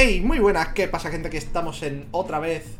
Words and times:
Hey, 0.00 0.20
muy 0.20 0.38
buenas, 0.38 0.68
¿qué 0.74 0.86
pasa 0.86 1.10
gente? 1.10 1.28
Que 1.28 1.38
estamos 1.38 1.82
en 1.82 2.06
otra 2.12 2.38
vez 2.38 2.76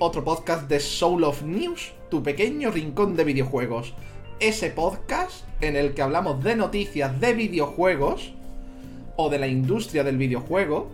otro 0.00 0.24
podcast 0.24 0.68
de 0.68 0.80
Soul 0.80 1.22
of 1.22 1.42
News, 1.42 1.92
tu 2.10 2.24
pequeño 2.24 2.72
rincón 2.72 3.14
de 3.14 3.22
videojuegos. 3.22 3.94
Ese 4.40 4.70
podcast 4.70 5.44
en 5.60 5.76
el 5.76 5.94
que 5.94 6.02
hablamos 6.02 6.42
de 6.42 6.56
noticias 6.56 7.20
de 7.20 7.34
videojuegos 7.34 8.34
o 9.14 9.30
de 9.30 9.38
la 9.38 9.46
industria 9.46 10.02
del 10.02 10.16
videojuego 10.16 10.90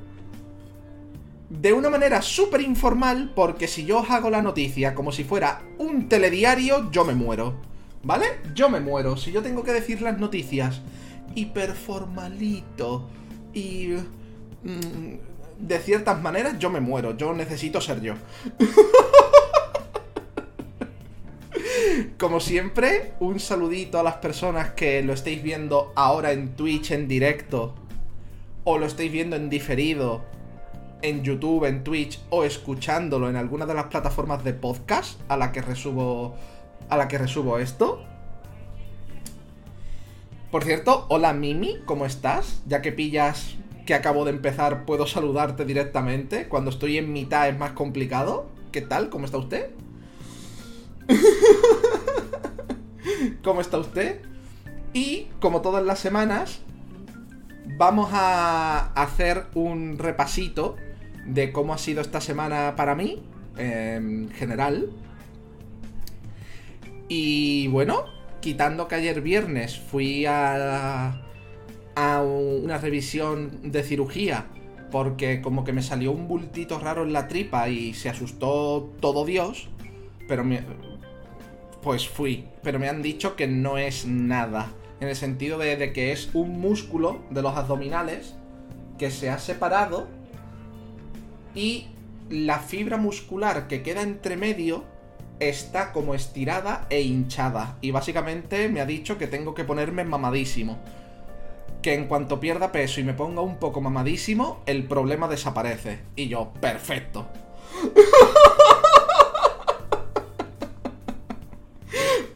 de 1.49 1.73
una 1.73 1.89
manera 1.89 2.21
súper 2.21 2.61
informal 2.61 3.33
porque 3.35 3.67
si 3.67 3.87
yo 3.87 4.01
os 4.01 4.11
hago 4.11 4.29
la 4.29 4.43
noticia 4.43 4.95
como 4.95 5.11
si 5.11 5.25
fuera 5.25 5.63
un 5.79 6.07
telediario, 6.07 6.91
yo 6.91 7.07
me 7.07 7.15
muero. 7.15 7.55
¿Vale? 8.03 8.27
Yo 8.55 8.69
me 8.69 8.81
muero. 8.81 9.17
Si 9.17 9.33
yo 9.33 9.41
tengo 9.41 9.65
que 9.65 9.73
decir 9.73 10.03
las 10.03 10.19
noticias 10.19 10.83
hiperformalito 11.35 13.09
y... 13.55 13.95
mm, 14.65 15.32
de 15.63 15.79
ciertas 15.79 16.21
maneras 16.21 16.59
yo 16.59 16.69
me 16.71 16.81
muero. 16.81 17.17
Yo 17.17 17.33
necesito 17.33 17.81
ser 17.81 18.03
yo. 18.03 18.15
Como 22.19 22.41
siempre, 22.41 23.15
un 23.21 23.39
saludito 23.41 23.99
a 23.99 24.03
las 24.03 24.17
personas 24.17 24.73
que 24.73 25.03
lo 25.03 25.13
estáis 25.13 25.43
viendo 25.43 25.93
ahora 25.95 26.33
en 26.33 26.57
Twitch 26.57 26.91
en 26.91 27.09
directo. 27.09 27.75
O 28.65 28.79
lo 28.79 28.87
estáis 28.87 29.11
viendo 29.11 29.37
en 29.37 29.49
diferido. 29.49 30.25
En 31.01 31.23
YouTube, 31.23 31.65
en 31.65 31.85
Twitch. 31.85 32.21
O 32.31 32.45
escuchándolo 32.45 33.31
en 33.31 33.37
alguna 33.37 33.65
de 33.65 33.75
las 33.75 33.87
plataformas 33.87 34.43
de 34.45 34.55
podcast 34.55 35.21
a 35.29 35.37
la 35.37 35.53
que 35.53 35.63
resubo. 35.63 36.35
A 36.89 36.97
la 36.97 37.07
que 37.09 37.19
resubo 37.19 37.59
esto. 37.59 38.05
Por 40.51 40.65
cierto, 40.65 41.07
hola 41.09 41.33
Mimi, 41.33 41.79
¿cómo 41.87 42.05
estás? 42.05 42.63
Ya 42.67 42.83
que 42.83 42.93
pillas 42.93 43.57
que 43.87 43.95
acabo 43.95 44.25
de 44.25 44.31
empezar, 44.31 44.85
puedo 44.85 45.07
saludarte 45.07 45.65
directamente. 45.65 46.49
Cuando 46.49 46.71
estoy 46.71 46.99
en 46.99 47.13
mitad 47.13 47.49
es 47.49 47.59
más 47.59 47.73
complicado. 47.73 48.47
¿Qué 48.71 48.81
tal? 48.81 49.11
¿Cómo 49.11 49.27
está 49.27 49.39
usted? 49.39 49.71
¿Cómo 53.43 53.61
está 53.61 53.79
usted? 53.79 54.21
Y 54.93 55.29
como 55.41 55.63
todas 55.63 55.85
las 55.85 55.99
semanas, 55.99 56.61
vamos 57.77 58.11
a 58.13 58.93
hacer 58.95 59.47
un 59.55 59.99
repasito 59.99 60.77
de 61.27 61.53
cómo 61.53 61.75
ha 61.75 61.79
sido 61.79 62.01
esta 62.01 62.21
semana 62.21 62.75
para 62.77 62.95
mí, 62.95 63.23
en 63.57 64.31
general. 64.31 64.91
Y 67.09 67.69
bueno, 67.69 68.05
quitando 68.41 68.89
que 68.89 68.97
ayer 68.97 69.21
viernes 69.21 69.79
fui 69.79 70.27
a 70.27 71.23
a 71.95 72.23
una 72.23 72.79
revisión 72.79 73.71
de 73.71 73.83
cirugía 73.83 74.47
porque 74.93 75.41
como 75.41 75.65
que 75.65 75.73
me 75.73 75.83
salió 75.83 76.13
un 76.13 76.29
bultito 76.29 76.79
raro 76.79 77.03
en 77.03 77.13
la 77.13 77.27
tripa 77.27 77.69
y 77.69 77.95
se 77.95 78.11
asustó 78.11 78.93
todo 79.01 79.25
Dios, 79.25 79.69
pero 80.29 80.45
me, 80.45 80.63
pues 81.83 82.09
fui, 82.09 82.45
pero 82.63 82.79
me 82.79 82.89
han 82.89 83.03
dicho 83.03 83.35
que 83.35 83.49
no 83.49 83.79
es 83.79 84.07
nada, 84.07 84.71
en 85.01 85.09
el 85.09 85.17
sentido 85.17 85.59
de, 85.59 85.77
de 85.77 85.93
que 85.93 86.13
es 86.13 86.31
un 86.35 86.61
músculo 86.61 87.23
de 87.31 87.43
los 87.43 87.57
abdominales 87.57 88.35
que 88.99 89.11
se 89.11 89.31
ha 89.31 89.39
separado 89.39 90.07
y 91.55 91.87
la 92.29 92.59
fibra 92.59 92.99
muscular 92.99 93.67
que 93.69 93.83
queda 93.83 94.03
entre 94.03 94.37
medio 94.37 94.85
está 95.41 95.93
como 95.93 96.15
estirada 96.15 96.87
e 96.89 97.01
hinchada. 97.01 97.77
Y 97.81 97.91
básicamente 97.91 98.69
me 98.69 98.81
ha 98.81 98.87
dicho 98.87 99.19
que 99.19 99.27
tengo 99.27 99.55
que 99.55 99.65
ponerme 99.65 100.05
mamadísimo 100.05 100.79
que 101.83 101.95
en 101.95 102.07
cuanto 102.07 102.39
pierda 102.39 102.73
peso 102.73 103.01
y 103.01 103.05
me 103.05 103.13
ponga 103.13 103.43
un 103.43 103.57
poco 103.59 103.81
mamadísimo, 103.81 104.63
el 104.67 104.85
problema 104.85 105.27
desaparece. 105.27 105.99
Y 106.15 106.29
yo, 106.29 106.53
perfecto. 106.61 107.27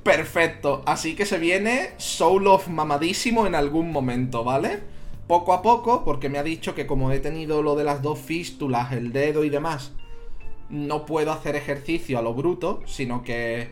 Perfecto, 0.02 0.82
así 0.86 1.16
que 1.16 1.26
se 1.26 1.36
viene 1.36 1.90
Soul 1.96 2.46
of 2.46 2.68
mamadísimo 2.68 3.44
en 3.44 3.56
algún 3.56 3.90
momento, 3.90 4.44
¿vale? 4.44 4.78
Poco 5.26 5.52
a 5.52 5.62
poco, 5.62 6.04
porque 6.04 6.28
me 6.28 6.38
ha 6.38 6.44
dicho 6.44 6.76
que 6.76 6.86
como 6.86 7.10
he 7.10 7.18
tenido 7.18 7.60
lo 7.60 7.74
de 7.74 7.82
las 7.82 8.02
dos 8.02 8.20
fístulas, 8.20 8.92
el 8.92 9.12
dedo 9.12 9.42
y 9.42 9.50
demás, 9.50 9.92
no 10.70 11.06
puedo 11.06 11.32
hacer 11.32 11.56
ejercicio 11.56 12.20
a 12.20 12.22
lo 12.22 12.34
bruto, 12.34 12.82
sino 12.86 13.24
que 13.24 13.70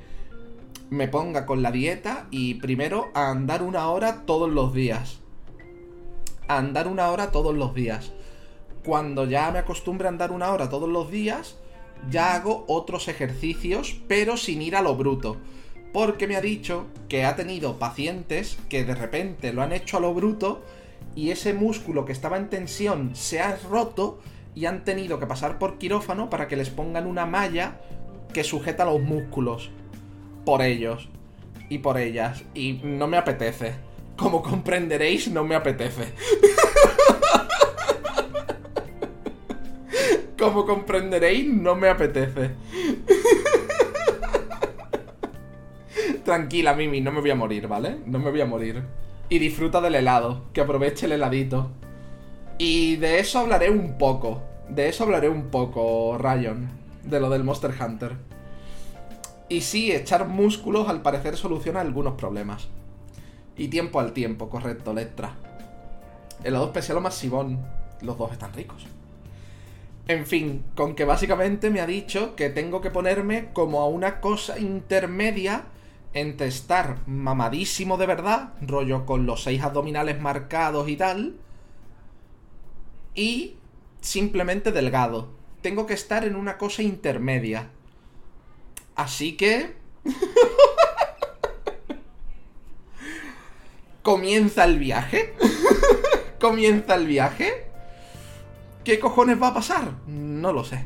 me 0.90 1.06
ponga 1.06 1.46
con 1.46 1.62
la 1.62 1.70
dieta 1.70 2.26
y 2.32 2.54
primero 2.54 3.12
a 3.14 3.30
andar 3.30 3.62
una 3.62 3.88
hora 3.88 4.26
todos 4.26 4.50
los 4.50 4.74
días 4.74 5.23
a 6.48 6.58
andar 6.58 6.88
una 6.88 7.10
hora 7.10 7.30
todos 7.30 7.54
los 7.54 7.74
días. 7.74 8.12
Cuando 8.84 9.26
ya 9.26 9.50
me 9.50 9.58
acostumbre 9.58 10.06
a 10.06 10.10
andar 10.10 10.30
una 10.30 10.52
hora 10.52 10.68
todos 10.68 10.88
los 10.88 11.10
días, 11.10 11.56
ya 12.10 12.34
hago 12.34 12.64
otros 12.68 13.08
ejercicios, 13.08 13.96
pero 14.08 14.36
sin 14.36 14.62
ir 14.62 14.76
a 14.76 14.82
lo 14.82 14.94
bruto. 14.96 15.36
Porque 15.92 16.26
me 16.26 16.36
ha 16.36 16.40
dicho 16.40 16.86
que 17.08 17.24
ha 17.24 17.36
tenido 17.36 17.78
pacientes 17.78 18.58
que 18.68 18.84
de 18.84 18.94
repente 18.94 19.52
lo 19.52 19.62
han 19.62 19.72
hecho 19.72 19.96
a 19.96 20.00
lo 20.00 20.12
bruto 20.12 20.62
y 21.14 21.30
ese 21.30 21.54
músculo 21.54 22.04
que 22.04 22.12
estaba 22.12 22.36
en 22.36 22.50
tensión 22.50 23.14
se 23.14 23.40
ha 23.40 23.56
roto 23.70 24.18
y 24.54 24.66
han 24.66 24.84
tenido 24.84 25.18
que 25.18 25.26
pasar 25.26 25.58
por 25.58 25.78
quirófano 25.78 26.30
para 26.30 26.48
que 26.48 26.56
les 26.56 26.70
pongan 26.70 27.06
una 27.06 27.26
malla 27.26 27.80
que 28.32 28.44
sujeta 28.44 28.84
los 28.84 29.00
músculos. 29.00 29.70
Por 30.44 30.62
ellos. 30.62 31.08
Y 31.68 31.78
por 31.78 31.98
ellas. 31.98 32.44
Y 32.54 32.80
no 32.82 33.06
me 33.06 33.16
apetece. 33.16 33.74
Como 34.16 34.42
comprenderéis, 34.42 35.28
no 35.30 35.44
me 35.44 35.54
apetece. 35.54 36.12
Como 40.38 40.66
comprenderéis, 40.66 41.46
no 41.46 41.74
me 41.74 41.88
apetece. 41.88 42.50
Tranquila, 46.24 46.74
Mimi, 46.74 47.00
no 47.00 47.12
me 47.12 47.20
voy 47.20 47.30
a 47.30 47.34
morir, 47.34 47.66
¿vale? 47.66 47.98
No 48.06 48.18
me 48.18 48.30
voy 48.30 48.40
a 48.40 48.46
morir. 48.46 48.82
Y 49.28 49.38
disfruta 49.38 49.80
del 49.80 49.94
helado, 49.94 50.44
que 50.52 50.60
aproveche 50.60 51.06
el 51.06 51.12
heladito. 51.12 51.70
Y 52.58 52.96
de 52.96 53.18
eso 53.20 53.38
hablaré 53.40 53.70
un 53.70 53.98
poco. 53.98 54.42
De 54.68 54.88
eso 54.88 55.04
hablaré 55.04 55.28
un 55.28 55.50
poco, 55.50 56.16
Rayon. 56.18 56.68
De 57.02 57.20
lo 57.20 57.30
del 57.30 57.44
Monster 57.44 57.72
Hunter. 57.78 58.12
Y 59.48 59.60
sí, 59.60 59.92
echar 59.92 60.28
músculos 60.28 60.88
al 60.88 61.02
parecer 61.02 61.36
soluciona 61.36 61.80
algunos 61.80 62.14
problemas. 62.14 62.68
Y 63.56 63.68
tiempo 63.68 64.00
al 64.00 64.12
tiempo, 64.12 64.48
correcto, 64.48 64.92
letra. 64.92 65.34
El 66.42 66.54
lado 66.54 66.66
especial 66.66 66.98
o 66.98 67.00
masivón. 67.00 67.64
Los 68.02 68.18
dos 68.18 68.32
están 68.32 68.52
ricos. 68.52 68.86
En 70.06 70.26
fin, 70.26 70.64
con 70.74 70.94
que 70.94 71.04
básicamente 71.04 71.70
me 71.70 71.80
ha 71.80 71.86
dicho 71.86 72.36
que 72.36 72.50
tengo 72.50 72.80
que 72.80 72.90
ponerme 72.90 73.50
como 73.52 73.80
a 73.80 73.88
una 73.88 74.20
cosa 74.20 74.58
intermedia 74.58 75.64
entre 76.12 76.46
estar 76.46 76.98
mamadísimo 77.06 77.96
de 77.96 78.06
verdad, 78.06 78.52
rollo 78.60 79.06
con 79.06 79.26
los 79.26 79.42
seis 79.42 79.62
abdominales 79.62 80.20
marcados 80.20 80.88
y 80.88 80.96
tal, 80.96 81.36
y 83.14 83.56
simplemente 84.00 84.72
delgado. 84.72 85.30
Tengo 85.62 85.86
que 85.86 85.94
estar 85.94 86.24
en 86.24 86.36
una 86.36 86.58
cosa 86.58 86.82
intermedia. 86.82 87.70
Así 88.94 89.36
que... 89.36 89.74
comienza 94.04 94.62
el 94.64 94.78
viaje. 94.78 95.34
comienza 96.38 96.94
el 96.94 97.08
viaje. 97.08 97.66
¿Qué 98.84 99.00
cojones 99.00 99.42
va 99.42 99.48
a 99.48 99.54
pasar? 99.54 99.90
No 100.06 100.52
lo 100.52 100.62
sé. 100.62 100.84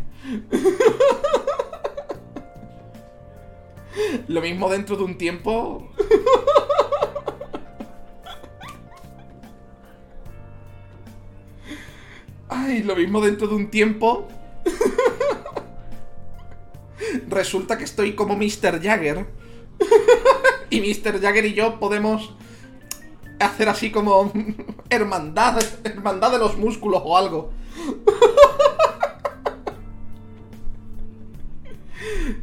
lo 4.29 4.41
mismo 4.41 4.71
dentro 4.71 4.97
de 4.97 5.03
un 5.03 5.19
tiempo. 5.19 5.93
Ay, 12.49 12.83
lo 12.85 12.97
mismo 12.97 13.21
dentro 13.21 13.49
de 13.49 13.57
un 13.57 13.69
tiempo. 13.69 14.29
Resulta 17.27 17.77
que 17.77 17.85
estoy 17.85 18.15
como 18.15 18.37
Mr. 18.37 18.81
Jagger. 18.81 19.27
y 20.71 20.81
Mr. 20.81 21.21
Jagger 21.21 21.47
y 21.47 21.55
yo 21.55 21.81
podemos 21.81 22.37
hacer 23.39 23.69
así 23.69 23.91
como 23.91 24.33
hermandad, 24.91 25.63
hermandad 25.85 26.33
de 26.33 26.39
los 26.39 26.57
músculos 26.57 27.03
o 27.05 27.17
algo. 27.17 27.51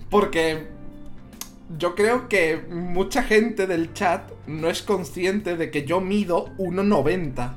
Porque 0.10 0.68
yo 1.78 1.96
creo 1.96 2.30
que 2.30 2.66
mucha 2.70 3.24
gente 3.24 3.68
del 3.68 3.94
chat 3.94 4.30
no 4.48 4.70
es 4.70 4.82
consciente 4.82 5.58
de 5.58 5.72
que 5.72 5.86
yo 5.86 6.02
mido 6.02 6.50
1,90. 6.58 7.56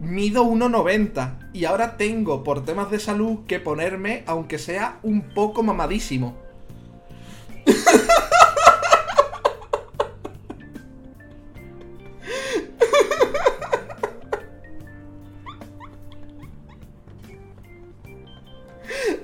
Mido 0.00 0.44
1,90 0.44 1.50
y 1.52 1.64
ahora 1.64 1.96
tengo 1.96 2.42
por 2.42 2.64
temas 2.64 2.90
de 2.90 2.98
salud 2.98 3.40
que 3.46 3.60
ponerme 3.60 4.24
aunque 4.26 4.58
sea 4.58 4.98
un 5.02 5.22
poco 5.32 5.62
mamadísimo. 5.62 6.36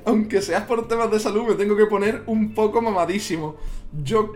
aunque 0.09 0.41
seas 0.41 0.65
por 0.65 0.89
temas 0.89 1.11
de 1.11 1.21
salud, 1.21 1.47
me 1.47 1.55
tengo 1.55 1.77
que 1.77 1.85
poner 1.85 2.23
un 2.27 2.55
poco 2.55 2.81
mamadísimo. 2.81 3.57
Yo, 4.03 4.33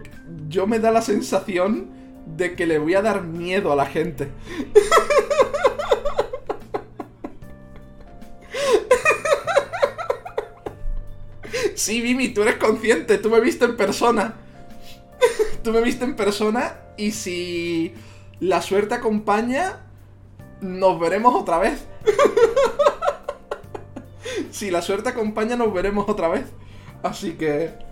yo 0.48 0.66
me 0.66 0.78
da 0.78 0.90
la 0.90 1.00
sensación 1.00 1.90
de 2.26 2.54
que 2.54 2.66
le 2.66 2.78
voy 2.78 2.94
a 2.94 3.00
dar 3.00 3.22
miedo 3.22 3.72
a 3.72 3.76
la 3.76 3.86
gente. 3.86 4.28
Sí, 11.74 12.00
Vimi, 12.00 12.28
tú 12.28 12.42
eres 12.42 12.56
consciente, 12.56 13.18
tú 13.18 13.28
me 13.28 13.40
viste 13.40 13.64
en 13.64 13.76
persona. 13.76 14.34
tú 15.64 15.72
me 15.72 15.80
viste 15.80 16.04
en 16.04 16.14
persona 16.14 16.76
y 16.96 17.10
si 17.10 17.92
la 18.38 18.62
suerte 18.62 18.94
acompaña, 18.94 19.80
nos 20.60 21.00
veremos 21.00 21.34
otra 21.34 21.58
vez. 21.58 21.84
si 24.50 24.70
la 24.70 24.82
suerte 24.82 25.08
acompaña, 25.10 25.56
nos 25.56 25.72
veremos 25.72 26.08
otra 26.08 26.28
vez. 26.28 26.46
Así 27.02 27.32
que... 27.32 27.70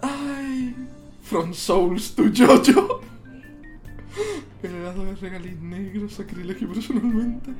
Ay, 0.00 0.74
From 1.22 1.52
Souls 1.54 2.14
to 2.14 2.24
Jojo. 2.34 3.00
Heredado 4.62 5.04
de 5.04 5.14
regaliz 5.16 5.60
negro, 5.60 6.08
sacrilegio 6.08 6.68
personalmente. 6.68 7.50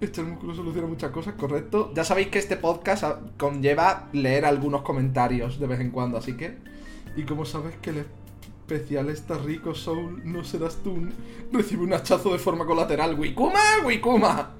Este 0.00 0.22
músculo 0.22 0.54
soluciona 0.54 0.88
muchas 0.88 1.10
cosas, 1.10 1.34
correcto. 1.34 1.92
Ya 1.94 2.04
sabéis 2.04 2.28
que 2.28 2.38
este 2.38 2.56
podcast 2.56 3.04
conlleva 3.36 4.08
leer 4.14 4.46
algunos 4.46 4.80
comentarios 4.82 5.60
de 5.60 5.66
vez 5.66 5.80
en 5.80 5.90
cuando, 5.90 6.16
así 6.16 6.38
que. 6.38 6.56
Y 7.16 7.24
como 7.24 7.44
sabes 7.44 7.76
que 7.82 7.90
el 7.90 7.98
especial 8.74 9.10
está 9.10 9.36
rico, 9.36 9.74
Soul, 9.74 10.22
no 10.24 10.44
serás 10.44 10.76
tú. 10.76 11.08
Recibe 11.52 11.82
un 11.82 11.92
hachazo 11.92 12.32
de 12.32 12.38
forma 12.38 12.64
colateral. 12.64 13.18
¡Wikuma! 13.18 13.60
¡Wikuma! 13.84 14.52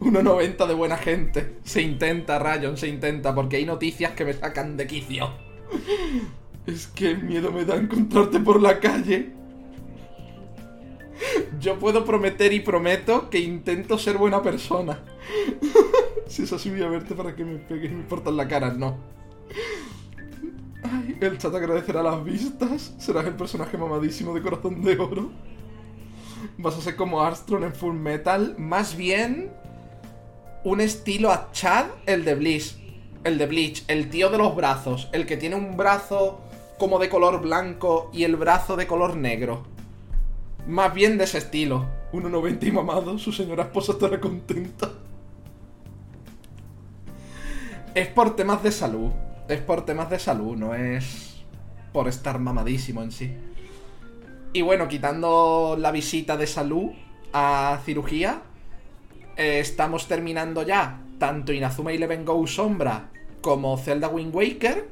1.90 0.00 0.66
de 0.66 0.74
buena 0.74 0.96
gente. 0.96 1.56
Se 1.64 1.82
intenta, 1.82 2.38
Rayon, 2.38 2.76
se 2.76 2.86
intenta, 2.86 3.34
porque 3.34 3.56
hay 3.56 3.64
noticias 3.64 4.12
que 4.12 4.24
me 4.24 4.32
sacan 4.32 4.76
de 4.76 4.86
quicio. 4.86 5.30
Es 6.66 6.86
que 6.86 7.16
miedo 7.16 7.50
me 7.50 7.64
da 7.64 7.74
encontrarte 7.74 8.38
por 8.38 8.62
la 8.62 8.78
calle. 8.78 9.32
Yo 11.58 11.80
puedo 11.80 12.04
prometer 12.04 12.52
y 12.52 12.60
prometo 12.60 13.28
que 13.28 13.40
intento 13.40 13.98
ser 13.98 14.18
buena 14.18 14.40
persona. 14.40 15.02
si 16.28 16.44
es 16.44 16.52
así, 16.52 16.70
voy 16.70 16.82
a 16.82 16.88
verte 16.88 17.16
para 17.16 17.34
que 17.34 17.44
me 17.44 17.56
pegues 17.56 17.90
y 17.90 17.94
me 17.96 18.04
portas 18.04 18.34
la 18.34 18.46
cara. 18.46 18.72
No. 18.72 18.98
Ay, 20.82 21.16
el 21.20 21.38
chat 21.38 21.54
agradecerá 21.54 22.02
las 22.02 22.22
vistas. 22.24 22.94
Serás 22.98 23.26
el 23.26 23.34
personaje 23.34 23.76
mamadísimo 23.76 24.34
de 24.34 24.42
corazón 24.42 24.82
de 24.82 24.98
oro. 24.98 25.30
Vas 26.56 26.76
a 26.76 26.80
ser 26.80 26.96
como 26.96 27.22
Armstrong 27.22 27.64
en 27.64 27.74
Full 27.74 27.94
Metal. 27.94 28.54
Más 28.58 28.96
bien, 28.96 29.50
un 30.64 30.80
estilo 30.80 31.30
a 31.30 31.50
Chad, 31.52 31.86
el 32.06 32.24
de 32.24 32.34
Bleach. 32.34 32.76
El 33.24 33.38
de 33.38 33.46
Bleach, 33.46 33.84
el 33.88 34.10
tío 34.10 34.30
de 34.30 34.38
los 34.38 34.54
brazos. 34.54 35.08
El 35.12 35.26
que 35.26 35.36
tiene 35.36 35.56
un 35.56 35.76
brazo 35.76 36.40
como 36.78 36.98
de 36.98 37.08
color 37.08 37.40
blanco 37.40 38.10
y 38.12 38.24
el 38.24 38.36
brazo 38.36 38.76
de 38.76 38.86
color 38.86 39.16
negro. 39.16 39.64
Más 40.66 40.94
bien 40.94 41.18
de 41.18 41.24
ese 41.24 41.38
estilo. 41.38 41.86
1,90 42.12 42.66
y 42.66 42.72
mamado, 42.72 43.18
su 43.18 43.32
señora 43.32 43.64
esposa 43.64 43.92
estará 43.92 44.20
contenta. 44.20 44.90
Es 47.94 48.08
por 48.08 48.36
temas 48.36 48.62
de 48.62 48.70
salud. 48.70 49.10
Es 49.48 49.60
por 49.60 49.84
temas 49.84 50.10
de 50.10 50.18
salud, 50.18 50.56
no 50.56 50.74
es 50.74 51.42
por 51.92 52.06
estar 52.06 52.38
mamadísimo 52.38 53.02
en 53.02 53.10
sí. 53.10 53.34
Y 54.52 54.62
bueno, 54.62 54.88
quitando 54.88 55.76
la 55.78 55.90
visita 55.90 56.36
de 56.36 56.46
salud 56.46 56.90
a 57.32 57.80
cirugía, 57.84 58.42
eh, 59.36 59.60
estamos 59.60 60.06
terminando 60.06 60.62
ya 60.62 61.00
tanto 61.18 61.52
Inazuma 61.52 61.92
Eleven 61.92 62.24
Go 62.24 62.46
Sombra 62.46 63.10
como 63.40 63.76
Zelda 63.78 64.08
Wind 64.08 64.34
Waker. 64.34 64.88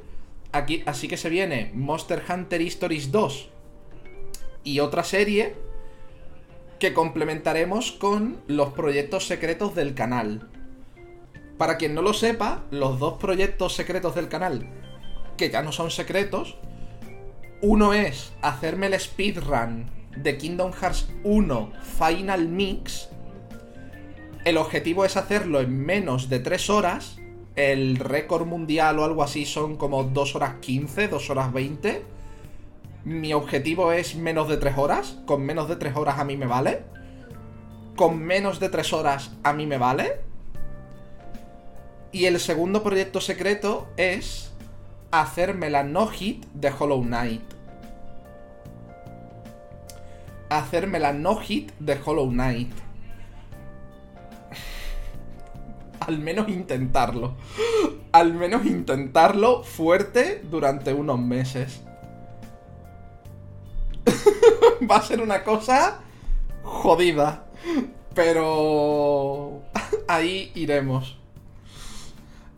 Aquí, 0.51 0.83
así 0.85 1.07
que 1.07 1.17
se 1.17 1.29
viene 1.29 1.71
Monster 1.75 2.23
Hunter 2.27 2.61
Stories 2.61 3.11
2 3.11 3.49
y 4.63 4.79
otra 4.79 5.03
serie 5.03 5.55
que 6.79 6.93
complementaremos 6.93 7.91
con 7.91 8.37
los 8.47 8.69
proyectos 8.73 9.25
secretos 9.25 9.75
del 9.75 9.93
canal. 9.93 10.49
Para 11.57 11.77
quien 11.77 11.93
no 11.95 12.01
lo 12.01 12.13
sepa, 12.13 12.63
los 12.71 12.99
dos 12.99 13.15
proyectos 13.19 13.75
secretos 13.75 14.15
del 14.15 14.29
canal, 14.29 14.69
que 15.37 15.49
ya 15.49 15.61
no 15.61 15.71
son 15.71 15.91
secretos, 15.91 16.57
uno 17.61 17.93
es 17.93 18.33
hacerme 18.41 18.87
el 18.87 18.99
speedrun 18.99 19.89
de 20.15 20.37
Kingdom 20.37 20.71
Hearts 20.73 21.09
1 21.23 21.71
Final 21.81 22.47
Mix. 22.47 23.09
El 24.45 24.57
objetivo 24.57 25.05
es 25.05 25.17
hacerlo 25.17 25.59
en 25.59 25.77
menos 25.85 26.29
de 26.29 26.39
3 26.39 26.69
horas. 26.69 27.17
El 27.55 27.97
récord 27.97 28.45
mundial 28.45 28.99
o 28.99 29.03
algo 29.03 29.23
así 29.23 29.45
son 29.45 29.77
como 29.77 30.03
2 30.03 30.35
horas 30.35 30.55
15, 30.61 31.07
2 31.07 31.29
horas 31.31 31.51
20 31.51 32.17
mi 33.07 33.31
objetivo 33.31 33.93
es 33.93 34.15
menos 34.15 34.49
de 34.49 34.57
3 34.57 34.77
horas. 34.77 35.17
Con 35.25 35.41
menos 35.41 35.69
de 35.69 35.77
3 35.77 35.95
horas 35.95 36.19
a 36.19 36.25
mí 36.25 36.35
me 36.35 36.45
vale. 36.45 36.83
Con 37.95 38.19
menos 38.19 38.59
de 38.59 38.67
3 38.67 38.91
horas 38.91 39.31
a 39.43 39.53
mí 39.53 39.65
me 39.65 39.77
vale. 39.77 40.26
Y 42.17 42.25
el 42.25 42.39
segundo 42.39 42.81
proyecto 42.81 43.21
secreto 43.21 43.89
es 43.95 44.49
hacerme 45.11 45.69
la 45.69 45.83
no-hit 45.83 46.47
de 46.47 46.71
Hollow 46.71 47.03
Knight. 47.03 47.43
Hacerme 50.49 50.97
la 50.97 51.13
no-hit 51.13 51.73
de 51.77 51.95
Hollow 52.03 52.29
Knight. 52.29 52.71
Al 55.99 56.17
menos 56.17 56.49
intentarlo. 56.49 57.35
Al 58.11 58.33
menos 58.33 58.65
intentarlo 58.65 59.61
fuerte 59.63 60.41
durante 60.49 60.93
unos 60.93 61.19
meses. 61.19 61.83
va 64.89 64.95
a 64.95 65.01
ser 65.03 65.21
una 65.21 65.43
cosa 65.43 65.99
jodida. 66.63 67.45
Pero 68.15 69.61
ahí 70.07 70.51
iremos. 70.55 71.16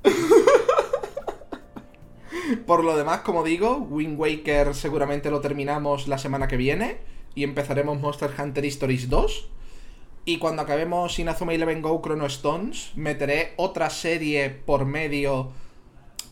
Por 2.65 2.83
lo 2.83 2.97
demás, 2.97 3.21
como 3.21 3.43
digo, 3.43 3.77
Wind 3.77 4.19
Waker 4.19 4.75
seguramente 4.75 5.31
lo 5.31 5.41
terminamos 5.41 6.07
la 6.07 6.17
semana 6.17 6.47
que 6.47 6.57
viene 6.57 6.97
y 7.35 7.43
empezaremos 7.43 7.99
Monster 7.99 8.31
Hunter 8.37 8.65
Stories 8.65 9.09
2. 9.09 9.49
Y 10.25 10.37
cuando 10.37 10.61
acabemos 10.61 11.17
Inazuma 11.17 11.53
Eleven 11.53 11.81
Go 11.81 12.01
Chrono 12.01 12.25
Stones, 12.27 12.91
meteré 12.95 13.53
otra 13.57 13.89
serie 13.89 14.49
por 14.49 14.85
medio 14.85 15.51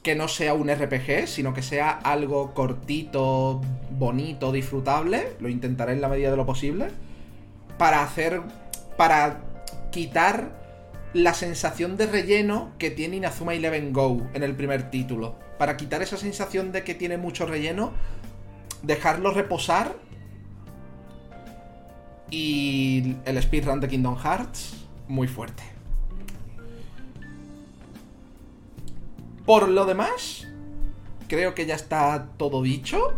que 0.04 0.16
no 0.16 0.28
sea 0.28 0.54
un 0.54 0.70
RPG, 0.70 1.28
sino 1.28 1.54
que 1.54 1.62
sea 1.62 1.90
algo 1.90 2.54
cortito, 2.54 3.62
bonito, 3.92 4.52
disfrutable. 4.52 5.36
Lo 5.40 5.50
intentaré 5.50 5.94
en 5.94 6.02
la 6.02 6.10
medida 6.10 6.32
de 6.32 6.38
lo 6.38 6.46
posible. 6.46 6.90
Para 7.78 8.04
hacer. 8.04 8.42
Para 8.98 9.42
quitar 9.92 10.67
la 11.14 11.34
sensación 11.34 11.98
de 11.98 12.06
relleno 12.08 12.72
que 12.78 12.92
tiene 12.92 13.18
Inazuma 13.18 13.54
Eleven 13.54 13.94
Go 13.94 14.28
en 14.34 14.44
el 14.44 14.56
primer 14.56 14.92
título. 14.92 15.36
Para 15.58 15.78
quitar 15.78 16.02
esa 16.02 16.18
sensación 16.18 16.72
de 16.72 16.84
que 16.84 16.96
tiene 16.96 17.18
mucho 17.18 17.46
relleno, 17.46 17.94
dejarlo 18.84 19.32
reposar. 19.32 19.96
Y 22.30 23.16
el 23.26 23.42
speedrun 23.42 23.80
de 23.80 23.88
Kingdom 23.88 24.18
Hearts, 24.18 24.86
muy 25.08 25.28
fuerte. 25.28 25.64
Por 29.46 29.70
lo 29.70 29.86
demás, 29.86 30.46
creo 31.30 31.56
que 31.56 31.66
ya 31.66 31.76
está 31.76 32.32
todo 32.36 32.62
dicho. 32.62 33.14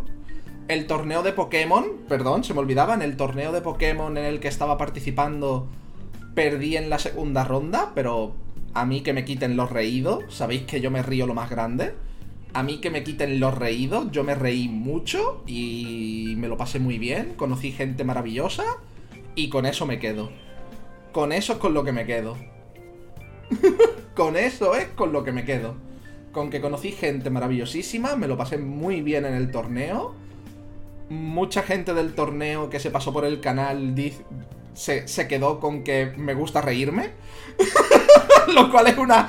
El 0.68 0.86
torneo 0.86 1.24
de 1.24 1.34
Pokémon, 1.34 1.86
perdón, 2.08 2.44
se 2.44 2.54
me 2.54 2.60
olvidaba, 2.60 2.94
en 2.94 3.02
el 3.02 3.18
torneo 3.18 3.52
de 3.52 3.62
Pokémon 3.62 4.16
en 4.16 4.26
el 4.26 4.40
que 4.40 4.48
estaba 4.48 4.78
participando, 4.78 5.68
perdí 6.40 6.78
en 6.78 6.90
la 6.90 7.00
segunda 7.00 7.44
ronda, 7.44 7.92
pero 7.94 8.34
a 8.74 8.86
mí 8.86 9.02
que 9.02 9.12
me 9.12 9.26
quiten 9.26 9.58
los 9.58 9.70
reídos, 9.70 10.24
sabéis 10.30 10.62
que 10.62 10.80
yo 10.80 10.90
me 10.90 11.04
río 11.04 11.28
lo 11.28 11.34
más 11.34 11.50
grande. 11.50 11.96
A 12.54 12.64
mí 12.64 12.78
que 12.80 12.90
me 12.90 13.04
quiten 13.04 13.42
los 13.42 13.58
reídos, 13.58 14.10
yo 14.14 14.24
me 14.24 14.36
reí 14.36 14.70
mucho 14.70 15.44
y 15.46 16.36
me 16.38 16.48
lo 16.48 16.56
pasé 16.56 16.80
muy 16.80 16.98
bien, 16.98 17.34
conocí 17.36 17.74
gente 17.74 18.06
maravillosa 18.06 18.64
y 19.36 19.50
con 19.50 19.66
eso 19.66 19.86
me 19.86 20.00
quedo. 20.00 20.30
Con 21.12 21.34
eso 21.34 21.52
es 21.52 21.60
con 21.60 21.74
lo 21.74 21.84
que 21.84 21.92
me 21.92 22.06
quedo. 22.06 22.38
con 24.16 24.38
eso 24.38 24.76
es 24.76 24.86
con 24.86 25.12
lo 25.12 25.26
que 25.26 25.34
me 25.34 25.44
quedo 25.44 25.76
con 26.32 26.52
que 26.52 26.62
conocí 26.62 26.92
gente 26.92 27.32
maravillosísima, 27.32 28.16
me 28.16 28.28
lo 28.28 28.38
pasé 28.38 28.60
muy 28.60 29.02
bien 29.02 29.26
en 29.26 29.34
el 29.34 29.50
torneo. 29.50 30.14
Mucha 31.10 31.64
gente 31.64 31.96
del 31.96 32.14
torneo 32.14 32.70
que 32.70 32.80
se 32.80 32.92
pasó 32.92 33.12
por 33.12 33.26
el 33.26 33.40
canal 33.40 33.96
se, 34.80 35.28
quedó 35.28 35.60
con 35.60 35.84
que 35.84 36.14
me 36.18 36.34
gusta 36.34 36.62
reírme. 36.62 37.12
lo 38.54 38.72
cual 38.72 38.88
es 38.88 38.98
una. 38.98 39.28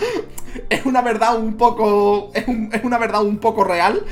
Es 0.69 0.87
una 0.87 1.03
verdad 1.03 1.37
un 1.37 1.57
poco. 1.57 2.31
Es, 2.35 2.45
es 2.49 2.85
una 2.85 2.99
verdad 2.99 3.25
un 3.25 3.39
poco 3.39 3.65
real. 3.65 4.01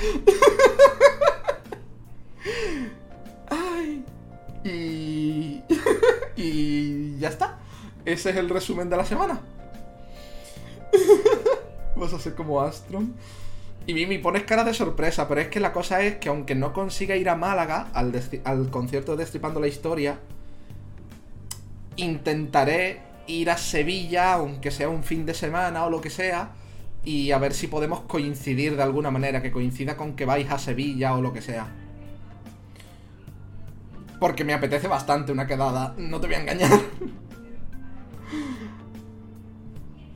Ay. 3.49 4.05
Y. 4.65 5.63
Y 6.41 7.19
ya 7.19 7.31
está. 7.31 7.59
Ese 8.05 8.31
es 8.31 8.37
el 8.37 8.49
resumen 8.49 8.89
de 8.89 8.97
la 8.97 9.05
semana. 9.05 9.41
Vas 11.97 12.13
a 12.13 12.21
ser 12.21 12.37
como 12.37 12.61
Astron. 12.61 13.13
Y 13.89 13.95
Mimi, 13.95 14.19
pones 14.19 14.45
cara 14.45 14.63
de 14.63 14.73
sorpresa, 14.73 15.27
pero 15.27 15.41
es 15.41 15.49
que 15.49 15.59
la 15.59 15.73
cosa 15.73 16.01
es 16.03 16.19
que 16.19 16.29
aunque 16.29 16.55
no 16.55 16.73
consiga 16.73 17.17
ir 17.17 17.29
a 17.29 17.35
Málaga 17.35 17.89
al, 17.93 18.13
al 18.45 18.71
concierto 18.71 19.17
de 19.17 19.25
Destripando 19.25 19.59
la 19.59 19.67
Historia, 19.67 20.21
intentaré 21.99 23.03
ir 23.27 23.51
a 23.51 23.59
Sevilla, 23.59 24.33
aunque 24.35 24.71
sea 24.71 24.89
un 24.89 25.05
fin 25.05 25.27
de 25.27 25.35
semana 25.35 25.85
o 25.85 25.91
lo 25.91 26.01
que 26.01 26.11
sea, 26.11 26.53
y 27.05 27.31
a 27.33 27.39
ver 27.39 27.53
si 27.55 27.67
podemos 27.67 28.01
coincidir 28.01 28.77
de 28.77 28.83
alguna 28.83 29.11
manera, 29.11 29.43
que 29.43 29.53
coincida 29.53 29.97
con 29.97 30.15
que 30.17 30.25
vais 30.25 30.51
a 30.51 30.59
Sevilla 30.59 31.15
o 31.15 31.21
lo 31.21 31.33
que 31.33 31.43
sea. 31.43 31.69
Porque 34.19 34.45
me 34.45 34.55
apetece 34.55 34.89
bastante 34.89 35.31
una 35.31 35.47
quedada, 35.47 35.95
no 35.97 36.21
te 36.21 36.27
voy 36.27 36.37
a 36.37 36.41
engañar. 36.41 36.71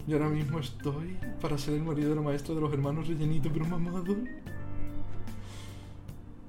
Yo 0.07 0.17
ahora 0.17 0.31
mismo 0.31 0.59
estoy 0.59 1.17
para 1.41 1.57
ser 1.57 1.75
el 1.75 1.83
marido 1.83 2.11
de 2.11 2.17
la 2.17 2.23
maestra 2.23 2.55
de 2.55 2.61
los 2.61 2.73
hermanos 2.73 3.07
rellenito 3.07 3.51
pero 3.53 3.65
mamado. 3.67 4.17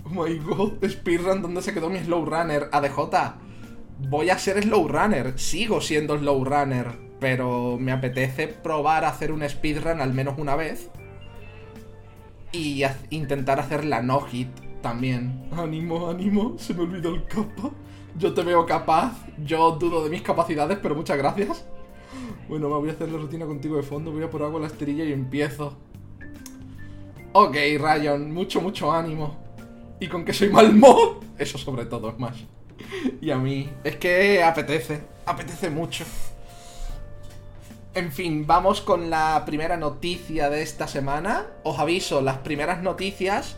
Oh 0.06 0.10
my 0.10 0.38
god, 0.40 0.84
speedrun, 0.90 1.42
¿dónde 1.44 1.62
se 1.62 1.74
quedó 1.74 1.90
mi 1.90 2.00
slow 2.00 2.25
runner? 2.25 2.68
ADJ, 2.72 3.00
voy 4.00 4.30
a 4.30 4.38
ser 4.38 4.64
slow 4.64 4.88
runner, 4.88 5.38
sigo 5.40 5.82
siendo 5.82 6.18
slow 6.18 6.44
runner, 6.44 6.92
pero 7.20 7.78
me 7.80 7.92
apetece 7.92 8.48
probar 8.48 9.06
a 9.06 9.10
hacer 9.10 9.32
un 9.32 9.48
speedrun 9.48 10.02
al 10.02 10.14
menos 10.14 10.36
una 10.38 10.56
vez. 10.56 10.90
Y 12.52 12.84
intentar 13.10 13.60
hacer 13.60 13.84
la 13.84 14.02
no 14.02 14.22
hit 14.22 14.50
también. 14.82 15.48
Ánimo, 15.52 16.10
ánimo, 16.10 16.56
se 16.58 16.74
me 16.74 16.82
olvidó 16.82 17.10
el 17.10 17.26
capa. 17.26 17.72
Yo 18.16 18.34
te 18.34 18.44
veo 18.44 18.66
capaz, 18.66 19.26
yo 19.44 19.72
dudo 19.72 20.04
de 20.04 20.10
mis 20.12 20.22
capacidades, 20.22 20.78
pero 20.80 20.94
muchas 20.94 21.18
gracias. 21.18 21.66
Bueno, 22.48 22.70
voy 22.70 22.90
a 22.90 22.92
hacer 22.92 23.10
la 23.10 23.18
rutina 23.18 23.46
contigo 23.46 23.78
de 23.78 23.84
fondo, 23.84 24.12
voy 24.12 24.24
a 24.24 24.30
por 24.30 24.44
agua 24.44 24.60
la 24.60 24.68
esterilla 24.68 25.04
y 25.04 25.14
empiezo. 25.14 25.76
Ok, 27.32 27.56
Ryan, 27.80 28.32
mucho, 28.32 28.62
mucho 28.62 28.92
ánimo. 28.92 29.36
Y 30.00 30.08
con 30.08 30.24
que 30.24 30.34
soy 30.34 30.50
mal 30.50 30.76
mod, 30.76 31.24
eso 31.40 31.58
sobre 31.58 31.86
todo 31.86 32.10
es 32.10 32.20
más. 32.20 32.36
Y 33.22 33.32
a 33.32 33.38
mí, 33.38 33.70
es 33.84 33.96
que 33.98 34.44
apetece, 34.44 35.01
apetece 35.25 35.70
mucho. 35.70 36.06
En 37.96 38.12
fin, 38.12 38.48
vamos 38.48 38.82
con 38.82 39.10
la 39.10 39.44
primera 39.46 39.77
noticia 39.77 40.50
de 40.50 40.62
esta 40.62 40.88
semana. 40.88 41.46
Os 41.63 41.80
aviso, 41.80 42.22
las 42.22 42.39
primeras 42.39 42.82
noticias, 42.82 43.58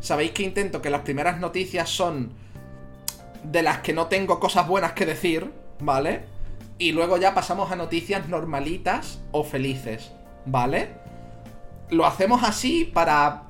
sabéis 0.00 0.32
que 0.32 0.42
intento 0.42 0.82
que 0.82 0.90
las 0.90 1.02
primeras 1.02 1.38
noticias 1.38 1.88
son 1.88 2.32
de 3.44 3.62
las 3.62 3.78
que 3.78 3.92
no 3.92 4.06
tengo 4.06 4.40
cosas 4.40 4.66
buenas 4.66 4.92
que 4.92 5.06
decir, 5.06 5.52
¿vale? 5.78 6.24
Y 6.78 6.92
luego 6.92 7.16
ya 7.16 7.32
pasamos 7.32 7.70
a 7.70 7.76
noticias 7.76 8.28
normalitas 8.28 9.20
o 9.30 9.44
felices, 9.44 10.10
¿vale? 10.46 10.90
Lo 11.90 12.06
hacemos 12.06 12.42
así 12.42 12.84
para 12.84 13.44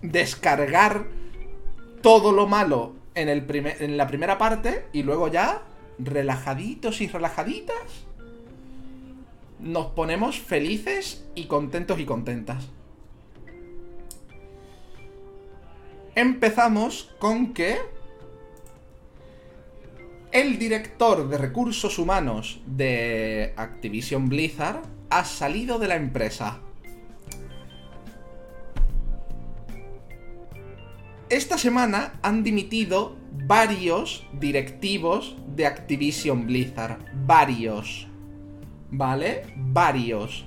descargar 0.00 1.06
todo 2.02 2.30
lo 2.30 2.46
malo 2.46 2.95
en, 3.16 3.28
el 3.28 3.44
en 3.80 3.96
la 3.96 4.06
primera 4.06 4.38
parte 4.38 4.86
y 4.92 5.02
luego 5.02 5.28
ya, 5.28 5.62
relajaditos 5.98 7.00
y 7.00 7.08
relajaditas, 7.08 8.06
nos 9.58 9.86
ponemos 9.86 10.38
felices 10.38 11.26
y 11.34 11.46
contentos 11.46 11.98
y 11.98 12.04
contentas. 12.04 12.68
Empezamos 16.14 17.14
con 17.18 17.52
que 17.52 17.78
el 20.32 20.58
director 20.58 21.28
de 21.28 21.38
recursos 21.38 21.98
humanos 21.98 22.60
de 22.66 23.54
Activision 23.56 24.28
Blizzard 24.28 24.82
ha 25.10 25.24
salido 25.24 25.78
de 25.78 25.88
la 25.88 25.96
empresa. 25.96 26.60
Esta 31.28 31.58
semana 31.58 32.20
han 32.22 32.44
dimitido 32.44 33.16
varios 33.32 34.24
directivos 34.38 35.36
de 35.56 35.66
Activision 35.66 36.46
Blizzard. 36.46 36.98
Varios. 37.26 38.06
¿Vale? 38.92 39.42
Varios. 39.56 40.46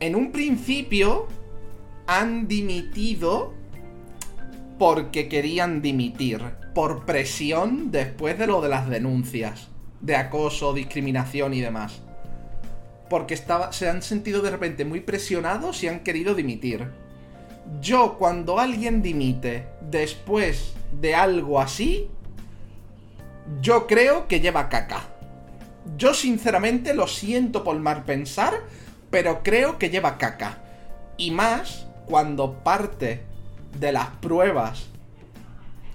En 0.00 0.16
un 0.16 0.32
principio 0.32 1.28
han 2.08 2.48
dimitido 2.48 3.54
porque 4.76 5.28
querían 5.28 5.80
dimitir 5.80 6.42
por 6.74 7.06
presión 7.06 7.92
después 7.92 8.36
de 8.40 8.48
lo 8.48 8.60
de 8.60 8.68
las 8.68 8.88
denuncias 8.88 9.68
de 10.00 10.16
acoso, 10.16 10.74
discriminación 10.74 11.54
y 11.54 11.60
demás. 11.60 12.02
Porque 13.08 13.36
se 13.36 13.88
han 13.88 14.02
sentido 14.02 14.42
de 14.42 14.50
repente 14.50 14.84
muy 14.84 14.98
presionados 14.98 15.84
y 15.84 15.86
han 15.88 16.00
querido 16.00 16.34
dimitir. 16.34 17.05
Yo 17.80 18.16
cuando 18.18 18.58
alguien 18.58 19.02
dimite 19.02 19.66
después 19.80 20.74
de 21.00 21.14
algo 21.14 21.60
así, 21.60 22.08
yo 23.60 23.86
creo 23.86 24.28
que 24.28 24.40
lleva 24.40 24.68
caca. 24.68 25.04
Yo 25.96 26.14
sinceramente 26.14 26.94
lo 26.94 27.06
siento 27.06 27.62
por 27.62 27.78
mal 27.78 28.04
pensar, 28.04 28.54
pero 29.10 29.42
creo 29.42 29.78
que 29.78 29.90
lleva 29.90 30.18
caca. 30.18 30.58
Y 31.16 31.30
más 31.30 31.86
cuando 32.06 32.54
parte 32.64 33.24
de 33.78 33.92
las 33.92 34.08
pruebas 34.16 34.86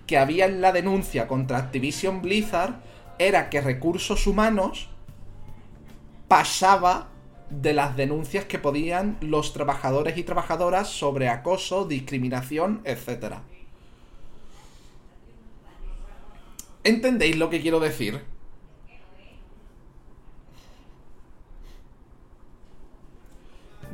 que 0.07 0.17
había 0.17 0.45
en 0.45 0.61
la 0.61 0.71
denuncia 0.71 1.27
contra 1.27 1.57
Activision 1.57 2.21
Blizzard 2.21 2.75
era 3.17 3.49
que 3.49 3.61
recursos 3.61 4.27
humanos 4.27 4.89
pasaba 6.27 7.10
de 7.51 7.73
las 7.73 7.95
denuncias 7.95 8.45
que 8.45 8.57
podían 8.57 9.17
los 9.21 9.53
trabajadores 9.53 10.17
y 10.17 10.23
trabajadoras 10.23 10.89
sobre 10.89 11.29
acoso, 11.29 11.85
discriminación, 11.85 12.81
etc. 12.85 13.35
¿Entendéis 16.83 17.37
lo 17.37 17.49
que 17.49 17.61
quiero 17.61 17.79
decir? 17.79 18.21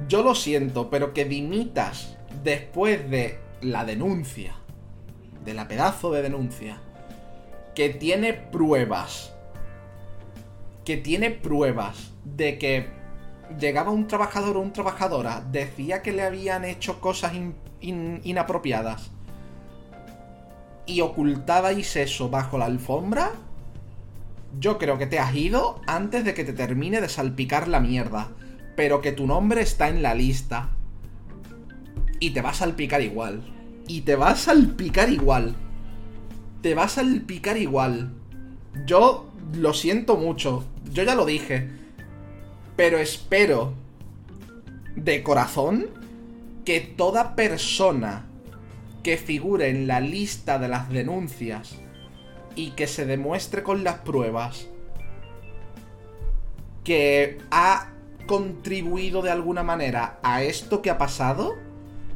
Yo 0.07 0.23
lo 0.23 0.35
siento, 0.35 0.89
pero 0.89 1.13
que 1.13 1.25
dimitas 1.25 2.17
después 2.43 3.09
de 3.09 3.39
la 3.61 3.83
denuncia 3.83 4.55
de 5.47 5.53
la 5.53 5.69
pedazo 5.69 6.11
de 6.11 6.21
denuncia, 6.21 6.81
que 7.73 7.89
tiene 7.89 8.33
pruebas, 8.33 9.33
que 10.83 10.97
tiene 10.97 11.31
pruebas 11.31 12.11
de 12.25 12.57
que 12.57 12.89
llegaba 13.59 13.91
un 13.91 14.07
trabajador 14.07 14.57
o 14.57 14.61
una 14.61 14.73
trabajadora, 14.73 15.43
decía 15.51 16.01
que 16.01 16.11
le 16.11 16.23
habían 16.23 16.65
hecho 16.65 16.99
cosas 16.99 17.33
inapropiadas 17.81 19.11
y 20.87 21.01
ocultabais 21.01 21.95
eso 21.97 22.29
bajo 22.29 22.57
la 22.57 22.65
alfombra, 22.65 23.31
yo 24.59 24.77
creo 24.77 24.97
que 24.97 25.05
te 25.05 25.19
has 25.19 25.35
ido 25.35 25.81
antes 25.85 26.23
de 26.23 26.33
que 26.33 26.45
te 26.45 26.53
termine 26.53 27.01
de 27.01 27.09
salpicar 27.09 27.67
la 27.67 27.79
mierda. 27.79 28.29
Pero 28.75 29.01
que 29.01 29.11
tu 29.11 29.27
nombre 29.27 29.61
está 29.61 29.89
en 29.89 30.01
la 30.01 30.13
lista. 30.15 30.69
Y 32.19 32.31
te 32.31 32.41
va 32.41 32.51
a 32.51 32.53
salpicar 32.53 33.01
igual 33.01 33.43
y 33.87 34.01
te 34.01 34.15
va 34.15 34.31
a 34.31 34.35
salpicar 34.35 35.09
igual. 35.09 35.55
Te 36.61 36.75
va 36.75 36.83
a 36.83 36.89
salpicar 36.89 37.57
igual. 37.57 38.13
Yo 38.85 39.29
lo 39.53 39.73
siento 39.73 40.17
mucho. 40.17 40.65
Yo 40.91 41.03
ya 41.03 41.15
lo 41.15 41.25
dije. 41.25 41.69
Pero 42.77 43.00
espero 43.00 43.74
de 44.96 45.24
corazón 45.24 45.88
que 46.63 46.79
toda 46.79 47.36
persona 47.36 48.25
que 49.03 49.17
figure 49.17 49.69
en 49.69 49.88
la 49.88 50.00
lista 50.00 50.60
de 50.60 50.67
las 50.67 50.89
denuncias 50.89 51.79
y 52.55 52.72
que 52.72 52.88
se 52.88 53.05
demuestre 53.05 53.63
con 53.63 53.84
las 53.84 54.00
pruebas 54.00 54.67
que 56.84 57.39
ha 57.51 57.93
contribuido 58.27 59.22
de 59.22 59.31
alguna 59.31 59.63
manera 59.63 60.19
a 60.22 60.43
esto 60.43 60.81
que 60.81 60.89
ha 60.91 60.98
pasado, 60.98 61.55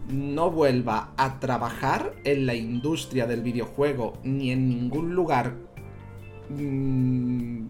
no 0.10 0.52
vuelva 0.52 1.12
a 1.18 1.40
trabajar 1.40 2.14
en 2.24 2.46
la 2.46 2.54
industria 2.54 3.26
del 3.26 3.42
videojuego 3.42 4.14
ni 4.24 4.52
en 4.52 4.70
ningún 4.70 5.16
lugar 5.16 5.56
mm, 6.50 7.66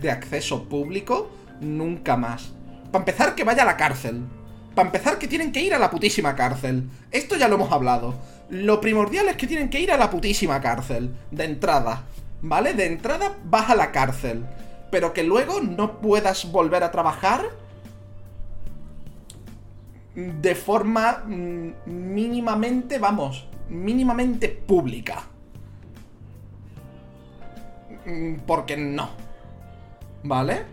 de 0.00 0.10
acceso 0.10 0.64
público 0.64 1.30
nunca 1.62 2.16
más. 2.16 2.52
Para 2.90 3.02
empezar, 3.02 3.34
que 3.34 3.44
vaya 3.44 3.62
a 3.62 3.66
la 3.66 3.76
cárcel. 3.76 4.22
Para 4.74 4.88
empezar, 4.88 5.18
que 5.18 5.28
tienen 5.28 5.52
que 5.52 5.62
ir 5.62 5.74
a 5.74 5.78
la 5.78 5.90
putísima 5.90 6.34
cárcel. 6.34 6.88
Esto 7.10 7.36
ya 7.36 7.48
lo 7.48 7.54
hemos 7.54 7.72
hablado. 7.72 8.14
Lo 8.50 8.80
primordial 8.80 9.28
es 9.28 9.36
que 9.36 9.46
tienen 9.46 9.70
que 9.70 9.80
ir 9.80 9.92
a 9.92 9.96
la 9.96 10.10
putísima 10.10 10.60
cárcel. 10.60 11.14
De 11.30 11.44
entrada. 11.44 12.04
¿Vale? 12.42 12.74
De 12.74 12.86
entrada 12.86 13.36
vas 13.44 13.70
a 13.70 13.74
la 13.74 13.92
cárcel. 13.92 14.44
Pero 14.90 15.12
que 15.12 15.22
luego 15.22 15.60
no 15.60 16.00
puedas 16.00 16.50
volver 16.50 16.82
a 16.82 16.90
trabajar 16.90 17.42
de 20.14 20.54
forma 20.54 21.22
mm, 21.26 21.72
mínimamente, 21.86 22.98
vamos, 22.98 23.46
mínimamente 23.68 24.48
pública. 24.48 25.22
mm, 28.06 28.34
porque 28.46 28.76
no. 28.76 29.10
¿Vale? 30.24 30.64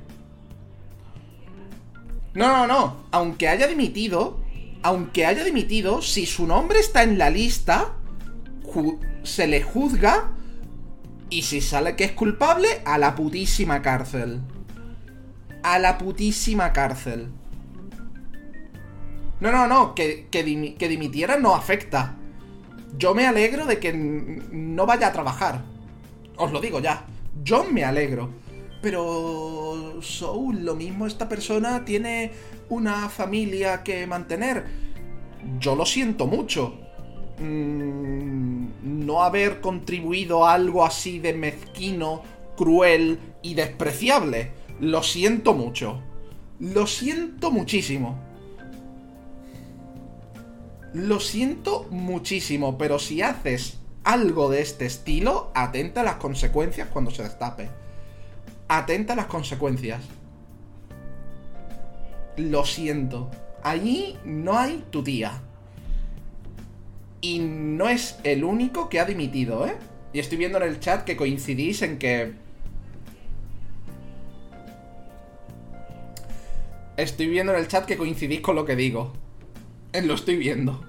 No, 2.40 2.48
no, 2.48 2.68
no. 2.68 2.96
Aunque 3.12 3.50
haya 3.50 3.68
dimitido, 3.68 4.40
aunque 4.82 5.26
haya 5.26 5.44
dimitido, 5.44 6.02
si 6.02 6.26
su 6.26 6.48
nombre 6.48 6.80
está 6.80 7.04
en 7.04 7.18
la 7.18 7.30
lista, 7.30 7.96
se 9.24 9.46
le 9.46 9.62
juzga 9.62 10.32
y 11.30 11.42
si 11.42 11.60
sale 11.60 11.98
que 11.98 12.06
es 12.06 12.14
culpable, 12.14 12.82
a 12.86 12.98
la 12.98 13.14
putísima 13.16 13.82
cárcel. 13.82 14.40
A 15.64 15.80
la 15.80 15.98
putísima 15.98 16.72
cárcel. 16.72 17.28
No, 19.42 19.52
no, 19.52 19.68
no, 19.68 19.94
que, 19.94 20.30
que, 20.32 20.44
dimitiera 20.44 21.36
no 21.36 21.56
afecta. 21.56 22.16
Yo 22.98 23.14
me 23.14 23.28
alegro 23.28 23.66
de 23.66 23.80
que 23.80 23.92
no 23.92 24.86
vaya 24.86 25.08
a 25.08 25.12
trabajar. 25.12 25.66
Os 26.38 26.54
lo 26.54 26.62
digo 26.62 26.80
ya. 26.80 27.06
Yo 27.44 27.66
me 27.66 27.84
alegro. 27.84 28.30
Pero... 28.82 30.02
Soul, 30.02 30.64
lo 30.64 30.76
mismo 30.76 31.06
esta 31.08 31.28
persona 31.28 31.84
tiene 31.84 32.32
una 32.70 33.10
familia 33.10 33.84
que 33.84 34.08
mantener. 34.08 34.66
Yo 35.60 35.76
lo 35.76 35.86
siento 35.86 36.28
mucho. 36.28 36.80
Mm, 37.40 39.06
no 39.06 39.24
haber 39.24 39.62
contribuido 39.62 40.46
a 40.46 40.54
algo 40.54 40.86
así 40.86 41.20
de 41.20 41.34
mezquino, 41.34 42.22
cruel 42.56 43.20
y 43.42 43.54
despreciable. 43.54 44.52
Lo 44.80 45.04
siento 45.04 45.54
mucho. 45.54 46.02
Lo 46.60 46.88
siento 46.88 47.52
muchísimo. 47.52 48.20
Lo 50.94 51.20
siento 51.20 51.86
muchísimo, 51.92 52.78
pero 52.78 53.00
si 53.00 53.22
haces 53.22 53.80
algo 54.04 54.50
de 54.50 54.62
este 54.62 54.86
estilo, 54.86 55.52
atenta 55.54 56.02
a 56.02 56.04
las 56.04 56.16
consecuencias 56.16 56.90
cuando 56.90 57.12
se 57.12 57.24
destape. 57.24 57.70
Atenta 58.70 59.14
a 59.14 59.16
las 59.16 59.26
consecuencias. 59.26 60.02
Lo 62.38 62.64
siento. 62.66 63.30
Allí 63.64 64.18
no 64.24 64.58
hay 64.58 64.86
tu 64.92 65.04
tía. 65.04 65.42
Y 67.20 67.40
no 67.40 67.90
es 67.90 68.20
el 68.24 68.44
único 68.44 68.88
que 68.88 69.00
ha 69.00 69.06
dimitido, 69.06 69.68
¿eh? 69.68 69.76
Y 70.14 70.20
estoy 70.20 70.38
viendo 70.38 70.58
en 70.60 70.64
el 70.64 70.80
chat 70.80 71.04
que 71.04 71.18
coincidís 71.18 71.82
en 71.82 71.98
que... 71.98 72.34
Estoy 76.96 77.28
viendo 77.28 77.54
en 77.54 77.60
el 77.60 77.68
chat 77.68 77.86
que 77.86 77.98
coincidís 77.98 78.42
con 78.42 78.56
lo 78.56 78.66
que 78.66 78.76
digo. 78.76 79.14
Eh, 79.94 80.02
lo 80.02 80.14
estoy 80.14 80.38
viendo. 80.38 80.89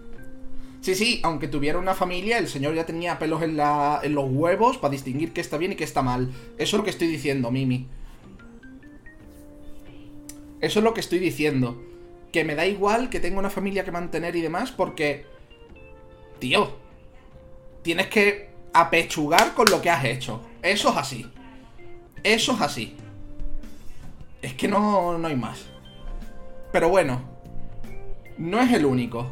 Sí, 0.80 0.94
sí, 0.94 1.20
aunque 1.22 1.46
tuviera 1.46 1.78
una 1.78 1.94
familia, 1.94 2.38
el 2.38 2.48
señor 2.48 2.74
ya 2.74 2.86
tenía 2.86 3.18
pelos 3.18 3.42
en, 3.42 3.56
la, 3.56 4.00
en 4.02 4.14
los 4.14 4.30
huevos 4.30 4.78
para 4.78 4.92
distinguir 4.92 5.32
qué 5.32 5.42
está 5.42 5.58
bien 5.58 5.72
y 5.72 5.76
qué 5.76 5.84
está 5.84 6.00
mal. 6.00 6.32
Eso 6.56 6.76
es 6.76 6.78
lo 6.78 6.84
que 6.84 6.90
estoy 6.90 7.08
diciendo, 7.08 7.50
Mimi. 7.50 7.86
Eso 10.60 10.78
es 10.78 10.84
lo 10.84 10.94
que 10.94 11.00
estoy 11.00 11.18
diciendo. 11.18 11.82
Que 12.32 12.44
me 12.44 12.54
da 12.54 12.66
igual 12.66 13.10
que 13.10 13.20
tenga 13.20 13.38
una 13.38 13.50
familia 13.50 13.84
que 13.84 13.92
mantener 13.92 14.36
y 14.36 14.40
demás 14.40 14.70
porque... 14.70 15.26
Tío. 16.38 16.78
Tienes 17.82 18.06
que 18.06 18.50
apechugar 18.72 19.54
con 19.54 19.70
lo 19.70 19.82
que 19.82 19.90
has 19.90 20.04
hecho. 20.04 20.40
Eso 20.62 20.90
es 20.90 20.96
así. 20.96 21.30
Eso 22.22 22.52
es 22.52 22.60
así. 22.60 22.96
Es 24.40 24.54
que 24.54 24.68
no, 24.68 25.18
no 25.18 25.28
hay 25.28 25.36
más. 25.36 25.66
Pero 26.72 26.88
bueno, 26.88 27.20
no 28.38 28.60
es 28.60 28.72
el 28.72 28.86
único. 28.86 29.30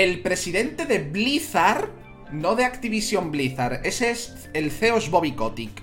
El 0.00 0.22
presidente 0.22 0.86
de 0.86 0.98
Blizzard, 0.98 1.90
no 2.32 2.56
de 2.56 2.64
Activision 2.64 3.30
Blizzard, 3.30 3.84
ese 3.84 4.10
es 4.10 4.48
el 4.54 4.70
CEO 4.70 4.96
es 4.96 5.10
Bobby 5.10 5.32
Kotick. 5.32 5.82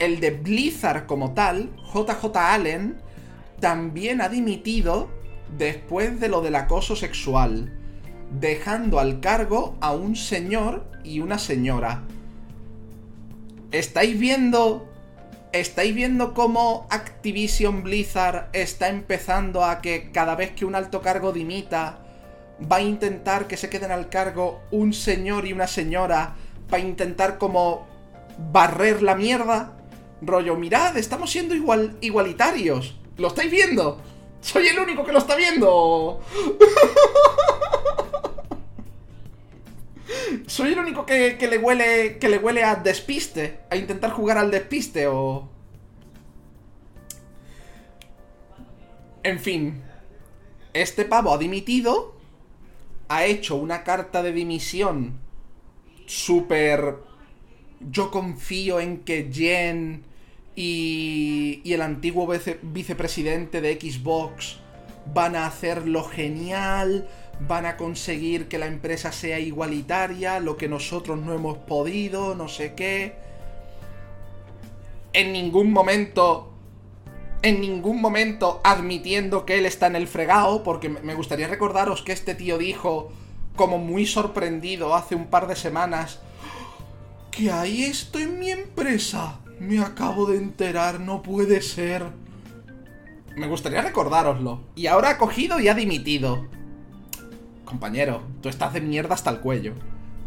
El 0.00 0.18
de 0.18 0.32
Blizzard 0.32 1.06
como 1.06 1.32
tal, 1.32 1.70
JJ 1.94 2.36
Allen, 2.36 2.96
también 3.60 4.20
ha 4.20 4.28
dimitido 4.28 5.08
después 5.56 6.18
de 6.18 6.26
lo 6.26 6.40
del 6.40 6.56
acoso 6.56 6.96
sexual, 6.96 7.72
dejando 8.32 8.98
al 8.98 9.20
cargo 9.20 9.76
a 9.80 9.92
un 9.92 10.16
señor 10.16 10.84
y 11.04 11.20
una 11.20 11.38
señora. 11.38 12.02
¿Estáis 13.70 14.18
viendo 14.18 14.92
¿Estáis 15.52 15.94
viendo 15.94 16.34
cómo 16.34 16.88
Activision 16.90 17.84
Blizzard 17.84 18.48
está 18.52 18.88
empezando 18.88 19.64
a 19.64 19.80
que 19.80 20.10
cada 20.10 20.34
vez 20.34 20.50
que 20.50 20.64
un 20.64 20.74
alto 20.74 21.00
cargo 21.00 21.30
dimita, 21.32 22.05
va 22.60 22.76
a 22.76 22.82
intentar 22.82 23.46
que 23.46 23.56
se 23.56 23.68
queden 23.68 23.90
al 23.90 24.08
cargo 24.08 24.62
un 24.70 24.92
señor 24.92 25.46
y 25.46 25.52
una 25.52 25.66
señora 25.66 26.36
para 26.68 26.82
intentar 26.82 27.38
como 27.38 27.86
barrer 28.52 29.02
la 29.02 29.14
mierda? 29.14 29.76
Rollo, 30.22 30.56
mirad, 30.56 30.96
estamos 30.96 31.30
siendo 31.30 31.54
igual, 31.54 31.96
igualitarios. 32.00 32.96
¿Lo 33.18 33.28
estáis 33.28 33.50
viendo? 33.50 34.00
Soy 34.40 34.68
el 34.68 34.78
único 34.78 35.04
que 35.04 35.12
lo 35.12 35.18
está 35.18 35.36
viendo. 35.36 36.20
Soy 40.46 40.72
el 40.72 40.78
único 40.78 41.04
que, 41.04 41.36
le 41.50 41.58
huele. 41.58 42.18
que 42.18 42.28
le 42.28 42.38
huele 42.38 42.62
a 42.62 42.76
despiste. 42.76 43.60
A 43.70 43.76
intentar 43.76 44.10
jugar 44.12 44.38
al 44.38 44.50
despiste 44.50 45.06
o. 45.06 45.48
En 49.22 49.38
fin. 49.40 49.82
Este 50.72 51.04
pavo 51.04 51.34
ha 51.34 51.38
dimitido. 51.38 52.15
Ha 53.08 53.24
hecho 53.24 53.56
una 53.56 53.84
carta 53.84 54.22
de 54.22 54.32
dimisión. 54.32 55.18
Súper. 56.06 56.96
Yo 57.90 58.10
confío 58.10 58.80
en 58.80 58.98
que 58.98 59.30
Jen 59.32 60.02
y, 60.54 61.60
y 61.62 61.72
el 61.72 61.82
antiguo 61.82 62.26
vicepresidente 62.62 63.60
de 63.60 63.78
Xbox 63.78 64.58
van 65.12 65.36
a 65.36 65.46
hacerlo 65.46 66.04
genial 66.04 67.08
van 67.40 67.66
a 67.66 67.76
conseguir 67.76 68.48
que 68.48 68.58
la 68.58 68.66
empresa 68.66 69.12
sea 69.12 69.38
igualitaria, 69.38 70.40
lo 70.40 70.56
que 70.56 70.68
nosotros 70.68 71.18
no 71.18 71.34
hemos 71.34 71.58
podido, 71.58 72.34
no 72.34 72.48
sé 72.48 72.74
qué. 72.74 73.14
En 75.12 75.32
ningún 75.32 75.72
momento, 75.72 76.52
en 77.46 77.60
ningún 77.60 78.00
momento 78.00 78.60
admitiendo 78.64 79.46
que 79.46 79.58
él 79.58 79.66
está 79.66 79.86
en 79.86 79.94
el 79.94 80.08
fregado, 80.08 80.64
porque 80.64 80.88
me 80.88 81.14
gustaría 81.14 81.46
recordaros 81.46 82.02
que 82.02 82.10
este 82.10 82.34
tío 82.34 82.58
dijo, 82.58 83.12
como 83.54 83.78
muy 83.78 84.04
sorprendido 84.04 84.96
hace 84.96 85.14
un 85.14 85.26
par 85.26 85.46
de 85.46 85.54
semanas, 85.54 86.18
que 87.30 87.52
hay 87.52 87.84
esto 87.84 88.18
en 88.18 88.40
mi 88.40 88.50
empresa. 88.50 89.38
Me 89.60 89.78
acabo 89.78 90.26
de 90.26 90.38
enterar, 90.38 90.98
no 90.98 91.22
puede 91.22 91.62
ser. 91.62 92.06
Me 93.36 93.46
gustaría 93.46 93.80
recordároslo. 93.80 94.62
Y 94.74 94.88
ahora 94.88 95.10
ha 95.10 95.18
cogido 95.18 95.60
y 95.60 95.68
ha 95.68 95.74
dimitido. 95.74 96.48
Compañero, 97.64 98.22
tú 98.42 98.48
estás 98.48 98.72
de 98.72 98.80
mierda 98.80 99.14
hasta 99.14 99.30
el 99.30 99.38
cuello. 99.38 99.74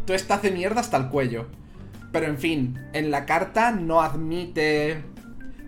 Tú 0.06 0.14
estás 0.14 0.40
de 0.40 0.52
mierda 0.52 0.80
hasta 0.80 0.96
el 0.96 1.08
cuello. 1.08 1.48
Pero 2.12 2.28
en 2.28 2.38
fin, 2.38 2.80
en 2.94 3.10
la 3.10 3.26
carta 3.26 3.72
no 3.72 4.00
admite... 4.00 5.04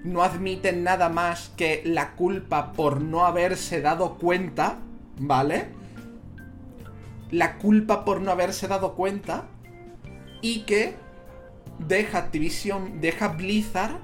No 0.05 0.23
admite 0.23 0.73
nada 0.73 1.09
más 1.09 1.53
que 1.57 1.83
la 1.85 2.13
culpa 2.13 2.73
por 2.73 3.01
no 3.01 3.25
haberse 3.25 3.81
dado 3.81 4.17
cuenta, 4.19 4.79
¿vale? 5.19 5.69
La 7.31 7.59
culpa 7.59 8.05
por 8.05 8.21
no 8.21 8.31
haberse 8.31 8.69
dado 8.69 8.95
cuenta 8.95 9.45
y 10.41 10.61
que 10.61 10.97
deja 11.79 12.19
Activision, 12.19 13.01
deja 13.01 13.29
Blizzard 13.29 13.99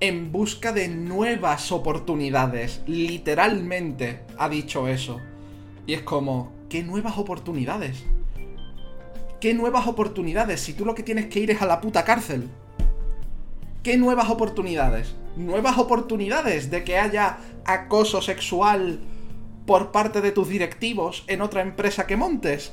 en 0.00 0.32
busca 0.32 0.72
de 0.72 0.88
nuevas 0.88 1.72
oportunidades. 1.72 2.82
Literalmente 2.86 4.22
ha 4.38 4.48
dicho 4.48 4.88
eso. 4.88 5.20
Y 5.86 5.94
es 5.94 6.02
como, 6.02 6.52
¿qué 6.68 6.82
nuevas 6.82 7.18
oportunidades? 7.18 8.04
¿Qué 9.40 9.54
nuevas 9.54 9.86
oportunidades 9.86 10.60
si 10.60 10.72
tú 10.72 10.84
lo 10.84 10.94
que 10.94 11.02
tienes 11.02 11.26
que 11.26 11.40
ir 11.40 11.50
es 11.50 11.62
a 11.62 11.66
la 11.66 11.80
puta 11.80 12.04
cárcel? 12.04 12.48
¿Qué 13.82 13.96
nuevas 13.96 14.28
oportunidades? 14.30 15.14
¿Nuevas 15.36 15.76
oportunidades 15.76 16.70
de 16.70 16.82
que 16.82 16.98
haya 16.98 17.38
acoso 17.66 18.22
sexual 18.22 19.00
por 19.66 19.92
parte 19.92 20.22
de 20.22 20.32
tus 20.32 20.48
directivos 20.48 21.24
en 21.26 21.42
otra 21.42 21.60
empresa 21.60 22.06
que 22.06 22.16
montes? 22.16 22.72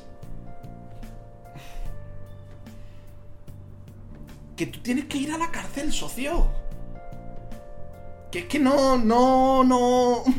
Que 4.56 4.64
tú 4.66 4.80
tienes 4.80 5.04
que 5.04 5.18
ir 5.18 5.30
a 5.30 5.36
la 5.36 5.50
cárcel, 5.50 5.92
socio. 5.92 6.48
Que 8.32 8.40
es 8.40 8.44
que 8.46 8.58
no, 8.58 8.96
no, 8.96 9.62
no... 9.62 10.24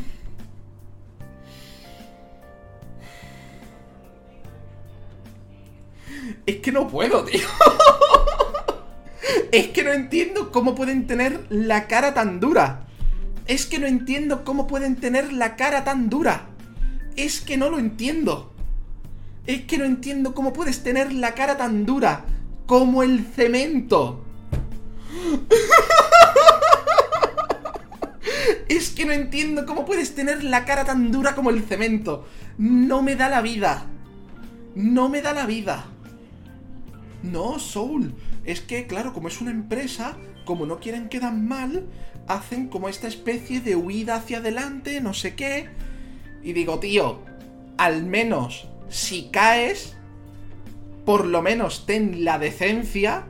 Es 6.44 6.56
que 6.56 6.72
no 6.72 6.88
puedo, 6.88 7.24
tío. 7.24 7.46
es 9.52 9.68
que 9.68 9.84
no 9.84 9.92
entiendo 9.92 10.52
cómo 10.52 10.74
pueden 10.74 11.06
tener 11.06 11.46
la 11.48 11.86
cara 11.86 12.14
tan 12.14 12.40
dura. 12.40 12.86
Es 13.46 13.66
que 13.66 13.78
no 13.78 13.86
entiendo 13.86 14.44
cómo 14.44 14.66
pueden 14.66 14.96
tener 14.96 15.32
la 15.32 15.56
cara 15.56 15.84
tan 15.84 16.08
dura. 16.08 16.48
Es 17.16 17.40
que 17.40 17.56
no 17.56 17.70
lo 17.70 17.78
entiendo. 17.78 18.52
Es 19.46 19.62
que 19.62 19.78
no 19.78 19.84
entiendo 19.84 20.34
cómo 20.34 20.52
puedes 20.52 20.82
tener 20.82 21.12
la 21.12 21.34
cara 21.34 21.56
tan 21.56 21.86
dura 21.86 22.24
como 22.66 23.02
el 23.02 23.24
cemento. 23.24 24.24
Es 28.68 28.90
que 28.90 29.06
no 29.06 29.12
entiendo 29.12 29.64
cómo 29.64 29.84
puedes 29.84 30.14
tener 30.14 30.42
la 30.42 30.64
cara 30.64 30.84
tan 30.84 31.12
dura 31.12 31.34
como 31.36 31.50
el 31.50 31.62
cemento. 31.62 32.26
No 32.58 33.02
me 33.02 33.14
da 33.14 33.28
la 33.28 33.40
vida. 33.40 33.86
No 34.74 35.08
me 35.08 35.22
da 35.22 35.32
la 35.32 35.46
vida. 35.46 35.86
No, 37.22 37.58
Soul. 37.58 38.12
Es 38.46 38.60
que, 38.60 38.86
claro, 38.86 39.12
como 39.12 39.28
es 39.28 39.40
una 39.40 39.50
empresa, 39.50 40.16
como 40.44 40.66
no 40.66 40.78
quieren 40.78 41.08
quedar 41.08 41.34
mal, 41.34 41.84
hacen 42.28 42.68
como 42.68 42.88
esta 42.88 43.08
especie 43.08 43.60
de 43.60 43.74
huida 43.74 44.14
hacia 44.14 44.38
adelante, 44.38 45.00
no 45.00 45.14
sé 45.14 45.34
qué. 45.34 45.68
Y 46.42 46.52
digo, 46.52 46.78
tío, 46.78 47.18
al 47.76 48.04
menos 48.04 48.68
si 48.88 49.30
caes, 49.30 49.96
por 51.04 51.26
lo 51.26 51.42
menos 51.42 51.86
ten 51.86 52.24
la 52.24 52.38
decencia 52.38 53.26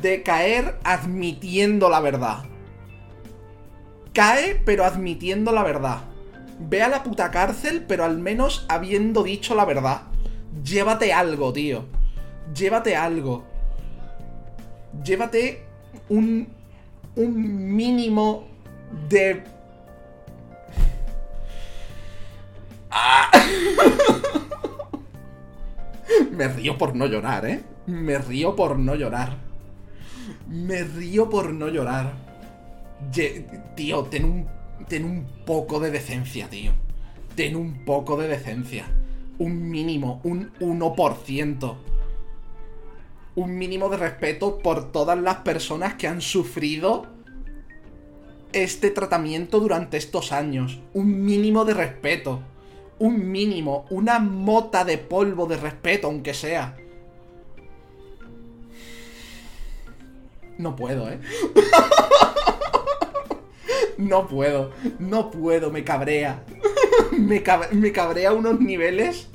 de 0.00 0.22
caer 0.22 0.78
admitiendo 0.84 1.90
la 1.90 2.00
verdad. 2.00 2.44
Cae, 4.14 4.62
pero 4.64 4.84
admitiendo 4.84 5.52
la 5.52 5.62
verdad. 5.62 6.04
Ve 6.58 6.82
a 6.82 6.88
la 6.88 7.02
puta 7.02 7.30
cárcel, 7.30 7.84
pero 7.86 8.04
al 8.04 8.18
menos 8.18 8.64
habiendo 8.70 9.22
dicho 9.22 9.54
la 9.54 9.66
verdad. 9.66 10.02
Llévate 10.64 11.12
algo, 11.12 11.52
tío. 11.52 11.84
Llévate 12.54 12.96
algo. 12.96 13.55
Llévate 15.04 15.62
un, 16.08 16.48
un 17.16 17.76
mínimo 17.76 18.46
de... 19.08 19.42
Ah. 22.90 23.30
Me 26.30 26.48
río 26.48 26.76
por 26.78 26.94
no 26.94 27.06
llorar, 27.06 27.46
¿eh? 27.46 27.62
Me 27.86 28.18
río 28.18 28.54
por 28.56 28.78
no 28.78 28.94
llorar. 28.94 29.36
Me 30.48 30.84
río 30.84 31.28
por 31.30 31.52
no 31.52 31.68
llorar. 31.68 32.12
tío, 33.74 34.04
ten 34.04 34.24
un, 34.24 34.46
ten 34.88 35.04
un 35.04 35.26
poco 35.44 35.80
de 35.80 35.90
decencia, 35.90 36.48
tío. 36.48 36.72
Ten 37.34 37.56
un 37.56 37.84
poco 37.84 38.16
de 38.16 38.28
decencia. 38.28 38.86
Un 39.38 39.70
mínimo, 39.70 40.20
un 40.24 40.52
1%. 40.60 41.76
Un 43.36 43.56
mínimo 43.56 43.88
de 43.88 43.98
respeto 43.98 44.58
por 44.58 44.90
todas 44.90 45.18
las 45.18 45.36
personas 45.36 45.94
que 45.94 46.08
han 46.08 46.20
sufrido 46.20 47.06
este 48.52 48.90
tratamiento 48.90 49.60
durante 49.60 49.96
estos 49.96 50.32
años. 50.32 50.80
Un 50.94 51.24
mínimo 51.24 51.64
de 51.64 51.74
respeto. 51.74 52.40
Un 52.98 53.30
mínimo, 53.30 53.84
una 53.90 54.18
mota 54.18 54.84
de 54.84 54.96
polvo 54.96 55.46
de 55.46 55.58
respeto, 55.58 56.06
aunque 56.06 56.32
sea. 56.32 56.76
No 60.56 60.74
puedo, 60.74 61.10
¿eh? 61.10 61.20
no 63.98 64.26
puedo, 64.26 64.72
no 64.98 65.30
puedo, 65.30 65.70
me 65.70 65.84
cabrea. 65.84 66.42
me, 67.12 67.42
me 67.72 67.92
cabrea 67.92 68.32
unos 68.32 68.60
niveles. 68.60 69.28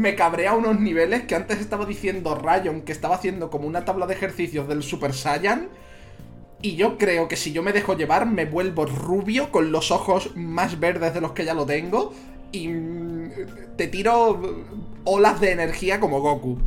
Me 0.00 0.14
cabrea 0.14 0.54
unos 0.54 0.80
niveles 0.80 1.24
que 1.24 1.34
antes 1.34 1.60
estaba 1.60 1.84
diciendo 1.84 2.34
Rayon 2.34 2.82
que 2.82 2.92
estaba 2.92 3.16
haciendo 3.16 3.50
como 3.50 3.66
una 3.66 3.84
tabla 3.84 4.06
de 4.06 4.14
ejercicios 4.14 4.66
del 4.66 4.82
Super 4.82 5.12
Saiyan. 5.12 5.68
Y 6.62 6.76
yo 6.76 6.98
creo 6.98 7.28
que 7.28 7.36
si 7.36 7.52
yo 7.52 7.62
me 7.62 7.72
dejo 7.72 7.96
llevar, 7.96 8.26
me 8.26 8.46
vuelvo 8.46 8.86
rubio 8.86 9.50
con 9.50 9.72
los 9.72 9.90
ojos 9.90 10.36
más 10.36 10.80
verdes 10.80 11.14
de 11.14 11.20
los 11.20 11.32
que 11.32 11.44
ya 11.44 11.54
lo 11.54 11.66
tengo. 11.66 12.12
Y 12.52 12.68
mm, 12.68 13.30
te 13.76 13.88
tiro 13.88 14.40
olas 15.04 15.40
de 15.40 15.52
energía 15.52 16.00
como 16.00 16.20
Goku 16.20 16.58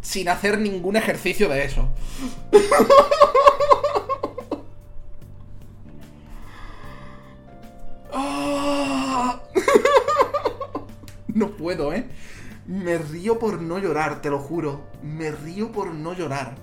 sin 0.00 0.28
hacer 0.30 0.58
ningún 0.58 0.96
ejercicio 0.96 1.48
de 1.48 1.64
eso. 1.64 1.88
Ah. 8.12 9.40
No 11.34 11.50
puedo, 11.50 11.92
¿eh? 11.92 12.06
Me 12.70 12.98
río 12.98 13.40
por 13.40 13.60
no 13.60 13.80
llorar, 13.80 14.22
te 14.22 14.30
lo 14.30 14.38
juro. 14.38 14.84
Me 15.02 15.32
río 15.32 15.72
por 15.72 15.92
no 15.92 16.14
llorar. 16.14 16.54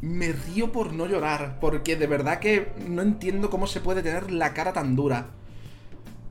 Me 0.00 0.32
río 0.32 0.72
por 0.72 0.94
no 0.94 1.04
llorar, 1.04 1.58
porque 1.60 1.96
de 1.96 2.06
verdad 2.06 2.38
que 2.38 2.72
no 2.88 3.02
entiendo 3.02 3.50
cómo 3.50 3.66
se 3.66 3.80
puede 3.80 4.02
tener 4.02 4.32
la 4.32 4.54
cara 4.54 4.72
tan 4.72 4.96
dura. 4.96 5.26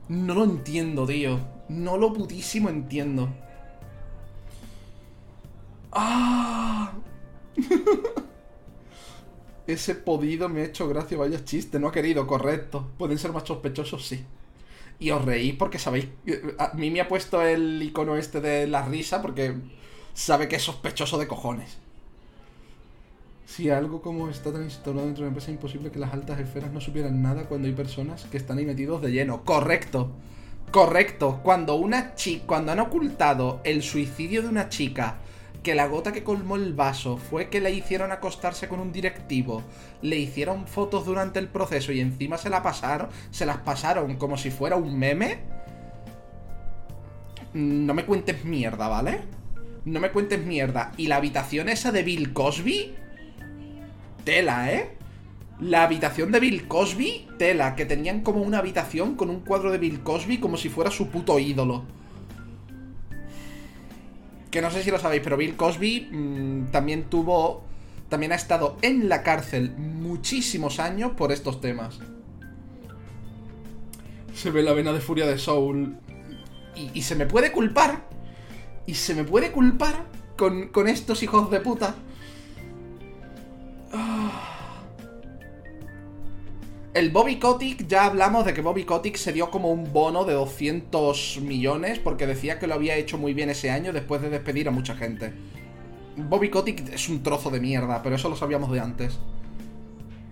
No 0.08 0.34
lo 0.34 0.42
entiendo, 0.42 1.06
tío. 1.06 1.38
No 1.68 1.98
lo 1.98 2.12
putísimo 2.12 2.68
entiendo. 2.68 3.28
¡Ah! 5.92 6.94
Ese 9.68 9.94
podido 9.94 10.48
me 10.48 10.62
ha 10.62 10.64
hecho 10.64 10.88
gracia, 10.88 11.16
vaya 11.16 11.44
chiste, 11.44 11.78
no 11.78 11.86
ha 11.86 11.92
querido, 11.92 12.26
correcto. 12.26 12.90
Pueden 12.98 13.18
ser 13.18 13.32
más 13.32 13.44
sospechosos, 13.44 14.04
sí. 14.04 14.26
Y 15.00 15.10
os 15.10 15.24
reís 15.24 15.54
porque 15.54 15.78
sabéis. 15.78 16.08
A 16.58 16.72
mí 16.74 16.90
me 16.90 17.00
ha 17.00 17.08
puesto 17.08 17.42
el 17.42 17.82
icono 17.82 18.16
este 18.16 18.40
de 18.40 18.66
la 18.66 18.84
risa 18.84 19.22
porque 19.22 19.54
sabe 20.14 20.48
que 20.48 20.56
es 20.56 20.62
sospechoso 20.62 21.18
de 21.18 21.28
cojones. 21.28 21.78
Si 23.46 23.70
algo 23.70 24.02
como 24.02 24.28
está 24.28 24.52
tan 24.52 24.64
instalado 24.64 25.06
dentro 25.06 25.22
de 25.22 25.28
una 25.28 25.28
empresa, 25.28 25.50
es 25.50 25.56
imposible 25.56 25.90
que 25.90 25.98
las 25.98 26.12
altas 26.12 26.38
esferas 26.38 26.72
no 26.72 26.80
supieran 26.80 27.22
nada 27.22 27.44
cuando 27.44 27.66
hay 27.66 27.74
personas 27.74 28.24
que 28.24 28.36
están 28.36 28.58
ahí 28.58 28.66
metidos 28.66 29.00
de 29.00 29.10
lleno. 29.10 29.44
Correcto. 29.44 30.10
Correcto. 30.70 31.40
Cuando 31.42 31.76
una 31.76 32.14
chica. 32.14 32.44
Cuando 32.46 32.72
han 32.72 32.80
ocultado 32.80 33.60
el 33.64 33.82
suicidio 33.82 34.42
de 34.42 34.48
una 34.48 34.68
chica 34.68 35.18
que 35.62 35.74
la 35.74 35.86
gota 35.86 36.12
que 36.12 36.22
colmó 36.22 36.56
el 36.56 36.72
vaso 36.72 37.16
fue 37.16 37.48
que 37.48 37.60
le 37.60 37.70
hicieron 37.70 38.12
acostarse 38.12 38.68
con 38.68 38.80
un 38.80 38.92
directivo, 38.92 39.62
le 40.02 40.16
hicieron 40.16 40.66
fotos 40.66 41.04
durante 41.04 41.38
el 41.38 41.48
proceso 41.48 41.92
y 41.92 42.00
encima 42.00 42.38
se 42.38 42.50
la 42.50 42.62
pasaron, 42.62 43.08
se 43.30 43.46
las 43.46 43.58
pasaron 43.58 44.16
como 44.16 44.36
si 44.36 44.50
fuera 44.50 44.76
un 44.76 44.98
meme. 44.98 45.40
No 47.54 47.94
me 47.94 48.04
cuentes 48.04 48.44
mierda, 48.44 48.88
¿vale? 48.88 49.20
No 49.84 50.00
me 50.00 50.10
cuentes 50.10 50.44
mierda. 50.44 50.92
Y 50.96 51.06
la 51.06 51.16
habitación 51.16 51.68
esa 51.68 51.92
de 51.92 52.02
Bill 52.02 52.32
Cosby, 52.32 52.94
tela, 54.24 54.72
¿eh? 54.72 54.90
La 55.58 55.82
habitación 55.82 56.30
de 56.30 56.40
Bill 56.40 56.68
Cosby, 56.68 57.26
tela, 57.36 57.74
que 57.74 57.84
tenían 57.84 58.20
como 58.20 58.42
una 58.42 58.58
habitación 58.58 59.16
con 59.16 59.28
un 59.28 59.40
cuadro 59.40 59.72
de 59.72 59.78
Bill 59.78 60.02
Cosby 60.02 60.38
como 60.38 60.56
si 60.56 60.68
fuera 60.68 60.90
su 60.90 61.08
puto 61.08 61.38
ídolo 61.38 61.84
que 64.50 64.62
no 64.62 64.70
sé 64.70 64.82
si 64.82 64.90
lo 64.90 64.98
sabéis, 64.98 65.22
pero 65.22 65.36
Bill 65.36 65.56
Cosby 65.56 66.08
mm, 66.10 66.66
también 66.70 67.04
tuvo. 67.04 67.64
También 68.08 68.32
ha 68.32 68.36
estado 68.36 68.78
en 68.80 69.10
la 69.10 69.22
cárcel 69.22 69.72
muchísimos 69.76 70.80
años 70.80 71.12
por 71.12 71.30
estos 71.30 71.60
temas. 71.60 71.98
Se 74.32 74.50
ve 74.50 74.62
la 74.62 74.72
vena 74.72 74.92
de 74.92 75.00
furia 75.00 75.26
de 75.26 75.36
Soul. 75.36 75.98
Y, 76.94 77.02
se 77.02 77.16
me 77.16 77.26
puede 77.26 77.52
culpar. 77.52 78.08
Y 78.86 78.94
se 78.94 79.14
me 79.14 79.24
puede 79.24 79.52
culpar 79.52 80.06
con, 80.38 80.68
con 80.68 80.88
estos 80.88 81.22
hijos 81.22 81.50
de 81.50 81.60
puta. 81.60 81.96
El 86.98 87.10
Bobby 87.10 87.36
Kotick, 87.38 87.86
ya 87.86 88.06
hablamos 88.06 88.44
de 88.44 88.52
que 88.52 88.60
Bobby 88.60 88.82
Kotick 88.82 89.14
se 89.14 89.32
dio 89.32 89.52
como 89.52 89.70
un 89.70 89.92
bono 89.92 90.24
de 90.24 90.32
200 90.32 91.38
millones 91.42 92.00
porque 92.00 92.26
decía 92.26 92.58
que 92.58 92.66
lo 92.66 92.74
había 92.74 92.96
hecho 92.96 93.18
muy 93.18 93.34
bien 93.34 93.50
ese 93.50 93.70
año 93.70 93.92
después 93.92 94.20
de 94.20 94.30
despedir 94.30 94.66
a 94.66 94.72
mucha 94.72 94.96
gente. 94.96 95.32
Bobby 96.16 96.50
Kotick 96.50 96.92
es 96.92 97.08
un 97.08 97.22
trozo 97.22 97.50
de 97.50 97.60
mierda, 97.60 98.02
pero 98.02 98.16
eso 98.16 98.28
lo 98.28 98.34
sabíamos 98.34 98.72
de 98.72 98.80
antes. 98.80 99.16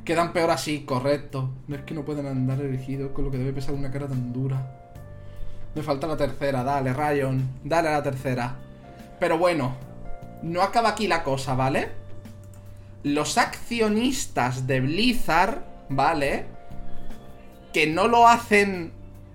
Quedan 0.05 0.33
peor 0.33 0.51
así, 0.51 0.81
correcto. 0.81 1.51
No 1.69 1.77
es 1.77 1.83
que 1.83 1.95
no 1.95 2.05
puedan 2.05 2.27
andar 2.27 2.61
erigidos 2.61 3.13
con 3.13 3.27
lo 3.27 3.31
que 3.31 3.39
debe 3.39 3.53
pesar 3.53 3.73
una 3.73 3.93
cara 3.93 4.09
tan 4.09 4.33
dura. 4.33 4.91
Me 5.77 5.83
falta 5.83 6.09
la 6.09 6.17
tercera, 6.17 6.65
dale, 6.65 6.93
Ryan. 6.93 7.49
Dale 7.63 7.91
a 7.91 7.93
la 7.93 8.03
tercera. 8.03 8.57
Pero 9.21 9.39
bueno, 9.39 9.77
no 10.43 10.63
acaba 10.63 10.89
aquí 10.89 11.07
la 11.07 11.23
cosa, 11.23 11.55
¿vale? 11.55 11.91
Los 13.05 13.39
accionistas 13.39 14.67
de 14.67 14.81
Blizzard, 14.81 15.63
¿vale? 15.91 16.56
Que 17.77 17.87
no 17.87 18.09
lo 18.09 18.27
hacen 18.27 18.91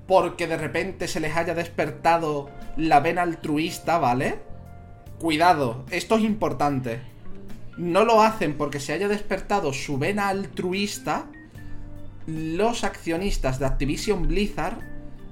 porque 0.07 0.47
de 0.47 0.57
repente 0.57 1.07
se 1.07 1.19
les 1.19 1.37
haya 1.37 1.53
despertado 1.53 2.49
la 2.75 2.99
vena 2.99 3.21
altruista, 3.21 3.99
¿vale? 3.99 4.39
Cuidado, 5.19 5.85
esto 5.91 6.17
es 6.17 6.23
importante. 6.23 7.01
No 7.77 8.03
lo 8.03 8.23
hacen 8.23 8.57
porque 8.57 8.79
se 8.79 8.93
haya 8.93 9.07
despertado 9.07 9.73
su 9.73 9.99
vena 9.99 10.29
altruista. 10.29 11.27
Los 12.25 12.83
accionistas 12.83 13.59
de 13.59 13.67
Activision 13.67 14.27
Blizzard 14.27 14.79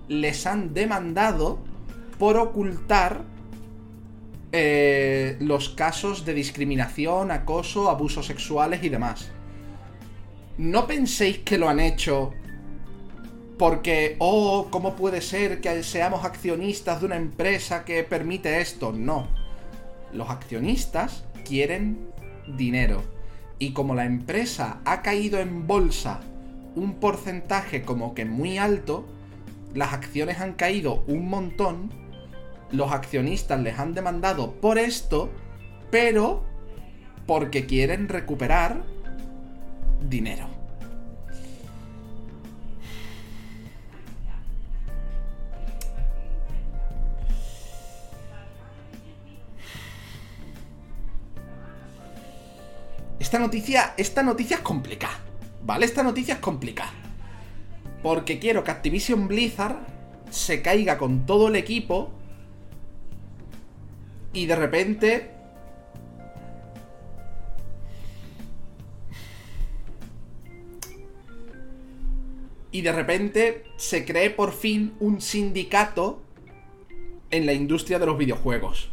les 0.07 0.45
han 0.45 0.75
demandado 0.75 1.63
por 2.19 2.37
ocultar 2.37 3.23
eh, 4.51 5.35
los 5.39 5.69
casos 5.69 6.25
de 6.25 6.35
discriminación, 6.35 7.31
acoso, 7.31 7.89
abusos 7.89 8.27
sexuales 8.27 8.83
y 8.83 8.89
demás. 8.89 9.31
No 10.59 10.85
penséis 10.85 11.39
que 11.39 11.57
lo 11.57 11.69
han 11.69 11.79
hecho 11.79 12.35
porque, 13.59 14.15
oh, 14.19 14.69
¿cómo 14.71 14.95
puede 14.95 15.19
ser 15.19 15.59
que 15.59 15.83
seamos 15.83 16.23
accionistas 16.23 17.01
de 17.01 17.07
una 17.07 17.17
empresa 17.17 17.83
que 17.83 18.05
permite 18.05 18.61
esto? 18.61 18.93
No. 18.93 19.27
Los 20.13 20.29
accionistas 20.29 21.25
quieren 21.43 22.09
dinero. 22.55 23.03
Y 23.59 23.73
como 23.73 23.95
la 23.95 24.05
empresa 24.05 24.79
ha 24.85 25.01
caído 25.01 25.39
en 25.39 25.67
bolsa 25.67 26.21
un 26.77 26.93
porcentaje 27.01 27.81
como 27.81 28.15
que 28.15 28.23
muy 28.23 28.57
alto, 28.57 29.05
las 29.73 29.91
acciones 29.91 30.39
han 30.39 30.53
caído 30.53 31.03
un 31.07 31.27
montón, 31.27 31.91
los 32.71 32.93
accionistas 32.93 33.59
les 33.59 33.77
han 33.77 33.93
demandado 33.93 34.53
por 34.53 34.79
esto, 34.79 35.29
pero 35.91 36.45
porque 37.27 37.65
quieren 37.65 38.07
recuperar 38.07 38.85
dinero. 40.07 40.58
Esta 53.19 53.37
noticia, 53.37 53.93
esta 53.97 54.23
noticia 54.23 54.57
es 54.57 54.61
complicada, 54.61 55.19
¿vale? 55.63 55.85
Esta 55.85 56.03
noticia 56.03 56.35
es 56.35 56.39
complicada. 56.39 56.93
Porque 58.01 58.39
quiero 58.39 58.63
que 58.63 58.71
Activision 58.71 59.27
Blizzard 59.27 59.77
se 60.29 60.61
caiga 60.61 60.97
con 60.97 61.25
todo 61.25 61.49
el 61.49 61.57
equipo 61.57 62.11
y 64.31 64.45
de 64.45 64.55
repente 64.55 65.31
y 72.71 72.81
de 72.81 72.91
repente 72.91 73.65
se 73.77 74.05
cree 74.05 74.29
por 74.29 74.53
fin 74.53 74.93
un 74.99 75.19
sindicato 75.19 76.21
en 77.31 77.45
la 77.45 77.53
industria 77.53 77.99
de 77.99 78.05
los 78.05 78.17
videojuegos. 78.17 78.91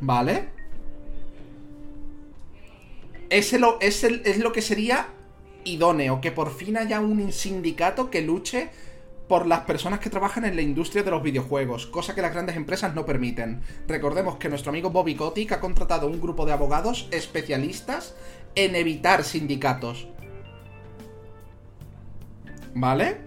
¿Vale? 0.00 0.55
Es, 3.30 3.52
es 3.52 4.38
lo 4.38 4.52
que 4.52 4.62
sería 4.62 5.08
idóneo, 5.64 6.20
que 6.20 6.32
por 6.32 6.54
fin 6.54 6.76
haya 6.76 7.00
un 7.00 7.32
sindicato 7.32 8.10
que 8.10 8.22
luche 8.22 8.70
por 9.28 9.46
las 9.46 9.60
personas 9.60 9.98
que 9.98 10.10
trabajan 10.10 10.44
en 10.44 10.54
la 10.54 10.62
industria 10.62 11.02
de 11.02 11.10
los 11.10 11.22
videojuegos, 11.22 11.86
cosa 11.86 12.14
que 12.14 12.22
las 12.22 12.32
grandes 12.32 12.56
empresas 12.56 12.94
no 12.94 13.04
permiten. 13.04 13.60
Recordemos 13.88 14.36
que 14.36 14.48
nuestro 14.48 14.70
amigo 14.70 14.90
Bobby 14.90 15.16
Kotick 15.16 15.52
ha 15.52 15.60
contratado 15.60 16.06
un 16.06 16.20
grupo 16.20 16.46
de 16.46 16.52
abogados 16.52 17.08
especialistas 17.10 18.14
en 18.54 18.76
evitar 18.76 19.24
sindicatos. 19.24 20.06
¿Vale? 22.74 23.26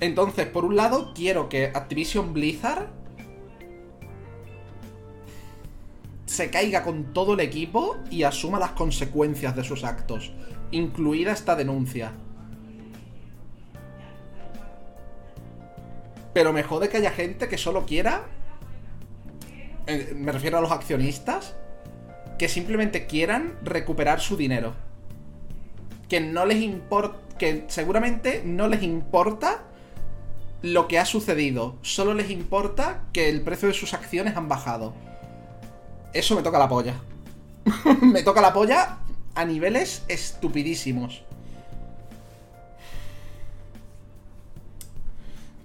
Entonces, 0.00 0.46
por 0.46 0.64
un 0.64 0.76
lado, 0.76 1.12
quiero 1.14 1.48
que 1.48 1.66
Activision 1.66 2.32
Blizzard 2.32 3.01
se 6.32 6.48
caiga 6.48 6.82
con 6.82 7.12
todo 7.12 7.34
el 7.34 7.40
equipo 7.40 7.98
y 8.10 8.22
asuma 8.22 8.58
las 8.58 8.70
consecuencias 8.70 9.54
de 9.54 9.64
sus 9.64 9.84
actos, 9.84 10.32
incluida 10.70 11.30
esta 11.30 11.56
denuncia. 11.56 12.12
Pero 16.32 16.54
me 16.54 16.62
jode 16.62 16.88
que 16.88 16.96
haya 16.96 17.10
gente 17.10 17.48
que 17.48 17.58
solo 17.58 17.84
quiera... 17.84 18.24
Eh, 19.86 20.14
me 20.16 20.32
refiero 20.32 20.56
a 20.56 20.62
los 20.62 20.72
accionistas 20.72 21.54
que 22.38 22.48
simplemente 22.48 23.06
quieran 23.06 23.58
recuperar 23.62 24.20
su 24.20 24.38
dinero. 24.38 24.72
Que 26.08 26.20
no 26.20 26.46
les 26.46 26.62
importa. 26.62 27.18
Que 27.38 27.66
seguramente 27.68 28.40
no 28.42 28.68
les 28.68 28.82
importa 28.82 29.64
lo 30.62 30.88
que 30.88 30.98
ha 30.98 31.04
sucedido. 31.04 31.76
Solo 31.82 32.14
les 32.14 32.30
importa 32.30 33.02
que 33.12 33.28
el 33.28 33.42
precio 33.42 33.68
de 33.68 33.74
sus 33.74 33.92
acciones 33.92 34.34
han 34.34 34.48
bajado. 34.48 34.94
Eso 36.12 36.36
me 36.36 36.42
toca 36.42 36.58
la 36.58 36.68
polla. 36.68 36.94
me 38.02 38.22
toca 38.22 38.40
la 38.40 38.52
polla 38.52 38.98
a 39.34 39.44
niveles 39.44 40.04
estupidísimos. 40.08 41.22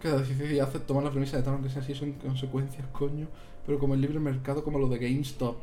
Cada 0.02 0.20
decisión 0.20 0.62
hace 0.62 0.80
tomar 0.80 1.04
la 1.04 1.12
premisa 1.12 1.38
de 1.38 1.44
tal 1.44 1.62
que 1.62 1.70
sea 1.70 1.82
así 1.82 1.94
son 1.96 2.14
consecuencias, 2.14 2.86
coño. 2.94 3.28
Pero 3.66 3.80
como 3.80 3.96
el 3.96 4.02
libre 4.02 4.20
mercado, 4.20 4.64
como 4.64 4.80
lo 4.80 4.88
de 4.88 5.00
GameStop. 5.00 5.58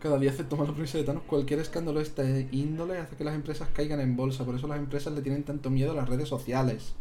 Cada 0.00 0.18
día 0.18 0.32
se 0.32 0.44
toma 0.44 0.64
la 0.64 0.72
premisa 0.72 0.98
de 0.98 1.04
Thanos. 1.04 1.22
Cualquier 1.26 1.60
escándalo 1.60 1.98
de 1.98 2.04
esta 2.04 2.24
índole 2.50 2.98
hace 2.98 3.14
que 3.14 3.24
las 3.24 3.34
empresas 3.34 3.68
caigan 3.72 4.00
en 4.00 4.16
bolsa. 4.16 4.44
Por 4.44 4.54
eso 4.54 4.66
las 4.66 4.78
empresas 4.78 5.12
le 5.12 5.22
tienen 5.22 5.44
tanto 5.44 5.70
miedo 5.70 5.92
a 5.92 5.94
las 5.94 6.08
redes 6.08 6.28
sociales. 6.28 6.94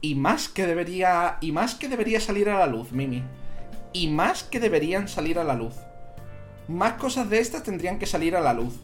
Y 0.00 0.14
más 0.14 0.48
que 0.48 0.66
debería. 0.66 1.38
Y 1.40 1.52
más 1.52 1.74
que 1.74 1.88
debería 1.88 2.20
salir 2.20 2.48
a 2.48 2.58
la 2.58 2.66
luz, 2.66 2.92
Mimi. 2.92 3.22
Y 3.94 4.08
más 4.08 4.42
que 4.42 4.60
deberían 4.60 5.08
salir 5.08 5.38
a 5.38 5.44
la 5.44 5.54
luz. 5.54 5.74
Más 6.68 6.94
cosas 6.94 7.30
de 7.30 7.38
estas 7.38 7.62
tendrían 7.62 7.98
que 7.98 8.04
salir 8.04 8.36
a 8.36 8.40
la 8.40 8.52
luz. 8.52 8.74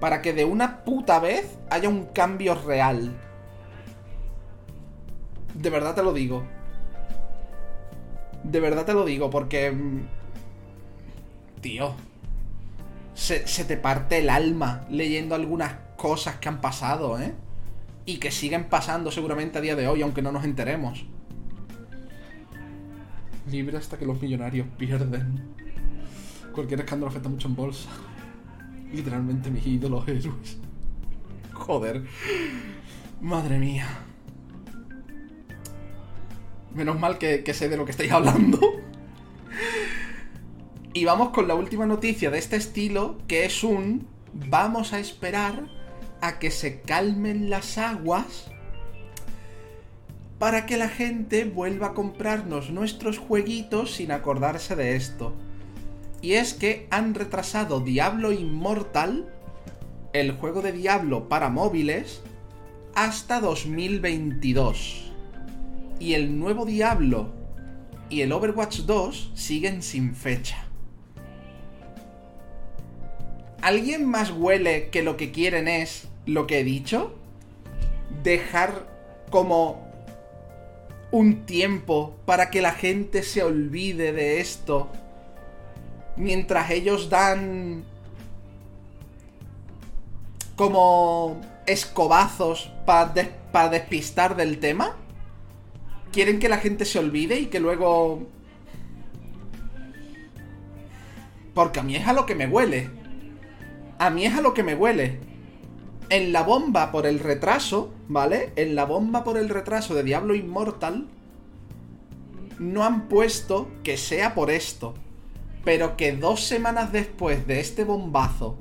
Para 0.00 0.20
que 0.20 0.34
de 0.34 0.44
una 0.44 0.84
puta 0.84 1.18
vez 1.20 1.56
haya 1.70 1.88
un 1.88 2.04
cambio 2.06 2.54
real. 2.54 3.16
De 5.54 5.70
verdad 5.70 5.94
te 5.94 6.02
lo 6.02 6.12
digo. 6.12 6.44
De 8.42 8.60
verdad 8.60 8.84
te 8.84 8.92
lo 8.92 9.06
digo, 9.06 9.30
porque... 9.30 9.70
Mm, 9.70 10.08
tío, 11.62 11.94
se, 13.14 13.64
te 13.64 13.76
parte 13.76 14.18
el 14.18 14.28
alma 14.28 14.84
leyendo 14.90 15.34
algunas 15.34 15.72
cosas 15.96 16.36
que 16.36 16.48
han 16.48 16.60
pasado, 16.60 17.18
¿eh? 17.18 17.32
Y 18.04 18.18
que 18.18 18.30
siguen 18.30 18.64
pasando 18.64 19.10
seguramente 19.10 19.58
a 19.58 19.60
día 19.62 19.76
de 19.76 19.88
hoy, 19.88 20.02
aunque 20.02 20.20
no 20.20 20.32
nos 20.32 20.44
enteremos. 20.44 21.06
Libre 23.50 23.76
hasta 23.76 23.98
que 23.98 24.06
los 24.06 24.20
millonarios 24.20 24.66
pierden. 24.78 25.54
Cualquier 26.52 26.80
escándalo 26.80 27.10
afecta 27.10 27.28
mucho 27.28 27.48
en 27.48 27.56
bolsa. 27.56 27.88
Literalmente 28.92 29.50
mis 29.50 29.66
ídolos 29.66 30.06
héroes. 30.08 30.58
Joder. 31.52 32.04
Madre 33.20 33.58
mía. 33.58 33.86
Menos 36.74 36.98
mal 36.98 37.18
que, 37.18 37.44
que 37.44 37.54
sé 37.54 37.68
de 37.68 37.76
lo 37.76 37.84
que 37.84 37.90
estáis 37.90 38.12
hablando. 38.12 38.60
Y 40.92 41.04
vamos 41.04 41.30
con 41.30 41.48
la 41.48 41.54
última 41.54 41.86
noticia 41.86 42.30
de 42.30 42.38
este 42.38 42.56
estilo, 42.56 43.18
que 43.26 43.44
es 43.44 43.64
un... 43.64 44.06
Vamos 44.32 44.92
a 44.92 45.00
esperar 45.00 45.68
a 46.20 46.38
que 46.38 46.50
se 46.50 46.80
calmen 46.80 47.50
las 47.50 47.78
aguas 47.78 48.50
para 50.38 50.66
que 50.66 50.76
la 50.76 50.88
gente 50.88 51.44
vuelva 51.44 51.88
a 51.88 51.94
comprarnos 51.94 52.70
nuestros 52.70 53.18
jueguitos 53.18 53.92
sin 53.92 54.10
acordarse 54.12 54.76
de 54.76 54.96
esto. 54.96 55.34
Y 56.20 56.34
es 56.34 56.54
que 56.54 56.86
han 56.90 57.14
retrasado 57.14 57.80
Diablo 57.80 58.32
Immortal, 58.32 59.32
el 60.12 60.32
juego 60.32 60.62
de 60.62 60.72
Diablo 60.72 61.28
para 61.28 61.50
móviles, 61.50 62.22
hasta 62.94 63.40
2022. 63.40 65.12
Y 66.00 66.14
el 66.14 66.38
nuevo 66.38 66.64
Diablo 66.64 67.32
y 68.10 68.22
el 68.22 68.32
Overwatch 68.32 68.80
2 68.80 69.32
siguen 69.34 69.82
sin 69.82 70.14
fecha. 70.14 70.64
¿Alguien 73.62 74.04
más 74.04 74.30
huele 74.30 74.90
que 74.90 75.02
lo 75.02 75.16
que 75.16 75.30
quieren 75.30 75.68
es 75.68 76.08
lo 76.26 76.46
que 76.46 76.60
he 76.60 76.64
dicho? 76.64 77.14
Dejar 78.22 78.86
como 79.30 79.83
un 81.14 81.46
tiempo 81.46 82.16
para 82.26 82.50
que 82.50 82.60
la 82.60 82.72
gente 82.72 83.22
se 83.22 83.42
olvide 83.42 84.12
de 84.12 84.40
esto. 84.40 84.90
Mientras 86.16 86.70
ellos 86.70 87.08
dan 87.08 87.84
como 90.56 91.40
escobazos 91.66 92.72
para 92.84 93.68
despistar 93.70 94.34
del 94.34 94.58
tema. 94.58 94.96
¿Quieren 96.10 96.40
que 96.40 96.48
la 96.48 96.58
gente 96.58 96.84
se 96.84 96.98
olvide 96.98 97.38
y 97.38 97.46
que 97.46 97.60
luego... 97.60 98.26
Porque 101.54 101.78
a 101.78 101.84
mí 101.84 101.94
es 101.94 102.08
a 102.08 102.12
lo 102.12 102.26
que 102.26 102.34
me 102.34 102.48
huele 102.48 102.90
a 103.98 104.10
mí 104.10 104.26
es 104.26 104.34
a 104.34 104.40
lo 104.40 104.54
que 104.54 104.62
me 104.62 104.74
huele. 104.74 105.18
En 106.14 106.32
la 106.32 106.44
bomba 106.44 106.92
por 106.92 107.06
el 107.06 107.18
retraso, 107.18 107.92
¿vale? 108.06 108.52
En 108.54 108.76
la 108.76 108.84
bomba 108.84 109.24
por 109.24 109.36
el 109.36 109.48
retraso 109.48 109.96
de 109.96 110.04
Diablo 110.04 110.36
Immortal, 110.36 111.08
no 112.60 112.84
han 112.84 113.08
puesto 113.08 113.68
que 113.82 113.96
sea 113.96 114.32
por 114.32 114.52
esto. 114.52 114.94
Pero 115.64 115.96
que 115.96 116.12
dos 116.12 116.44
semanas 116.44 116.92
después 116.92 117.48
de 117.48 117.58
este 117.58 117.82
bombazo, 117.82 118.56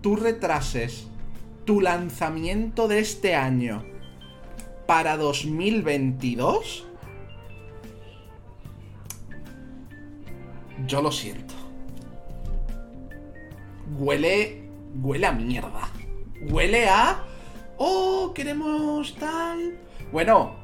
tú 0.00 0.14
retrases 0.14 1.08
tu 1.64 1.80
lanzamiento 1.80 2.86
de 2.86 3.00
este 3.00 3.34
año 3.34 3.84
para 4.86 5.16
2022, 5.16 6.86
yo 10.86 11.02
lo 11.02 11.10
siento. 11.10 11.54
Huele 13.98 14.70
huele 15.02 15.26
a 15.26 15.32
mierda. 15.32 15.90
Huele 16.50 16.88
a... 16.88 17.24
Oh, 17.78 18.32
queremos 18.34 19.14
tal... 19.16 19.78
Bueno, 20.12 20.54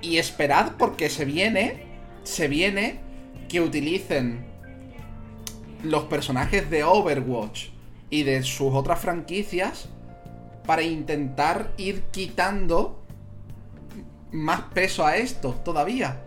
Y 0.00 0.18
esperad 0.18 0.72
porque 0.78 1.08
se 1.08 1.24
viene, 1.24 1.86
se 2.22 2.48
viene 2.48 3.00
que 3.48 3.60
utilicen 3.60 4.46
los 5.82 6.04
personajes 6.04 6.70
de 6.70 6.84
Overwatch 6.84 7.68
y 8.10 8.22
de 8.22 8.42
sus 8.42 8.74
otras 8.74 9.00
franquicias 9.00 9.88
para 10.66 10.82
intentar 10.82 11.72
ir 11.76 12.02
quitando 12.10 13.02
más 14.32 14.62
peso 14.74 15.06
a 15.06 15.16
esto 15.16 15.52
todavía. 15.64 16.22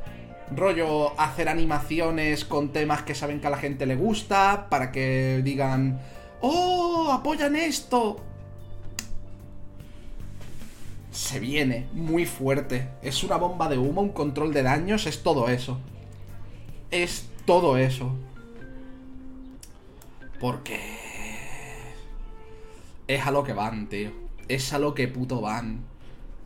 Rollo, 0.56 1.20
hacer 1.20 1.48
animaciones 1.48 2.44
con 2.44 2.72
temas 2.74 3.04
que 3.04 3.16
saben 3.16 3.40
que 3.40 3.48
a 3.48 3.52
la 3.52 3.58
gente 3.58 3.86
le 3.86 3.96
gusta, 3.96 4.68
para 4.70 4.92
que 4.92 5.42
digan, 5.44 6.02
¡Oh! 6.42 7.12
¡Apoyan 7.12 7.56
esto! 7.56 8.29
Se 11.12 11.40
viene 11.40 11.88
muy 11.94 12.26
fuerte. 12.26 12.90
Es 13.02 13.24
una 13.24 13.38
bomba 13.38 13.68
de 13.68 13.78
humo, 13.78 14.02
un 14.02 14.10
control 14.10 14.54
de 14.54 14.64
daños, 14.64 15.08
es 15.08 15.24
todo 15.24 15.50
eso. 15.50 15.80
Es 16.92 17.28
todo 17.46 17.78
eso. 17.78 18.16
Porque... 20.40 20.80
Es 23.08 23.26
a 23.26 23.32
lo 23.32 23.44
que 23.44 23.54
van, 23.54 23.90
tío. 23.90 24.12
Es 24.48 24.72
a 24.74 24.80
lo 24.80 24.94
que 24.94 25.08
puto 25.08 25.42
van. 25.42 25.84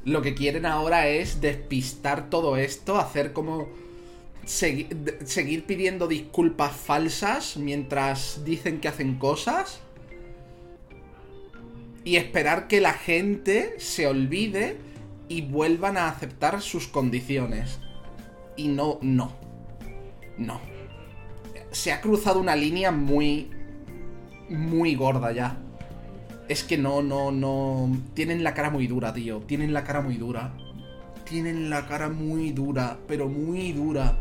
Lo 0.05 0.21
que 0.21 0.33
quieren 0.33 0.65
ahora 0.65 1.07
es 1.07 1.41
despistar 1.41 2.29
todo 2.29 2.57
esto, 2.57 2.97
hacer 2.97 3.33
como 3.33 3.67
seguir 4.45 5.65
pidiendo 5.65 6.07
disculpas 6.07 6.75
falsas 6.75 7.55
mientras 7.55 8.43
dicen 8.43 8.81
que 8.81 8.89
hacen 8.89 9.15
cosas 9.15 9.82
y 12.03 12.17
esperar 12.17 12.67
que 12.67 12.81
la 12.81 12.93
gente 12.93 13.75
se 13.77 14.07
olvide 14.07 14.77
y 15.29 15.41
vuelvan 15.41 15.97
a 15.97 16.07
aceptar 16.07 16.61
sus 16.61 16.87
condiciones. 16.87 17.79
Y 18.55 18.67
no, 18.67 18.99
no. 19.01 19.31
No. 20.37 20.59
Se 21.71 21.91
ha 21.91 22.01
cruzado 22.01 22.39
una 22.39 22.55
línea 22.55 22.91
muy... 22.91 23.49
muy 24.49 24.95
gorda 24.95 25.31
ya. 25.31 25.57
Es 26.49 26.63
que 26.63 26.77
no, 26.77 27.01
no, 27.01 27.31
no... 27.31 27.89
Tienen 28.13 28.43
la 28.43 28.53
cara 28.53 28.69
muy 28.69 28.87
dura, 28.87 29.13
tío. 29.13 29.39
Tienen 29.39 29.73
la 29.73 29.83
cara 29.83 30.01
muy 30.01 30.17
dura. 30.17 30.53
Tienen 31.23 31.69
la 31.69 31.87
cara 31.87 32.09
muy 32.09 32.51
dura, 32.51 32.97
pero 33.07 33.29
muy 33.29 33.71
dura. 33.71 34.17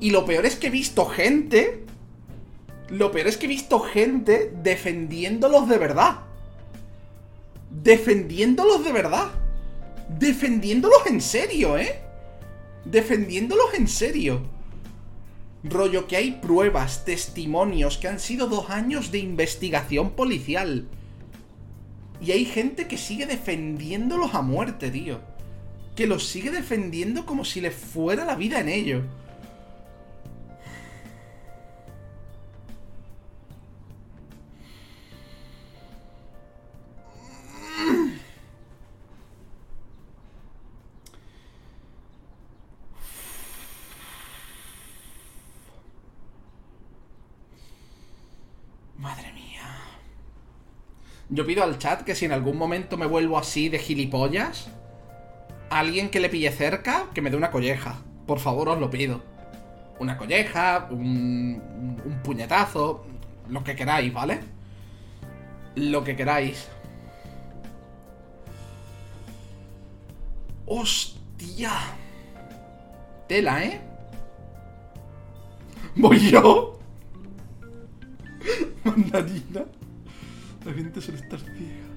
Y 0.00 0.10
lo 0.10 0.24
peor 0.24 0.46
es 0.46 0.56
que 0.56 0.68
he 0.68 0.70
visto 0.70 1.06
gente. 1.06 1.84
Lo 2.88 3.10
peor 3.10 3.26
es 3.26 3.36
que 3.36 3.46
he 3.46 3.48
visto 3.48 3.80
gente 3.80 4.52
defendiéndolos 4.62 5.68
de 5.68 5.78
verdad. 5.78 6.20
Defendiéndolos 7.70 8.84
de 8.84 8.92
verdad. 8.92 9.28
Defendiéndolos 10.08 11.06
en 11.06 11.20
serio, 11.20 11.76
¿eh? 11.76 12.00
Defendiéndolos 12.84 13.74
en 13.74 13.88
serio. 13.88 14.42
Rollo 15.64 16.06
que 16.06 16.16
hay 16.16 16.32
pruebas, 16.32 17.04
testimonios, 17.04 17.98
que 17.98 18.08
han 18.08 18.20
sido 18.20 18.46
dos 18.46 18.70
años 18.70 19.10
de 19.10 19.18
investigación 19.18 20.10
policial. 20.10 20.86
Y 22.20 22.30
hay 22.32 22.44
gente 22.44 22.88
que 22.88 22.96
sigue 22.96 23.26
defendiéndolos 23.26 24.34
a 24.34 24.42
muerte, 24.42 24.90
tío 24.90 25.20
que 25.98 26.06
los 26.06 26.28
sigue 26.28 26.52
defendiendo 26.52 27.26
como 27.26 27.44
si 27.44 27.60
le 27.60 27.72
fuera 27.72 28.24
la 28.24 28.36
vida 28.36 28.60
en 28.60 28.68
ello. 28.68 29.02
Yo 51.30 51.44
pido 51.44 51.62
al 51.62 51.78
chat 51.78 52.02
que 52.02 52.14
si 52.14 52.24
en 52.24 52.32
algún 52.32 52.56
momento 52.56 52.96
me 52.96 53.06
vuelvo 53.06 53.38
así 53.38 53.68
de 53.68 53.78
gilipollas, 53.78 54.68
alguien 55.68 56.08
que 56.08 56.20
le 56.20 56.30
pille 56.30 56.50
cerca, 56.50 57.06
que 57.12 57.20
me 57.20 57.30
dé 57.30 57.36
una 57.36 57.50
colleja. 57.50 57.96
Por 58.26 58.38
favor, 58.38 58.70
os 58.70 58.80
lo 58.80 58.88
pido. 58.88 59.20
Una 59.98 60.16
colleja, 60.16 60.88
un, 60.90 62.20
puñetazo, 62.24 63.04
lo 63.48 63.62
que 63.62 63.76
queráis, 63.76 64.12
¿vale? 64.12 64.40
Lo 65.74 66.02
que 66.02 66.16
queráis. 66.16 66.68
¡Hostia! 70.64 71.72
Tela, 73.26 73.64
¿eh? 73.64 73.80
¿Voy 75.94 76.18
yo? 76.30 76.78
Mandarina. 78.84 79.64
Suele 81.00 81.20
estar 81.20 81.40
ciega. 81.40 81.88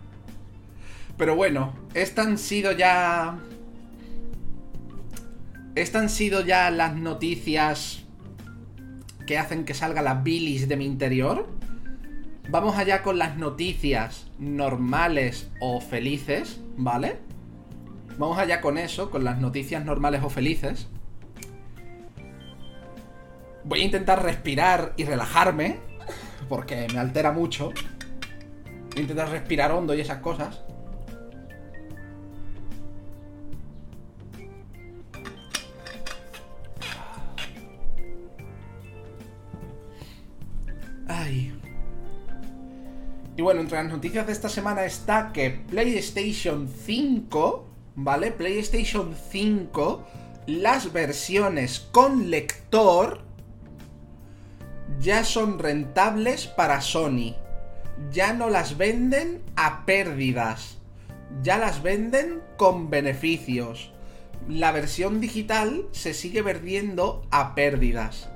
Pero 1.17 1.35
bueno, 1.35 1.73
estas 1.93 2.27
han 2.27 2.37
sido 2.37 2.71
ya 2.71 3.37
estas 5.75 6.01
han 6.03 6.09
sido 6.09 6.45
ya 6.45 6.69
las 6.71 6.95
noticias 6.95 8.03
que 9.25 9.37
hacen 9.37 9.65
que 9.65 9.73
salga 9.73 10.01
la 10.01 10.15
bilis 10.15 10.67
de 10.67 10.77
mi 10.77 10.85
interior. 10.85 11.47
Vamos 12.49 12.77
allá 12.77 13.01
con 13.03 13.17
las 13.17 13.37
noticias 13.37 14.27
normales 14.39 15.49
o 15.61 15.79
felices, 15.79 16.59
¿vale? 16.75 17.19
Vamos 18.17 18.37
allá 18.37 18.59
con 18.59 18.77
eso, 18.77 19.09
con 19.09 19.23
las 19.23 19.39
noticias 19.39 19.85
normales 19.85 20.21
o 20.23 20.29
felices. 20.29 20.87
Voy 23.63 23.81
a 23.81 23.85
intentar 23.85 24.23
respirar 24.23 24.93
y 24.97 25.05
relajarme, 25.05 25.77
porque 26.49 26.87
me 26.91 26.99
altera 26.99 27.31
mucho. 27.31 27.71
Intentar 28.95 29.29
respirar 29.29 29.71
hondo 29.71 29.93
y 29.93 30.01
esas 30.01 30.19
cosas. 30.19 30.61
Y 43.41 43.43
bueno, 43.43 43.61
entre 43.61 43.81
las 43.81 43.91
noticias 43.91 44.27
de 44.27 44.33
esta 44.33 44.49
semana 44.49 44.85
está 44.85 45.31
que 45.33 45.49
PlayStation 45.49 46.67
5, 46.67 47.67
¿vale? 47.95 48.31
PlayStation 48.31 49.15
5, 49.31 50.05
las 50.45 50.93
versiones 50.93 51.79
con 51.91 52.29
lector 52.29 53.21
ya 54.99 55.23
son 55.23 55.57
rentables 55.57 56.45
para 56.45 56.81
Sony. 56.81 57.33
Ya 58.09 58.33
no 58.33 58.49
las 58.49 58.77
venden 58.77 59.41
a 59.55 59.85
pérdidas. 59.85 60.77
Ya 61.43 61.57
las 61.57 61.83
venden 61.83 62.41
con 62.57 62.89
beneficios. 62.89 63.91
La 64.47 64.71
versión 64.71 65.21
digital 65.21 65.85
se 65.91 66.13
sigue 66.13 66.41
vendiendo 66.41 67.27
a 67.31 67.53
pérdidas. 67.53 68.29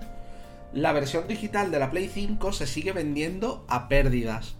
La 0.73 0.91
versión 0.91 1.27
digital 1.27 1.71
de 1.71 1.79
la 1.79 1.89
Play 1.89 2.09
5 2.13 2.53
se 2.53 2.67
sigue 2.67 2.91
vendiendo 2.91 3.65
a 3.67 3.87
pérdidas 3.87 4.55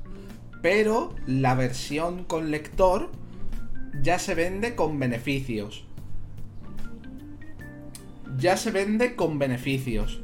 pero 0.66 1.14
la 1.28 1.54
versión 1.54 2.24
con 2.24 2.50
lector 2.50 3.12
ya 4.02 4.18
se 4.18 4.34
vende 4.34 4.74
con 4.74 4.98
beneficios. 4.98 5.86
Ya 8.40 8.58
se 8.58 8.72
vende 8.72 9.16
con 9.16 9.38
beneficios. 9.38 10.22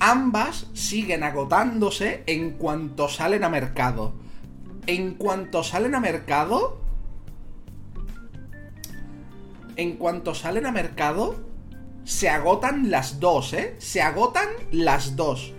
Ambas 0.00 0.66
siguen 0.74 1.22
agotándose 1.22 2.22
en 2.26 2.52
cuanto 2.52 3.08
salen 3.08 3.44
a 3.44 3.48
mercado. 3.48 4.14
En 4.86 5.14
cuanto 5.14 5.62
salen 5.62 5.94
a 5.94 6.00
mercado... 6.00 6.80
En 9.76 9.92
cuanto 9.96 10.34
salen 10.34 10.66
a 10.66 10.72
mercado, 10.72 11.36
se 12.02 12.28
agotan 12.28 12.90
las 12.90 13.20
dos, 13.20 13.52
¿eh? 13.52 13.76
Se 13.78 14.02
agotan 14.02 14.48
las 14.72 15.14
dos 15.14 15.52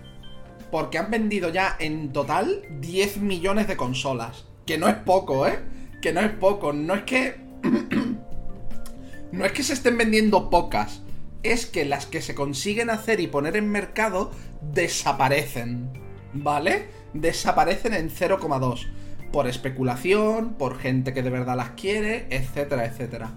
porque 0.70 0.98
han 0.98 1.10
vendido 1.10 1.50
ya 1.50 1.76
en 1.78 2.12
total 2.12 2.62
10 2.80 3.18
millones 3.18 3.68
de 3.68 3.76
consolas. 3.76 4.46
Que 4.66 4.78
no 4.78 4.88
es 4.88 4.96
poco, 4.96 5.46
¿eh? 5.46 5.58
Que 6.00 6.12
no 6.12 6.20
es 6.20 6.30
poco. 6.30 6.72
No 6.72 6.94
es 6.94 7.02
que... 7.02 7.40
no 9.32 9.44
es 9.44 9.52
que 9.52 9.62
se 9.62 9.72
estén 9.72 9.98
vendiendo 9.98 10.48
pocas. 10.48 11.02
Es 11.42 11.66
que 11.66 11.84
las 11.84 12.06
que 12.06 12.22
se 12.22 12.34
consiguen 12.34 12.90
hacer 12.90 13.20
y 13.20 13.26
poner 13.26 13.56
en 13.56 13.70
mercado 13.70 14.30
desaparecen. 14.60 15.90
¿Vale? 16.32 16.88
Desaparecen 17.14 17.94
en 17.94 18.10
0,2. 18.10 18.86
Por 19.32 19.46
especulación, 19.46 20.54
por 20.54 20.78
gente 20.78 21.14
que 21.14 21.22
de 21.22 21.30
verdad 21.30 21.56
las 21.56 21.70
quiere, 21.70 22.26
etcétera, 22.30 22.84
etcétera. 22.84 23.30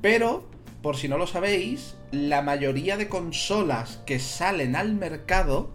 Pero, 0.00 0.44
por 0.82 0.96
si 0.96 1.08
no 1.08 1.18
lo 1.18 1.26
sabéis, 1.26 1.96
la 2.10 2.42
mayoría 2.42 2.96
de 2.96 3.08
consolas 3.08 4.00
que 4.06 4.18
salen 4.18 4.76
al 4.76 4.94
mercado 4.94 5.70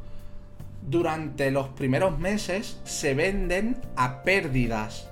durante 0.88 1.52
los 1.52 1.70
primeros 1.70 2.20
meses 2.20 2.80
se 2.84 3.14
venden 3.14 3.78
a 3.96 4.24
pérdidas. 4.24 5.10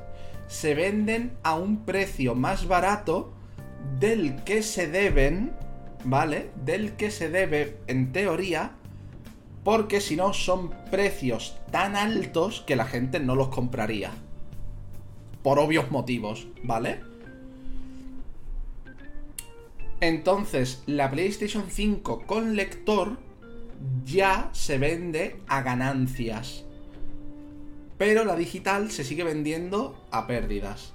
Se 0.47 0.75
venden 0.75 1.33
a 1.43 1.55
un 1.55 1.85
precio 1.85 2.35
más 2.35 2.67
barato 2.67 3.33
del 3.99 4.43
que 4.43 4.61
se 4.63 4.87
deben, 4.87 5.53
¿vale? 6.03 6.49
Del 6.63 6.93
que 6.93 7.11
se 7.11 7.29
debe, 7.29 7.77
en 7.87 8.11
teoría, 8.11 8.71
porque 9.63 10.01
si 10.01 10.15
no 10.15 10.33
son 10.33 10.71
precios 10.91 11.57
tan 11.71 11.95
altos 11.95 12.63
que 12.67 12.75
la 12.75 12.85
gente 12.85 13.19
no 13.19 13.35
los 13.35 13.49
compraría. 13.49 14.11
Por 15.41 15.59
obvios 15.59 15.91
motivos, 15.91 16.47
¿vale? 16.63 17.01
Entonces, 20.01 20.83
la 20.85 21.09
PlayStation 21.09 21.65
5 21.69 22.23
con 22.25 22.55
lector 22.55 23.17
ya 24.05 24.49
se 24.51 24.77
vende 24.77 25.37
a 25.47 25.61
ganancias. 25.61 26.65
Pero 27.97 28.25
la 28.25 28.35
digital 28.35 28.91
se 28.91 29.05
sigue 29.05 29.23
vendiendo 29.23 30.05
a 30.11 30.27
pérdidas. 30.27 30.93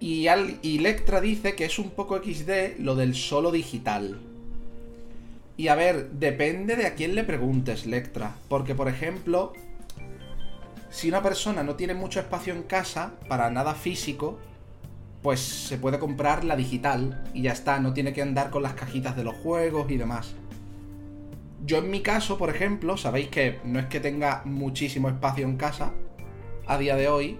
Y, 0.00 0.28
al, 0.28 0.58
y 0.62 0.78
Lectra 0.78 1.20
dice 1.20 1.54
que 1.54 1.66
es 1.66 1.78
un 1.78 1.90
poco 1.90 2.18
XD 2.18 2.78
lo 2.78 2.96
del 2.96 3.14
solo 3.14 3.52
digital. 3.52 4.18
Y 5.58 5.68
a 5.68 5.74
ver, 5.74 6.10
depende 6.12 6.74
de 6.74 6.86
a 6.86 6.94
quién 6.94 7.14
le 7.14 7.22
preguntes, 7.22 7.84
Lectra. 7.84 8.34
Porque, 8.48 8.74
por 8.74 8.88
ejemplo, 8.88 9.52
si 10.88 11.08
una 11.10 11.22
persona 11.22 11.62
no 11.62 11.76
tiene 11.76 11.92
mucho 11.92 12.18
espacio 12.18 12.54
en 12.54 12.62
casa 12.62 13.12
para 13.28 13.50
nada 13.50 13.74
físico, 13.74 14.38
pues 15.22 15.40
se 15.40 15.76
puede 15.76 15.98
comprar 15.98 16.44
la 16.44 16.56
digital 16.56 17.22
y 17.34 17.42
ya 17.42 17.52
está, 17.52 17.78
no 17.78 17.92
tiene 17.92 18.14
que 18.14 18.22
andar 18.22 18.50
con 18.50 18.62
las 18.62 18.72
cajitas 18.72 19.16
de 19.16 19.24
los 19.24 19.34
juegos 19.36 19.90
y 19.90 19.98
demás. 19.98 20.34
Yo 21.64 21.78
en 21.78 21.90
mi 21.90 22.00
caso, 22.00 22.38
por 22.38 22.48
ejemplo, 22.48 22.96
sabéis 22.96 23.28
que 23.28 23.60
no 23.64 23.78
es 23.78 23.86
que 23.86 24.00
tenga 24.00 24.42
muchísimo 24.46 25.08
espacio 25.08 25.46
en 25.46 25.56
casa 25.56 25.92
a 26.66 26.78
día 26.78 26.96
de 26.96 27.08
hoy, 27.08 27.38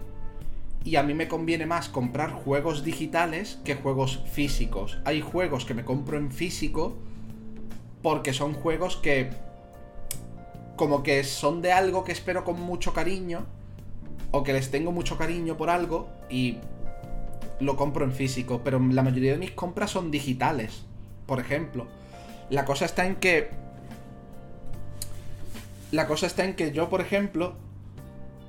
y 0.84 0.96
a 0.96 1.02
mí 1.02 1.14
me 1.14 1.28
conviene 1.28 1.66
más 1.66 1.88
comprar 1.88 2.32
juegos 2.32 2.84
digitales 2.84 3.58
que 3.64 3.74
juegos 3.74 4.22
físicos. 4.30 4.98
Hay 5.04 5.20
juegos 5.20 5.64
que 5.64 5.74
me 5.74 5.84
compro 5.84 6.16
en 6.16 6.32
físico 6.32 6.96
porque 8.02 8.32
son 8.32 8.54
juegos 8.54 8.96
que 8.96 9.30
como 10.76 11.02
que 11.02 11.22
son 11.24 11.60
de 11.60 11.72
algo 11.72 12.04
que 12.04 12.12
espero 12.12 12.44
con 12.44 12.58
mucho 12.58 12.94
cariño 12.94 13.44
o 14.30 14.42
que 14.42 14.54
les 14.54 14.70
tengo 14.70 14.92
mucho 14.92 15.18
cariño 15.18 15.56
por 15.56 15.68
algo 15.68 16.08
y 16.30 16.58
lo 17.60 17.76
compro 17.76 18.04
en 18.04 18.12
físico, 18.12 18.62
pero 18.64 18.78
la 18.78 19.02
mayoría 19.02 19.32
de 19.32 19.38
mis 19.38 19.50
compras 19.50 19.90
son 19.90 20.10
digitales, 20.10 20.86
por 21.26 21.38
ejemplo. 21.38 21.86
La 22.48 22.64
cosa 22.64 22.86
está 22.86 23.04
en 23.06 23.16
que 23.16 23.50
la 25.90 26.06
cosa 26.06 26.26
está 26.26 26.44
en 26.44 26.54
que 26.54 26.72
yo, 26.72 26.88
por 26.88 27.00
ejemplo, 27.00 27.54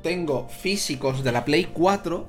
tengo 0.02 0.48
físicos 0.50 1.24
de 1.24 1.32
la 1.32 1.46
Play 1.46 1.70
4, 1.74 2.26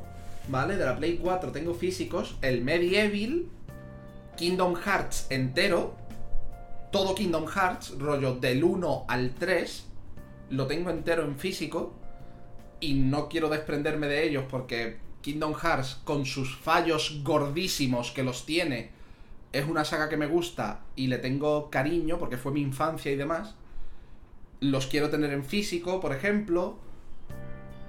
¿vale? 0.48 0.76
De 0.76 0.84
la 0.84 0.96
Play 0.96 1.18
4 1.22 1.52
tengo 1.52 1.74
físicos 1.74 2.36
el 2.42 2.62
Medieval, 2.62 3.46
Kingdom 4.36 4.74
Hearts 4.76 5.26
entero, 5.30 5.94
todo 6.90 7.14
Kingdom 7.14 7.46
Hearts, 7.46 7.98
rollo 7.98 8.36
del 8.36 8.64
1 8.64 9.04
al 9.08 9.34
3, 9.34 9.86
lo 10.50 10.66
tengo 10.66 10.90
entero 10.90 11.24
en 11.24 11.36
físico 11.38 11.94
y 12.80 12.94
no 12.94 13.28
quiero 13.28 13.48
desprenderme 13.48 14.06
de 14.06 14.26
ellos 14.26 14.44
porque 14.50 14.98
Kingdom 15.22 15.54
Hearts, 15.54 16.00
con 16.04 16.26
sus 16.26 16.56
fallos 16.56 17.20
gordísimos 17.22 18.10
que 18.10 18.22
los 18.22 18.44
tiene, 18.44 18.90
es 19.52 19.66
una 19.68 19.84
saga 19.84 20.08
que 20.08 20.16
me 20.16 20.26
gusta 20.26 20.80
y 20.96 21.06
le 21.06 21.18
tengo 21.18 21.70
cariño 21.70 22.18
porque 22.18 22.36
fue 22.36 22.52
mi 22.52 22.60
infancia 22.60 23.12
y 23.12 23.16
demás 23.16 23.54
los 24.62 24.86
quiero 24.86 25.10
tener 25.10 25.32
en 25.32 25.44
físico, 25.44 26.00
por 26.00 26.14
ejemplo. 26.14 26.78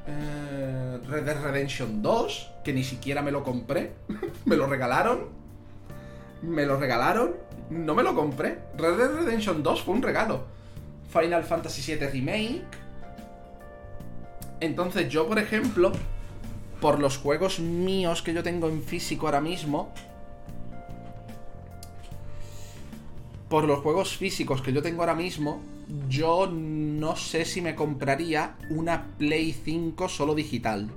Eh, 0.08 1.00
Red 1.08 1.24
Dead 1.24 1.42
Redemption 1.42 2.02
2, 2.02 2.52
que 2.64 2.74
ni 2.74 2.84
siquiera 2.84 3.22
me 3.22 3.32
lo 3.32 3.44
compré. 3.44 3.94
me 4.46 4.56
lo 4.56 4.68
regalaron. 4.68 5.30
Me 6.42 6.66
lo 6.66 6.78
regalaron. 6.78 7.36
No 7.70 7.96
me 7.96 8.04
lo 8.04 8.14
compré. 8.16 8.60
Red 8.78 8.98
Dead 8.98 9.12
Redemption 9.12 9.64
2 9.64 9.82
fue 9.82 9.96
un 9.96 10.02
regalo. 10.02 10.46
Final 11.10 11.44
Fantasy 11.44 11.96
VII 11.96 12.08
Remake. 12.08 12.84
Entonces 14.60 15.10
yo, 15.10 15.28
por 15.28 15.40
ejemplo, 15.40 15.92
por 16.80 17.00
los 17.00 17.18
juegos 17.18 17.60
míos 17.60 18.22
que 18.22 18.34
yo 18.34 18.44
tengo 18.44 18.68
en 18.70 18.82
físico 18.82 19.28
ahora 19.28 19.42
mismo, 19.42 19.94
por 23.50 23.66
los 23.66 23.80
juegos 23.80 24.18
físicos 24.18 24.62
que 24.62 24.74
yo 24.74 24.82
tengo 24.82 25.02
ahora 25.02 25.16
mismo, 25.16 25.62
yo 26.10 26.48
no 26.52 27.16
sé 27.16 27.46
si 27.46 27.62
me 27.62 27.76
compraría 27.76 28.56
una 28.70 29.16
Play 29.18 29.54
5 29.54 30.10
solo 30.10 30.36
digital. 30.36 30.90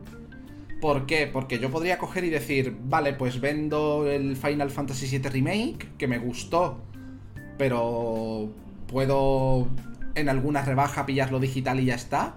¿Por 0.80 1.07
qué? 1.07 1.26
Porque 1.26 1.59
yo 1.59 1.70
podría 1.70 1.99
coger 1.99 2.24
y 2.24 2.30
decir, 2.30 2.76
vale, 2.84 3.14
pues 3.14 3.40
vendo 3.40 4.07
el 4.11 4.36
Final 4.36 4.70
Fantasy 4.70 5.07
VII 5.07 5.28
Remake, 5.30 5.88
que 5.97 6.07
me 6.07 6.18
gustó, 6.18 6.80
pero 7.57 8.51
puedo 8.86 9.68
en 10.14 10.28
alguna 10.28 10.62
rebaja 10.62 11.07
pillarlo 11.07 11.40
digital 11.40 11.80
y 11.80 11.86
ya 11.86 11.94
está. 11.94 12.36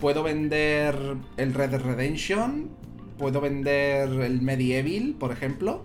Puedo 0.00 0.22
vender 0.22 0.96
el 1.36 1.54
Red 1.54 1.70
Dead 1.70 1.80
Redemption, 1.80 2.70
puedo 3.18 3.40
vender 3.40 4.08
el 4.08 4.42
Medieval, 4.42 5.14
por 5.18 5.32
ejemplo. 5.32 5.84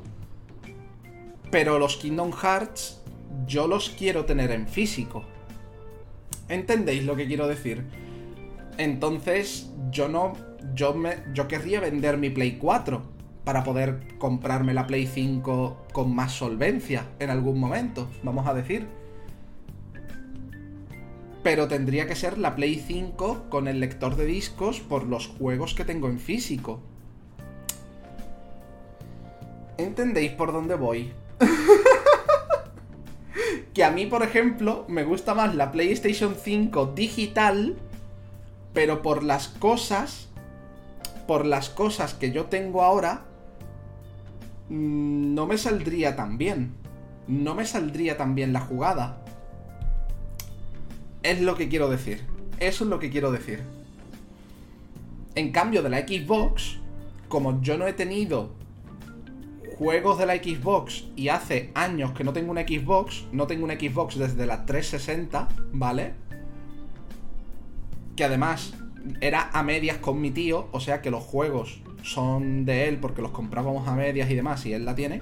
Pero 1.52 1.80
los 1.80 1.98
Kingdom 1.98 2.32
Hearts 2.32 3.02
yo 3.46 3.68
los 3.68 3.90
quiero 3.92 4.26
tener 4.26 4.52
en 4.52 4.68
físico. 4.68 5.24
¿Entendéis 6.50 7.04
lo 7.06 7.16
que 7.16 7.28
quiero 7.28 7.48
decir? 7.48 7.84
Entonces, 8.78 9.70
yo 9.92 10.08
no. 10.08 10.34
Yo, 10.74 10.94
me, 10.94 11.18
yo 11.34 11.48
querría 11.48 11.80
vender 11.80 12.18
mi 12.18 12.30
Play 12.30 12.58
4 12.58 13.02
para 13.44 13.64
poder 13.64 14.18
comprarme 14.18 14.74
la 14.74 14.88
Play 14.88 15.08
5 15.08 15.88
con 15.94 16.14
más 16.14 16.34
solvencia 16.34 17.06
en 17.20 17.30
algún 17.30 17.60
momento, 17.60 18.10
vamos 18.22 18.46
a 18.46 18.54
decir. 18.54 18.88
Pero 21.44 21.70
tendría 21.70 22.08
que 22.08 22.16
ser 22.16 22.38
la 22.38 22.56
Play 22.56 22.76
5 22.86 23.46
con 23.50 23.70
el 23.70 23.80
lector 23.80 24.18
de 24.18 24.26
discos 24.26 24.82
por 24.82 25.04
los 25.04 25.28
juegos 25.28 25.74
que 25.76 25.86
tengo 25.86 26.10
en 26.10 26.20
físico. 26.20 26.82
¿Entendéis 29.78 30.32
por 30.32 30.52
dónde 30.52 30.76
voy? 30.76 31.14
que 33.78 33.84
a 33.84 33.92
mí, 33.92 34.08
por 34.08 34.24
ejemplo, 34.24 34.86
me 34.88 35.04
gusta 35.04 35.36
más 35.36 35.54
la 35.54 35.72
PlayStation 35.72 36.34
5 36.34 36.94
digital, 36.96 37.76
pero 38.74 39.04
por 39.04 39.22
las 39.22 39.50
cosas, 39.50 40.30
por 41.28 41.46
las 41.46 41.70
cosas 41.70 42.16
que 42.16 42.32
yo 42.32 42.46
tengo 42.46 42.82
ahora, 42.82 43.26
mm, 44.70 45.36
no 45.36 45.46
me 45.46 45.60
saldría 45.60 46.16
tan 46.16 46.40
bien. 46.40 46.74
No 47.28 47.54
me 47.54 47.68
saldría 47.68 48.18
tan 48.18 48.34
bien 48.34 48.52
la 48.52 48.62
jugada. 48.62 49.24
Es 51.22 51.40
lo 51.40 51.56
que 51.56 51.70
quiero 51.70 51.88
decir. 51.88 52.26
Eso 52.60 52.84
es 52.84 52.90
lo 52.90 52.98
que 52.98 53.12
quiero 53.12 53.32
decir. 53.32 53.62
En 55.36 55.52
cambio 55.52 55.84
de 55.84 55.90
la 55.92 56.00
Xbox, 56.00 56.80
como 57.28 57.62
yo 57.62 57.78
no 57.78 57.86
he 57.86 57.94
tenido 57.94 58.50
juegos 59.78 60.18
de 60.18 60.26
la 60.26 60.36
Xbox 60.36 61.06
y 61.16 61.30
hace 61.30 61.72
años 61.76 62.12
que 62.14 62.24
no 62.24 62.34
tengo 62.34 62.52
una 62.52 62.62
Xbox, 62.62 63.26
no 63.32 63.46
tengo 63.46 63.64
una 63.64 63.76
Xbox 63.76 64.18
desde 64.18 64.46
la 64.48 64.66
360, 64.66 65.48
¿vale? 65.72 66.14
Que 68.16 68.24
además 68.24 68.74
era 69.22 69.52
a 69.54 69.64
medias 69.64 69.98
con 69.98 70.20
mi 70.20 70.32
tío, 70.32 70.68
o 70.72 70.80
sea 70.80 71.02
que 71.02 71.12
los 71.12 71.24
juegos 71.24 71.82
son 72.02 72.66
de 72.66 72.88
él 72.88 72.98
porque 72.98 73.22
los 73.22 73.32
comprábamos 73.32 73.88
a 73.88 73.96
medias 73.96 74.30
y 74.32 74.36
demás 74.36 74.66
y 74.66 74.74
él 74.74 74.84
la 74.84 74.96
tiene. 74.96 75.22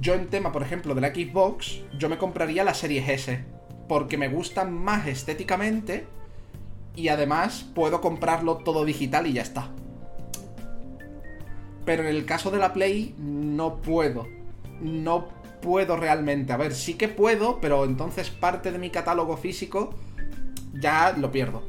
Yo 0.00 0.14
en 0.14 0.26
tema, 0.26 0.52
por 0.52 0.62
ejemplo, 0.62 0.94
de 0.94 1.00
la 1.02 1.14
Xbox, 1.14 1.82
yo 1.98 2.08
me 2.08 2.18
compraría 2.18 2.64
la 2.64 2.74
serie 2.74 3.04
S, 3.12 3.44
porque 3.88 4.16
me 4.16 4.28
gustan 4.28 4.72
más 4.72 5.06
estéticamente 5.06 6.06
y 6.94 7.08
además 7.08 7.66
puedo 7.74 8.00
comprarlo 8.00 8.56
todo 8.58 8.84
digital 8.84 9.26
y 9.26 9.34
ya 9.34 9.42
está. 9.42 9.70
Pero 11.86 12.02
en 12.02 12.08
el 12.08 12.26
caso 12.26 12.50
de 12.50 12.58
la 12.58 12.74
Play 12.74 13.14
no 13.16 13.80
puedo. 13.80 14.28
No 14.82 15.28
puedo 15.62 15.96
realmente. 15.96 16.52
A 16.52 16.58
ver, 16.58 16.74
sí 16.74 16.94
que 16.94 17.08
puedo, 17.08 17.60
pero 17.60 17.84
entonces 17.84 18.28
parte 18.28 18.72
de 18.72 18.78
mi 18.78 18.90
catálogo 18.90 19.36
físico 19.36 19.94
ya 20.74 21.14
lo 21.16 21.30
pierdo. 21.30 21.62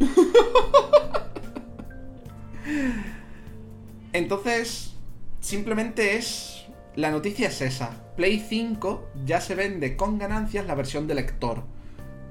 entonces, 4.12 4.94
simplemente 5.40 6.16
es... 6.16 6.66
La 6.94 7.10
noticia 7.10 7.48
es 7.48 7.60
esa. 7.60 8.14
Play 8.14 8.38
5 8.38 9.08
ya 9.24 9.40
se 9.40 9.56
vende 9.56 9.96
con 9.96 10.16
ganancias 10.16 10.66
la 10.66 10.76
versión 10.76 11.08
de 11.08 11.16
lector. 11.16 11.64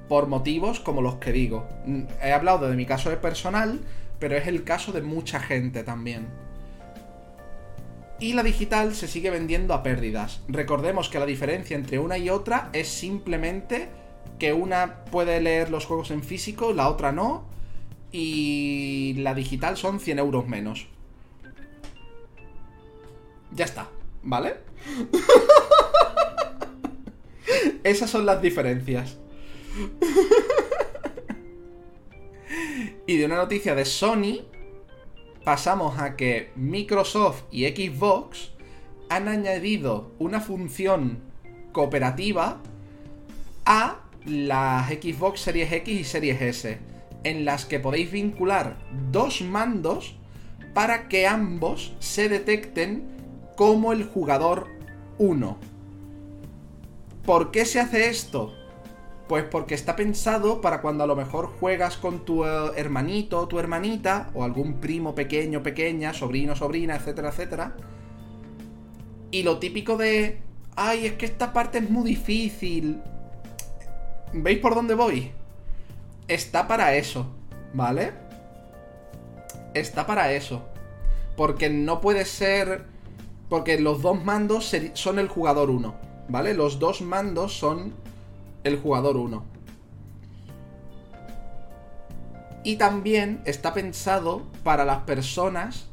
Por 0.07 0.27
motivos 0.27 0.79
como 0.79 1.01
los 1.01 1.15
que 1.15 1.33
digo. 1.33 1.67
He 2.23 2.31
hablado 2.31 2.69
de 2.69 2.77
mi 2.77 2.85
caso 2.85 3.09
de 3.09 3.17
personal, 3.17 3.81
pero 4.19 4.37
es 4.37 4.47
el 4.47 4.63
caso 4.63 4.93
de 4.93 5.01
mucha 5.01 5.41
gente 5.41 5.83
también 5.83 6.27
y 8.23 8.31
la 8.31 8.41
digital 8.41 8.95
se 8.95 9.09
sigue 9.09 9.29
vendiendo 9.29 9.73
a 9.73 9.83
pérdidas. 9.83 10.39
Recordemos 10.47 11.09
que 11.09 11.19
la 11.19 11.25
diferencia 11.25 11.75
entre 11.75 11.99
una 11.99 12.17
y 12.17 12.29
otra 12.29 12.69
es 12.71 12.87
simplemente 12.87 13.89
que 14.39 14.53
una 14.53 15.03
puede 15.03 15.41
leer 15.41 15.69
los 15.69 15.85
juegos 15.85 16.09
en 16.09 16.23
físico, 16.23 16.71
la 16.71 16.87
otra 16.87 17.11
no, 17.11 17.43
y 18.13 19.15
la 19.17 19.33
digital 19.33 19.75
son 19.75 19.99
100 19.99 20.19
euros 20.19 20.47
menos. 20.47 20.87
Ya 23.51 23.65
está, 23.65 23.89
¿vale? 24.21 24.55
Esas 27.83 28.09
son 28.09 28.25
las 28.25 28.41
diferencias. 28.41 29.17
y 33.05 33.17
de 33.17 33.25
una 33.25 33.35
noticia 33.35 33.75
de 33.75 33.83
Sony, 33.83 34.45
pasamos 35.43 35.99
a 35.99 36.15
que 36.15 36.51
Microsoft 36.55 37.43
y 37.51 37.65
Xbox 37.65 38.51
han 39.09 39.27
añadido 39.27 40.11
una 40.19 40.39
función 40.39 41.19
cooperativa 41.71 42.59
a 43.65 43.99
las 44.25 44.87
Xbox 44.89 45.41
Series 45.41 45.71
X 45.71 45.99
y 45.99 46.03
Series 46.03 46.41
S, 46.41 46.77
en 47.23 47.45
las 47.45 47.65
que 47.65 47.79
podéis 47.79 48.11
vincular 48.11 48.77
dos 49.11 49.41
mandos 49.41 50.15
para 50.73 51.07
que 51.07 51.27
ambos 51.27 51.93
se 51.99 52.29
detecten 52.29 53.07
como 53.55 53.91
el 53.91 54.05
jugador 54.05 54.67
1. 55.17 55.57
¿Por 57.25 57.51
qué 57.51 57.65
se 57.65 57.79
hace 57.79 58.09
esto? 58.09 58.53
Pues 59.33 59.45
porque 59.45 59.73
está 59.73 59.95
pensado 59.95 60.61
para 60.61 60.79
cuando 60.79 61.03
a 61.03 61.07
lo 61.07 61.15
mejor 61.15 61.47
juegas 61.59 61.97
con 61.97 62.23
tu 62.23 62.45
eh, 62.45 62.71
hermanito 62.75 63.39
o 63.39 63.47
tu 63.47 63.57
hermanita, 63.57 64.29
o 64.35 64.43
algún 64.43 64.75
primo 64.75 65.15
pequeño, 65.15 65.63
pequeña, 65.63 66.13
sobrino, 66.13 66.55
sobrina, 66.55 66.95
etcétera, 66.95 67.29
etcétera. 67.29 67.75
Y 69.31 69.41
lo 69.41 69.57
típico 69.57 69.97
de, 69.97 70.39
ay, 70.75 71.07
es 71.07 71.13
que 71.13 71.25
esta 71.25 71.51
parte 71.51 71.79
es 71.79 71.89
muy 71.89 72.07
difícil. 72.09 73.01
¿Veis 74.33 74.59
por 74.59 74.75
dónde 74.75 74.93
voy? 74.93 75.31
Está 76.27 76.67
para 76.67 76.93
eso, 76.93 77.25
¿vale? 77.73 78.11
Está 79.73 80.05
para 80.05 80.31
eso. 80.31 80.63
Porque 81.35 81.71
no 81.71 82.01
puede 82.01 82.25
ser... 82.25 82.85
Porque 83.49 83.79
los 83.79 84.03
dos 84.03 84.23
mandos 84.23 84.71
son 84.93 85.17
el 85.17 85.27
jugador 85.27 85.71
1, 85.71 85.95
¿vale? 86.29 86.53
Los 86.53 86.77
dos 86.77 87.01
mandos 87.01 87.57
son 87.57 88.02
el 88.63 88.77
jugador 88.77 89.17
1. 89.17 89.43
Y 92.63 92.77
también 92.77 93.41
está 93.45 93.73
pensado 93.73 94.43
para 94.63 94.85
las 94.85 95.03
personas 95.03 95.87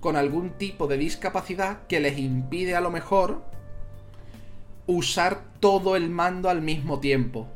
con 0.00 0.16
algún 0.16 0.50
tipo 0.50 0.86
de 0.86 0.98
discapacidad 0.98 1.86
que 1.86 2.00
les 2.00 2.18
impide 2.18 2.74
a 2.74 2.80
lo 2.80 2.90
mejor 2.90 3.42
usar 4.86 5.42
todo 5.60 5.96
el 5.96 6.10
mando 6.10 6.50
al 6.50 6.60
mismo 6.62 7.00
tiempo. 7.00 7.48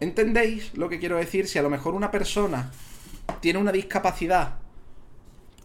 ¿Entendéis 0.00 0.76
lo 0.76 0.88
que 0.88 1.00
quiero 1.00 1.16
decir? 1.16 1.48
Si 1.48 1.58
a 1.58 1.62
lo 1.62 1.70
mejor 1.70 1.94
una 1.94 2.10
persona 2.10 2.70
tiene 3.40 3.58
una 3.58 3.72
discapacidad 3.72 4.58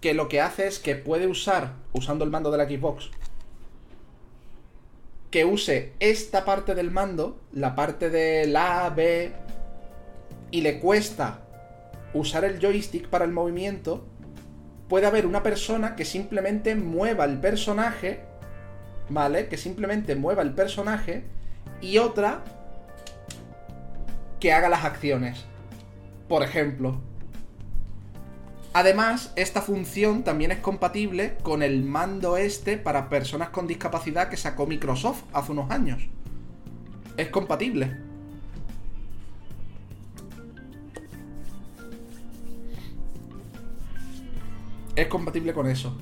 que 0.01 0.13
lo 0.13 0.27
que 0.27 0.41
hace 0.41 0.67
es 0.67 0.79
que 0.79 0.95
puede 0.95 1.27
usar, 1.27 1.75
usando 1.93 2.25
el 2.25 2.31
mando 2.31 2.51
de 2.51 2.57
la 2.57 2.65
Xbox, 2.65 3.09
que 5.33 5.45
use 5.45 5.93
esta 5.99 6.45
parte 6.45 6.75
del 6.75 6.91
mando, 6.91 7.41
la 7.53 7.73
parte 7.73 8.11
de 8.11 8.45
la 8.45 8.85
A, 8.85 8.91
B, 8.91 9.31
y 10.51 10.61
le 10.61 10.79
cuesta 10.79 11.39
usar 12.13 12.45
el 12.45 12.59
joystick 12.59 13.07
para 13.07 13.25
el 13.25 13.31
movimiento, 13.31 14.05
puede 14.87 15.07
haber 15.07 15.25
una 15.25 15.41
persona 15.41 15.95
que 15.95 16.05
simplemente 16.05 16.75
mueva 16.75 17.25
el 17.25 17.39
personaje, 17.39 18.19
¿vale? 19.09 19.47
Que 19.47 19.57
simplemente 19.57 20.15
mueva 20.15 20.43
el 20.43 20.53
personaje 20.53 21.23
y 21.81 21.97
otra 21.97 22.43
que 24.39 24.53
haga 24.53 24.69
las 24.69 24.85
acciones. 24.85 25.45
Por 26.29 26.43
ejemplo, 26.43 27.01
Además, 28.73 29.31
esta 29.35 29.61
función 29.61 30.23
también 30.23 30.51
es 30.51 30.57
compatible 30.57 31.37
con 31.43 31.61
el 31.61 31.83
mando 31.83 32.37
este 32.37 32.77
para 32.77 33.07
personas 33.07 33.49
con 33.49 33.67
discapacidad 33.67 34.29
que 34.29 34.37
sacó 34.37 34.65
Microsoft 34.65 35.23
hace 35.31 35.51
unos 35.51 35.69
años. 35.69 36.01
Es 37.15 37.29
compatible. 37.29 37.95
Es 44.95 45.07
compatible 45.07 45.53
con 45.53 45.67
eso. 45.67 45.95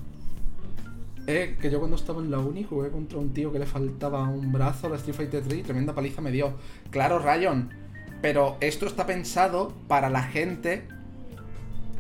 Es 1.28 1.58
que 1.58 1.70
yo 1.70 1.80
cuando 1.80 1.98
estaba 1.98 2.22
en 2.22 2.32
la 2.32 2.40
uni 2.40 2.64
jugué 2.64 2.90
contra 2.90 3.20
un 3.20 3.34
tío 3.34 3.52
que 3.52 3.60
le 3.60 3.66
faltaba 3.66 4.24
un 4.30 4.54
brazo 4.54 4.88
a 4.88 4.92
la 4.92 4.96
Street 4.96 5.16
Fighter 5.16 5.44
3 5.44 5.60
y 5.60 5.64
tremenda 5.64 5.94
paliza 5.94 6.22
me 6.22 6.32
dio. 6.32 6.54
Claro, 6.90 7.20
Rayon. 7.20 7.70
Pero 8.22 8.56
esto 8.62 8.86
está 8.86 9.06
pensado 9.06 9.74
para 9.90 10.10
la 10.10 10.24
gente 10.24 10.88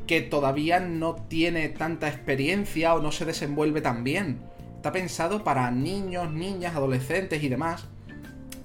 que 0.07 0.21
todavía 0.21 0.79
no 0.79 1.15
tiene 1.15 1.69
tanta 1.69 2.07
experiencia 2.07 2.93
o 2.93 3.01
no 3.01 3.11
se 3.11 3.25
desenvuelve 3.25 3.81
tan 3.81 4.03
bien. 4.03 4.41
Está 4.75 4.91
pensado 4.91 5.43
para 5.43 5.69
niños, 5.71 6.31
niñas, 6.31 6.75
adolescentes 6.75 7.43
y 7.43 7.49
demás. 7.49 7.87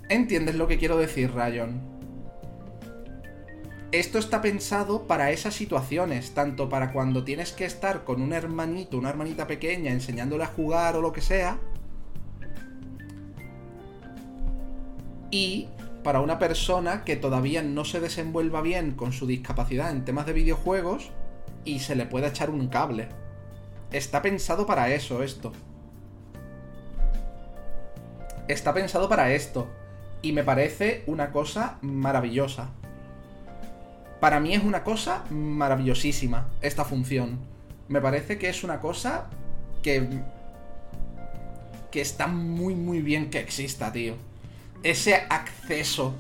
¿Entiendes 0.09 0.55
lo 0.55 0.67
que 0.67 0.79
quiero 0.79 0.97
decir, 0.97 1.33
Rayon? 1.33 1.81
Esto 3.93 4.19
está 4.19 4.43
pensado 4.43 5.07
para 5.07 5.31
esas 5.31 5.55
situaciones, 5.55 6.35
tanto 6.35 6.69
para 6.69 6.93
cuando 6.93 7.25
tienes 7.25 7.53
que 7.53 7.65
estar 7.65 8.05
con 8.05 8.21
un 8.21 8.33
hermanito, 8.33 8.99
una 8.99 9.11
hermanita 9.11 9.47
pequeña, 9.47 9.93
enseñándole 9.93 10.45
a 10.45 10.49
jugar 10.49 10.97
o 10.97 11.01
lo 11.01 11.13
que 11.13 11.21
sea, 11.21 11.59
y 15.31 15.69
para 16.03 16.21
una 16.21 16.39
persona 16.39 17.05
que 17.05 17.17
todavía 17.17 17.63
no 17.63 17.85
se 17.85 18.01
desenvuelva 18.01 18.63
bien 18.63 18.93
con 18.93 19.13
su 19.13 19.27
discapacidad 19.27 19.91
en 19.91 20.05
temas 20.05 20.27
de 20.27 20.33
videojuegos 20.33 21.11
y 21.67 21.81
se 21.81 21.97
le 21.97 22.07
puede 22.07 22.29
echar 22.29 22.49
un 22.49 22.69
cable. 22.69 23.09
Está 23.91 24.23
pensado 24.23 24.65
para 24.65 24.89
eso 24.95 25.23
esto. 25.23 25.53
Está 28.49 28.73
pensado 28.73 29.09
para 29.09 29.33
esto. 29.33 29.69
Y 30.23 30.33
me 30.33 30.45
parece 30.45 31.03
una 31.07 31.33
cosa 31.33 31.77
maravillosa. 31.83 32.71
Para 34.21 34.41
mí 34.41 34.55
es 34.55 34.63
una 34.63 34.83
cosa 34.83 35.25
maravillosísima 35.31 36.49
esta 36.63 36.85
función. 36.85 37.39
Me 37.89 38.01
parece 38.01 38.39
que 38.39 38.49
es 38.49 38.65
una 38.65 38.81
cosa 38.81 39.27
que... 39.83 40.09
que 41.91 42.01
está 42.01 42.27
muy 42.27 42.75
muy 42.75 43.03
bien 43.03 43.29
que 43.29 43.41
exista, 43.41 43.93
tío. 43.93 44.15
Ese 44.83 45.17
acceso. 45.29 46.15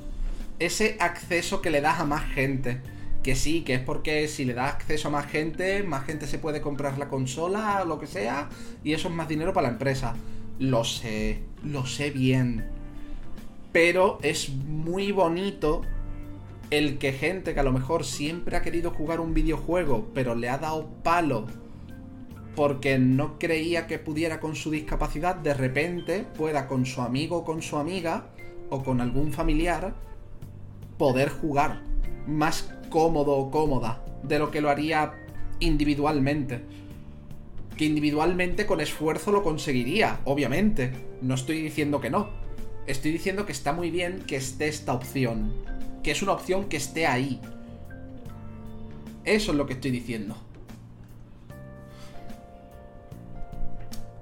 Ese 0.59 0.97
acceso 1.01 1.63
que 1.63 1.71
le 1.71 1.81
das 1.81 2.01
a 2.01 2.05
más 2.05 2.25
gente 2.25 2.81
que 3.27 3.35
sí, 3.35 3.63
que 3.63 3.75
es 3.75 3.81
porque 3.81 4.29
si 4.29 4.45
le 4.45 4.55
das 4.55 4.75
acceso 4.75 5.09
a 5.09 5.11
más 5.11 5.27
gente, 5.27 5.83
más 5.83 6.05
gente 6.05 6.29
se 6.29 6.39
puede 6.39 6.61
comprar 6.61 6.97
la 6.97 7.09
consola 7.09 7.85
lo 7.85 7.99
que 7.99 8.07
sea, 8.07 8.49
y 8.85 8.93
eso 8.93 9.09
es 9.09 9.15
más 9.15 9.27
dinero 9.27 9.53
para 9.53 9.67
la 9.67 9.73
empresa. 9.73 10.15
Lo 10.61 10.85
sé, 10.85 11.41
lo 11.65 11.87
sé 11.87 12.13
bien. 12.13 12.71
Pero 13.73 14.21
es 14.23 14.51
muy 14.51 15.11
bonito 15.11 15.83
el 16.71 16.99
que 16.99 17.11
gente 17.11 17.53
que 17.53 17.59
a 17.59 17.65
lo 17.65 17.73
mejor 17.73 18.05
siempre 18.05 18.57
ha 18.57 18.63
querido 18.63 18.93
jugar 18.93 19.19
un 19.19 19.35
videojuego, 19.35 20.07
pero 20.15 20.37
le 20.37 20.49
ha 20.49 20.59
dado 20.59 20.87
palo 21.03 21.49
porque 22.55 22.97
no 23.01 23.41
creía 23.41 23.89
que 23.89 23.99
pudiera 23.99 24.39
con 24.39 24.55
su 24.55 24.71
discapacidad, 24.71 25.35
de 25.35 25.53
repente 25.53 26.25
pueda 26.39 26.69
con 26.69 26.87
su 26.87 27.03
amigo 27.03 27.39
o 27.39 27.45
con 27.45 27.61
su 27.61 27.77
amiga 27.77 28.29
o 28.71 28.85
con 28.85 29.01
algún 29.01 29.33
familiar 29.33 29.95
poder 30.97 31.29
jugar 31.29 31.83
más 32.29 32.73
cómodo 32.97 33.37
o 33.37 33.51
cómoda 33.51 34.01
de 34.23 34.39
lo 34.39 34.51
que 34.51 34.63
lo 34.63 34.71
haría 34.71 35.13
individualmente. 35.61 36.63
Que 37.77 37.85
individualmente 37.85 38.65
con 38.65 38.81
esfuerzo 38.81 39.33
lo 39.33 39.43
conseguiría, 39.43 40.21
obviamente. 40.25 40.93
No 41.21 41.35
estoy 41.35 41.61
diciendo 41.61 42.01
que 42.01 42.09
no. 42.09 42.31
Estoy 42.87 43.13
diciendo 43.13 43.45
que 43.45 43.53
está 43.53 43.75
muy 43.75 43.91
bien 43.91 44.23
que 44.27 44.37
esté 44.37 44.69
esta 44.69 44.95
opción. 44.95 45.53
Que 46.03 46.11
es 46.13 46.23
una 46.23 46.33
opción 46.33 46.71
que 46.71 46.79
esté 46.79 47.07
ahí. 47.07 47.39
Eso 49.27 49.53
es 49.53 49.59
lo 49.59 49.67
que 49.67 49.75
estoy 49.75 49.91
diciendo. 49.91 50.35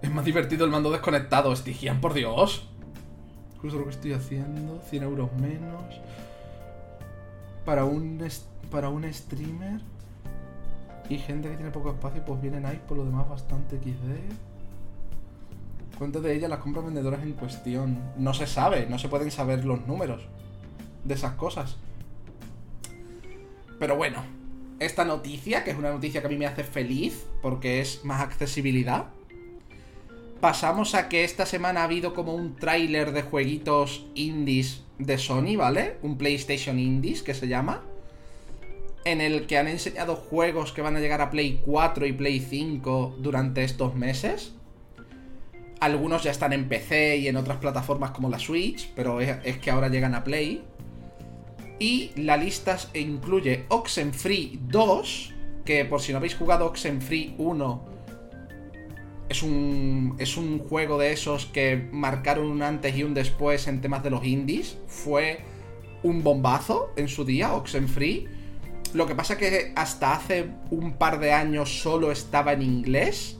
Es 0.02 0.10
más 0.10 0.24
divertido 0.24 0.64
el 0.64 0.72
mando 0.72 0.90
desconectado, 0.90 1.52
Estigian, 1.52 2.00
por 2.00 2.12
Dios. 2.12 2.66
Justo 3.62 3.78
lo 3.78 3.84
que 3.84 3.92
estoy 3.92 4.14
haciendo. 4.14 4.82
100 4.90 5.04
euros 5.04 5.32
menos. 5.34 5.94
Para 7.64 7.84
un 7.84 8.18
para 8.64 8.88
un 8.88 9.12
streamer 9.12 9.80
y 11.08 11.18
gente 11.18 11.48
que 11.50 11.56
tiene 11.56 11.70
poco 11.70 11.90
espacio, 11.90 12.24
pues 12.24 12.40
vienen 12.40 12.66
ahí 12.66 12.80
por 12.88 12.96
lo 12.96 13.04
demás 13.04 13.28
bastante 13.28 13.76
XD. 13.76 14.34
¿Cuántas 15.98 16.22
de 16.22 16.34
ellas 16.34 16.50
las 16.50 16.58
compras 16.58 16.84
vendedoras 16.84 17.22
en 17.22 17.32
cuestión? 17.32 17.98
No 18.16 18.34
se 18.34 18.46
sabe, 18.46 18.86
no 18.88 18.98
se 18.98 19.08
pueden 19.08 19.30
saber 19.30 19.64
los 19.64 19.86
números 19.86 20.22
de 21.04 21.14
esas 21.14 21.34
cosas. 21.34 21.76
Pero 23.78 23.96
bueno, 23.96 24.24
esta 24.80 25.04
noticia, 25.04 25.62
que 25.62 25.70
es 25.70 25.76
una 25.76 25.92
noticia 25.92 26.20
que 26.20 26.26
a 26.26 26.30
mí 26.30 26.36
me 26.36 26.46
hace 26.46 26.64
feliz 26.64 27.26
porque 27.42 27.80
es 27.80 28.04
más 28.04 28.22
accesibilidad, 28.22 29.06
pasamos 30.40 30.94
a 30.94 31.08
que 31.08 31.24
esta 31.24 31.46
semana 31.46 31.82
ha 31.82 31.84
habido 31.84 32.12
como 32.14 32.34
un 32.34 32.56
tráiler 32.56 33.12
de 33.12 33.22
jueguitos 33.22 34.06
indies 34.14 34.82
de 34.98 35.18
Sony, 35.18 35.56
¿vale? 35.56 35.98
Un 36.02 36.18
PlayStation 36.18 36.78
Indies 36.78 37.22
que 37.22 37.34
se 37.34 37.48
llama. 37.48 37.82
En 39.04 39.20
el 39.20 39.46
que 39.46 39.58
han 39.58 39.68
enseñado 39.68 40.16
juegos 40.16 40.72
que 40.72 40.80
van 40.80 40.96
a 40.96 41.00
llegar 41.00 41.20
a 41.20 41.30
Play 41.30 41.60
4 41.64 42.06
y 42.06 42.12
Play 42.12 42.40
5 42.40 43.16
durante 43.18 43.62
estos 43.64 43.94
meses. 43.94 44.54
Algunos 45.80 46.22
ya 46.22 46.30
están 46.30 46.54
en 46.54 46.68
PC 46.68 47.18
y 47.18 47.28
en 47.28 47.36
otras 47.36 47.58
plataformas 47.58 48.12
como 48.12 48.30
la 48.30 48.38
Switch, 48.38 48.90
pero 48.96 49.20
es, 49.20 49.58
que 49.58 49.70
ahora 49.70 49.88
llegan 49.88 50.14
a 50.14 50.24
Play. 50.24 50.64
Y 51.78 52.12
la 52.16 52.38
lista 52.38 52.78
incluye 52.94 53.66
Oxenfree 53.68 54.58
2, 54.62 55.34
que 55.66 55.84
por 55.84 56.00
si 56.00 56.12
no 56.12 56.18
habéis 56.18 56.36
jugado 56.36 56.64
Oxenfree 56.66 57.34
1, 57.36 57.84
es 59.28 59.42
un, 59.42 60.16
es 60.18 60.36
un 60.36 60.60
juego 60.60 60.98
de 60.98 61.12
esos 61.12 61.46
que 61.46 61.88
marcaron 61.92 62.46
un 62.46 62.62
antes 62.62 62.96
y 62.96 63.02
un 63.02 63.12
después 63.12 63.66
en 63.66 63.80
temas 63.80 64.02
de 64.02 64.10
los 64.10 64.24
indies. 64.24 64.78
Fue 64.86 65.40
un 66.02 66.22
bombazo 66.22 66.92
en 66.96 67.08
su 67.08 67.24
día, 67.24 67.54
Oxenfree. 67.54 68.28
Lo 68.94 69.06
que 69.06 69.16
pasa 69.16 69.36
que 69.36 69.72
hasta 69.74 70.14
hace 70.14 70.50
un 70.70 70.92
par 70.92 71.18
de 71.18 71.32
años 71.32 71.82
solo 71.82 72.12
estaba 72.12 72.52
en 72.52 72.62
inglés. 72.62 73.36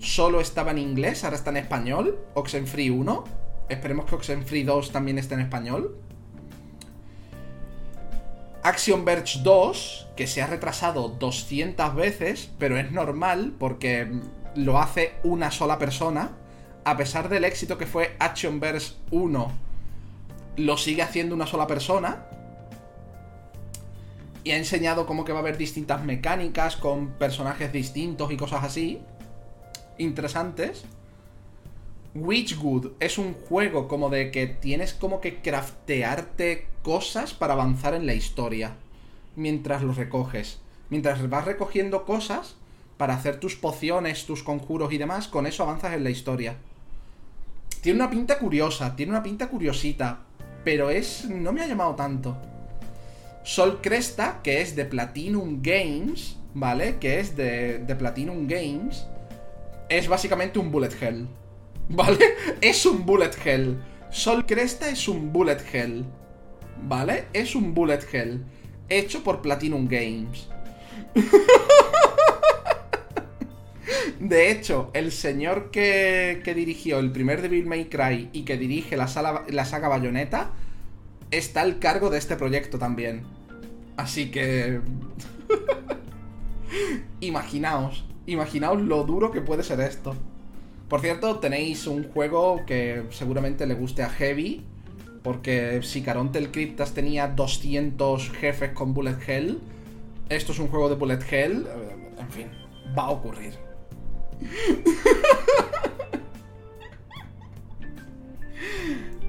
Solo 0.00 0.40
estaba 0.40 0.72
en 0.72 0.78
inglés, 0.78 1.22
ahora 1.22 1.36
está 1.36 1.50
en 1.50 1.58
español. 1.58 2.18
Oxenfree 2.34 2.90
1. 2.90 3.24
Esperemos 3.68 4.06
que 4.06 4.16
Oxenfree 4.16 4.64
2 4.64 4.90
también 4.90 5.18
esté 5.18 5.34
en 5.34 5.40
español. 5.40 5.96
Action 8.64 9.04
Verge 9.04 9.38
2, 9.44 10.08
que 10.16 10.26
se 10.26 10.42
ha 10.42 10.48
retrasado 10.48 11.10
200 11.10 11.94
veces, 11.94 12.50
pero 12.58 12.76
es 12.76 12.90
normal 12.90 13.54
porque 13.60 14.10
lo 14.56 14.80
hace 14.80 15.14
una 15.22 15.52
sola 15.52 15.78
persona. 15.78 16.32
A 16.84 16.96
pesar 16.96 17.28
del 17.28 17.44
éxito 17.44 17.78
que 17.78 17.86
fue 17.86 18.16
Actionverse 18.18 18.94
1, 19.12 19.52
lo 20.56 20.76
sigue 20.76 21.02
haciendo 21.02 21.36
una 21.36 21.46
sola 21.46 21.68
persona. 21.68 22.26
Y 24.46 24.52
ha 24.52 24.56
enseñado 24.56 25.06
cómo 25.06 25.24
que 25.24 25.32
va 25.32 25.40
a 25.40 25.42
haber 25.42 25.58
distintas 25.58 26.04
mecánicas 26.04 26.76
con 26.76 27.08
personajes 27.14 27.72
distintos 27.72 28.30
y 28.30 28.36
cosas 28.36 28.62
así. 28.62 29.00
Interesantes. 29.98 30.84
Witchwood 32.14 32.92
es 33.00 33.18
un 33.18 33.34
juego 33.34 33.88
como 33.88 34.08
de 34.08 34.30
que 34.30 34.46
tienes 34.46 34.94
como 34.94 35.20
que 35.20 35.42
craftearte 35.42 36.68
cosas 36.84 37.34
para 37.34 37.54
avanzar 37.54 37.94
en 37.94 38.06
la 38.06 38.14
historia. 38.14 38.76
Mientras 39.34 39.82
los 39.82 39.96
recoges. 39.96 40.60
Mientras 40.90 41.28
vas 41.28 41.44
recogiendo 41.44 42.04
cosas, 42.04 42.54
para 42.98 43.14
hacer 43.14 43.40
tus 43.40 43.56
pociones, 43.56 44.26
tus 44.26 44.44
conjuros 44.44 44.92
y 44.92 44.98
demás, 44.98 45.26
con 45.26 45.48
eso 45.48 45.64
avanzas 45.64 45.94
en 45.94 46.04
la 46.04 46.10
historia. 46.10 46.54
Tiene 47.80 47.98
una 47.98 48.10
pinta 48.10 48.38
curiosa, 48.38 48.94
tiene 48.94 49.10
una 49.10 49.24
pinta 49.24 49.48
curiosita, 49.48 50.20
pero 50.62 50.88
es... 50.88 51.28
no 51.28 51.52
me 51.52 51.62
ha 51.62 51.66
llamado 51.66 51.96
tanto. 51.96 52.36
Sol 53.46 53.80
Cresta, 53.80 54.40
que 54.42 54.60
es 54.60 54.74
de 54.74 54.84
Platinum 54.84 55.62
Games, 55.62 56.36
¿vale? 56.52 56.96
Que 56.98 57.20
es 57.20 57.36
de, 57.36 57.78
Platinum 57.96 58.48
Games, 58.48 59.06
es 59.88 60.08
básicamente 60.08 60.58
un 60.58 60.72
bullet 60.72 60.90
hell, 61.00 61.28
¿vale? 61.88 62.34
Es 62.60 62.84
un 62.84 63.06
bullet 63.06 63.30
hell. 63.44 63.80
Sol 64.10 64.46
Cresta 64.46 64.90
es 64.90 65.06
un 65.06 65.32
bullet 65.32 65.58
hell, 65.72 66.04
¿vale? 66.88 67.26
Es 67.32 67.54
un 67.54 67.72
bullet 67.72 68.00
hell, 68.12 68.44
hecho 68.88 69.22
por 69.22 69.42
Platinum 69.42 69.86
Games. 69.86 70.48
De 74.18 74.50
hecho, 74.50 74.90
el 74.92 75.12
señor 75.12 75.70
que, 75.70 76.42
dirigió 76.52 76.98
el 76.98 77.12
primer 77.12 77.42
Devil 77.42 77.66
May 77.66 77.84
Cry 77.84 78.28
y 78.32 78.42
que 78.42 78.56
dirige 78.58 78.96
la, 78.96 79.06
la 79.48 79.64
saga 79.64 79.86
Bayonetta 79.86 80.50
está 81.30 81.60
al 81.60 81.78
cargo 81.78 82.10
de 82.10 82.18
este 82.18 82.34
proyecto 82.34 82.80
también. 82.80 83.35
Así 83.96 84.30
que... 84.30 84.80
imaginaos, 87.20 88.04
imaginaos 88.26 88.80
lo 88.80 89.04
duro 89.04 89.30
que 89.30 89.40
puede 89.40 89.62
ser 89.62 89.80
esto. 89.80 90.14
Por 90.88 91.00
cierto, 91.00 91.38
tenéis 91.38 91.86
un 91.86 92.04
juego 92.04 92.64
que 92.66 93.04
seguramente 93.10 93.66
le 93.66 93.74
guste 93.74 94.02
a 94.02 94.08
Heavy, 94.08 94.64
porque 95.22 95.80
si 95.82 96.02
Caronte 96.02 96.50
Cryptas 96.50 96.94
tenía 96.94 97.26
200 97.28 98.30
jefes 98.30 98.70
con 98.70 98.94
Bullet 98.94 99.16
Hell, 99.26 99.58
esto 100.28 100.52
es 100.52 100.58
un 100.60 100.68
juego 100.68 100.88
de 100.88 100.94
Bullet 100.94 101.18
Hell, 101.28 101.66
en 102.18 102.30
fin, 102.30 102.46
va 102.96 103.04
a 103.04 103.10
ocurrir. 103.10 103.54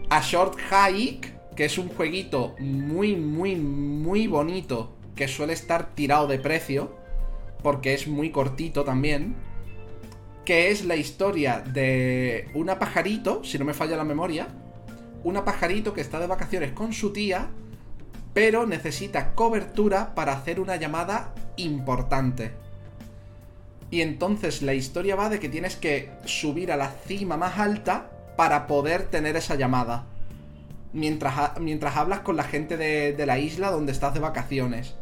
A 0.10 0.22
Short 0.22 0.58
Hike, 0.72 1.34
que 1.58 1.66
es 1.66 1.80
un 1.80 1.90
jueguito 1.90 2.56
muy, 2.60 3.16
muy, 3.16 3.56
muy 3.56 4.28
bonito, 4.28 4.94
que 5.16 5.28
suele 5.28 5.54
estar 5.54 5.96
tirado 5.96 6.28
de 6.28 6.38
precio, 6.38 6.96
porque 7.64 7.96
es 7.96 8.08
muy 8.08 8.30
cortito 8.30 8.84
también, 8.84 9.36
que 10.46 10.70
es 10.70 10.86
la 10.86 10.96
historia 10.96 11.60
de 11.62 12.48
una 12.54 12.78
pajarito, 12.78 13.44
si 13.44 13.58
no 13.58 13.66
me 13.66 13.74
falla 13.74 13.98
la 13.98 14.04
memoria, 14.04 14.50
una 15.24 15.44
pajarito 15.44 15.94
que 15.94 16.02
está 16.02 16.20
de 16.20 16.28
vacaciones 16.28 16.74
con 16.74 16.94
su 16.94 17.12
tía, 17.12 17.50
pero 18.36 18.68
necesita 18.68 19.34
cobertura 19.34 20.14
para 20.14 20.34
hacer 20.34 20.60
una 20.60 20.76
llamada 20.76 21.34
importante. 21.58 22.52
Y 23.90 24.02
entonces 24.02 24.62
la 24.62 24.76
historia 24.76 25.16
va 25.16 25.30
de 25.30 25.40
que 25.40 25.50
tienes 25.50 25.76
que 25.76 26.12
subir 26.26 26.72
a 26.72 26.78
la 26.78 26.90
cima 26.92 27.36
más 27.36 27.58
alta 27.58 28.12
para 28.38 28.68
poder 28.68 29.08
tener 29.08 29.36
esa 29.36 29.56
llamada. 29.56 30.06
Mientras, 30.94 31.60
mientras 31.60 31.96
hablas 31.96 32.22
con 32.22 32.36
la 32.36 32.44
gente 32.44 32.78
de, 32.78 33.14
de 33.14 33.26
la 33.26 33.40
isla 33.40 33.72
donde 33.72 33.92
estás 33.92 34.14
de 34.14 34.20
vacaciones. 34.20 34.96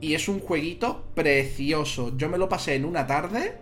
Y 0.00 0.14
es 0.14 0.28
un 0.28 0.40
jueguito 0.40 1.04
precioso. 1.14 2.16
Yo 2.16 2.28
me 2.28 2.38
lo 2.38 2.48
pasé 2.48 2.74
en 2.74 2.84
una 2.84 3.06
tarde 3.06 3.54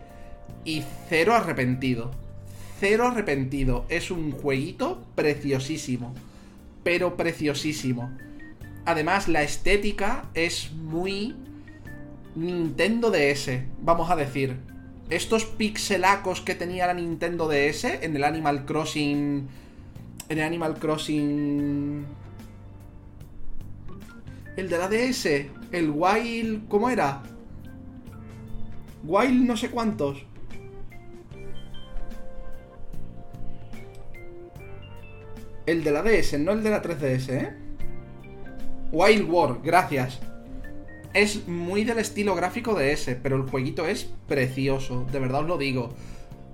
y 0.64 0.82
cero 1.08 1.34
arrepentido. 1.34 2.10
Cero 2.80 3.06
arrepentido. 3.06 3.84
Es 3.88 4.10
un 4.10 4.32
jueguito 4.32 5.04
preciosísimo. 5.14 6.14
Pero 6.82 7.16
preciosísimo. 7.16 8.10
Además, 8.84 9.28
la 9.28 9.42
estética 9.42 10.28
es 10.34 10.72
muy 10.72 11.34
Nintendo 12.34 13.10
DS, 13.10 13.62
vamos 13.80 14.10
a 14.10 14.16
decir. 14.16 14.56
Estos 15.08 15.44
pixelacos 15.44 16.40
que 16.40 16.54
tenía 16.54 16.86
la 16.86 16.94
Nintendo 16.94 17.48
DS 17.48 17.84
en 17.84 18.16
el 18.16 18.24
Animal 18.24 18.64
Crossing. 18.64 19.48
En 20.28 20.38
el 20.38 20.44
Animal 20.44 20.78
Crossing. 20.78 22.04
El 24.56 24.68
de 24.68 24.78
la 24.78 24.88
DS. 24.88 25.26
El 25.72 25.90
Wild. 25.90 26.68
¿Cómo 26.68 26.88
era? 26.88 27.22
Wild 29.04 29.46
no 29.46 29.56
sé 29.56 29.70
cuántos. 29.70 30.24
El 35.66 35.82
de 35.82 35.92
la 35.92 36.02
DS, 36.02 36.38
no 36.40 36.52
el 36.52 36.62
de 36.62 36.68
la 36.68 36.82
3DS, 36.82 37.28
¿eh? 37.30 37.54
Wild 38.92 39.30
War, 39.30 39.60
gracias 39.62 40.20
es 41.14 41.46
muy 41.46 41.84
del 41.84 41.98
estilo 41.98 42.34
gráfico 42.34 42.74
de 42.74 42.92
ese, 42.92 43.14
pero 43.14 43.36
el 43.36 43.48
jueguito 43.48 43.86
es 43.86 44.10
precioso, 44.26 45.06
de 45.10 45.20
verdad 45.20 45.42
os 45.42 45.46
lo 45.46 45.56
digo. 45.56 45.94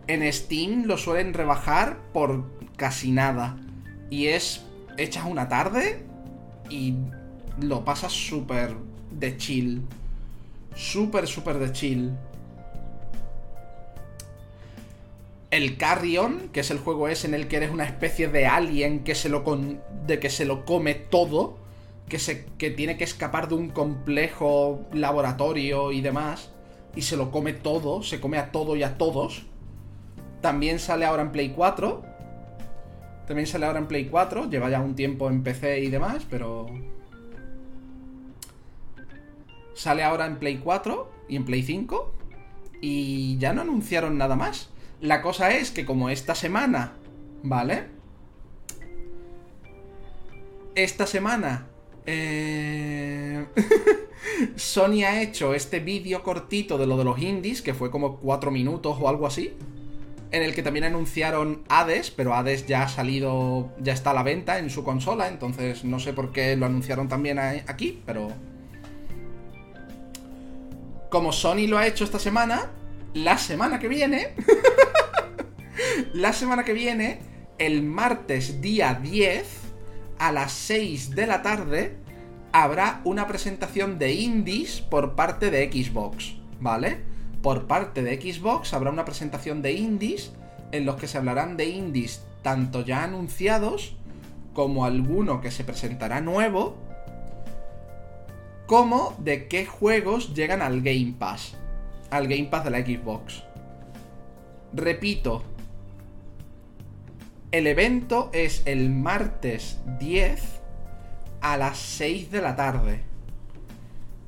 En 0.06 0.30
Steam 0.30 0.84
lo 0.84 0.98
suelen 0.98 1.32
rebajar 1.32 1.98
por 2.12 2.44
casi 2.80 3.12
nada. 3.12 3.58
Y 4.08 4.28
es, 4.28 4.62
echas 4.96 5.26
una 5.26 5.50
tarde 5.50 6.02
y 6.70 6.94
lo 7.60 7.84
pasas 7.84 8.10
súper 8.10 8.74
de 9.10 9.36
chill. 9.36 9.82
Súper, 10.74 11.26
súper 11.26 11.58
de 11.58 11.72
chill. 11.72 12.12
El 15.50 15.76
Carrion, 15.76 16.48
que 16.54 16.60
es 16.60 16.70
el 16.70 16.78
juego 16.78 17.08
ese 17.08 17.26
en 17.26 17.34
el 17.34 17.48
que 17.48 17.58
eres 17.58 17.70
una 17.70 17.84
especie 17.84 18.28
de 18.28 18.46
alien 18.46 19.04
que 19.04 19.14
se 19.14 19.28
lo, 19.28 19.44
con, 19.44 19.82
de 20.06 20.18
que 20.18 20.30
se 20.30 20.46
lo 20.46 20.64
come 20.64 20.94
todo 20.94 21.58
que, 22.08 22.18
se, 22.18 22.46
que 22.56 22.70
tiene 22.70 22.96
que 22.96 23.04
escapar 23.04 23.48
de 23.48 23.56
un 23.56 23.68
complejo 23.68 24.86
laboratorio 24.94 25.92
y 25.92 26.00
demás, 26.00 26.50
y 26.96 27.02
se 27.02 27.18
lo 27.18 27.30
come 27.30 27.52
todo, 27.52 28.02
se 28.02 28.20
come 28.20 28.38
a 28.38 28.50
todo 28.50 28.74
y 28.74 28.82
a 28.82 28.96
todos. 28.96 29.42
También 30.40 30.78
sale 30.78 31.04
ahora 31.04 31.22
en 31.22 31.30
Play 31.30 31.50
4. 31.50 32.09
También 33.26 33.46
sale 33.46 33.66
ahora 33.66 33.78
en 33.78 33.86
Play 33.86 34.06
4, 34.06 34.50
lleva 34.50 34.70
ya 34.70 34.80
un 34.80 34.94
tiempo 34.94 35.28
en 35.28 35.42
PC 35.42 35.80
y 35.80 35.90
demás, 35.90 36.26
pero... 36.28 36.66
Sale 39.74 40.02
ahora 40.02 40.26
en 40.26 40.38
Play 40.38 40.58
4 40.58 41.10
y 41.28 41.36
en 41.36 41.44
Play 41.44 41.62
5 41.62 42.12
y 42.82 43.38
ya 43.38 43.52
no 43.52 43.62
anunciaron 43.62 44.18
nada 44.18 44.36
más. 44.36 44.70
La 45.00 45.22
cosa 45.22 45.50
es 45.52 45.70
que 45.70 45.86
como 45.86 46.10
esta 46.10 46.34
semana, 46.34 46.94
¿vale? 47.42 47.86
Esta 50.74 51.06
semana 51.06 51.66
eh... 52.06 53.46
Sony 54.56 55.04
ha 55.04 55.22
hecho 55.22 55.54
este 55.54 55.80
vídeo 55.80 56.22
cortito 56.22 56.78
de 56.78 56.86
lo 56.86 56.96
de 56.96 57.04
los 57.04 57.18
indies, 57.20 57.62
que 57.62 57.74
fue 57.74 57.90
como 57.90 58.16
4 58.16 58.50
minutos 58.50 58.96
o 59.00 59.08
algo 59.08 59.26
así. 59.26 59.52
En 60.32 60.42
el 60.42 60.54
que 60.54 60.62
también 60.62 60.84
anunciaron 60.84 61.64
Hades, 61.68 62.10
pero 62.10 62.34
Hades 62.34 62.66
ya 62.66 62.82
ha 62.82 62.88
salido, 62.88 63.70
ya 63.80 63.92
está 63.92 64.10
a 64.10 64.14
la 64.14 64.22
venta 64.22 64.58
en 64.58 64.70
su 64.70 64.84
consola, 64.84 65.28
entonces 65.28 65.84
no 65.84 65.98
sé 65.98 66.12
por 66.12 66.32
qué 66.32 66.56
lo 66.56 66.66
anunciaron 66.66 67.08
también 67.08 67.38
aquí, 67.38 68.02
pero... 68.06 68.28
Como 71.10 71.32
Sony 71.32 71.66
lo 71.66 71.76
ha 71.76 71.86
hecho 71.88 72.04
esta 72.04 72.20
semana, 72.20 72.70
la 73.14 73.38
semana 73.38 73.80
que 73.80 73.88
viene... 73.88 74.34
la 76.14 76.32
semana 76.32 76.64
que 76.64 76.72
viene, 76.72 77.18
el 77.58 77.82
martes 77.82 78.60
día 78.60 78.94
10, 78.94 79.44
a 80.18 80.30
las 80.30 80.52
6 80.52 81.10
de 81.16 81.26
la 81.26 81.42
tarde, 81.42 81.96
habrá 82.52 83.00
una 83.04 83.26
presentación 83.26 83.98
de 83.98 84.12
indies 84.12 84.80
por 84.80 85.16
parte 85.16 85.50
de 85.50 85.70
Xbox, 85.72 86.36
¿vale? 86.60 87.09
Por 87.42 87.66
parte 87.66 88.02
de 88.02 88.20
Xbox 88.20 88.74
habrá 88.74 88.90
una 88.90 89.04
presentación 89.04 89.62
de 89.62 89.72
indies 89.72 90.32
en 90.72 90.86
los 90.86 90.96
que 90.96 91.08
se 91.08 91.18
hablarán 91.18 91.56
de 91.56 91.66
indies 91.66 92.24
tanto 92.42 92.82
ya 92.84 93.04
anunciados 93.04 93.96
como 94.52 94.84
alguno 94.84 95.40
que 95.40 95.50
se 95.50 95.64
presentará 95.64 96.20
nuevo, 96.20 96.76
como 98.66 99.14
de 99.18 99.48
qué 99.48 99.66
juegos 99.66 100.34
llegan 100.34 100.62
al 100.62 100.82
Game 100.82 101.14
Pass, 101.18 101.56
al 102.10 102.28
Game 102.28 102.44
Pass 102.44 102.64
de 102.64 102.70
la 102.70 102.78
Xbox. 102.80 103.42
Repito, 104.72 105.42
el 107.52 107.66
evento 107.66 108.30
es 108.32 108.62
el 108.66 108.90
martes 108.90 109.80
10 109.98 110.60
a 111.40 111.56
las 111.56 111.78
6 111.78 112.30
de 112.30 112.42
la 112.42 112.54
tarde. 112.54 113.09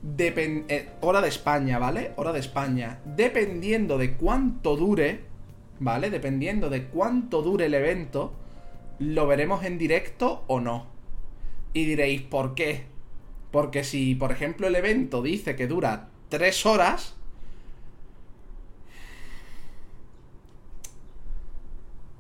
Eh, 0.05 0.89
hora 1.01 1.21
de 1.21 1.29
España, 1.29 1.79
¿vale? 1.79 2.13
Hora 2.17 2.33
de 2.33 2.41
España. 2.41 2.99
Dependiendo 3.05 3.99
de 3.99 4.15
cuánto 4.15 4.77
dure, 4.77 5.21
¿vale? 5.79 6.11
Dependiendo 6.11 6.71
de 6.71 6.87
cuánto 6.87 7.43
dure 7.43 7.67
el 7.67 7.75
evento, 7.75 8.33
lo 8.99 9.29
veremos 9.29 9.65
en 9.65 9.79
directo 9.79 10.43
o 10.49 10.61
no. 10.61 10.87
Y 11.73 11.85
diréis, 11.85 12.23
¿por 12.23 12.55
qué? 12.55 12.87
Porque 13.53 13.85
si, 13.85 14.15
por 14.17 14.33
ejemplo, 14.33 14.67
el 14.67 14.75
evento 14.75 15.23
dice 15.23 15.55
que 15.55 15.67
dura 15.69 16.09
3 16.31 16.67
horas... 16.67 17.15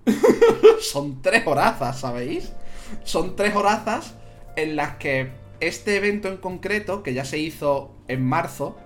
Son 0.80 1.22
tres 1.22 1.46
horazas, 1.46 2.00
¿sabéis? 2.00 2.52
Son 3.04 3.36
tres 3.36 3.54
horazas 3.54 4.14
en 4.56 4.74
las 4.76 4.96
que 4.96 5.30
este 5.62 5.96
evento 5.96 6.28
en 6.28 6.38
concreto, 6.38 7.04
que 7.04 7.14
ya 7.14 7.24
se 7.24 7.38
hizo 7.38 7.94
en 8.08 8.24
marzo, 8.24 8.76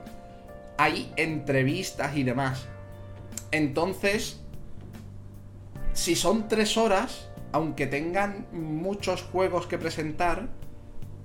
hay 0.77 1.11
entrevistas 1.17 2.17
y 2.17 2.23
demás. 2.23 2.67
Entonces, 3.51 4.43
si 5.95 6.15
son 6.15 6.49
tres 6.49 6.77
horas, 6.77 7.31
aunque 7.53 7.87
tengan 7.87 8.47
muchos 8.53 9.23
juegos 9.23 9.67
que 9.67 9.79
presentar, 9.79 10.51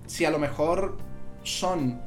si 0.07 0.23
a 0.23 0.31
lo 0.31 0.39
mejor 0.39 0.97
son 1.43 2.01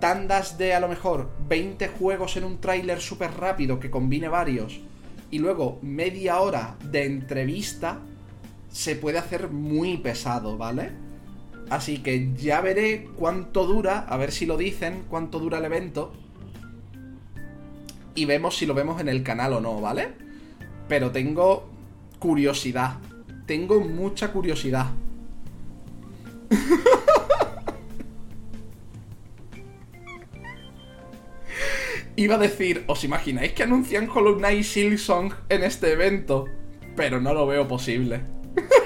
tandas 0.00 0.58
de 0.58 0.74
a 0.74 0.80
lo 0.80 0.88
mejor 0.88 1.30
20 1.48 1.86
juegos 1.88 2.36
en 2.36 2.42
un 2.42 2.60
tráiler 2.60 3.00
súper 3.00 3.34
rápido 3.34 3.78
que 3.78 3.92
combine 3.92 4.26
varios 4.26 4.80
y 5.30 5.38
luego 5.38 5.78
media 5.80 6.40
hora 6.40 6.76
de 6.90 7.04
entrevista, 7.04 8.00
se 8.68 8.96
puede 8.96 9.18
hacer 9.18 9.48
muy 9.48 9.98
pesado, 9.98 10.58
¿vale? 10.58 11.01
Así 11.72 12.02
que 12.02 12.34
ya 12.36 12.60
veré 12.60 13.08
cuánto 13.16 13.64
dura, 13.64 14.00
a 14.00 14.18
ver 14.18 14.30
si 14.30 14.44
lo 14.44 14.58
dicen, 14.58 15.04
cuánto 15.08 15.38
dura 15.38 15.56
el 15.56 15.64
evento. 15.64 16.12
Y 18.14 18.26
vemos 18.26 18.58
si 18.58 18.66
lo 18.66 18.74
vemos 18.74 19.00
en 19.00 19.08
el 19.08 19.22
canal 19.22 19.54
o 19.54 19.60
no, 19.62 19.80
¿vale? 19.80 20.08
Pero 20.86 21.12
tengo 21.12 21.66
curiosidad. 22.18 22.98
Tengo 23.46 23.80
mucha 23.80 24.32
curiosidad. 24.32 24.88
Iba 32.16 32.34
a 32.34 32.38
decir, 32.38 32.84
¿os 32.86 33.02
imagináis 33.02 33.54
que 33.54 33.62
anuncian 33.62 34.10
Hollow 34.10 34.36
Knight 34.36 34.64
Silksong 34.64 35.32
en 35.48 35.64
este 35.64 35.92
evento? 35.92 36.44
Pero 36.96 37.18
no 37.18 37.32
lo 37.32 37.46
veo 37.46 37.66
posible. 37.66 38.20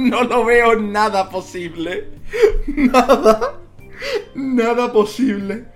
no 0.00 0.24
lo 0.24 0.44
veo 0.44 0.76
nada 0.76 1.28
posible. 1.28 2.08
Nada. 2.66 3.60
Nada 4.34 4.92
posible. 4.92 5.66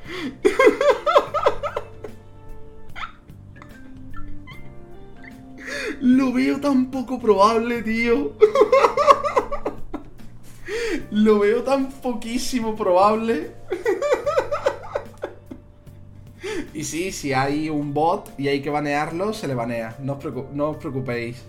Lo 6.00 6.32
veo 6.32 6.60
tan 6.60 6.90
poco 6.90 7.18
probable, 7.18 7.82
tío. 7.82 8.32
Lo 11.10 11.38
veo 11.38 11.62
tan 11.62 11.90
poquísimo 11.90 12.74
probable. 12.74 13.52
Y 16.72 16.84
sí, 16.84 17.12
si 17.12 17.32
hay 17.32 17.70
un 17.70 17.94
bot 17.94 18.32
y 18.38 18.48
hay 18.48 18.60
que 18.60 18.70
banearlo, 18.70 19.32
se 19.32 19.46
le 19.46 19.54
banea. 19.54 19.96
No 20.00 20.18
no 20.52 20.70
os 20.70 20.76
preocupéis. 20.76 21.42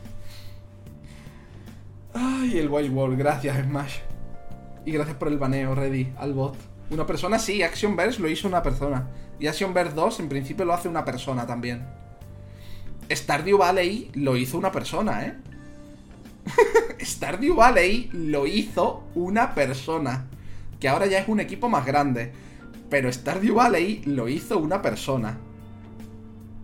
Ay, 2.17 2.59
el 2.59 2.69
Wild 2.69 2.93
World, 2.93 3.17
gracias 3.17 3.61
Smash. 3.61 3.97
Y 4.85 4.91
gracias 4.93 5.17
por 5.17 5.27
el 5.27 5.37
baneo, 5.37 5.75
Ready, 5.75 6.13
al 6.17 6.33
bot. 6.33 6.55
Una 6.89 7.05
persona, 7.05 7.37
sí, 7.39 7.61
Actionverse 7.61 8.21
lo 8.21 8.29
hizo 8.29 8.47
una 8.47 8.63
persona. 8.63 9.09
Y 9.37 9.47
Actionverse 9.47 9.93
2 9.93 10.21
en 10.21 10.29
principio 10.29 10.63
lo 10.63 10.73
hace 10.73 10.87
una 10.87 11.03
persona 11.03 11.45
también. 11.45 11.85
Stardew 13.11 13.57
Valley 13.57 14.11
lo 14.13 14.37
hizo 14.37 14.57
una 14.57 14.71
persona, 14.71 15.25
¿eh? 15.25 15.35
Stardew 17.01 17.55
Valley 17.55 18.09
lo 18.13 18.47
hizo 18.47 19.03
una 19.13 19.53
persona. 19.53 20.27
Que 20.79 20.87
ahora 20.87 21.07
ya 21.07 21.19
es 21.19 21.27
un 21.27 21.41
equipo 21.41 21.67
más 21.67 21.85
grande. 21.85 22.31
Pero 22.89 23.11
Stardew 23.11 23.55
Valley 23.55 24.03
lo 24.05 24.29
hizo 24.29 24.57
una 24.57 24.81
persona. 24.81 25.37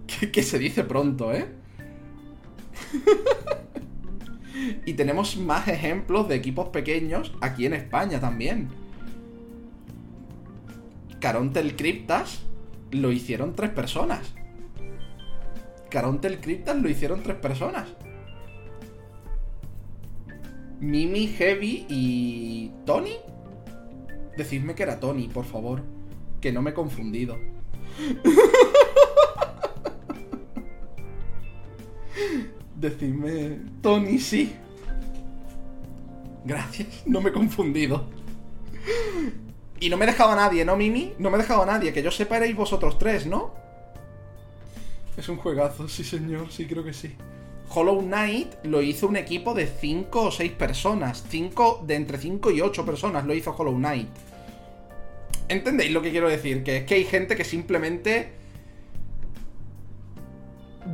Que, 0.08 0.30
que 0.30 0.44
se 0.44 0.60
dice 0.60 0.84
pronto, 0.84 1.34
¿eh? 1.34 1.48
Y 4.86 4.94
tenemos 4.94 5.38
más 5.38 5.68
ejemplos 5.68 6.28
de 6.28 6.36
equipos 6.36 6.70
pequeños 6.70 7.34
aquí 7.42 7.66
en 7.66 7.74
España 7.74 8.20
también. 8.20 8.70
Carontel 11.20 11.76
Cryptas 11.76 12.42
lo 12.92 13.12
hicieron 13.12 13.56
tres 13.56 13.72
personas. 13.72 14.34
Carontel 15.90 16.40
Cryptas 16.40 16.78
lo 16.78 16.90
hicieron 16.90 17.22
tres 17.22 17.38
personas. 17.38 17.88
Mimi, 20.80 21.28
Heavy 21.28 21.86
y. 21.90 22.72
¿Tony? 22.86 23.18
Decidme 24.36 24.74
que 24.74 24.84
era 24.84 25.00
Tony, 25.00 25.28
por 25.28 25.46
favor. 25.46 25.84
Que 26.42 26.52
no 26.52 26.62
me 26.62 26.72
he 26.72 26.74
confundido. 26.74 27.38
Decidme. 32.82 33.60
Tony, 33.84 34.18
sí. 34.18 34.56
Gracias, 36.44 37.04
no 37.06 37.22
me 37.22 37.30
he 37.30 37.34
confundido. 37.34 38.10
Y 39.80 39.90
no 39.90 39.98
me 39.98 40.06
he 40.06 40.08
dejado 40.08 40.36
nadie, 40.36 40.66
¿no, 40.66 40.76
Mimi? 40.76 41.14
No 41.20 41.30
me 41.30 41.38
he 41.38 41.42
dejado 41.42 41.64
nadie, 41.64 41.94
que 41.94 42.02
yo 42.02 42.10
sepa 42.10 42.38
erais 42.38 42.56
vosotros 42.56 42.98
tres, 42.98 43.28
¿no? 43.28 43.54
Es 45.16 45.30
un 45.30 45.38
juegazo, 45.38 45.88
sí 45.88 46.04
señor, 46.04 46.52
sí 46.52 46.66
creo 46.66 46.84
que 46.84 46.94
sí. 46.94 47.16
Hollow 47.70 48.02
Knight 48.02 48.52
lo 48.64 48.82
hizo 48.82 49.08
un 49.08 49.16
equipo 49.16 49.54
de 49.54 49.68
5 49.68 50.24
o 50.24 50.32
6 50.32 50.52
personas. 50.54 51.24
5, 51.30 51.84
de 51.86 51.96
entre 51.96 52.18
5 52.18 52.50
y 52.50 52.62
8 52.62 52.84
personas 52.84 53.26
lo 53.26 53.36
hizo 53.36 53.56
Hollow 53.56 53.76
Knight. 53.76 54.10
¿Entendéis 55.48 55.92
lo 55.92 56.02
que 56.02 56.10
quiero 56.10 56.28
decir? 56.28 56.64
Que 56.64 56.78
es 56.78 56.84
que 56.86 56.96
hay 56.96 57.06
gente 57.06 57.36
que 57.36 57.44
simplemente 57.44 58.41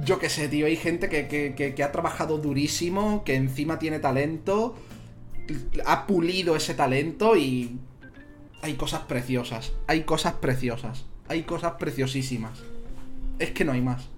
yo 0.03 0.19
qué 0.19 0.29
sé, 0.29 0.47
tío, 0.47 0.65
hay 0.65 0.75
gente 0.75 1.09
que, 1.09 1.83
ha 1.83 1.91
trabajado 1.91 2.37
durísimo, 2.37 3.23
que 3.23 3.35
encima 3.35 3.79
tiene 3.79 3.99
talento, 3.99 4.75
ha 5.85 6.07
pulido 6.07 6.55
ese 6.55 6.73
talento 6.73 7.35
y 7.35 7.79
hay 8.61 8.73
cosas 8.73 9.01
preciosas, 9.01 9.73
hay 9.87 10.03
cosas 10.03 10.33
preciosas, 10.33 11.05
hay 11.27 11.43
cosas 11.43 11.73
preciosísimas. 11.73 12.59
Es 13.39 13.51
que 13.51 13.63
no 13.63 13.71
hay 13.71 13.81
más. 13.81 14.09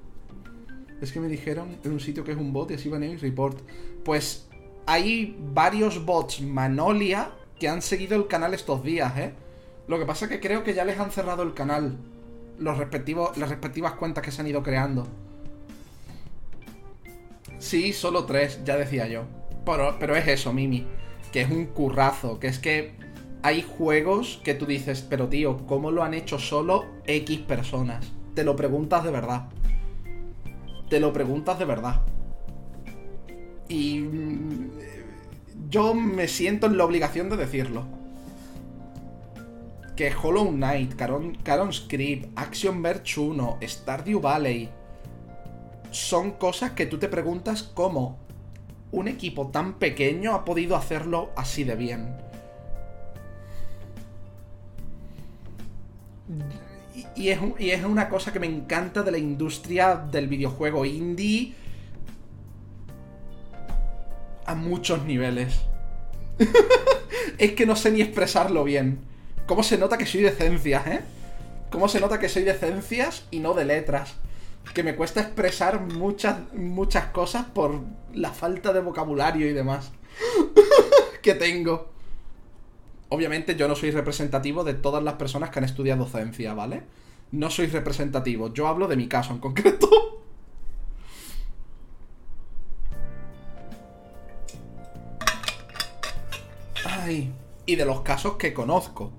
Es 1.02 1.12
que 1.12 1.20
me 1.20 1.28
dijeron 1.28 1.78
en 1.84 1.92
un 1.92 2.00
sitio 2.00 2.24
que 2.24 2.32
es 2.32 2.38
un 2.38 2.52
bot 2.52 2.72
y 2.72 2.76
así 2.76 2.90
van 2.90 3.04
y 3.04 3.16
report. 3.18 3.60
Pues 4.04 4.48
hay 4.86 5.38
varios 5.54 6.06
bots 6.06 6.42
Manolia 6.42 7.32
que 7.60 7.68
han 7.68 7.82
seguido 7.82 8.16
el 8.16 8.28
canal 8.28 8.54
estos 8.54 8.84
días, 8.84 9.18
¿eh? 9.18 9.34
Lo 9.88 10.00
que 10.00 10.06
pasa 10.06 10.26
es 10.26 10.32
que 10.32 10.40
creo 10.40 10.64
que 10.64 10.74
ya 10.74 10.86
les 10.86 11.00
han 11.00 11.12
cerrado 11.12 11.44
el 11.44 11.54
canal. 11.54 11.98
Los 12.58 12.78
respectivos, 12.78 13.38
las 13.38 13.50
respectivas 13.50 13.94
cuentas 13.94 14.24
que 14.24 14.32
se 14.32 14.42
han 14.42 14.48
ido 14.48 14.62
creando. 14.62 15.08
Sí, 17.60 17.92
solo 17.92 18.24
tres, 18.26 18.62
ya 18.64 18.78
decía 18.78 19.08
yo. 19.08 19.24
Pero, 19.66 19.98
pero 20.00 20.16
es 20.16 20.28
eso, 20.28 20.54
Mimi. 20.54 20.88
Que 21.32 21.42
es 21.42 21.52
un 21.52 21.66
currazo. 21.66 22.40
Que 22.40 22.48
es 22.48 22.58
que 22.58 22.94
hay 23.44 23.62
juegos 23.62 24.42
que 24.44 24.54
tú 24.54 24.66
dices, 24.66 25.06
pero 25.08 25.28
tío, 25.28 25.66
¿cómo 25.68 25.92
lo 25.92 26.04
han 26.04 26.14
hecho 26.14 26.40
solo 26.40 26.86
X 27.06 27.40
personas? 27.40 28.12
Te 28.34 28.44
lo 28.44 28.56
preguntas 28.56 29.04
de 29.04 29.12
verdad. 29.12 29.50
te 30.90 31.00
lo 31.00 31.14
preguntas 31.14 31.60
de 31.60 31.66
verdad. 31.66 32.02
Y 33.68 34.00
mm, 34.00 34.72
yo 35.70 35.94
me 35.94 36.28
siento 36.28 36.66
en 36.66 36.78
la 36.78 36.86
obligación 36.86 37.30
de 37.30 37.38
decirlo. 37.38 37.86
Que 39.96 40.12
Hollow 40.16 40.50
Knight, 40.50 40.96
Caron, 40.96 41.36
Caron 41.44 41.74
Script, 41.74 42.32
Action 42.36 42.82
Verge 42.82 43.20
1, 43.20 43.60
Stardew 43.62 44.22
Valley 44.22 44.70
son 45.92 46.32
cosas 46.32 46.72
que 46.72 46.86
tú 46.86 46.98
te 46.98 47.08
preguntas 47.08 47.64
cómo 47.64 48.18
un 48.92 49.08
equipo 49.08 49.48
tan 49.48 49.74
pequeño 49.74 50.34
ha 50.34 50.46
podido 50.46 50.76
hacerlo 50.76 51.32
así 51.36 51.64
de 51.64 51.76
bien. 51.76 52.18
Y, 57.16 57.30
es, 57.30 57.40
y 57.58 57.72
es 57.72 57.84
una 57.84 58.10
cosa 58.10 58.32
que 58.32 58.40
me 58.40 58.48
encanta 58.48 59.04
de 59.04 59.12
la 59.12 59.18
industria 59.18 59.96
del 59.96 60.28
videojuego 60.28 60.86
indie 60.86 61.54
a 64.46 64.56
muchos 64.56 65.04
niveles. 65.06 65.60
es 67.38 67.52
que 67.54 67.66
no 67.66 67.76
sé 67.76 67.92
ni 67.92 68.02
expresarlo 68.02 68.64
bien. 68.64 69.00
¿Cómo 69.46 69.64
se 69.64 69.78
nota 69.78 69.98
que 69.98 70.06
soy 70.06 70.22
de 70.22 70.32
ciencias, 70.32 70.88
eh? 70.88 71.02
¿Cómo 71.72 71.88
se 71.88 72.00
nota 72.00 72.20
que 72.20 72.30
soy 72.30 72.44
de 72.44 72.54
ciencias 72.54 73.26
y 73.32 73.40
no 73.40 73.54
de 73.54 73.66
letras? 73.66 74.16
Que 74.74 74.84
me 74.84 74.96
cuesta 74.96 75.22
expresar 75.22 75.82
muchas, 75.82 76.54
muchas 76.54 77.06
cosas 77.08 77.46
por 77.46 77.82
la 78.14 78.32
falta 78.32 78.72
de 78.72 78.82
vocabulario 78.82 79.50
y 79.50 79.54
demás 79.54 79.92
que 81.22 81.36
tengo. 81.36 81.90
Obviamente 83.10 83.56
yo 83.56 83.68
no 83.68 83.76
soy 83.76 83.92
representativo 83.92 84.64
de 84.64 84.76
todas 84.76 85.04
las 85.04 85.16
personas 85.16 85.50
que 85.50 85.60
han 85.60 85.66
estudiado 85.66 86.04
docencia, 86.04 86.54
¿vale? 86.54 86.84
No 87.32 87.50
soy 87.50 87.68
representativo, 87.68 88.54
yo 88.54 88.68
hablo 88.68 88.88
de 88.88 88.96
mi 88.96 89.08
caso 89.08 89.34
en 89.34 89.40
concreto. 89.40 89.90
Ay, 96.86 97.34
y 97.66 97.76
de 97.76 97.86
los 97.86 98.02
casos 98.02 98.36
que 98.38 98.54
conozco, 98.54 99.12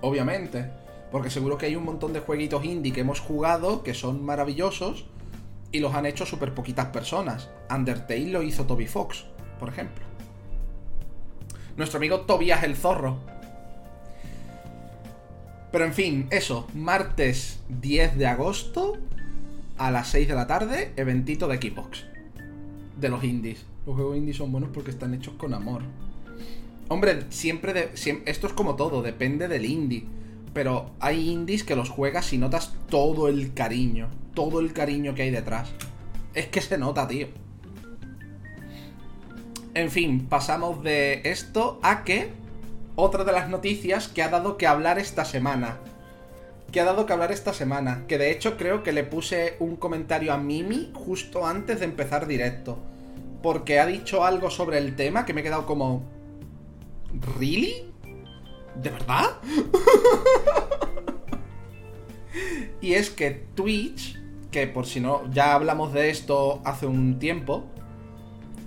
obviamente. 0.00 0.83
Porque 1.14 1.30
seguro 1.30 1.56
que 1.56 1.66
hay 1.66 1.76
un 1.76 1.84
montón 1.84 2.12
de 2.12 2.18
jueguitos 2.18 2.64
indie 2.64 2.92
que 2.92 3.02
hemos 3.02 3.20
jugado 3.20 3.84
que 3.84 3.94
son 3.94 4.24
maravillosos 4.24 5.04
y 5.70 5.78
los 5.78 5.94
han 5.94 6.06
hecho 6.06 6.26
súper 6.26 6.54
poquitas 6.54 6.86
personas. 6.86 7.50
Undertale 7.70 8.32
lo 8.32 8.42
hizo 8.42 8.66
Toby 8.66 8.88
Fox, 8.88 9.24
por 9.60 9.68
ejemplo. 9.68 10.04
Nuestro 11.76 11.98
amigo 11.98 12.22
Tobias 12.22 12.64
el 12.64 12.74
Zorro. 12.74 13.18
Pero 15.70 15.84
en 15.84 15.94
fin, 15.94 16.26
eso. 16.32 16.66
Martes 16.74 17.60
10 17.68 18.18
de 18.18 18.26
agosto 18.26 18.94
a 19.78 19.92
las 19.92 20.08
6 20.08 20.26
de 20.26 20.34
la 20.34 20.48
tarde, 20.48 20.94
eventito 20.96 21.46
de 21.46 21.58
Xbox. 21.58 22.06
De 22.98 23.08
los 23.08 23.22
indies. 23.22 23.64
Los 23.86 23.94
juegos 23.94 24.16
indies 24.16 24.38
son 24.38 24.50
buenos 24.50 24.70
porque 24.74 24.90
están 24.90 25.14
hechos 25.14 25.34
con 25.34 25.54
amor. 25.54 25.82
Hombre, 26.88 27.26
siempre, 27.28 27.72
de, 27.72 27.90
esto 28.26 28.48
es 28.48 28.52
como 28.52 28.74
todo, 28.74 29.00
depende 29.00 29.46
del 29.46 29.64
indie. 29.64 30.08
Pero 30.54 30.92
hay 31.00 31.30
indies 31.30 31.64
que 31.64 31.76
los 31.76 31.90
juegas 31.90 32.32
y 32.32 32.38
notas 32.38 32.72
todo 32.88 33.28
el 33.28 33.52
cariño. 33.52 34.08
Todo 34.34 34.60
el 34.60 34.72
cariño 34.72 35.14
que 35.14 35.22
hay 35.22 35.30
detrás. 35.30 35.70
Es 36.32 36.46
que 36.46 36.60
se 36.60 36.78
nota, 36.78 37.06
tío. 37.06 37.28
En 39.74 39.90
fin, 39.90 40.26
pasamos 40.28 40.82
de 40.84 41.20
esto 41.24 41.80
a 41.82 42.04
que 42.04 42.30
otra 42.94 43.24
de 43.24 43.32
las 43.32 43.48
noticias 43.48 44.06
que 44.06 44.22
ha 44.22 44.28
dado 44.28 44.56
que 44.56 44.68
hablar 44.68 45.00
esta 45.00 45.24
semana. 45.24 45.78
Que 46.70 46.80
ha 46.80 46.84
dado 46.84 47.06
que 47.06 47.12
hablar 47.12 47.32
esta 47.32 47.52
semana. 47.52 48.04
Que 48.06 48.16
de 48.16 48.30
hecho 48.30 48.56
creo 48.56 48.84
que 48.84 48.92
le 48.92 49.02
puse 49.02 49.56
un 49.58 49.74
comentario 49.74 50.32
a 50.32 50.38
Mimi 50.38 50.92
justo 50.94 51.44
antes 51.44 51.80
de 51.80 51.86
empezar 51.86 52.28
directo. 52.28 52.78
Porque 53.42 53.80
ha 53.80 53.86
dicho 53.86 54.24
algo 54.24 54.50
sobre 54.50 54.78
el 54.78 54.94
tema 54.94 55.26
que 55.26 55.34
me 55.34 55.40
he 55.40 55.44
quedado 55.44 55.66
como... 55.66 56.04
¿Really? 57.38 57.93
¿De 58.76 58.90
verdad? 58.90 59.38
y 62.80 62.94
es 62.94 63.10
que 63.10 63.30
Twitch, 63.30 64.18
que 64.50 64.66
por 64.66 64.86
si 64.86 65.00
no, 65.00 65.30
ya 65.30 65.54
hablamos 65.54 65.92
de 65.92 66.10
esto 66.10 66.60
hace 66.64 66.86
un 66.86 67.18
tiempo, 67.18 67.64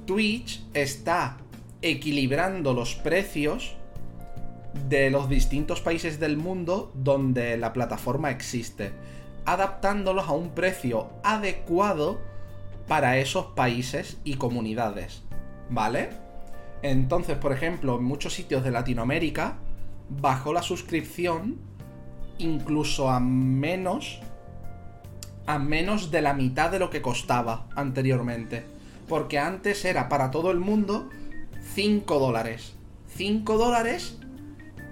Twitch 0.06 0.64
está 0.74 1.38
equilibrando 1.82 2.74
los 2.74 2.96
precios 2.96 3.76
de 4.90 5.10
los 5.10 5.28
distintos 5.30 5.82
países 5.82 6.20
del 6.20 6.38
mundo 6.38 6.92
donde 6.96 7.58
la 7.58 7.74
plataforma 7.74 8.32
existe, 8.32 8.92
adaptándolos 9.46 10.28
a 10.28 10.34
un 10.34 10.52
precio 10.52 11.10
adecuado 11.24 12.20
para 12.88 13.18
esos 13.18 13.48
países 13.48 14.18
y 14.24 14.36
comunidades. 14.36 15.24
¿Vale? 15.70 16.10
Entonces, 16.82 17.38
por 17.38 17.52
ejemplo, 17.52 17.98
en 17.98 18.04
muchos 18.04 18.34
sitios 18.34 18.64
de 18.64 18.72
Latinoamérica 18.72 19.58
bajó 20.10 20.54
la 20.54 20.62
suscripción 20.62 21.58
incluso 22.38 23.10
a 23.10 23.20
menos 23.20 24.20
a 25.46 25.60
menos 25.60 26.12
de 26.12 26.22
la 26.22 26.34
mitad 26.34 26.70
de 26.72 26.80
lo 26.80 26.90
que 26.90 27.02
costaba 27.02 27.68
anteriormente 27.76 28.78
porque 29.08 29.40
antes 29.40 29.86
era 29.86 30.10
para 30.10 30.32
todo 30.32 30.52
el 30.52 30.60
mundo 30.60 31.10
5 31.74 32.20
dólares. 32.20 32.74
5 33.16 33.58
dólares 33.58 34.18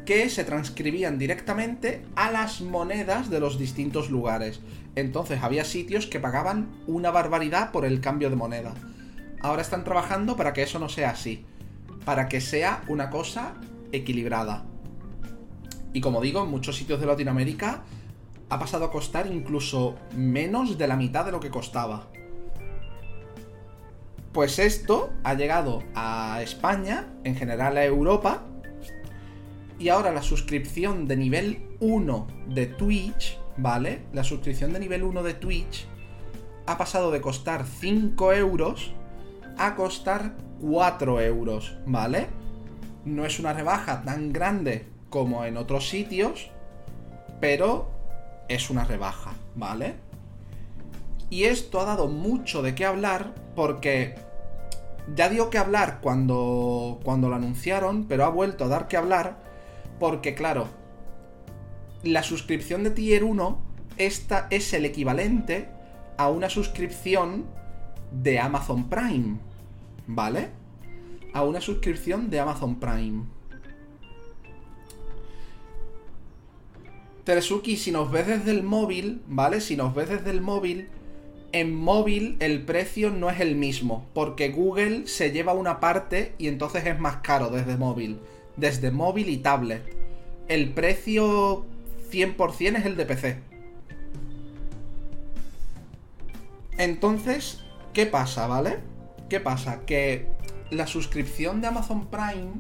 que 0.06 0.30
se 0.30 0.44
transcribían 0.44 1.18
directamente 1.18 2.06
a 2.16 2.32
las 2.32 2.62
monedas 2.62 3.30
de 3.30 3.40
los 3.40 3.58
distintos 3.58 4.10
lugares. 4.10 4.62
Entonces 4.96 5.42
había 5.42 5.66
sitios 5.66 6.08
que 6.08 6.20
pagaban 6.20 6.70
una 6.88 7.12
barbaridad 7.12 7.72
por 7.72 7.86
el 7.86 8.02
cambio 8.02 8.30
de 8.30 8.36
moneda. 8.36 8.74
Ahora 9.42 9.62
están 9.62 9.84
trabajando 9.84 10.36
para 10.38 10.54
que 10.54 10.64
eso 10.64 10.80
no 10.80 10.90
sea 10.90 11.10
así. 11.10 11.46
Para 12.06 12.30
que 12.30 12.40
sea 12.40 12.84
una 12.88 13.10
cosa 13.10 13.56
equilibrada. 13.92 14.64
Y 15.96 16.02
como 16.02 16.20
digo, 16.20 16.44
en 16.44 16.50
muchos 16.50 16.76
sitios 16.76 17.00
de 17.00 17.06
Latinoamérica 17.06 17.84
ha 18.50 18.60
pasado 18.60 18.84
a 18.84 18.92
costar 18.92 19.28
incluso 19.28 19.96
menos 20.14 20.78
de 20.78 20.90
la 20.90 20.98
mitad 20.98 21.24
de 21.24 21.32
lo 21.32 21.40
que 21.40 21.50
costaba. 21.50 22.08
Pues 24.34 24.60
esto 24.60 25.14
ha 25.24 25.36
llegado 25.36 25.84
a 25.96 26.42
España, 26.44 27.08
en 27.24 27.38
general 27.38 27.78
a 27.78 27.86
Europa, 27.86 28.44
y 29.80 29.88
ahora 29.88 30.12
la 30.12 30.22
suscripción 30.22 31.08
de 31.08 31.16
nivel 31.16 31.66
1 31.80 32.28
de 32.50 32.66
Twitch, 32.66 33.40
¿vale? 33.56 34.02
La 34.12 34.26
suscripción 34.26 34.74
de 34.74 34.82
nivel 34.82 35.02
1 35.02 35.24
de 35.24 35.34
Twitch 35.34 35.88
ha 36.66 36.78
pasado 36.78 37.10
de 37.10 37.22
costar 37.22 37.66
5 37.66 38.34
euros 38.34 38.94
a 39.58 39.76
costar 39.76 40.36
4 40.60 41.22
euros, 41.22 41.78
¿vale? 41.86 42.28
No 43.06 43.26
es 43.26 43.40
una 43.40 43.54
rebaja 43.54 44.04
tan 44.04 44.34
grande 44.34 44.94
como 45.16 45.46
en 45.46 45.56
otros 45.56 45.88
sitios, 45.88 46.52
pero 47.40 47.90
es 48.50 48.70
una 48.70 48.84
rebaja, 48.84 49.32
¿vale? 49.56 49.96
Y 51.30 51.46
esto 51.46 51.80
ha 51.80 51.86
dado 51.86 52.10
mucho 52.10 52.62
de 52.62 52.76
qué 52.76 52.84
hablar 52.84 53.34
porque 53.56 54.16
ya 55.16 55.30
dio 55.30 55.50
que 55.50 55.58
hablar 55.58 56.00
cuando, 56.02 57.00
cuando 57.06 57.30
lo 57.30 57.36
anunciaron, 57.36 58.08
pero 58.10 58.26
ha 58.26 58.30
vuelto 58.30 58.66
a 58.66 58.68
dar 58.68 58.90
que 58.90 58.98
hablar 58.98 59.38
porque, 60.02 60.36
claro, 60.36 60.68
la 62.04 62.22
suscripción 62.22 62.84
de 62.84 62.90
Tier 62.90 63.24
1 63.24 63.58
esta 63.96 64.48
es 64.50 64.74
el 64.74 64.84
equivalente 64.84 65.70
a 66.18 66.28
una 66.28 66.50
suscripción 66.50 67.46
de 68.12 68.38
Amazon 68.38 68.90
Prime, 68.90 69.38
¿vale? 70.08 70.50
A 71.34 71.46
una 71.46 71.62
suscripción 71.62 72.30
de 72.30 72.42
Amazon 72.42 72.82
Prime. 72.82 73.35
Teresuki, 77.26 77.76
si 77.76 77.92
nos 77.92 78.12
ves 78.12 78.28
desde 78.28 78.52
el 78.52 78.62
móvil, 78.62 79.24
¿vale? 79.28 79.60
Si 79.60 79.76
nos 79.76 79.96
ves 79.96 80.10
desde 80.10 80.30
el 80.30 80.42
móvil, 80.42 80.90
en 81.52 81.76
móvil 81.76 82.38
el 82.40 82.62
precio 82.64 83.10
no 83.10 83.32
es 83.32 83.40
el 83.40 83.56
mismo, 83.56 84.08
porque 84.14 84.50
Google 84.50 85.08
se 85.08 85.32
lleva 85.32 85.54
una 85.54 85.80
parte 85.80 86.36
y 86.38 86.48
entonces 86.48 86.86
es 86.86 87.00
más 87.00 87.18
caro 87.18 87.50
desde 87.50 87.78
móvil, 87.78 88.20
desde 88.58 88.92
móvil 88.92 89.30
y 89.30 89.38
tablet. 89.38 89.82
El 90.48 90.74
precio 90.74 91.66
100% 92.12 92.78
es 92.78 92.86
el 92.86 92.96
de 92.96 93.06
PC. 93.06 93.40
Entonces, 96.78 97.64
¿qué 97.94 98.06
pasa, 98.06 98.46
vale? 98.46 98.78
¿Qué 99.30 99.40
pasa? 99.40 99.86
Que 99.88 100.28
la 100.70 100.86
suscripción 100.86 101.60
de 101.62 101.68
Amazon 101.68 102.06
Prime 102.06 102.52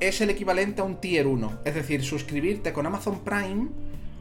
es 0.00 0.20
el 0.20 0.30
equivalente 0.30 0.80
a 0.80 0.84
un 0.84 1.00
tier 1.00 1.26
1. 1.26 1.60
Es 1.64 1.74
decir, 1.74 2.02
suscribirte 2.04 2.72
con 2.72 2.86
Amazon 2.86 3.20
Prime 3.20 3.68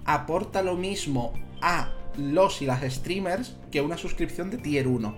aporta 0.06 0.62
lo 0.62 0.76
mismo 0.76 1.34
a 1.62 1.92
los 2.18 2.62
y 2.62 2.66
las 2.66 2.82
streamers 2.92 3.56
que 3.72 3.82
una 3.82 3.98
suscripción 3.98 4.50
de 4.50 4.58
tier 4.58 4.88
1. 4.88 5.16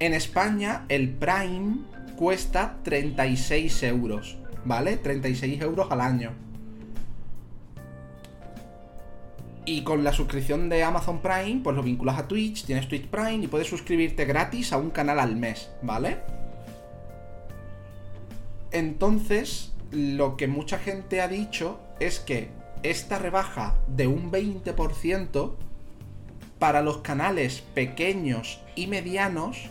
En 0.00 0.14
España 0.14 0.84
el 0.88 1.10
Prime 1.10 1.76
cuesta 2.16 2.78
36 2.82 3.82
euros, 3.84 4.38
¿vale? 4.64 4.96
36 4.96 5.60
euros 5.62 5.86
al 5.90 6.00
año. 6.00 6.32
Y 9.64 9.84
con 9.84 10.02
la 10.02 10.12
suscripción 10.12 10.68
de 10.68 10.82
Amazon 10.82 11.20
Prime, 11.22 11.60
pues 11.62 11.76
lo 11.76 11.84
vinculas 11.84 12.18
a 12.18 12.26
Twitch, 12.26 12.64
tienes 12.64 12.88
Twitch 12.88 13.06
Prime 13.06 13.44
y 13.44 13.46
puedes 13.46 13.68
suscribirte 13.68 14.24
gratis 14.24 14.72
a 14.72 14.76
un 14.78 14.90
canal 14.90 15.20
al 15.20 15.36
mes, 15.36 15.70
¿vale? 15.82 16.18
Entonces, 18.72 19.72
lo 19.90 20.36
que 20.36 20.48
mucha 20.48 20.78
gente 20.78 21.20
ha 21.20 21.28
dicho 21.28 21.78
es 22.00 22.18
que 22.18 22.50
esta 22.82 23.18
rebaja 23.18 23.76
de 23.86 24.06
un 24.06 24.32
20% 24.32 25.54
para 26.58 26.82
los 26.82 26.98
canales 26.98 27.62
pequeños 27.74 28.60
y 28.74 28.86
medianos 28.86 29.70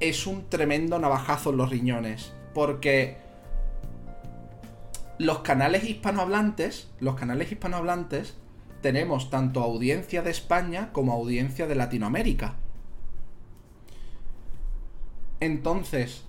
es 0.00 0.26
un 0.26 0.48
tremendo 0.48 0.98
navajazo 0.98 1.50
en 1.50 1.56
los 1.58 1.70
riñones. 1.70 2.32
Porque 2.54 3.16
los 5.18 5.38
canales 5.40 5.84
hispanohablantes, 5.84 6.90
los 6.98 7.14
canales 7.14 7.52
hispanohablantes, 7.52 8.34
tenemos 8.80 9.30
tanto 9.30 9.62
audiencia 9.62 10.22
de 10.22 10.30
España 10.30 10.90
como 10.92 11.12
audiencia 11.12 11.68
de 11.68 11.76
Latinoamérica. 11.76 12.56
Entonces, 15.38 16.24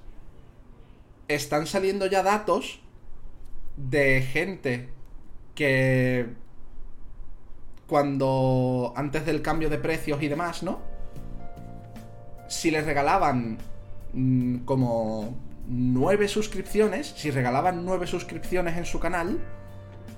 están 1.28 1.68
saliendo 1.68 2.06
ya 2.08 2.24
datos 2.24 2.82
de 3.78 4.22
gente 4.22 4.90
que 5.56 6.28
cuando 7.88 8.94
antes 8.96 9.26
del 9.26 9.42
cambio 9.42 9.70
de 9.70 9.78
precios 9.78 10.22
y 10.22 10.28
demás, 10.28 10.64
¿no? 10.64 10.80
Si 12.48 12.72
les 12.72 12.86
regalaban 12.86 13.58
mm, 14.14 14.60
como 14.60 15.38
nueve 15.68 16.28
suscripciones, 16.28 17.14
si 17.16 17.32
regalaban 17.32 17.86
nueve 17.86 18.08
suscripciones 18.08 18.78
en 18.78 18.86
su 18.86 19.00
canal, 19.00 19.40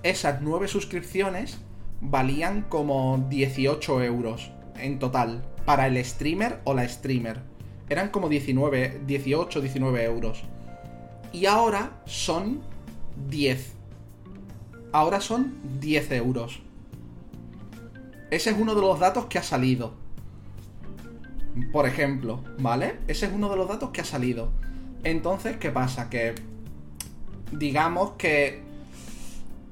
esas 0.03 0.41
nueve 0.41 0.67
suscripciones 0.67 1.59
valían 2.01 2.63
como 2.63 3.25
18 3.29 4.03
euros 4.03 4.51
en 4.77 4.99
total 4.99 5.43
para 5.65 5.87
el 5.87 6.03
streamer 6.03 6.59
o 6.63 6.73
la 6.73 6.87
streamer. 6.87 7.41
Eran 7.89 8.09
como 8.09 8.29
19, 8.29 9.01
18, 9.05 9.61
19 9.61 10.03
euros. 10.03 10.43
Y 11.35 11.47
ahora 11.47 12.01
son 12.05 12.61
10. 13.27 13.73
Ahora 14.93 15.19
son 15.19 15.53
10 15.81 16.11
euros. 16.13 16.61
Ese 18.31 18.51
es 18.51 18.57
uno 18.57 18.73
de 18.73 18.79
los 18.79 18.97
datos 19.01 19.25
que 19.25 19.37
ha 19.37 19.43
salido. 19.43 19.95
Por 21.73 21.87
ejemplo, 21.87 22.41
¿vale? 22.57 22.99
Ese 23.09 23.25
es 23.25 23.33
uno 23.33 23.49
de 23.49 23.57
los 23.57 23.67
datos 23.67 23.89
que 23.89 23.99
ha 23.99 24.05
salido. 24.05 24.53
Entonces, 25.03 25.57
¿qué 25.57 25.71
pasa? 25.71 26.09
Que 26.09 26.35
digamos 27.51 28.11
que 28.11 28.63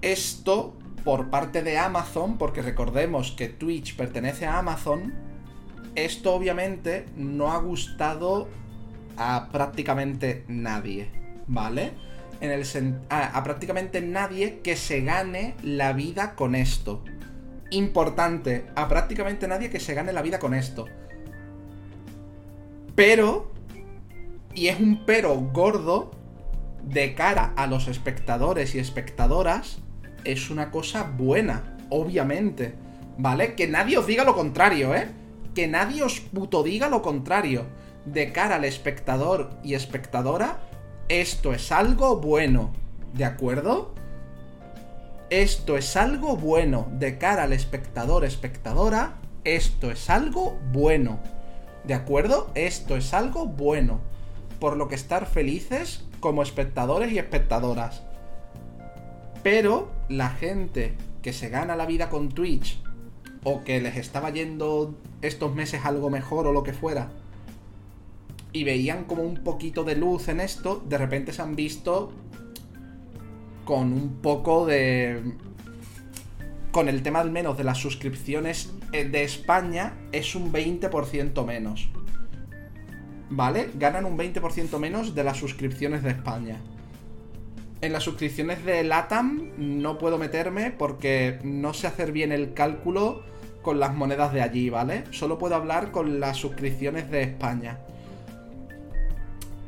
esto 0.01 0.74
por 1.05 1.30
parte 1.30 1.64
de 1.64 1.78
Amazon, 1.78 2.38
porque 2.38 2.61
recordemos 2.61 3.32
que 3.32 3.47
Twitch 3.47 3.95
pertenece 3.95 4.45
a 4.45 4.59
Amazon, 4.59 5.14
esto 5.95 6.34
obviamente 6.34 7.05
no 7.16 7.53
ha 7.53 7.57
gustado 7.59 8.49
a 9.16 9.47
prácticamente 9.49 10.43
nadie, 10.49 11.22
¿vale? 11.47 11.91
En 12.41 12.51
el 12.51 12.63
a, 13.09 13.37
a 13.37 13.43
prácticamente 13.43 14.01
nadie 14.01 14.59
que 14.59 14.75
se 14.75 15.01
gane 15.01 15.55
la 15.63 15.93
vida 15.93 16.35
con 16.35 16.55
esto. 16.55 17.03
Importante, 17.71 18.65
a 18.75 18.87
prácticamente 18.87 19.47
nadie 19.47 19.69
que 19.69 19.79
se 19.79 19.93
gane 19.93 20.13
la 20.13 20.21
vida 20.21 20.39
con 20.39 20.53
esto. 20.53 20.85
Pero 22.95 23.53
y 24.55 24.67
es 24.67 24.79
un 24.79 25.05
pero 25.05 25.35
gordo 25.35 26.11
de 26.83 27.15
cara 27.15 27.53
a 27.55 27.67
los 27.67 27.87
espectadores 27.87 28.75
y 28.75 28.79
espectadoras. 28.79 29.79
Es 30.23 30.49
una 30.49 30.71
cosa 30.71 31.03
buena, 31.03 31.77
obviamente. 31.89 32.75
¿Vale? 33.17 33.55
Que 33.55 33.67
nadie 33.67 33.97
os 33.97 34.07
diga 34.07 34.23
lo 34.23 34.35
contrario, 34.35 34.95
¿eh? 34.95 35.07
Que 35.53 35.67
nadie 35.67 36.03
os 36.03 36.19
puto 36.19 36.63
diga 36.63 36.89
lo 36.89 37.01
contrario. 37.01 37.65
De 38.05 38.31
cara 38.31 38.55
al 38.55 38.65
espectador 38.65 39.51
y 39.63 39.75
espectadora, 39.75 40.59
esto 41.09 41.53
es 41.53 41.71
algo 41.71 42.17
bueno. 42.17 42.71
¿De 43.13 43.25
acuerdo? 43.25 43.93
Esto 45.29 45.77
es 45.77 45.95
algo 45.95 46.37
bueno. 46.37 46.87
De 46.91 47.17
cara 47.17 47.43
al 47.43 47.53
espectador, 47.53 48.25
espectadora, 48.25 49.15
esto 49.43 49.91
es 49.91 50.09
algo 50.09 50.57
bueno. 50.71 51.19
¿De 51.83 51.93
acuerdo? 51.93 52.49
Esto 52.55 52.95
es 52.95 53.13
algo 53.13 53.45
bueno 53.45 53.99
por 54.59 54.77
lo 54.77 54.87
que 54.87 54.95
estar 54.95 55.25
felices 55.25 56.05
como 56.21 56.41
espectadores 56.41 57.11
y 57.11 57.19
espectadoras. 57.19 58.03
Pero 59.43 59.91
la 60.07 60.29
gente 60.29 60.95
que 61.21 61.33
se 61.33 61.49
gana 61.49 61.75
la 61.75 61.85
vida 61.85 62.09
con 62.09 62.29
Twitch 62.29 62.81
o 63.43 63.65
que 63.65 63.81
les 63.81 63.97
estaba 63.97 64.29
yendo 64.29 64.95
estos 65.21 65.53
meses 65.53 65.83
algo 65.83 66.09
mejor 66.09 66.47
o 66.47 66.53
lo 66.53 66.63
que 66.63 66.71
fuera 66.71 67.09
y 68.53 68.63
veían 68.63 69.05
como 69.05 69.23
un 69.23 69.43
poquito 69.43 69.83
de 69.83 69.95
luz 69.95 70.27
en 70.29 70.39
esto, 70.39 70.83
de 70.87 70.97
repente 70.97 71.33
se 71.33 71.41
han 71.41 71.55
visto 71.55 72.13
con 73.65 73.91
un 73.91 74.21
poco 74.21 74.65
de... 74.65 75.33
Con 76.71 76.89
el 76.89 77.03
tema 77.03 77.19
al 77.19 77.31
menos 77.31 77.57
de 77.57 77.63
las 77.63 77.77
suscripciones 77.77 78.71
eh, 78.93 79.05
de 79.05 79.23
España 79.23 79.93
es 80.11 80.33
un 80.35 80.51
20% 80.51 81.45
menos. 81.45 81.89
¿vale? 83.35 83.69
Ganan 83.75 84.05
un 84.05 84.17
20% 84.17 84.79
menos 84.79 85.15
de 85.15 85.23
las 85.23 85.37
suscripciones 85.37 86.03
de 86.03 86.11
España. 86.11 86.61
En 87.81 87.91
las 87.91 88.03
suscripciones 88.03 88.63
de 88.63 88.83
LATAM 88.83 89.51
no 89.57 89.97
puedo 89.97 90.17
meterme 90.17 90.71
porque 90.71 91.39
no 91.43 91.73
sé 91.73 91.87
hacer 91.87 92.11
bien 92.11 92.31
el 92.31 92.53
cálculo 92.53 93.23
con 93.61 93.79
las 93.79 93.93
monedas 93.93 94.33
de 94.33 94.41
allí, 94.41 94.69
¿vale? 94.69 95.03
Solo 95.11 95.37
puedo 95.37 95.55
hablar 95.55 95.91
con 95.91 96.19
las 96.19 96.37
suscripciones 96.37 97.09
de 97.11 97.23
España. 97.23 97.79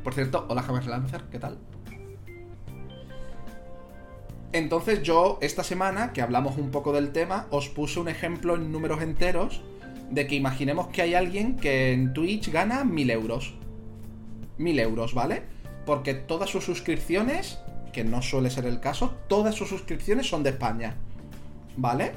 Por 0.06 0.14
cierto, 0.14 0.46
hola 0.48 0.62
James 0.62 0.86
Lancer, 0.86 1.24
¿qué 1.32 1.40
tal? 1.40 1.58
Entonces 4.52 5.02
yo, 5.02 5.36
esta 5.40 5.64
semana, 5.64 6.12
que 6.12 6.22
hablamos 6.22 6.58
un 6.58 6.70
poco 6.70 6.92
del 6.92 7.10
tema, 7.10 7.48
os 7.50 7.68
puse 7.68 7.98
un 7.98 8.06
ejemplo 8.06 8.54
en 8.54 8.70
números 8.70 9.02
enteros 9.02 9.62
de 10.08 10.28
que 10.28 10.36
imaginemos 10.36 10.86
que 10.86 11.02
hay 11.02 11.14
alguien 11.14 11.56
que 11.56 11.92
en 11.92 12.12
Twitch 12.12 12.52
gana 12.52 12.84
1000 12.84 13.10
euros. 13.10 13.54
1000 14.58 14.78
euros, 14.78 15.12
¿vale? 15.12 15.42
Porque 15.84 16.14
todas 16.14 16.50
sus 16.50 16.64
suscripciones, 16.64 17.58
que 17.92 18.04
no 18.04 18.22
suele 18.22 18.50
ser 18.50 18.66
el 18.66 18.78
caso, 18.78 19.12
todas 19.26 19.56
sus 19.56 19.68
suscripciones 19.68 20.28
son 20.28 20.44
de 20.44 20.50
España. 20.50 20.94
¿Vale? 21.76 22.12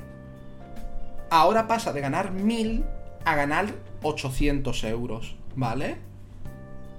Ahora 1.31 1.67
pasa 1.67 1.91
de 1.91 2.01
ganar 2.01 2.33
1000 2.33 2.85
a 3.25 3.35
ganar 3.35 3.73
800 4.03 4.83
euros, 4.83 5.37
¿vale? 5.55 6.07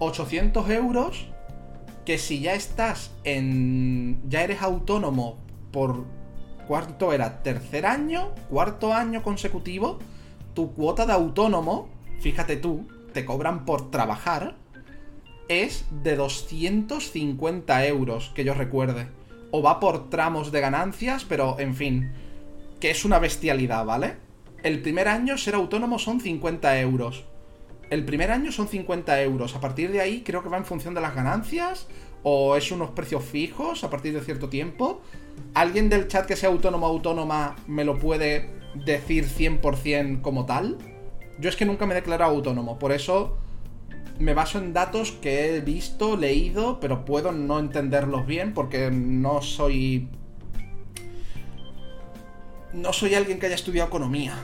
800 0.01 0.68
euros 0.70 1.28
que 2.05 2.18
si 2.18 2.40
ya 2.40 2.55
estás 2.55 3.12
en... 3.22 4.20
ya 4.28 4.42
eres 4.42 4.62
autónomo 4.62 5.38
por... 5.70 6.05
¿Cuánto 6.66 7.12
era? 7.12 7.42
¿Tercer 7.42 7.86
año? 7.86 8.32
¿Cuarto 8.48 8.92
año 8.92 9.22
consecutivo? 9.22 9.98
tu 10.55 10.74
cuota 10.74 11.07
de 11.07 11.12
autónomo, 11.12 11.88
fíjate 12.20 12.57
tú, 12.57 12.88
te 13.12 13.24
cobran 13.24 13.64
por 13.64 13.90
trabajar, 13.90 14.57
es 15.48 15.86
de 16.03 16.16
250 16.16 17.86
euros, 17.86 18.30
que 18.34 18.44
yo 18.44 18.55
recuerde. 18.55 19.09
O 19.51 19.62
va 19.62 19.80
por 19.80 20.11
tramos 20.11 20.53
de 20.53 20.61
ganancias, 20.61 21.24
pero 21.24 21.59
en 21.59 21.74
fin, 21.74 22.12
que 22.78 22.90
es 22.90 23.05
una 23.05 23.18
bestialidad, 23.18 23.84
¿vale? 23.84 24.16
El 24.62 24.80
primer 24.82 25.09
año 25.09 25.38
ser 25.38 25.55
autónomo 25.55 25.98
son 25.98 26.20
50 26.20 26.78
euros. 26.80 27.24
El 27.91 28.05
primer 28.05 28.30
año 28.30 28.53
son 28.53 28.68
50 28.68 29.20
euros. 29.22 29.55
A 29.55 29.61
partir 29.61 29.91
de 29.91 30.01
ahí 30.01 30.22
creo 30.22 30.43
que 30.43 30.49
va 30.49 30.57
en 30.57 30.64
función 30.64 30.95
de 30.95 31.01
las 31.01 31.14
ganancias. 31.14 31.86
O 32.22 32.57
es 32.57 32.70
unos 32.70 32.91
precios 32.91 33.24
fijos 33.24 33.82
a 33.84 33.91
partir 33.91 34.14
de 34.14 34.20
cierto 34.20 34.49
tiempo. 34.49 35.01
¿Alguien 35.55 35.88
del 35.88 36.07
chat 36.07 36.26
que 36.26 36.36
sea 36.36 36.51
autónomo 36.51 36.86
o 36.86 36.91
autónoma 36.91 37.57
me 37.66 37.84
lo 37.84 37.99
puede 37.99 38.61
decir 38.74 39.26
100% 39.26 40.22
como 40.22 40.47
tal. 40.47 40.78
Yo 41.38 41.49
es 41.49 41.57
que 41.57 41.64
nunca 41.64 41.86
me 41.86 41.93
he 41.93 41.97
declarado 41.97 42.32
autónomo, 42.32 42.78
por 42.78 42.93
eso 42.93 43.38
me 44.18 44.34
baso 44.34 44.59
en 44.59 44.72
datos 44.72 45.12
que 45.12 45.57
he 45.57 45.61
visto, 45.61 46.16
leído, 46.16 46.78
pero 46.80 47.05
puedo 47.05 47.32
no 47.32 47.59
entenderlos 47.59 48.26
bien 48.26 48.53
porque 48.53 48.91
no 48.91 49.41
soy... 49.43 50.09
No 52.72 52.93
soy 52.93 53.14
alguien 53.14 53.41
que 53.41 53.47
haya 53.47 53.55
estudiado 53.55 53.88
economía. 53.88 54.34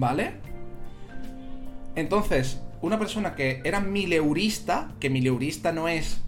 ¿Vale? 0.00 0.32
Entonces, 1.94 2.62
una 2.80 2.98
persona 2.98 3.34
que 3.34 3.60
era 3.64 3.80
mileurista, 3.80 4.92
que 4.98 5.10
mileurista 5.10 5.72
no 5.72 5.88
es 5.88 6.22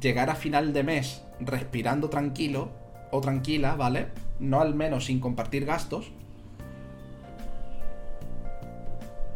llegar 0.00 0.30
a 0.30 0.36
final 0.36 0.72
de 0.72 0.84
mes 0.84 1.24
respirando 1.40 2.10
tranquilo 2.10 2.70
o 3.10 3.20
tranquila, 3.20 3.74
¿vale? 3.74 4.06
no 4.38 4.60
al 4.60 4.76
menos 4.76 5.06
sin 5.06 5.18
compartir 5.18 5.64
gastos, 5.64 6.12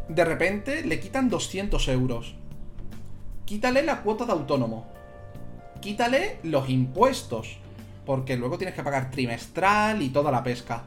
de 0.07 0.23
repente 0.23 0.85
le 0.85 1.01
quitan 1.01 1.27
200 1.27 1.85
euros. 1.89 2.35
Quítale 3.43 3.83
la 3.83 4.01
cuota 4.01 4.25
de 4.25 4.31
autónomo. 4.31 4.87
Quítale 5.81 6.37
los 6.43 6.69
impuestos. 6.69 7.57
Porque 8.05 8.37
luego 8.37 8.57
tienes 8.57 8.75
que 8.75 8.83
pagar 8.83 9.11
trimestral 9.11 10.01
y 10.01 10.07
toda 10.07 10.31
la 10.31 10.41
pesca. 10.41 10.85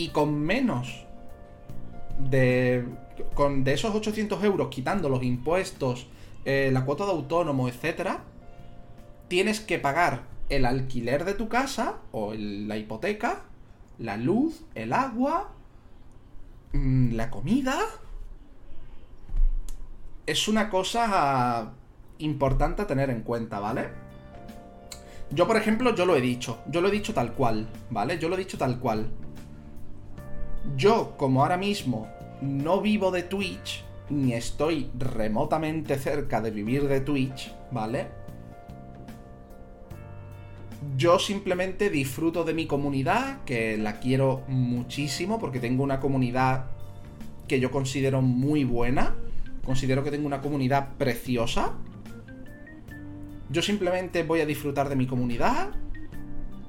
Y 0.00 0.08
con 0.08 0.40
menos 0.40 1.04
de, 2.18 2.86
con, 3.34 3.64
de 3.64 3.74
esos 3.74 3.94
800 3.94 4.42
euros, 4.44 4.68
quitando 4.68 5.10
los 5.10 5.22
impuestos, 5.22 6.06
eh, 6.46 6.70
la 6.72 6.86
cuota 6.86 7.04
de 7.04 7.10
autónomo, 7.10 7.68
etcétera, 7.68 8.24
tienes 9.28 9.60
que 9.60 9.78
pagar 9.78 10.22
el 10.48 10.64
alquiler 10.64 11.26
de 11.26 11.34
tu 11.34 11.50
casa 11.50 11.96
o 12.12 12.32
la 12.32 12.78
hipoteca, 12.78 13.42
la 13.98 14.16
luz, 14.16 14.62
el 14.74 14.94
agua, 14.94 15.52
mm, 16.72 17.12
la 17.12 17.28
comida. 17.28 17.78
Es 20.24 20.48
una 20.48 20.70
cosa 20.70 21.74
importante 22.16 22.80
a 22.80 22.86
tener 22.86 23.10
en 23.10 23.20
cuenta, 23.20 23.60
¿vale? 23.60 23.90
Yo, 25.30 25.46
por 25.46 25.58
ejemplo, 25.58 25.94
yo 25.94 26.06
lo 26.06 26.16
he 26.16 26.22
dicho. 26.22 26.62
Yo 26.70 26.80
lo 26.80 26.88
he 26.88 26.90
dicho 26.90 27.12
tal 27.12 27.34
cual, 27.34 27.68
¿vale? 27.90 28.18
Yo 28.18 28.30
lo 28.30 28.36
he 28.36 28.38
dicho 28.38 28.56
tal 28.56 28.78
cual. 28.78 29.10
Yo, 30.76 31.16
como 31.16 31.42
ahora 31.42 31.56
mismo 31.56 32.08
no 32.40 32.80
vivo 32.80 33.10
de 33.10 33.22
Twitch, 33.22 33.84
ni 34.08 34.32
estoy 34.34 34.90
remotamente 34.98 35.98
cerca 35.98 36.40
de 36.40 36.50
vivir 36.50 36.88
de 36.88 37.00
Twitch, 37.00 37.52
¿vale? 37.70 38.08
Yo 40.96 41.18
simplemente 41.18 41.90
disfruto 41.90 42.44
de 42.44 42.54
mi 42.54 42.66
comunidad, 42.66 43.44
que 43.44 43.76
la 43.76 44.00
quiero 44.00 44.42
muchísimo, 44.48 45.38
porque 45.38 45.60
tengo 45.60 45.84
una 45.84 46.00
comunidad 46.00 46.66
que 47.46 47.60
yo 47.60 47.70
considero 47.70 48.22
muy 48.22 48.64
buena. 48.64 49.16
Considero 49.64 50.02
que 50.02 50.10
tengo 50.10 50.26
una 50.26 50.40
comunidad 50.40 50.94
preciosa. 50.96 51.74
Yo 53.50 53.60
simplemente 53.60 54.22
voy 54.22 54.40
a 54.40 54.46
disfrutar 54.46 54.88
de 54.88 54.96
mi 54.96 55.06
comunidad 55.06 55.70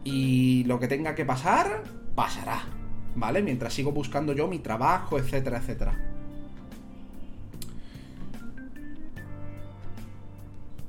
y 0.03 0.63
lo 0.65 0.79
que 0.79 0.87
tenga 0.87 1.15
que 1.15 1.23
pasar, 1.23 1.83
pasará. 2.15 2.80
¿Vale? 3.15 3.41
Mientras 3.41 3.73
sigo 3.73 3.91
buscando 3.91 4.33
yo 4.33 4.47
mi 4.47 4.59
trabajo, 4.59 5.17
etcétera, 5.17 5.57
etcétera. 5.57 5.93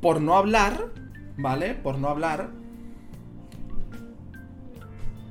Por 0.00 0.20
no 0.20 0.36
hablar, 0.36 0.92
¿vale? 1.36 1.74
Por 1.74 1.98
no 1.98 2.08
hablar. 2.08 2.50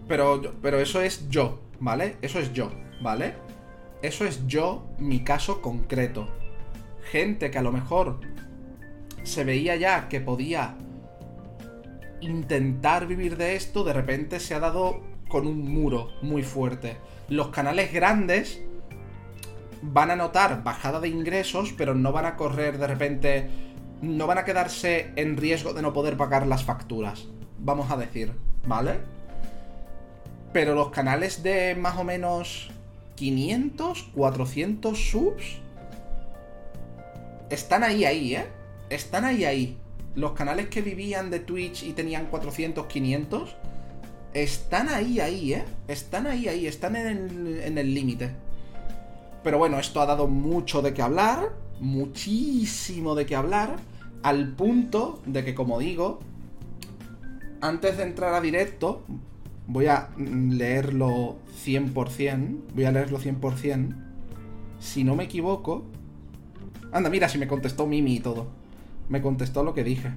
Pero, 0.08 0.42
pero 0.62 0.80
eso 0.80 1.02
es 1.02 1.30
yo, 1.30 1.62
¿vale? 1.80 2.18
Eso 2.22 2.40
es 2.40 2.54
yo, 2.54 2.72
¿vale? 3.02 3.36
Eso 4.02 4.26
es 4.26 4.48
yo, 4.48 4.88
mi 4.98 5.24
caso 5.24 5.62
concreto. 5.62 6.28
Gente 7.12 7.52
que 7.52 7.58
a 7.58 7.62
lo 7.62 7.72
mejor 7.72 8.20
se 9.24 9.44
veía 9.44 9.76
ya 9.76 10.10
que 10.10 10.22
podía 10.22 10.78
intentar 12.22 13.08
vivir 13.08 13.38
de 13.38 13.56
esto, 13.56 13.84
de 13.84 13.94
repente 13.94 14.40
se 14.40 14.54
ha 14.56 14.60
dado 14.60 15.02
con 15.32 15.48
un 15.48 15.62
muro 15.62 16.10
muy 16.22 16.44
fuerte. 16.44 16.98
Los 17.30 17.48
canales 17.48 17.94
grandes 17.94 18.62
van 19.82 20.12
a 20.12 20.16
notar 20.16 20.62
bajada 20.64 21.00
de 21.00 21.08
ingresos, 21.08 21.74
pero 21.76 21.96
no 21.96 22.12
van 22.12 22.26
a 22.26 22.36
correr 22.36 22.78
de 22.78 22.88
repente, 22.88 23.50
no 24.02 24.28
van 24.28 24.38
a 24.38 24.46
quedarse 24.46 25.12
en 25.16 25.38
riesgo 25.38 25.74
de 25.74 25.82
no 25.82 25.94
poder 25.94 26.18
pagar 26.18 26.46
las 26.46 26.64
facturas, 26.64 27.28
vamos 27.58 27.90
a 27.90 27.98
decir, 27.98 28.34
¿vale? 28.68 29.00
Pero 30.52 30.76
los 30.76 30.90
canales 30.90 31.42
de 31.42 31.76
más 31.76 31.98
o 31.98 32.04
menos 32.04 32.70
500, 33.16 34.10
400 34.14 35.12
subs 35.12 35.62
están 37.50 37.84
ahí, 37.84 38.04
ahí, 38.04 38.36
¿eh? 38.36 38.48
Están 38.90 39.24
ahí, 39.24 39.46
ahí. 39.46 39.78
Los 40.14 40.34
canales 40.34 40.68
que 40.68 40.82
vivían 40.82 41.30
de 41.30 41.40
Twitch 41.40 41.84
y 41.84 41.94
tenían 41.94 42.26
400, 42.26 42.86
500 42.88 43.56
están 44.34 44.90
ahí, 44.90 45.20
ahí, 45.20 45.54
¿eh? 45.54 45.66
Están 45.88 46.28
ahí, 46.28 46.48
ahí, 46.48 46.68
están 46.68 46.96
en 46.96 47.78
el 47.78 47.94
límite. 47.94 48.32
Pero 49.44 49.58
bueno, 49.58 49.80
esto 49.80 50.02
ha 50.02 50.06
dado 50.06 50.28
mucho 50.28 50.82
de 50.82 50.94
qué 50.94 51.02
hablar, 51.02 51.54
muchísimo 51.80 53.16
de 53.16 53.26
qué 53.26 53.36
hablar, 53.36 53.78
al 54.24 54.50
punto 54.54 55.22
de 55.26 55.44
que, 55.44 55.56
como 55.56 55.80
digo, 55.80 56.20
antes 57.60 57.98
de 57.98 58.04
entrar 58.04 58.34
a 58.34 58.42
directo, 58.42 59.04
voy 59.68 59.88
a 59.88 60.10
leerlo 60.18 61.38
100%, 61.66 62.60
voy 62.74 62.86
a 62.86 62.92
leerlo 62.92 63.20
100%, 63.20 63.96
si 64.80 65.04
no 65.04 65.16
me 65.16 65.26
equivoco... 65.26 65.86
Anda, 66.92 67.10
mira, 67.10 67.30
si 67.30 67.38
me 67.38 67.48
contestó 67.48 67.88
Mimi 67.88 68.16
y 68.16 68.20
todo. 68.20 68.48
Me 69.08 69.22
contestó 69.22 69.64
lo 69.64 69.74
que 69.74 69.84
dije. 69.84 70.12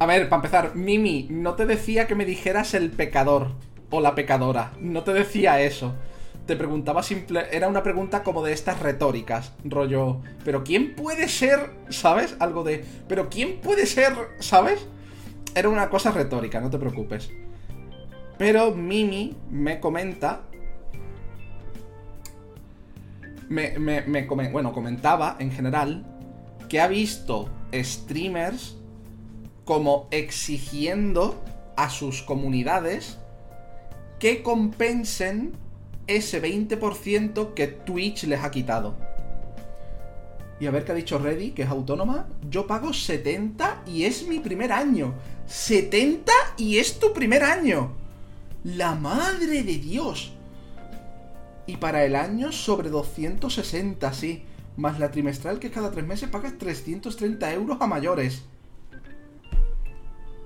A 0.00 0.06
ver, 0.06 0.30
para 0.30 0.38
empezar, 0.38 0.74
Mimi, 0.76 1.28
no 1.28 1.56
te 1.56 1.66
decía 1.66 2.06
que 2.06 2.14
me 2.14 2.24
dijeras 2.24 2.72
el 2.72 2.90
pecador 2.90 3.48
o 3.90 4.00
la 4.00 4.14
pecadora. 4.14 4.72
No 4.80 5.04
te 5.04 5.12
decía 5.12 5.60
eso. 5.60 5.94
Te 6.46 6.56
preguntaba 6.56 7.02
simple. 7.02 7.44
Era 7.52 7.68
una 7.68 7.82
pregunta 7.82 8.22
como 8.22 8.42
de 8.42 8.54
estas 8.54 8.80
retóricas. 8.80 9.52
Rollo. 9.62 10.22
¿Pero 10.42 10.64
quién 10.64 10.94
puede 10.94 11.28
ser? 11.28 11.72
¿Sabes? 11.90 12.34
Algo 12.38 12.64
de. 12.64 12.82
¿Pero 13.08 13.28
quién 13.28 13.60
puede 13.60 13.84
ser? 13.84 14.14
¿Sabes? 14.38 14.86
Era 15.54 15.68
una 15.68 15.90
cosa 15.90 16.12
retórica, 16.12 16.62
no 16.62 16.70
te 16.70 16.78
preocupes. 16.78 17.30
Pero 18.38 18.74
Mimi 18.74 19.36
me 19.50 19.80
comenta. 19.80 20.44
Me, 23.50 23.78
me, 23.78 24.00
me 24.00 24.26
bueno, 24.48 24.72
comentaba 24.72 25.36
en 25.38 25.52
general 25.52 26.06
que 26.70 26.80
ha 26.80 26.88
visto 26.88 27.50
streamers 27.74 28.79
como 29.70 30.08
exigiendo 30.10 31.40
a 31.76 31.90
sus 31.90 32.22
comunidades 32.22 33.18
que 34.18 34.42
compensen 34.42 35.52
ese 36.08 36.42
20% 36.42 37.54
que 37.54 37.68
Twitch 37.68 38.24
les 38.24 38.42
ha 38.42 38.50
quitado. 38.50 38.96
Y 40.58 40.66
a 40.66 40.72
ver 40.72 40.84
qué 40.84 40.90
ha 40.90 40.96
dicho 40.96 41.20
Reddy, 41.20 41.52
que 41.52 41.62
es 41.62 41.68
autónoma. 41.68 42.26
Yo 42.50 42.66
pago 42.66 42.92
70 42.92 43.84
y 43.86 44.06
es 44.06 44.26
mi 44.26 44.40
primer 44.40 44.72
año. 44.72 45.14
70 45.46 46.32
y 46.56 46.78
es 46.78 46.98
tu 46.98 47.12
primer 47.12 47.44
año. 47.44 47.92
La 48.64 48.96
madre 48.96 49.62
de 49.62 49.78
Dios. 49.78 50.32
Y 51.68 51.76
para 51.76 52.04
el 52.04 52.16
año 52.16 52.50
sobre 52.50 52.90
260, 52.90 54.12
sí. 54.14 54.42
Más 54.76 54.98
la 54.98 55.12
trimestral 55.12 55.60
que 55.60 55.70
cada 55.70 55.92
tres 55.92 56.04
meses 56.04 56.28
pagas 56.28 56.58
330 56.58 57.52
euros 57.52 57.76
a 57.80 57.86
mayores. 57.86 58.42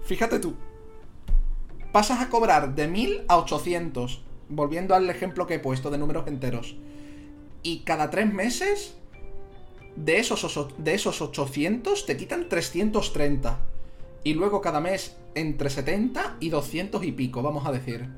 Fíjate 0.05 0.39
tú. 0.39 0.55
Pasas 1.93 2.21
a 2.21 2.29
cobrar 2.29 2.75
de 2.75 2.89
1000 2.89 3.25
a 3.29 3.39
800. 3.39 4.23
Volviendo 4.49 4.95
al 4.95 5.09
ejemplo 5.09 5.47
que 5.47 5.55
he 5.55 5.59
puesto 5.59 5.91
de 5.91 5.99
números 5.99 6.27
enteros. 6.27 6.77
Y 7.63 7.81
cada 7.81 8.11
tres 8.11 8.33
meses, 8.33 8.97
de 9.97 10.19
esos, 10.19 10.69
de 10.77 10.95
esos 10.95 11.23
800 11.23 12.05
te 12.05 12.17
quitan 12.17 12.49
330. 12.49 13.59
Y 14.23 14.35
luego 14.35 14.61
cada 14.61 14.81
mes 14.81 15.17
entre 15.35 15.71
70 15.71 16.37
y 16.41 16.51
200 16.51 17.05
y 17.05 17.13
pico, 17.13 17.43
vamos 17.43 17.67
a 17.67 17.73
decir. 17.73 18.09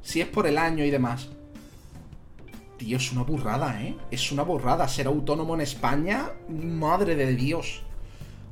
Si 0.00 0.20
es 0.20 0.28
por 0.28 0.46
el 0.46 0.56
año 0.56 0.84
y 0.84 0.90
demás. 0.90 1.28
Tío, 2.78 2.96
es 2.96 3.12
una 3.12 3.24
burrada, 3.24 3.82
¿eh? 3.82 3.96
Es 4.10 4.30
una 4.30 4.44
burrada. 4.44 4.86
Ser 4.88 5.08
autónomo 5.08 5.54
en 5.54 5.62
España, 5.62 6.30
madre 6.48 7.16
de 7.16 7.34
Dios. 7.34 7.82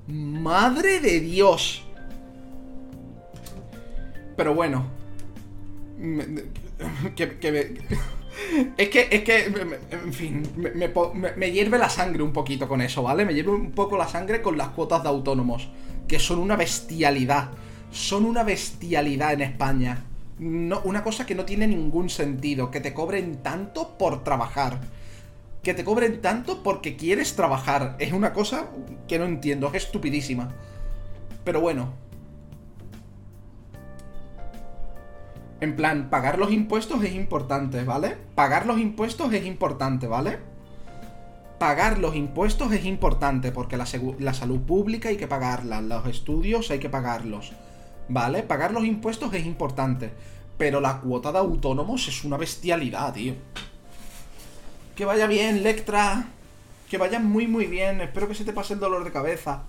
Madre 0.08 1.00
de 1.00 1.20
Dios. 1.20 1.85
Pero 4.36 4.54
bueno. 4.54 4.86
es 8.76 8.88
que, 8.90 9.08
es 9.10 9.24
que, 9.24 9.52
en 9.90 10.12
fin, 10.12 10.42
me, 11.36 11.50
hierve 11.50 11.78
la 11.78 11.88
sangre 11.88 12.22
un 12.22 12.32
poquito 12.32 12.68
con 12.68 12.82
eso, 12.82 13.02
¿vale? 13.02 13.24
Me 13.24 13.34
hierve 13.34 13.52
un 13.52 13.72
poco 13.72 13.96
la 13.96 14.06
sangre 14.06 14.42
con 14.42 14.58
las 14.58 14.68
cuotas 14.68 15.02
de 15.02 15.08
autónomos, 15.08 15.68
que 16.06 16.18
son 16.18 16.38
una 16.38 16.56
bestialidad. 16.56 17.50
Son 17.90 18.24
una 18.24 18.42
bestialidad 18.42 19.32
en 19.32 19.40
España. 19.40 20.04
No, 20.38 20.82
una 20.84 21.02
cosa 21.02 21.24
que 21.24 21.34
no 21.34 21.46
tiene 21.46 21.66
ningún 21.66 22.10
sentido, 22.10 22.70
que 22.70 22.80
te 22.80 22.92
cobren 22.92 23.42
tanto 23.42 23.96
por 23.96 24.22
trabajar. 24.22 24.80
Que 25.62 25.72
te 25.72 25.82
cobren 25.82 26.20
tanto 26.20 26.62
porque 26.62 26.96
quieres 26.96 27.34
trabajar. 27.36 27.96
Es 27.98 28.12
una 28.12 28.34
cosa 28.34 28.68
que 29.08 29.18
no 29.18 29.24
entiendo, 29.24 29.68
es 29.68 29.84
estupidísima. 29.84 30.52
Pero 31.42 31.60
bueno, 31.60 31.94
En 35.60 35.74
plan, 35.74 36.10
pagar 36.10 36.38
los 36.38 36.52
impuestos 36.52 37.02
es 37.02 37.14
importante, 37.14 37.82
¿vale? 37.84 38.16
Pagar 38.34 38.66
los 38.66 38.78
impuestos 38.78 39.32
es 39.32 39.46
importante, 39.46 40.06
¿vale? 40.06 40.38
Pagar 41.58 41.98
los 41.98 42.14
impuestos 42.14 42.70
es 42.72 42.84
importante 42.84 43.52
porque 43.52 43.78
la, 43.78 43.86
salud 43.86 44.60
pública 44.60 45.08
hay 45.08 45.16
que 45.16 45.26
pagarla, 45.26 45.80
los 45.80 46.06
estudios 46.06 46.70
hay 46.70 46.78
que 46.78 46.90
pagarlos, 46.90 47.52
¿vale? 48.10 48.42
Pagar 48.42 48.72
los 48.72 48.84
impuestos 48.84 49.32
es 49.32 49.46
importante, 49.46 50.12
pero 50.58 50.82
la 50.82 51.00
cuota 51.00 51.32
de 51.32 51.38
autónomos 51.38 52.06
es 52.08 52.24
una 52.24 52.36
bestialidad, 52.36 53.14
tío. 53.14 53.34
Que 54.94 55.06
vaya 55.06 55.26
bien, 55.26 55.62
Lectra. 55.62 56.28
Que 56.90 56.98
vaya 56.98 57.18
muy, 57.18 57.46
muy 57.46 57.66
bien. 57.66 58.00
Espero 58.02 58.28
que 58.28 58.34
se 58.34 58.44
te 58.44 58.52
pase 58.52 58.74
el 58.74 58.80
dolor 58.80 59.04
de 59.04 59.12
cabeza. 59.12 59.62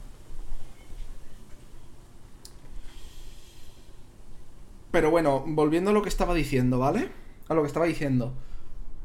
Pero 4.92 5.12
bueno, 5.12 5.44
volviendo 5.46 5.92
a 5.92 5.94
lo 5.94 6.02
que 6.02 6.10
estaba 6.10 6.34
diciendo, 6.34 6.80
¿vale? 6.80 7.12
A 7.50 7.54
lo 7.54 7.62
que 7.62 7.68
estaba 7.68 7.86
diciendo. 7.86 8.34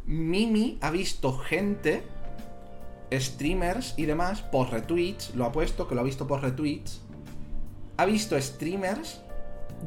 Mimi 0.07 0.79
ha 0.81 0.91
visto 0.91 1.37
gente, 1.39 2.03
streamers 3.13 3.95
y 3.97 4.07
demás, 4.07 4.43
por 4.43 4.71
retweets, 4.71 5.35
lo 5.35 5.45
ha 5.45 5.53
puesto, 5.53 5.87
que 5.89 5.95
lo 5.95 6.01
ha 6.01 6.05
visto 6.05 6.27
por 6.27 6.43
retweets. 6.43 7.03
Ha 7.97 8.05
visto 8.05 8.41
streamers 8.41 9.21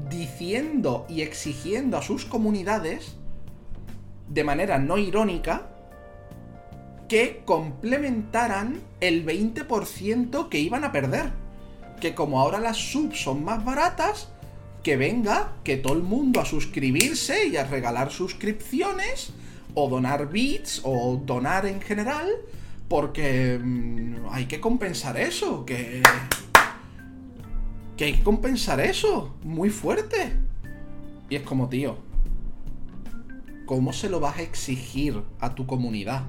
diciendo 0.10 1.06
y 1.10 1.22
exigiendo 1.22 1.98
a 1.98 2.02
sus 2.02 2.26
comunidades, 2.26 3.16
de 4.30 4.44
manera 4.44 4.78
no 4.80 4.98
irónica, 4.98 5.70
que 7.08 7.44
complementaran 7.46 8.82
el 9.00 9.26
20% 9.26 10.50
que 10.50 10.60
iban 10.60 10.84
a 10.84 10.92
perder. 10.92 11.32
Que 12.00 12.16
como 12.16 12.40
ahora 12.40 12.60
las 12.60 12.78
subs 12.78 13.22
son 13.22 13.44
más 13.44 13.64
baratas, 13.64 14.30
que 14.86 14.98
venga, 14.98 15.54
que 15.64 15.78
todo 15.78 15.94
el 15.94 16.04
mundo 16.04 16.40
a 16.40 16.46
suscribirse 16.46 17.48
y 17.48 17.58
a 17.58 17.64
regalar 17.64 18.12
suscripciones, 18.12 19.34
o 19.74 19.90
donar 19.90 20.30
bits, 20.30 20.82
o 20.84 21.20
donar 21.26 21.66
en 21.66 21.82
general, 21.82 22.30
porque 22.88 23.60
mm, 23.60 24.28
hay 24.30 24.46
que 24.46 24.62
compensar 24.62 25.18
eso, 25.18 25.66
que... 25.66 26.04
Que 27.98 28.06
hay 28.06 28.14
que 28.14 28.24
compensar 28.24 28.80
eso, 28.80 29.34
muy 29.42 29.72
fuerte. 29.72 30.34
Y 31.32 31.36
es 31.38 31.42
como, 31.42 31.68
tío, 31.68 31.98
¿cómo 33.66 33.92
se 33.92 34.08
lo 34.08 34.20
vas 34.20 34.38
a 34.38 34.44
exigir 34.44 35.24
a 35.40 35.56
tu 35.56 35.66
comunidad? 35.66 36.26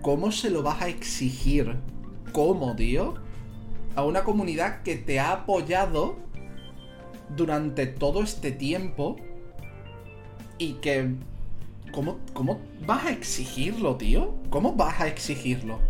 ¿Cómo 0.00 0.30
se 0.30 0.50
lo 0.50 0.62
vas 0.62 0.80
a 0.80 0.88
exigir? 0.88 1.74
¿Cómo, 2.30 2.76
tío? 2.76 3.14
A 3.96 4.04
una 4.04 4.22
comunidad 4.22 4.82
que 4.82 4.94
te 4.94 5.18
ha 5.18 5.32
apoyado 5.32 6.27
durante 7.36 7.86
todo 7.86 8.22
este 8.22 8.52
tiempo 8.52 9.16
y 10.58 10.74
que... 10.74 11.14
¿Cómo, 11.92 12.18
¿Cómo 12.34 12.60
vas 12.86 13.06
a 13.06 13.12
exigirlo, 13.12 13.96
tío? 13.96 14.34
¿Cómo 14.50 14.74
vas 14.74 15.00
a 15.00 15.08
exigirlo? 15.08 15.80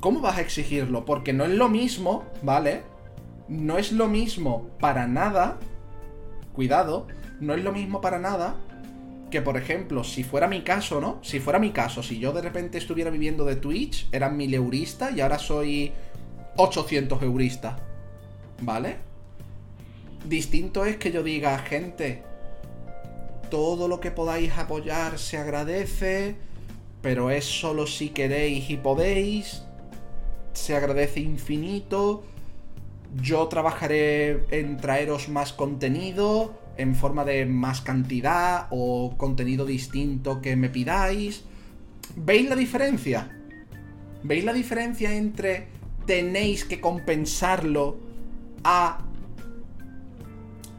¿Cómo 0.00 0.20
vas 0.20 0.36
a 0.36 0.42
exigirlo? 0.42 1.06
Porque 1.06 1.32
no 1.32 1.44
es 1.44 1.50
lo 1.52 1.70
mismo, 1.70 2.24
¿vale? 2.42 2.82
No 3.48 3.78
es 3.78 3.90
lo 3.92 4.08
mismo 4.08 4.68
para 4.80 5.06
nada. 5.06 5.58
Cuidado, 6.52 7.06
no 7.40 7.54
es 7.54 7.64
lo 7.64 7.72
mismo 7.72 8.02
para 8.02 8.18
nada 8.18 8.56
que, 9.32 9.42
por 9.42 9.56
ejemplo, 9.56 10.04
si 10.04 10.22
fuera 10.22 10.46
mi 10.46 10.60
caso, 10.60 11.00
¿no? 11.00 11.18
Si 11.22 11.40
fuera 11.40 11.58
mi 11.58 11.70
caso, 11.70 12.02
si 12.02 12.18
yo 12.20 12.32
de 12.32 12.42
repente 12.42 12.78
estuviera 12.78 13.10
viviendo 13.10 13.46
de 13.46 13.56
Twitch, 13.56 14.06
era 14.12 14.28
mil 14.28 14.52
eurista 14.52 15.10
y 15.10 15.22
ahora 15.22 15.38
soy 15.38 15.90
800 16.56 17.20
eurista. 17.22 17.78
¿Vale? 18.60 18.98
Distinto 20.24 20.84
es 20.84 20.96
que 20.96 21.10
yo 21.10 21.22
diga, 21.22 21.58
gente, 21.58 22.22
todo 23.50 23.88
lo 23.88 24.00
que 24.00 24.10
podáis 24.10 24.56
apoyar 24.56 25.18
se 25.18 25.36
agradece, 25.36 26.36
pero 27.02 27.30
es 27.30 27.44
solo 27.44 27.86
si 27.86 28.10
queréis 28.10 28.70
y 28.70 28.76
podéis. 28.76 29.62
Se 30.52 30.76
agradece 30.76 31.20
infinito. 31.20 32.24
Yo 33.20 33.48
trabajaré 33.48 34.46
en 34.50 34.76
traeros 34.78 35.28
más 35.28 35.52
contenido 35.52 36.54
en 36.76 36.94
forma 36.94 37.24
de 37.24 37.44
más 37.44 37.80
cantidad 37.80 38.68
o 38.70 39.14
contenido 39.16 39.66
distinto 39.66 40.40
que 40.40 40.56
me 40.56 40.70
pidáis. 40.70 41.44
¿Veis 42.16 42.48
la 42.48 42.56
diferencia? 42.56 43.38
¿Veis 44.22 44.44
la 44.44 44.52
diferencia 44.52 45.14
entre 45.14 45.68
tenéis 46.06 46.64
que 46.64 46.80
compensarlo 46.80 47.96
a 48.64 48.98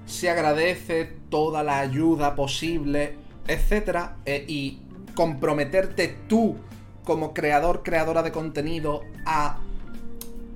se 0.06 0.30
agradece 0.30 1.06
toda 1.30 1.64
la 1.64 1.80
ayuda 1.80 2.36
posible, 2.36 3.16
etcétera, 3.48 4.18
e, 4.26 4.46
y 4.48 4.82
comprometerte 5.16 6.16
tú 6.28 6.58
como 7.04 7.34
creador, 7.34 7.84
creadora 7.84 8.24
de 8.24 8.32
contenido 8.32 9.02
a 9.26 9.60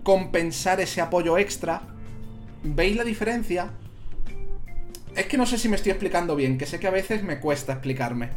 compensar 0.04 0.80
ese 0.80 1.02
apoyo 1.02 1.38
extra. 1.38 1.82
¿Veis 2.64 2.96
la 2.96 3.04
diferencia? 3.04 3.72
Es 5.16 5.26
que 5.26 5.38
no 5.38 5.46
sé 5.46 5.58
si 5.58 5.68
me 5.68 5.76
estoy 5.76 5.92
explicando 5.92 6.36
bien, 6.36 6.58
que 6.58 6.66
sé 6.66 6.80
que 6.80 6.88
a 6.88 6.92
veces 6.92 7.24
me 7.24 7.40
cuesta 7.40 7.74
explicarme. 7.74 8.30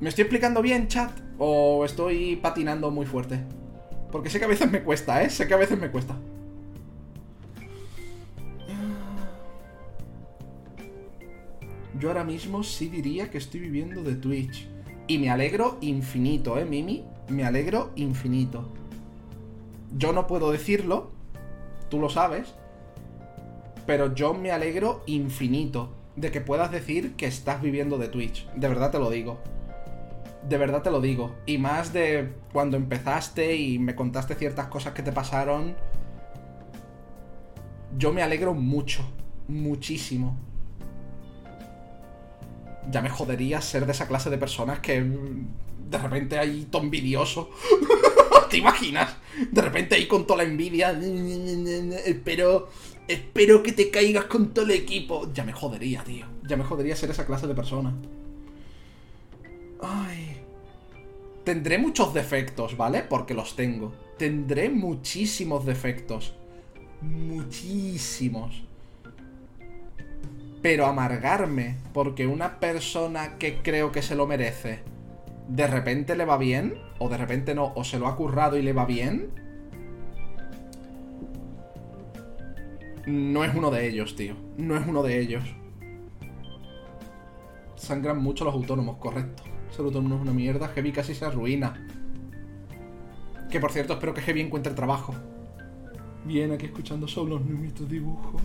¿Me 0.00 0.08
estoy 0.08 0.22
explicando 0.22 0.62
bien, 0.62 0.88
chat? 0.88 1.10
¿O 1.38 1.84
estoy 1.84 2.36
patinando 2.36 2.90
muy 2.90 3.04
fuerte? 3.04 3.40
Porque 4.10 4.30
sé 4.30 4.38
que 4.38 4.46
a 4.46 4.48
veces 4.48 4.70
me 4.70 4.82
cuesta, 4.82 5.22
¿eh? 5.22 5.30
Sé 5.30 5.46
que 5.46 5.54
a 5.54 5.58
veces 5.58 5.78
me 5.78 5.90
cuesta. 5.90 6.16
Yo 11.98 12.08
ahora 12.08 12.24
mismo 12.24 12.62
sí 12.62 12.88
diría 12.88 13.30
que 13.30 13.38
estoy 13.38 13.60
viviendo 13.60 14.02
de 14.02 14.14
Twitch. 14.14 14.68
Y 15.08 15.18
me 15.18 15.30
alegro 15.30 15.78
infinito, 15.80 16.56
¿eh, 16.58 16.64
Mimi? 16.64 17.04
Me 17.28 17.44
alegro 17.44 17.90
infinito. 17.96 18.68
Yo 19.96 20.12
no 20.12 20.28
puedo 20.28 20.52
decirlo, 20.52 21.10
tú 21.88 21.98
lo 21.98 22.08
sabes, 22.08 22.54
pero 23.86 24.14
yo 24.14 24.34
me 24.34 24.52
alegro 24.52 25.02
infinito 25.06 25.92
de 26.14 26.30
que 26.30 26.40
puedas 26.40 26.70
decir 26.70 27.16
que 27.16 27.26
estás 27.26 27.60
viviendo 27.60 27.98
de 27.98 28.06
Twitch. 28.06 28.48
De 28.54 28.68
verdad 28.68 28.92
te 28.92 29.00
lo 29.00 29.10
digo. 29.10 29.40
De 30.48 30.58
verdad 30.58 30.82
te 30.82 30.92
lo 30.92 31.00
digo. 31.00 31.34
Y 31.44 31.58
más 31.58 31.92
de 31.92 32.32
cuando 32.52 32.76
empezaste 32.76 33.56
y 33.56 33.80
me 33.80 33.96
contaste 33.96 34.36
ciertas 34.36 34.68
cosas 34.68 34.94
que 34.94 35.02
te 35.02 35.10
pasaron. 35.10 35.74
Yo 37.98 38.12
me 38.12 38.22
alegro 38.22 38.54
mucho. 38.54 39.02
Muchísimo 39.48 40.49
ya 42.90 43.02
me 43.02 43.10
jodería 43.10 43.60
ser 43.60 43.86
de 43.86 43.92
esa 43.92 44.08
clase 44.08 44.30
de 44.30 44.38
personas 44.38 44.80
que 44.80 45.00
mm, 45.00 45.90
de 45.90 45.98
repente 45.98 46.38
hay 46.38 46.66
todo 46.70 46.82
envidioso. 46.82 47.50
¿Te 48.50 48.58
imaginas? 48.58 49.16
De 49.50 49.62
repente 49.62 49.94
ahí 49.94 50.06
con 50.06 50.26
toda 50.26 50.42
la 50.42 50.48
envidia. 50.48 50.90
Espero. 52.04 52.68
Espero 53.08 53.62
que 53.62 53.72
te 53.72 53.90
caigas 53.90 54.26
con 54.26 54.54
todo 54.54 54.66
el 54.66 54.70
equipo. 54.72 55.32
Ya 55.32 55.44
me 55.44 55.52
jodería, 55.52 56.04
tío. 56.04 56.26
Ya 56.46 56.56
me 56.56 56.64
jodería 56.64 56.94
ser 56.94 57.10
esa 57.10 57.26
clase 57.26 57.46
de 57.48 57.54
persona. 57.54 57.92
Ay. 59.82 60.36
Tendré 61.44 61.78
muchos 61.78 62.14
defectos, 62.14 62.76
¿vale? 62.76 63.02
Porque 63.02 63.34
los 63.34 63.56
tengo. 63.56 63.92
Tendré 64.16 64.68
muchísimos 64.68 65.66
defectos. 65.66 66.34
Muchísimos. 67.00 68.62
Pero 70.62 70.86
amargarme 70.86 71.76
porque 71.92 72.26
una 72.26 72.60
persona 72.60 73.38
que 73.38 73.62
creo 73.62 73.92
que 73.92 74.02
se 74.02 74.14
lo 74.14 74.26
merece, 74.26 74.80
de 75.48 75.66
repente 75.66 76.16
le 76.16 76.24
va 76.24 76.36
bien, 76.36 76.74
o 76.98 77.08
de 77.08 77.16
repente 77.16 77.54
no, 77.54 77.72
o 77.74 77.84
se 77.84 77.98
lo 77.98 78.06
ha 78.06 78.16
currado 78.16 78.56
y 78.56 78.62
le 78.62 78.72
va 78.72 78.84
bien, 78.84 79.30
no 83.06 83.44
es 83.44 83.54
uno 83.54 83.70
de 83.70 83.88
ellos, 83.88 84.14
tío. 84.14 84.34
No 84.56 84.76
es 84.76 84.86
uno 84.86 85.02
de 85.02 85.18
ellos. 85.18 85.42
Sangran 87.76 88.22
mucho 88.22 88.44
los 88.44 88.54
autónomos, 88.54 88.98
correcto. 88.98 89.42
Ser 89.70 89.84
autónomo 89.84 90.16
es 90.16 90.22
una 90.22 90.32
mierda. 90.32 90.68
Heavy 90.68 90.92
casi 90.92 91.14
se 91.14 91.24
arruina. 91.24 91.88
Que 93.50 93.58
por 93.58 93.72
cierto, 93.72 93.94
espero 93.94 94.14
que 94.14 94.20
Heavy 94.20 94.42
encuentre 94.42 94.74
trabajo. 94.74 95.14
Bien, 96.24 96.52
aquí 96.52 96.66
escuchando 96.66 97.08
solo 97.08 97.38
los 97.38 97.46
numitos 97.46 97.88
dibujos. 97.88 98.42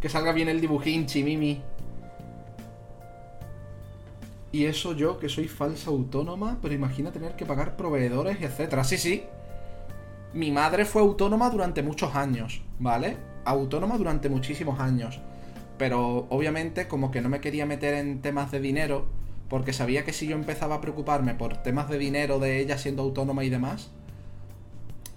Que 0.00 0.08
salga 0.08 0.32
bien 0.32 0.48
el 0.48 0.60
dibujín, 0.60 1.06
Chimimi. 1.06 1.60
Y 4.50 4.64
eso 4.64 4.94
yo, 4.94 5.18
que 5.18 5.28
soy 5.28 5.46
falsa 5.48 5.90
autónoma, 5.90 6.58
pero 6.62 6.72
imagina 6.72 7.12
tener 7.12 7.36
que 7.36 7.44
pagar 7.44 7.76
proveedores, 7.76 8.40
etcétera. 8.40 8.84
Sí, 8.84 8.96
sí. 8.96 9.24
Mi 10.32 10.50
madre 10.50 10.84
fue 10.84 11.02
autónoma 11.02 11.50
durante 11.50 11.82
muchos 11.82 12.14
años, 12.14 12.62
¿vale? 12.78 13.16
Autónoma 13.44 13.98
durante 13.98 14.28
muchísimos 14.28 14.80
años. 14.80 15.20
Pero 15.76 16.26
obviamente 16.30 16.88
como 16.88 17.10
que 17.10 17.20
no 17.20 17.28
me 17.28 17.40
quería 17.40 17.66
meter 17.66 17.94
en 17.94 18.22
temas 18.22 18.50
de 18.50 18.60
dinero, 18.60 19.06
porque 19.48 19.72
sabía 19.72 20.04
que 20.04 20.12
si 20.12 20.26
yo 20.26 20.36
empezaba 20.36 20.76
a 20.76 20.80
preocuparme 20.80 21.34
por 21.34 21.58
temas 21.62 21.88
de 21.88 21.98
dinero 21.98 22.38
de 22.38 22.60
ella 22.60 22.78
siendo 22.78 23.02
autónoma 23.02 23.44
y 23.44 23.50
demás, 23.50 23.90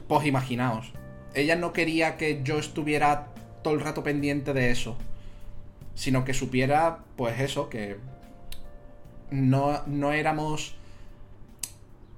pues 0.07 0.25
imaginaos. 0.25 0.93
Ella 1.33 1.55
no 1.55 1.71
quería 1.71 2.17
que 2.17 2.41
yo 2.43 2.57
estuviera 2.57 3.27
todo 3.61 3.73
el 3.73 3.81
rato 3.81 4.03
pendiente 4.03 4.53
de 4.53 4.71
eso. 4.71 4.97
Sino 5.93 6.25
que 6.25 6.33
supiera, 6.33 6.99
pues 7.15 7.39
eso, 7.39 7.69
que 7.69 7.97
no, 9.29 9.81
no 9.87 10.11
éramos... 10.11 10.75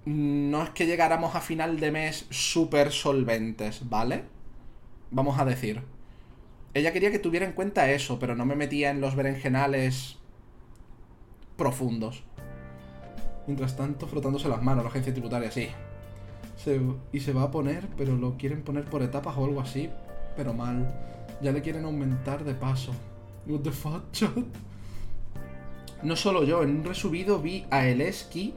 No 0.05 0.63
es 0.63 0.69
que 0.71 0.85
llegáramos 0.85 1.35
a 1.35 1.41
final 1.41 1.79
de 1.79 1.91
mes 1.91 2.25
súper 2.29 2.91
solventes, 2.91 3.89
¿vale? 3.89 4.25
Vamos 5.11 5.39
a 5.39 5.45
decir. 5.45 5.81
Ella 6.73 6.91
quería 6.91 7.11
que 7.11 7.19
tuviera 7.19 7.45
en 7.45 7.53
cuenta 7.53 7.89
eso, 7.91 8.19
pero 8.19 8.35
no 8.35 8.45
me 8.45 8.55
metía 8.55 8.89
en 8.89 8.99
los 8.99 9.15
berenjenales 9.15 10.17
profundos. 11.55 12.23
Mientras 13.47 13.77
tanto, 13.77 14.07
frotándose 14.07 14.49
las 14.49 14.61
manos, 14.61 14.83
la 14.83 14.89
agencia 14.89 15.13
tributaria, 15.13 15.51
sí. 15.51 15.69
Y 17.11 17.19
se 17.19 17.33
va 17.33 17.43
a 17.43 17.51
poner, 17.51 17.87
pero 17.95 18.15
lo 18.15 18.37
quieren 18.37 18.63
poner 18.63 18.85
por 18.85 19.03
etapas 19.03 19.37
o 19.37 19.45
algo 19.45 19.61
así, 19.61 19.89
pero 20.35 20.53
mal. 20.53 21.12
Ya 21.43 21.51
le 21.51 21.61
quieren 21.61 21.83
aumentar 21.83 22.45
de 22.45 22.55
paso. 22.55 22.93
What 23.45 23.59
the 23.59 23.71
fuck, 23.71 24.11
chat? 24.13 24.31
No 26.01 26.15
solo 26.15 26.45
yo, 26.45 26.63
en 26.63 26.77
un 26.77 26.83
resubido 26.85 27.39
vi 27.39 27.65
a 27.69 27.85
Eleski 27.85 28.55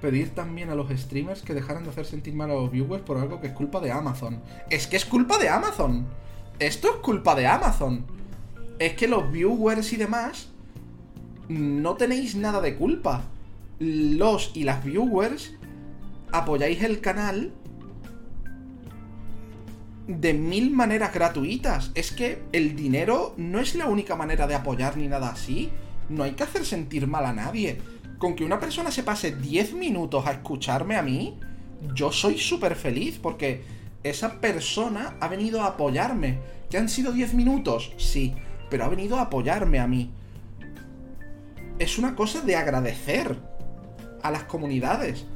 pedir 0.00 0.34
también 0.34 0.70
a 0.70 0.74
los 0.74 0.88
streamers 0.90 1.42
que 1.42 1.52
dejaran 1.52 1.84
de 1.84 1.90
hacer 1.90 2.06
sentir 2.06 2.34
mal 2.34 2.50
a 2.50 2.54
los 2.54 2.70
viewers 2.70 3.02
por 3.02 3.18
algo 3.18 3.42
que 3.42 3.48
es 3.48 3.52
culpa 3.52 3.80
de 3.80 3.92
Amazon. 3.92 4.42
Es 4.70 4.86
que 4.86 4.96
es 4.96 5.04
culpa 5.04 5.36
de 5.36 5.50
Amazon. 5.50 6.06
Esto 6.58 6.88
es 6.88 6.96
culpa 6.96 7.34
de 7.34 7.46
Amazon. 7.46 8.06
Es 8.78 8.94
que 8.94 9.06
los 9.06 9.30
viewers 9.30 9.92
y 9.92 9.96
demás 9.96 10.48
no 11.48 11.94
tenéis 11.96 12.36
nada 12.36 12.62
de 12.62 12.76
culpa. 12.76 13.24
Los 13.78 14.50
y 14.54 14.64
las 14.64 14.82
viewers 14.82 15.52
apoyáis 16.32 16.82
el 16.82 17.00
canal 17.00 17.52
de 20.06 20.34
mil 20.34 20.70
maneras 20.70 21.12
gratuitas. 21.12 21.90
Es 21.94 22.12
que 22.12 22.42
el 22.52 22.76
dinero 22.76 23.34
no 23.36 23.60
es 23.60 23.74
la 23.74 23.86
única 23.86 24.16
manera 24.16 24.46
de 24.46 24.54
apoyar 24.54 24.96
ni 24.96 25.08
nada 25.08 25.30
así. 25.30 25.70
No 26.08 26.24
hay 26.24 26.32
que 26.32 26.42
hacer 26.42 26.64
sentir 26.64 27.06
mal 27.06 27.24
a 27.24 27.32
nadie. 27.32 27.80
Con 28.18 28.34
que 28.34 28.44
una 28.44 28.60
persona 28.60 28.90
se 28.90 29.02
pase 29.02 29.34
10 29.34 29.74
minutos 29.74 30.26
a 30.26 30.32
escucharme 30.32 30.96
a 30.96 31.02
mí, 31.02 31.38
yo 31.94 32.12
soy 32.12 32.38
súper 32.38 32.74
feliz 32.76 33.18
porque 33.20 33.62
esa 34.02 34.40
persona 34.40 35.16
ha 35.20 35.28
venido 35.28 35.62
a 35.62 35.68
apoyarme. 35.68 36.38
¿Que 36.70 36.78
han 36.78 36.88
sido 36.88 37.12
10 37.12 37.34
minutos? 37.34 37.92
Sí, 37.96 38.34
pero 38.70 38.84
ha 38.84 38.88
venido 38.88 39.18
a 39.18 39.22
apoyarme 39.22 39.78
a 39.78 39.86
mí. 39.86 40.10
Es 41.78 41.98
una 41.98 42.14
cosa 42.14 42.40
de 42.40 42.56
agradecer 42.56 43.36
a 44.22 44.30
las 44.30 44.44
comunidades. 44.44 45.26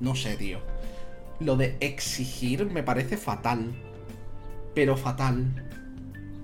No 0.00 0.14
sé, 0.14 0.36
tío. 0.36 0.71
Lo 1.40 1.56
de 1.56 1.76
exigir 1.80 2.66
me 2.70 2.82
parece 2.82 3.16
fatal. 3.16 3.72
Pero 4.74 4.96
fatal. 4.96 5.68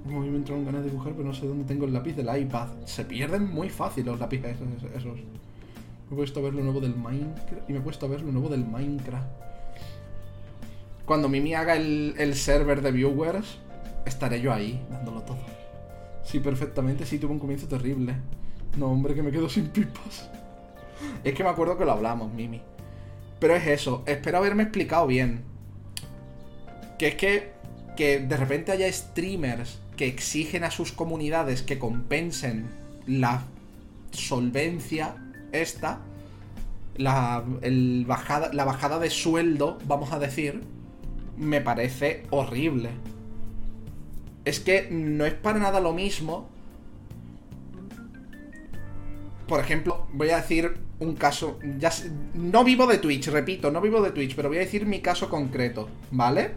Uy, 0.07 0.31
me 0.31 0.39
entraron 0.39 0.65
ganas 0.65 0.83
de 0.83 0.91
dibujar, 0.91 1.13
pero 1.13 1.29
no 1.29 1.35
sé 1.35 1.47
dónde 1.47 1.65
tengo 1.65 1.85
el 1.85 1.93
lápiz 1.93 2.15
del 2.15 2.35
iPad. 2.37 2.69
Se 2.85 3.05
pierden 3.05 3.47
muy 3.47 3.69
fácil 3.69 4.07
los 4.07 4.19
lápices 4.19 4.57
esos. 4.95 5.17
Me 5.17 6.15
he 6.15 6.17
puesto 6.17 6.41
a 6.41 6.43
ver 6.45 6.55
lo 6.55 6.63
nuevo 6.63 6.81
del 6.81 6.95
Minecraft. 6.97 7.69
Y 7.69 7.73
me 7.73 7.79
he 7.79 7.83
puesto 7.83 8.07
a 8.07 8.09
ver 8.09 8.23
lo 8.23 8.33
nuevo 8.33 8.49
del 8.49 8.65
Minecraft. 8.65 9.29
Cuando 11.05 11.29
Mimi 11.29 11.55
haga 11.55 11.77
el, 11.77 12.15
el 12.19 12.35
server 12.35 12.83
de 12.83 12.93
viewers, 12.93 13.59
estaré 14.05 14.41
yo 14.41 14.53
ahí, 14.53 14.85
dándolo 14.91 15.23
todo. 15.23 15.39
Sí, 16.23 16.41
perfectamente, 16.41 17.07
sí, 17.07 17.19
tuve 17.19 17.33
un 17.33 17.39
comienzo 17.39 17.67
terrible. 17.67 18.15
No, 18.77 18.89
hombre, 18.89 19.15
que 19.15 19.23
me 19.23 19.31
quedo 19.31 19.49
sin 19.49 19.69
pipas. 19.69 20.31
Es 21.25 21.35
que 21.35 21.43
me 21.43 21.49
acuerdo 21.49 21.79
que 21.79 21.85
lo 21.85 21.93
hablamos, 21.93 22.33
Mimi. 22.33 22.61
Pero 23.39 23.55
es 23.55 23.67
eso, 23.67 24.03
espero 24.07 24.39
haberme 24.39 24.65
explicado 24.65 25.07
bien. 25.07 25.43
Que 26.99 27.09
es 27.09 27.15
que, 27.15 27.53
que 27.97 28.19
de 28.19 28.37
repente 28.37 28.73
haya 28.73 28.93
streamers 28.93 29.79
que 29.97 30.07
exigen 30.07 30.65
a 30.65 30.71
sus 30.71 30.93
comunidades 30.93 31.63
que 31.63 31.79
compensen 31.79 32.69
la 33.07 33.45
solvencia 34.11 35.17
esta, 35.53 36.01
la, 36.97 37.45
el 37.63 38.05
bajada, 38.07 38.53
la 38.53 38.65
bajada 38.65 38.99
de 38.99 39.11
sueldo, 39.11 39.79
vamos 39.87 40.13
a 40.13 40.19
decir, 40.19 40.63
me 41.37 41.61
parece 41.61 42.25
horrible. 42.31 42.91
Es 44.45 44.61
que 44.61 44.89
no 44.91 45.27
es 45.27 45.35
para 45.35 45.59
nada 45.59 45.81
lo 45.81 45.93
mismo. 45.93 46.49
Por 49.47 49.61
ejemplo, 49.61 50.07
voy 50.13 50.31
a 50.31 50.37
decir 50.39 50.88
un 51.01 51.15
caso. 51.15 51.59
Ya, 51.79 51.91
no 52.35 52.65
vivo 52.65 52.87
de 52.87 52.99
Twitch, 52.99 53.29
repito, 53.29 53.71
no 53.71 53.81
vivo 53.81 54.03
de 54.03 54.11
Twitch, 54.11 54.35
pero 54.35 54.49
voy 54.49 54.59
a 54.59 54.61
decir 54.61 54.87
mi 54.87 55.01
caso 55.01 55.29
concreto, 55.29 55.89
¿vale? 56.11 56.53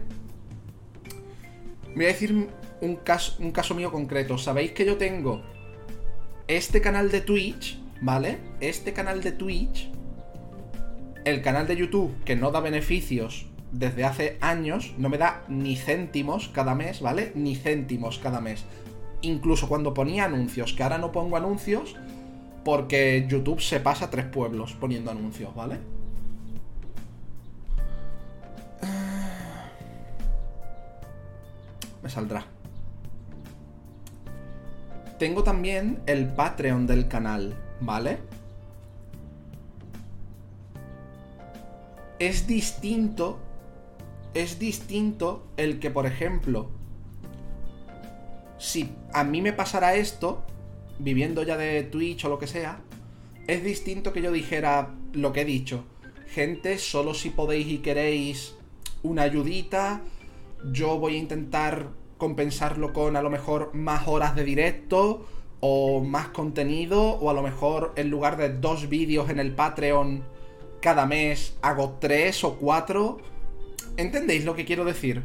Voy 1.94 2.04
a 2.04 2.08
decir 2.08 2.48
un 2.80 2.96
caso, 2.96 3.36
un 3.40 3.52
caso 3.52 3.74
mío 3.74 3.92
concreto. 3.92 4.38
Sabéis 4.38 4.72
que 4.72 4.84
yo 4.84 4.96
tengo 4.96 5.42
este 6.48 6.80
canal 6.80 7.10
de 7.10 7.20
Twitch, 7.20 7.78
¿vale? 8.00 8.38
Este 8.60 8.92
canal 8.92 9.22
de 9.22 9.32
Twitch, 9.32 9.90
el 11.24 11.42
canal 11.42 11.66
de 11.66 11.76
YouTube 11.76 12.12
que 12.24 12.36
no 12.36 12.50
da 12.50 12.60
beneficios 12.60 13.46
desde 13.70 14.04
hace 14.04 14.36
años, 14.40 14.92
no 14.98 15.08
me 15.08 15.18
da 15.18 15.44
ni 15.48 15.76
céntimos 15.76 16.48
cada 16.48 16.74
mes, 16.74 17.00
¿vale? 17.00 17.32
Ni 17.34 17.56
céntimos 17.56 18.18
cada 18.18 18.40
mes. 18.40 18.64
Incluso 19.22 19.68
cuando 19.68 19.94
ponía 19.94 20.24
anuncios, 20.24 20.72
que 20.72 20.82
ahora 20.82 20.98
no 20.98 21.12
pongo 21.12 21.36
anuncios 21.36 21.94
porque 22.64 23.26
YouTube 23.28 23.60
se 23.60 23.80
pasa 23.80 24.06
a 24.06 24.10
tres 24.10 24.26
pueblos 24.26 24.74
poniendo 24.74 25.10
anuncios, 25.10 25.54
¿vale? 25.54 25.78
Me 32.02 32.08
saldrá. 32.08 32.44
Tengo 35.18 35.44
también 35.44 36.02
el 36.06 36.26
Patreon 36.26 36.86
del 36.86 37.06
canal, 37.06 37.56
¿vale? 37.80 38.18
Es 42.18 42.46
distinto. 42.46 43.38
Es 44.34 44.58
distinto 44.58 45.46
el 45.56 45.78
que, 45.78 45.90
por 45.90 46.06
ejemplo, 46.06 46.70
si 48.58 48.94
a 49.12 49.24
mí 49.24 49.42
me 49.42 49.52
pasara 49.52 49.94
esto, 49.94 50.42
viviendo 51.02 51.42
ya 51.42 51.56
de 51.56 51.82
Twitch 51.82 52.24
o 52.24 52.28
lo 52.28 52.38
que 52.38 52.46
sea, 52.46 52.80
es 53.46 53.64
distinto 53.64 54.12
que 54.12 54.22
yo 54.22 54.32
dijera 54.32 54.94
lo 55.12 55.32
que 55.32 55.42
he 55.42 55.44
dicho. 55.44 55.84
Gente, 56.28 56.78
solo 56.78 57.12
si 57.12 57.30
podéis 57.30 57.66
y 57.66 57.78
queréis 57.78 58.54
una 59.02 59.22
ayudita, 59.22 60.02
yo 60.72 60.98
voy 60.98 61.16
a 61.16 61.18
intentar 61.18 61.88
compensarlo 62.16 62.92
con 62.92 63.16
a 63.16 63.22
lo 63.22 63.30
mejor 63.30 63.74
más 63.74 64.06
horas 64.06 64.36
de 64.36 64.44
directo 64.44 65.26
o 65.60 66.00
más 66.00 66.28
contenido 66.28 67.02
o 67.02 67.30
a 67.30 67.34
lo 67.34 67.42
mejor 67.42 67.92
en 67.96 68.10
lugar 68.10 68.36
de 68.36 68.48
dos 68.50 68.88
vídeos 68.88 69.28
en 69.28 69.40
el 69.40 69.52
Patreon 69.52 70.22
cada 70.80 71.06
mes 71.06 71.56
hago 71.62 71.96
tres 72.00 72.44
o 72.44 72.56
cuatro. 72.56 73.18
¿Entendéis 73.96 74.44
lo 74.44 74.54
que 74.54 74.64
quiero 74.64 74.84
decir? 74.84 75.22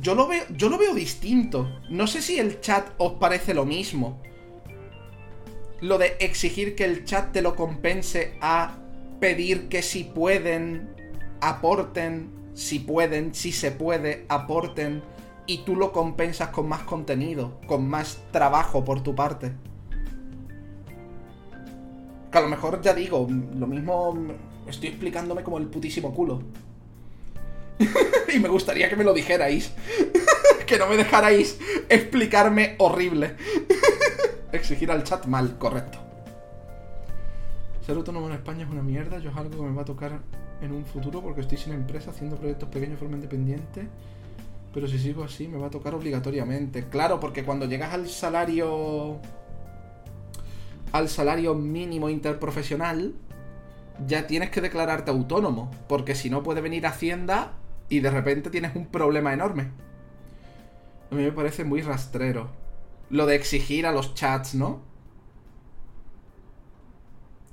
Yo 0.00 0.14
lo 0.14 0.26
veo, 0.26 0.44
yo 0.50 0.68
lo 0.68 0.78
veo 0.78 0.94
distinto. 0.94 1.80
No 1.88 2.06
sé 2.06 2.22
si 2.22 2.38
el 2.38 2.60
chat 2.60 2.88
os 2.98 3.14
parece 3.14 3.54
lo 3.54 3.64
mismo. 3.64 4.20
Lo 5.80 5.98
de 5.98 6.16
exigir 6.20 6.74
que 6.74 6.84
el 6.84 7.04
chat 7.04 7.32
te 7.32 7.42
lo 7.42 7.54
compense 7.54 8.36
a 8.40 8.76
pedir 9.20 9.68
que 9.68 9.82
si 9.82 10.04
pueden, 10.04 10.88
aporten, 11.40 12.30
si 12.54 12.78
pueden, 12.78 13.34
si 13.34 13.52
se 13.52 13.70
puede, 13.70 14.24
aporten, 14.28 15.02
y 15.46 15.58
tú 15.58 15.76
lo 15.76 15.92
compensas 15.92 16.48
con 16.48 16.68
más 16.68 16.82
contenido, 16.82 17.60
con 17.66 17.88
más 17.88 18.22
trabajo 18.32 18.84
por 18.84 19.02
tu 19.02 19.14
parte. 19.14 19.52
Que 22.30 22.38
a 22.38 22.40
lo 22.40 22.48
mejor 22.48 22.80
ya 22.80 22.94
digo, 22.94 23.26
lo 23.54 23.66
mismo 23.66 24.16
estoy 24.66 24.88
explicándome 24.88 25.42
como 25.42 25.58
el 25.58 25.68
putísimo 25.68 26.12
culo. 26.12 26.42
y 28.34 28.38
me 28.38 28.48
gustaría 28.48 28.88
que 28.88 28.96
me 28.96 29.04
lo 29.04 29.12
dijerais. 29.12 29.72
que 30.66 30.78
no 30.78 30.88
me 30.88 30.96
dejarais 30.96 31.58
explicarme 31.88 32.74
horrible. 32.78 33.36
Exigir 34.52 34.90
al 34.90 35.04
chat 35.04 35.26
mal, 35.26 35.58
correcto. 35.58 35.98
Ser 37.84 37.96
autónomo 37.96 38.26
en 38.26 38.34
España 38.34 38.64
es 38.64 38.70
una 38.70 38.82
mierda. 38.82 39.18
Yo 39.18 39.30
es 39.30 39.36
algo 39.36 39.50
que 39.50 39.62
me 39.62 39.74
va 39.74 39.82
a 39.82 39.84
tocar 39.84 40.20
en 40.60 40.72
un 40.72 40.84
futuro 40.84 41.22
porque 41.22 41.42
estoy 41.42 41.58
sin 41.58 41.72
empresa 41.72 42.10
haciendo 42.10 42.36
proyectos 42.36 42.68
pequeños 42.68 42.92
de 42.92 42.96
forma 42.96 43.14
independiente. 43.14 43.86
Pero 44.74 44.88
si 44.88 44.98
sigo 44.98 45.22
así, 45.24 45.46
me 45.48 45.58
va 45.58 45.68
a 45.68 45.70
tocar 45.70 45.94
obligatoriamente. 45.94 46.88
Claro, 46.88 47.20
porque 47.20 47.44
cuando 47.44 47.66
llegas 47.66 47.94
al 47.94 48.08
salario. 48.08 49.20
al 50.92 51.08
salario 51.08 51.54
mínimo 51.54 52.10
interprofesional, 52.10 53.14
ya 54.06 54.26
tienes 54.26 54.50
que 54.50 54.60
declararte 54.60 55.10
autónomo. 55.10 55.70
Porque 55.88 56.14
si 56.14 56.28
no, 56.28 56.42
puede 56.42 56.60
venir 56.60 56.86
Hacienda 56.86 57.52
y 57.88 58.00
de 58.00 58.10
repente 58.10 58.50
tienes 58.50 58.74
un 58.74 58.86
problema 58.86 59.32
enorme. 59.32 59.70
A 61.10 61.14
mí 61.14 61.22
me 61.22 61.32
parece 61.32 61.64
muy 61.64 61.82
rastrero. 61.82 62.50
Lo 63.10 63.26
de 63.26 63.36
exigir 63.36 63.86
a 63.86 63.92
los 63.92 64.14
chats, 64.14 64.54
¿no? 64.54 64.80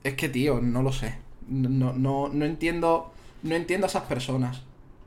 Es 0.04 0.16
que, 0.16 0.30
tío, 0.30 0.60
no 0.62 0.82
lo 0.82 0.92
sé. 0.92 1.16
No, 1.48 1.94
no, 1.94 2.30
no 2.30 2.46
entiendo. 2.46 3.14
No 3.44 3.56
entiendo 3.56 3.86
a 3.86 3.90
esas 3.90 4.04
personas. 4.04 4.64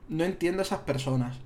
No 0.09 0.25
entiendo 0.25 0.61
a 0.61 0.65
esas 0.65 0.81
personas. 0.81 1.39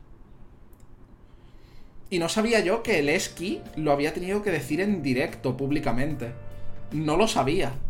Y 2.11 2.19
no 2.19 2.29
sabía 2.29 2.61
yo 2.61 2.83
que 2.83 2.99
el 2.99 3.09
Esqui 3.09 3.63
lo 3.77 3.93
había 3.93 4.13
tenido 4.13 4.43
que 4.43 4.51
decir 4.51 4.81
en 4.81 5.03
directo, 5.03 5.57
públicamente. 5.57 6.33
No 6.93 7.17
lo 7.17 7.29
sabía. 7.29 7.73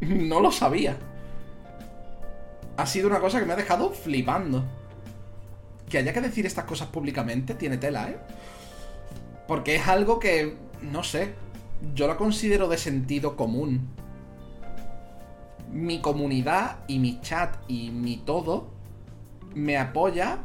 No 0.00 0.40
lo 0.40 0.52
sabía. 0.52 0.98
Ha 2.76 2.86
sido 2.86 3.08
una 3.08 3.20
cosa 3.20 3.40
que 3.40 3.46
me 3.46 3.54
ha 3.54 3.56
dejado 3.56 3.90
flipando. 3.92 4.64
Que 5.88 5.98
haya 5.98 6.12
que 6.12 6.20
decir 6.20 6.46
estas 6.46 6.64
cosas 6.64 6.88
públicamente 6.88 7.54
tiene 7.54 7.78
tela, 7.78 8.10
¿eh? 8.10 8.18
Porque 9.46 9.76
es 9.76 9.86
algo 9.86 10.18
que, 10.18 10.56
no 10.82 11.04
sé, 11.04 11.34
yo 11.94 12.06
lo 12.06 12.16
considero 12.16 12.68
de 12.68 12.78
sentido 12.78 13.36
común. 13.36 13.88
Mi 15.72 16.00
comunidad 16.00 16.78
y 16.88 16.98
mi 16.98 17.20
chat 17.20 17.56
y 17.68 17.90
mi 17.90 18.16
todo 18.16 18.70
me 19.54 19.78
apoya 19.78 20.44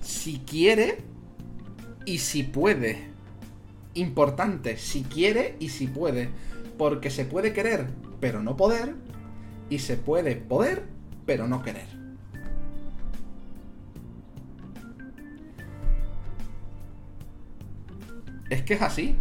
si 0.00 0.38
quiere 0.38 0.98
y 2.04 2.18
si 2.18 2.42
puede. 2.42 3.08
Importante, 3.94 4.76
si 4.76 5.02
quiere 5.02 5.56
y 5.58 5.70
si 5.70 5.86
puede. 5.86 6.30
Porque 6.78 7.10
se 7.10 7.24
puede 7.24 7.52
querer, 7.52 7.86
pero 8.20 8.42
no 8.42 8.56
poder. 8.56 8.94
Y 9.70 9.80
se 9.80 9.96
puede 9.96 10.36
poder, 10.36 10.84
pero 11.24 11.48
no 11.48 11.62
querer. 11.62 11.95
Es 18.50 18.62
que 18.62 18.74
es 18.74 18.82
así. 18.82 19.16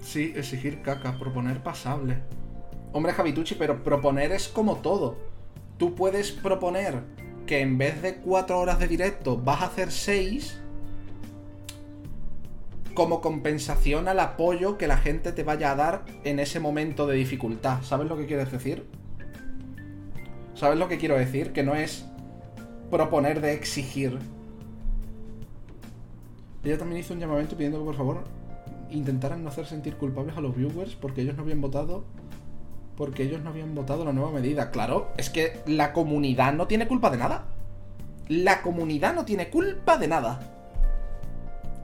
Sí, 0.00 0.32
exigir 0.36 0.80
caca, 0.82 1.18
proponer 1.18 1.62
pasable. 1.62 2.18
Hombre, 2.92 3.12
Javitucci, 3.12 3.56
pero 3.56 3.82
proponer 3.82 4.32
es 4.32 4.48
como 4.48 4.76
todo. 4.76 5.18
Tú 5.78 5.94
puedes 5.94 6.30
proponer 6.30 7.02
que 7.46 7.60
en 7.60 7.76
vez 7.76 8.00
de 8.00 8.16
4 8.16 8.58
horas 8.58 8.78
de 8.78 8.88
directo 8.88 9.36
vas 9.36 9.62
a 9.62 9.66
hacer 9.66 9.90
6 9.90 10.60
como 12.94 13.20
compensación 13.20 14.06
al 14.06 14.20
apoyo 14.20 14.78
que 14.78 14.86
la 14.86 14.96
gente 14.96 15.32
te 15.32 15.42
vaya 15.42 15.72
a 15.72 15.74
dar 15.74 16.04
en 16.22 16.38
ese 16.38 16.60
momento 16.60 17.08
de 17.08 17.16
dificultad. 17.16 17.82
¿Sabes 17.82 18.08
lo 18.08 18.16
que 18.16 18.26
quieres 18.26 18.52
decir? 18.52 18.86
¿Sabes 20.54 20.78
lo 20.78 20.86
que 20.86 20.98
quiero 20.98 21.18
decir? 21.18 21.52
Que 21.52 21.64
no 21.64 21.74
es 21.74 22.06
proponer 22.94 23.40
de 23.40 23.54
exigir. 23.54 24.20
Ella 26.62 26.78
también 26.78 27.00
hizo 27.00 27.12
un 27.12 27.18
llamamiento 27.18 27.56
pidiendo 27.56 27.80
que 27.80 27.86
por 27.86 27.96
favor 27.96 28.18
intentaran 28.88 29.42
no 29.42 29.48
hacer 29.48 29.66
sentir 29.66 29.96
culpables 29.96 30.36
a 30.36 30.40
los 30.40 30.54
viewers 30.54 30.94
porque 30.94 31.22
ellos 31.22 31.34
no 31.34 31.42
habían 31.42 31.60
votado 31.60 32.04
porque 32.96 33.24
ellos 33.24 33.42
no 33.42 33.50
habían 33.50 33.74
votado 33.74 34.04
la 34.04 34.12
nueva 34.12 34.30
medida. 34.30 34.70
Claro, 34.70 35.08
es 35.16 35.28
que 35.28 35.60
la 35.66 35.92
comunidad 35.92 36.52
no 36.52 36.68
tiene 36.68 36.86
culpa 36.86 37.10
de 37.10 37.16
nada. 37.16 37.46
La 38.28 38.62
comunidad 38.62 39.12
no 39.12 39.24
tiene 39.24 39.50
culpa 39.50 39.98
de 39.98 40.06
nada. 40.06 40.38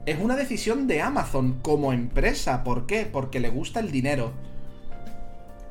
Es 0.05 0.17
una 0.17 0.37
decisión 0.37 0.87
de 0.87 1.01
Amazon 1.01 1.59
como 1.61 1.91
empresa. 1.91 2.63
¿Por 2.63 2.85
qué? 2.85 3.05
Porque 3.05 3.41
le 3.41 3.49
gusta 3.49 3.81
el 3.81 3.91
dinero. 3.91 4.31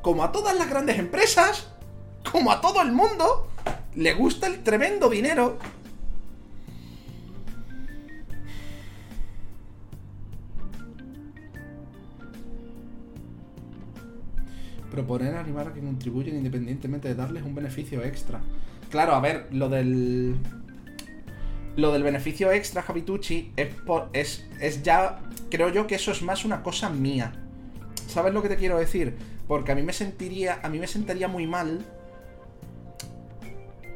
Como 0.03 0.23
a 0.23 0.31
todas 0.31 0.55
las 0.55 0.69
grandes 0.69 0.99
empresas, 0.99 1.73
como 2.29 2.51
a 2.51 2.61
todo 2.61 2.81
el 2.81 2.91
mundo, 2.91 3.47
le 3.95 4.13
gusta 4.13 4.47
el 4.47 4.63
tremendo 4.63 5.09
dinero. 5.09 5.57
proponer 14.91 15.35
animar 15.35 15.69
a 15.69 15.73
que 15.73 15.79
contribuyen 15.79 16.35
independientemente 16.35 17.07
de 17.07 17.15
darles 17.15 17.43
un 17.43 17.55
beneficio 17.55 18.03
extra. 18.03 18.41
Claro, 18.91 19.15
a 19.15 19.19
ver, 19.21 19.47
lo 19.51 19.69
del. 19.69 20.35
Lo 21.77 21.93
del 21.93 22.03
beneficio 22.03 22.51
extra, 22.51 22.81
Javitucci, 22.81 23.53
es, 23.55 23.73
por, 23.73 24.09
es, 24.13 24.45
es 24.59 24.83
ya. 24.83 25.21
Creo 25.49 25.69
yo 25.69 25.87
que 25.87 25.95
eso 25.95 26.11
es 26.11 26.21
más 26.21 26.45
una 26.45 26.61
cosa 26.61 26.89
mía. 26.89 27.31
¿Sabes 28.07 28.33
lo 28.33 28.41
que 28.41 28.49
te 28.49 28.57
quiero 28.57 28.77
decir? 28.77 29.15
Porque 29.47 29.71
a 29.71 29.75
mí 29.75 29.81
me 29.81 29.93
sentiría. 29.93 30.59
A 30.61 30.69
mí 30.69 30.77
me 30.77 30.87
sentiría 30.87 31.29
muy 31.29 31.47
mal. 31.47 31.79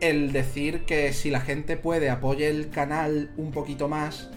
El 0.10 0.32
decir 0.32 0.86
que 0.86 1.14
si 1.14 1.30
la 1.30 1.42
gente 1.42 1.78
puede 1.78 2.10
apoye 2.10 2.50
el 2.50 2.70
canal 2.70 3.32
un 3.38 3.52
poquito 3.52 3.88
más. 3.88 4.30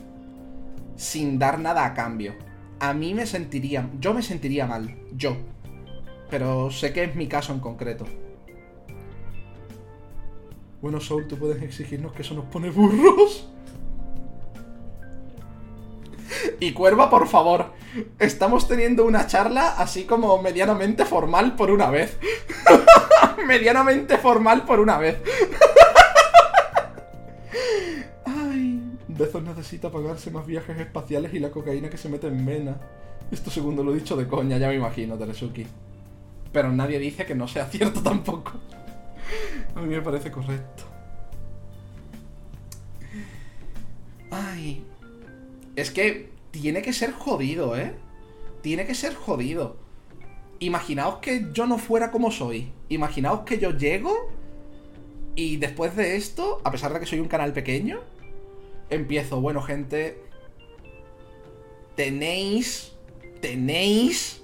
Sin 0.97 1.39
dar 1.39 1.59
nada 1.59 1.85
a 1.85 1.95
cambio. 1.95 2.35
A 2.81 2.95
mí 2.95 3.15
me 3.15 3.27
sentiría. 3.27 3.91
Yo 4.01 4.15
me 4.15 4.23
sentiría 4.23 4.67
mal. 4.67 4.97
Yo 5.13 5.37
pero 6.31 6.71
sé 6.71 6.93
que 6.93 7.05
es 7.05 7.15
mi 7.15 7.27
caso 7.27 7.53
en 7.53 7.61
concreto. 7.61 8.07
Bueno, 10.81 11.01
Soul, 11.01 11.27
tú 11.27 11.39
puedes 11.39 11.63
exigirnos 11.63 12.13
que 12.13 12.23
eso 12.23 12.35
nos 12.35 12.45
pone 12.47 12.71
burros. 12.71 13.49
Y 16.61 16.73
Cuerva, 16.73 17.11
por 17.11 17.27
favor, 17.27 17.73
estamos 18.19 18.69
teniendo 18.69 19.05
una 19.05 19.27
charla 19.27 19.75
así 19.79 20.05
como 20.05 20.41
medianamente 20.43 21.05
formal 21.05 21.57
por 21.57 21.71
una 21.71 21.91
vez. 21.91 22.17
medianamente 23.47 24.19
formal 24.19 24.65
por 24.65 24.81
una 24.81 24.99
vez. 24.99 25.19
Ay, 28.25 28.83
Bezos 29.09 29.43
necesita 29.43 29.91
pagarse 29.91 30.31
más 30.31 30.47
viajes 30.47 30.79
espaciales 30.79 31.35
y 31.35 31.39
la 31.39 31.51
cocaína 31.51 31.91
que 31.91 31.99
se 31.99 32.09
mete 32.09 32.29
en 32.29 32.45
Mena. 32.45 32.77
Esto 33.31 33.51
segundo 33.51 33.85
lo 33.85 33.93
he 33.93 33.97
dicho 33.97 34.17
de 34.17 34.27
coña, 34.27 34.59
ya 34.59 34.69
me 34.69 34.77
imagino, 34.77 35.17
Teresuki. 35.17 35.67
Pero 36.53 36.73
nadie 36.73 36.99
dice 36.99 37.27
que 37.27 37.35
no 37.35 37.47
sea 37.47 37.67
cierto 37.67 38.03
tampoco. 38.03 38.53
A 39.75 39.81
mí 39.81 39.89
me 39.89 40.01
parece 40.01 40.31
correcto. 40.31 40.85
Ay. 44.31 44.85
Es 45.77 45.91
que 45.91 46.31
tiene 46.51 46.83
que 46.83 46.93
ser 46.93 47.13
jodido, 47.13 47.77
¿eh? 47.77 47.95
Tiene 48.63 48.87
que 48.87 48.95
ser 48.95 49.15
jodido. 49.15 49.77
Imaginaos 50.61 51.19
que 51.19 51.49
yo 51.53 51.67
no 51.67 51.79
fuera 51.79 52.11
como 52.11 52.31
soy. 52.31 52.73
Imaginaos 52.89 53.41
que 53.41 53.59
yo 53.59 53.77
llego 53.77 54.31
y 55.35 55.57
después 55.57 55.95
de 55.95 56.17
esto, 56.17 56.61
a 56.65 56.71
pesar 56.73 56.93
de 56.93 57.01
que 57.01 57.07
soy 57.07 57.21
un 57.21 57.29
canal 57.29 57.53
pequeño, 57.53 58.01
empiezo, 58.91 59.41
bueno 59.41 59.63
gente, 59.63 60.21
tenéis, 61.95 62.93
tenéis 63.41 64.43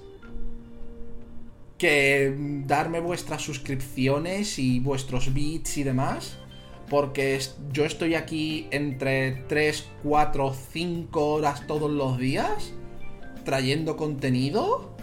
que 1.77 2.33
darme 2.65 3.01
vuestras 3.01 3.41
suscripciones 3.41 4.57
y 4.57 4.79
vuestros 4.79 5.33
bits 5.33 5.77
y 5.77 5.83
demás. 5.83 6.37
Porque 6.89 7.39
yo 7.73 7.83
estoy 7.83 8.15
aquí 8.15 8.67
entre 8.71 9.43
3, 9.47 9.89
4, 10.03 10.55
5 10.71 11.25
horas 11.25 11.67
todos 11.67 11.91
los 11.91 12.17
días 12.17 12.73
trayendo 13.43 13.97
contenido. 13.97 14.94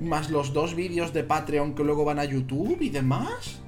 Más 0.00 0.30
los 0.30 0.52
dos 0.52 0.74
vídeos 0.74 1.12
de 1.12 1.24
Patreon 1.24 1.74
que 1.74 1.84
luego 1.84 2.04
van 2.04 2.18
a 2.18 2.24
YouTube 2.24 2.78
y 2.80 2.90
demás. 2.90 3.60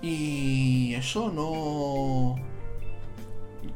Y 0.00 0.94
eso 0.94 1.30
no... 1.30 2.36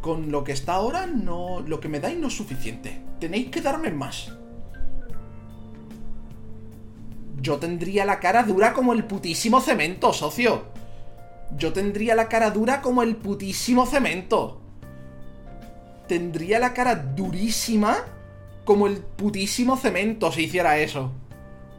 Con 0.01 0.31
lo 0.33 0.45
que 0.45 0.53
está 0.53 0.75
ahora, 0.75 1.07
no... 1.07 1.61
Lo 1.61 1.81
que 1.81 1.89
me 1.89 2.01
dais 2.01 2.19
no 2.19 2.29
es 2.29 2.37
suficiente. 2.37 3.03
Tenéis 3.21 3.51
que 3.51 3.61
darme 3.61 3.91
más 3.91 4.33
yo 7.47 7.59
tendría 7.59 8.05
la 8.05 8.19
cara 8.19 8.43
dura 8.43 8.73
como 8.73 8.93
el 8.93 9.05
putísimo 9.05 9.61
cemento, 9.61 10.13
socio. 10.13 10.65
Yo 11.57 11.73
tendría 11.73 12.17
la 12.17 12.29
cara 12.29 12.51
dura 12.51 12.83
como 12.83 13.05
el 13.05 13.15
putísimo 13.15 13.87
cemento. 13.87 14.61
Tendría 16.09 16.59
la 16.59 16.75
cara 16.75 16.97
durísima 16.97 17.99
como 18.65 18.89
el 18.89 18.99
putísimo 18.99 19.77
cemento 19.77 20.33
si 20.33 20.43
hiciera 20.43 20.79
eso. 20.79 21.13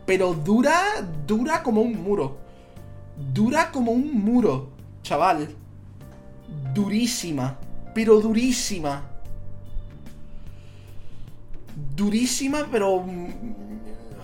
Pero 0.07 0.33
dura, 0.33 1.05
dura 1.27 1.61
como 1.61 1.81
un 1.81 2.01
muro. 2.01 2.37
Dura 3.33 3.71
como 3.71 3.91
un 3.91 4.13
muro, 4.23 4.69
chaval. 5.03 5.49
Durísima. 6.73 7.59
Pero 7.93 8.21
durísima. 8.21 9.03
Durísima, 11.93 12.65
pero... 12.71 13.05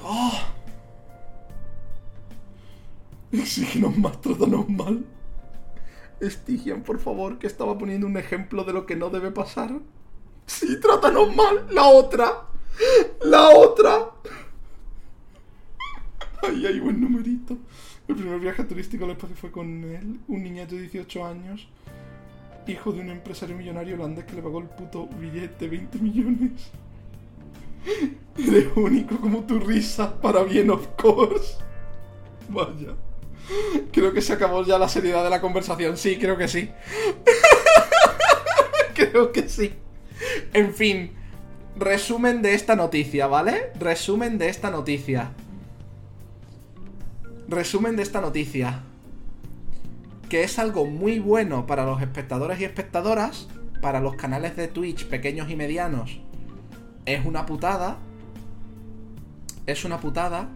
Oh. 0.05 0.39
Exígenos 3.33 3.97
más, 3.97 4.21
trátanos 4.21 4.69
mal. 4.69 5.03
Estigian, 6.21 6.83
por 6.83 6.99
favor, 6.99 7.39
que 7.39 7.47
estaba 7.47 7.77
poniendo 7.77 8.07
un 8.07 8.15
ejemplo 8.15 8.63
de 8.63 8.71
lo 8.71 8.85
que 8.85 8.95
no 8.95 9.09
debe 9.09 9.31
pasar. 9.31 9.71
Sí, 10.45 10.79
trátanos 10.79 11.35
mal. 11.35 11.67
La 11.71 11.87
otra. 11.87 12.47
La 13.21 13.49
otra. 13.49 14.11
Ay, 16.45 16.65
ay, 16.67 16.79
buen 16.79 16.99
numerito. 16.99 17.57
El 18.05 18.15
primer 18.15 18.37
viaje 18.37 18.65
turístico 18.65 19.05
al 19.05 19.11
espacio 19.11 19.35
fue 19.35 19.49
con 19.49 19.83
él, 19.85 20.19
un 20.27 20.43
niñato 20.43 20.75
de 20.75 20.81
18 20.81 21.25
años, 21.25 21.69
hijo 22.67 22.91
de 22.91 22.99
un 22.99 23.11
empresario 23.11 23.55
millonario 23.55 23.95
holandés 23.95 24.25
que 24.25 24.33
le 24.33 24.41
pagó 24.41 24.59
el 24.59 24.65
puto 24.65 25.07
billete 25.07 25.65
de 25.65 25.69
20 25.69 25.99
millones. 25.99 26.51
Eres 28.37 28.67
único 28.75 29.17
como 29.21 29.45
tu 29.45 29.57
risa, 29.57 30.19
para 30.19 30.43
bien, 30.43 30.69
of 30.69 30.85
course. 31.01 31.55
Vaya. 32.49 32.93
Creo 33.93 34.11
que 34.13 34.21
se 34.21 34.33
acabó 34.33 34.65
ya 34.65 34.77
la 34.77 34.89
seriedad 34.89 35.23
de 35.23 35.29
la 35.29 35.39
conversación. 35.39 35.95
Sí, 35.95 36.17
creo 36.17 36.35
que 36.35 36.49
sí. 36.49 36.69
creo 38.95 39.31
que 39.31 39.47
sí. 39.47 39.71
En 40.51 40.73
fin, 40.73 41.11
resumen 41.77 42.41
de 42.41 42.53
esta 42.53 42.75
noticia, 42.75 43.27
¿vale? 43.27 43.71
Resumen 43.79 44.37
de 44.37 44.49
esta 44.49 44.69
noticia. 44.69 45.31
Resumen 47.53 47.95
de 47.95 48.03
esta 48.03 48.21
noticia. 48.21 48.83
Que 50.29 50.43
es 50.43 50.59
algo 50.59 50.85
muy 50.85 51.19
bueno 51.19 51.65
para 51.65 51.85
los 51.85 52.01
espectadores 52.01 52.59
y 52.59 52.63
espectadoras, 52.63 53.47
para 53.81 53.99
los 53.99 54.15
canales 54.15 54.55
de 54.55 54.67
Twitch 54.67 55.07
pequeños 55.07 55.49
y 55.49 55.55
medianos 55.55 56.19
es 57.05 57.25
una 57.25 57.45
putada. 57.45 57.97
Es 59.65 59.85
una 59.85 59.99
putada. 59.99 60.49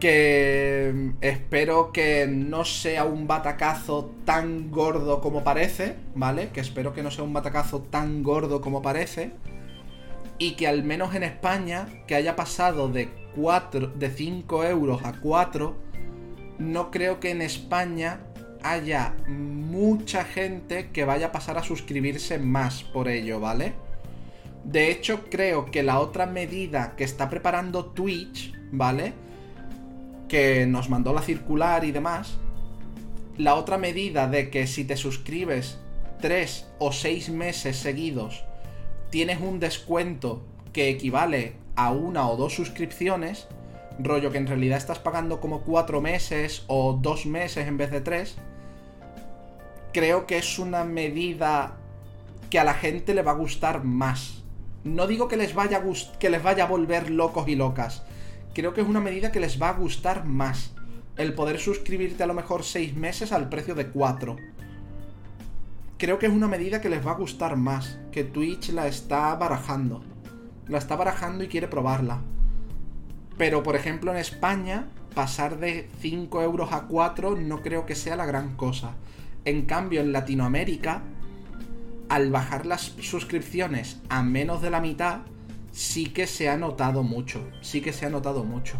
Que 0.00 1.12
espero 1.20 1.92
que 1.92 2.26
no 2.26 2.64
sea 2.64 3.04
un 3.04 3.28
batacazo 3.28 4.12
tan 4.24 4.70
gordo 4.72 5.20
como 5.20 5.44
parece, 5.44 5.96
¿vale? 6.16 6.48
Que 6.48 6.60
espero 6.60 6.92
que 6.92 7.04
no 7.04 7.10
sea 7.12 7.22
un 7.22 7.32
batacazo 7.32 7.82
tan 7.82 8.22
gordo 8.22 8.60
como 8.60 8.82
parece. 8.82 9.32
Y 10.42 10.56
que 10.56 10.66
al 10.66 10.82
menos 10.82 11.14
en 11.14 11.22
España, 11.22 11.86
que 12.08 12.16
haya 12.16 12.34
pasado 12.34 12.88
de 12.88 13.10
4, 13.36 13.92
de 13.94 14.10
5 14.10 14.64
euros 14.64 15.04
a 15.04 15.12
4, 15.20 15.76
no 16.58 16.90
creo 16.90 17.20
que 17.20 17.30
en 17.30 17.42
España 17.42 18.18
haya 18.64 19.14
mucha 19.28 20.24
gente 20.24 20.90
que 20.90 21.04
vaya 21.04 21.26
a 21.28 21.32
pasar 21.32 21.58
a 21.58 21.62
suscribirse 21.62 22.40
más 22.40 22.82
por 22.82 23.06
ello, 23.06 23.38
¿vale? 23.38 23.74
De 24.64 24.90
hecho, 24.90 25.26
creo 25.30 25.66
que 25.66 25.84
la 25.84 26.00
otra 26.00 26.26
medida 26.26 26.96
que 26.96 27.04
está 27.04 27.30
preparando 27.30 27.92
Twitch, 27.92 28.52
¿vale? 28.72 29.12
Que 30.28 30.66
nos 30.66 30.90
mandó 30.90 31.12
la 31.12 31.22
circular 31.22 31.84
y 31.84 31.92
demás. 31.92 32.36
La 33.38 33.54
otra 33.54 33.78
medida 33.78 34.26
de 34.26 34.50
que 34.50 34.66
si 34.66 34.82
te 34.82 34.96
suscribes 34.96 35.78
3 36.20 36.66
o 36.80 36.90
6 36.90 37.30
meses 37.30 37.76
seguidos, 37.76 38.44
tienes 39.12 39.40
un 39.40 39.60
descuento 39.60 40.42
que 40.72 40.88
equivale 40.88 41.52
a 41.76 41.92
una 41.92 42.28
o 42.28 42.36
dos 42.36 42.52
suscripciones, 42.52 43.46
rollo 44.00 44.32
que 44.32 44.38
en 44.38 44.48
realidad 44.48 44.78
estás 44.78 44.98
pagando 44.98 45.40
como 45.40 45.60
4 45.60 46.00
meses 46.00 46.64
o 46.66 46.98
2 47.00 47.26
meses 47.26 47.68
en 47.68 47.76
vez 47.76 47.92
de 47.92 48.00
3 48.00 48.36
creo 49.92 50.26
que 50.26 50.38
es 50.38 50.58
una 50.58 50.84
medida 50.84 51.76
que 52.50 52.58
a 52.58 52.64
la 52.64 52.74
gente 52.74 53.14
le 53.14 53.22
va 53.22 53.32
a 53.32 53.36
gustar 53.36 53.84
más. 53.84 54.42
No 54.84 55.06
digo 55.06 55.28
que 55.28 55.36
les 55.36 55.54
vaya 55.54 55.78
a, 55.78 56.18
que 56.18 56.30
les 56.30 56.42
vaya 56.42 56.64
a 56.64 56.68
volver 56.68 57.10
locos 57.10 57.48
y 57.48 57.54
locas. 57.54 58.02
Creo 58.54 58.74
que 58.74 58.80
es 58.80 58.88
una 58.88 59.00
medida 59.00 59.32
que 59.32 59.40
les 59.40 59.60
va 59.60 59.70
a 59.70 59.74
gustar 59.74 60.24
más. 60.24 60.72
El 61.16 61.34
poder 61.34 61.58
suscribirte 61.58 62.22
a 62.22 62.26
lo 62.26 62.34
mejor 62.34 62.64
6 62.64 62.96
meses 62.96 63.32
al 63.32 63.48
precio 63.48 63.74
de 63.74 63.88
4. 63.88 64.36
Creo 66.02 66.18
que 66.18 66.26
es 66.26 66.32
una 66.32 66.48
medida 66.48 66.80
que 66.80 66.88
les 66.88 67.06
va 67.06 67.12
a 67.12 67.14
gustar 67.14 67.56
más. 67.56 68.00
Que 68.10 68.24
Twitch 68.24 68.70
la 68.70 68.88
está 68.88 69.32
barajando. 69.36 70.02
La 70.66 70.78
está 70.78 70.96
barajando 70.96 71.44
y 71.44 71.46
quiere 71.46 71.68
probarla. 71.68 72.22
Pero 73.38 73.62
por 73.62 73.76
ejemplo 73.76 74.10
en 74.10 74.16
España, 74.16 74.88
pasar 75.14 75.60
de 75.60 75.88
5 76.00 76.42
euros 76.42 76.72
a 76.72 76.88
4 76.88 77.36
no 77.36 77.62
creo 77.62 77.86
que 77.86 77.94
sea 77.94 78.16
la 78.16 78.26
gran 78.26 78.56
cosa. 78.56 78.96
En 79.44 79.62
cambio, 79.62 80.00
en 80.00 80.10
Latinoamérica, 80.10 81.02
al 82.08 82.32
bajar 82.32 82.66
las 82.66 82.96
suscripciones 83.00 84.00
a 84.08 84.24
menos 84.24 84.60
de 84.60 84.70
la 84.70 84.80
mitad, 84.80 85.20
sí 85.70 86.06
que 86.06 86.26
se 86.26 86.48
ha 86.48 86.56
notado 86.56 87.04
mucho. 87.04 87.48
Sí 87.60 87.80
que 87.80 87.92
se 87.92 88.06
ha 88.06 88.10
notado 88.10 88.42
mucho. 88.42 88.76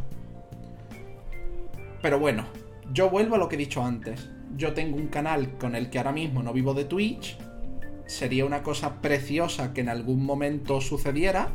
Pero 2.02 2.18
bueno, 2.18 2.46
yo 2.92 3.10
vuelvo 3.10 3.36
a 3.36 3.38
lo 3.38 3.48
que 3.48 3.54
he 3.54 3.58
dicho 3.58 3.84
antes. 3.84 4.28
Yo 4.56 4.72
tengo 4.74 4.96
un 4.96 5.08
canal 5.08 5.56
con 5.58 5.74
el 5.74 5.90
que 5.90 5.98
ahora 5.98 6.12
mismo 6.12 6.42
no 6.42 6.52
vivo 6.52 6.74
de 6.74 6.84
Twitch. 6.84 7.38
Sería 8.06 8.44
una 8.44 8.62
cosa 8.62 9.00
preciosa 9.00 9.72
que 9.72 9.80
en 9.80 9.88
algún 9.88 10.24
momento 10.24 10.80
sucediera. 10.80 11.50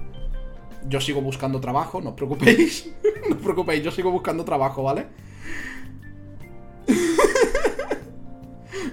Yo 0.87 0.99
sigo 1.01 1.21
buscando 1.21 1.59
trabajo, 1.59 2.01
no 2.01 2.09
os 2.09 2.15
preocupéis. 2.15 2.91
no 3.29 3.35
os 3.35 3.41
preocupéis, 3.41 3.83
yo 3.83 3.91
sigo 3.91 4.11
buscando 4.11 4.43
trabajo, 4.45 4.83
¿vale? 4.83 5.07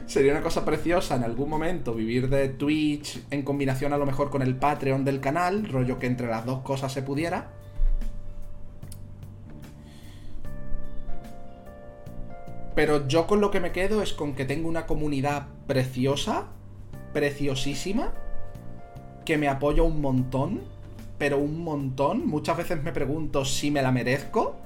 Sería 0.06 0.32
una 0.32 0.42
cosa 0.42 0.64
preciosa 0.64 1.16
en 1.16 1.24
algún 1.24 1.48
momento 1.48 1.94
vivir 1.94 2.28
de 2.28 2.48
Twitch 2.48 3.20
en 3.30 3.42
combinación 3.42 3.92
a 3.92 3.98
lo 3.98 4.06
mejor 4.06 4.30
con 4.30 4.42
el 4.42 4.56
Patreon 4.56 5.04
del 5.04 5.20
canal, 5.20 5.68
rollo 5.68 5.98
que 5.98 6.06
entre 6.06 6.28
las 6.28 6.44
dos 6.44 6.60
cosas 6.60 6.92
se 6.92 7.02
pudiera. 7.02 7.63
Pero 12.74 13.06
yo 13.06 13.26
con 13.26 13.40
lo 13.40 13.50
que 13.50 13.60
me 13.60 13.72
quedo 13.72 14.02
es 14.02 14.12
con 14.12 14.34
que 14.34 14.44
tengo 14.44 14.68
una 14.68 14.86
comunidad 14.86 15.46
preciosa, 15.66 16.48
preciosísima, 17.12 18.12
que 19.24 19.38
me 19.38 19.48
apoya 19.48 19.82
un 19.82 20.00
montón, 20.00 20.62
pero 21.18 21.38
un 21.38 21.62
montón. 21.62 22.26
Muchas 22.26 22.56
veces 22.56 22.82
me 22.82 22.92
pregunto 22.92 23.44
si 23.44 23.70
me 23.70 23.82
la 23.82 23.92
merezco. 23.92 24.56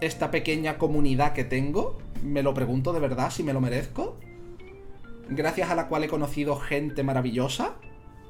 Esta 0.00 0.30
pequeña 0.30 0.78
comunidad 0.78 1.32
que 1.32 1.44
tengo, 1.44 1.98
me 2.22 2.42
lo 2.42 2.54
pregunto 2.54 2.92
de 2.92 3.00
verdad 3.00 3.30
si 3.30 3.42
me 3.42 3.52
lo 3.52 3.60
merezco 3.60 4.16
gracias 5.34 5.70
a 5.70 5.74
la 5.74 5.88
cual 5.88 6.04
he 6.04 6.08
conocido 6.08 6.56
gente 6.56 7.02
maravillosa, 7.02 7.74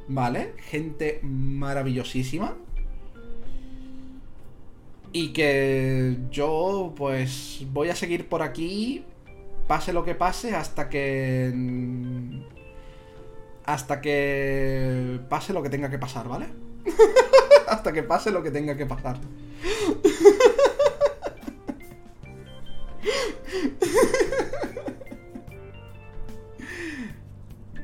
¿vale? 0.09 0.55
Gente 0.59 1.21
maravillosísima. 1.23 2.57
Y 5.13 5.33
que 5.33 6.17
yo, 6.31 6.95
pues, 6.97 7.67
voy 7.71 7.91
a 7.91 7.95
seguir 7.95 8.29
por 8.29 8.43
aquí, 8.43 9.05
pase 9.67 9.93
lo 9.93 10.05
que 10.05 10.15
pase, 10.15 10.55
hasta 10.55 10.89
que... 10.89 11.53
Hasta 13.65 14.01
que 14.01 15.21
pase 15.29 15.53
lo 15.53 15.63
que 15.63 15.71
tenga 15.71 15.91
que 15.91 15.99
pasar, 15.99 16.29
¿vale? 16.29 16.47
hasta 17.69 17.93
que 17.93 18.03
pase 18.03 18.31
lo 18.31 18.43
que 18.43 18.51
tenga 18.51 18.77
que 18.77 18.87
pasar. 18.87 19.19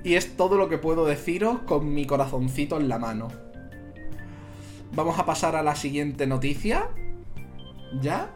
Y 0.09 0.15
es 0.15 0.39
todo 0.39 0.57
lo 0.57 0.71
que 0.71 0.79
puedo 0.79 1.05
deciros 1.05 1.59
con 1.67 1.93
mi 1.93 2.07
corazoncito 2.07 2.79
en 2.79 2.89
la 2.89 2.99
mano. 2.99 3.29
Vamos 4.95 5.19
a 5.19 5.27
pasar 5.27 5.55
a 5.55 5.63
la 5.63 5.77
siguiente 5.77 6.27
noticia. 6.27 6.89
¿Ya? 8.01 8.31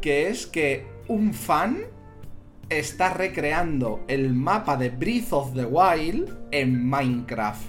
Que 0.00 0.28
es 0.28 0.46
que 0.46 0.86
un 1.08 1.32
fan 1.34 1.78
está 2.68 3.14
recreando 3.14 4.04
el 4.08 4.34
mapa 4.34 4.76
de 4.76 4.90
Breath 4.90 5.32
of 5.32 5.54
the 5.54 5.64
Wild 5.64 6.48
en 6.50 6.88
Minecraft. 6.88 7.64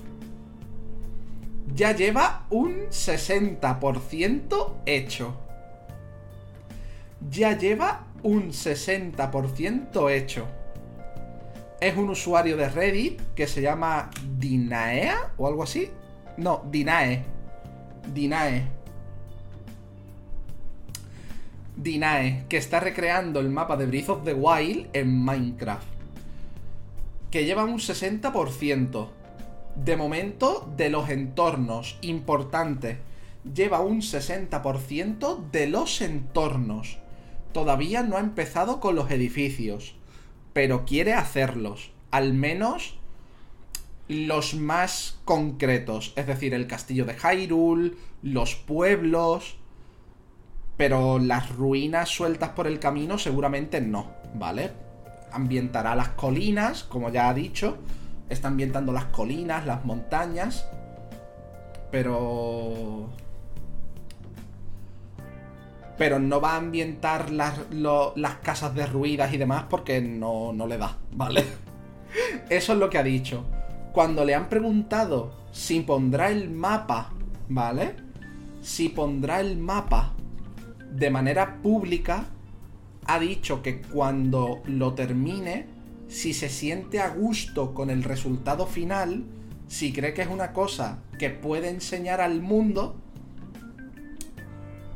Ya 1.73 1.95
lleva 1.95 2.45
un 2.49 2.87
60% 2.89 4.73
hecho. 4.85 5.37
Ya 7.29 7.57
lleva 7.57 8.07
un 8.23 8.49
60% 8.49 10.11
hecho 10.11 10.47
es 11.79 11.95
un 11.95 12.09
usuario 12.09 12.57
de 12.57 12.69
Reddit 12.69 13.21
que 13.35 13.47
se 13.47 13.61
llama 13.61 14.09
Dinaea 14.37 15.33
o 15.37 15.47
algo 15.47 15.63
así. 15.63 15.89
No, 16.37 16.63
Dinae. 16.69 17.23
Dinae. 18.13 18.78
Dinae, 21.81 22.45
que 22.49 22.57
está 22.57 22.79
recreando 22.79 23.39
el 23.39 23.49
mapa 23.49 23.77
de 23.77 23.85
Breath 23.87 24.09
of 24.09 24.23
the 24.23 24.33
Wild 24.33 24.87
en 24.93 25.23
Minecraft. 25.23 25.87
Que 27.31 27.45
lleva 27.45 27.63
un 27.63 27.79
60%. 27.79 29.07
De 29.75 29.95
momento, 29.95 30.71
de 30.75 30.89
los 30.89 31.09
entornos 31.09 31.97
importantes. 32.01 32.97
Lleva 33.53 33.79
un 33.79 34.01
60% 34.01 35.49
de 35.51 35.67
los 35.67 36.01
entornos. 36.01 36.97
Todavía 37.53 38.03
no 38.03 38.17
ha 38.17 38.19
empezado 38.19 38.79
con 38.79 38.95
los 38.95 39.09
edificios 39.09 39.95
pero 40.53 40.85
quiere 40.85 41.13
hacerlos. 41.13 41.91
Al 42.11 42.33
menos 42.33 42.95
los 44.07 44.55
más 44.55 45.19
concretos. 45.25 46.13
Es 46.15 46.27
decir, 46.27 46.53
el 46.53 46.67
castillo 46.67 47.05
de 47.05 47.15
Hyrule, 47.15 47.93
los 48.21 48.55
pueblos. 48.55 49.55
Pero 50.79 51.19
las 51.19 51.53
ruinas 51.57 52.07
sueltas 52.07 52.51
por 52.51 52.65
el 52.65 52.79
camino 52.79 53.17
seguramente 53.17 53.81
no, 53.81 54.13
¿vale? 54.35 54.71
Ambientará 55.29 55.93
las 55.93 56.07
colinas, 56.11 56.85
como 56.85 57.09
ya 57.09 57.27
ha 57.27 57.33
dicho. 57.33 57.79
Está 58.29 58.47
ambientando 58.47 58.93
las 58.93 59.03
colinas, 59.07 59.65
las 59.65 59.83
montañas. 59.83 60.65
Pero 61.91 63.09
pero 65.97 66.17
no 66.17 66.39
va 66.39 66.53
a 66.53 66.57
ambientar 66.59 67.29
las, 67.29 67.59
casas 68.41 68.73
derruidas 68.73 69.33
y 69.33 69.37
demás 69.37 69.65
porque 69.69 69.99
no, 69.99 70.53
no 70.53 70.65
le 70.65 70.77
da, 70.77 70.95
¿vale? 71.11 71.43
Eso 72.49 72.71
es 72.71 72.79
lo 72.79 72.89
que 72.89 72.99
ha 72.99 73.03
dicho. 73.03 73.43
Cuando 73.91 74.23
le 74.23 74.33
han 74.33 74.47
preguntado 74.47 75.33
si 75.51 75.81
pondrá 75.81 76.29
el 76.29 76.49
mapa, 76.49 77.11
¿vale? 77.49 77.97
Si 78.61 78.87
pondrá 78.87 79.41
el 79.41 79.57
mapa 79.57 80.13
de 80.91 81.09
manera 81.09 81.61
pública, 81.61 82.27
ha 83.05 83.19
dicho 83.19 83.61
que 83.61 83.81
cuando 83.81 84.61
lo 84.65 84.93
termine, 84.93 85.67
si 86.07 86.33
se 86.33 86.49
siente 86.49 86.99
a 86.99 87.09
gusto 87.09 87.73
con 87.73 87.89
el 87.89 88.03
resultado 88.03 88.65
final, 88.65 89.25
si 89.67 89.93
cree 89.93 90.13
que 90.13 90.23
es 90.23 90.27
una 90.27 90.53
cosa 90.53 90.99
que 91.17 91.29
puede 91.29 91.69
enseñar 91.69 92.21
al 92.21 92.41
mundo, 92.41 92.95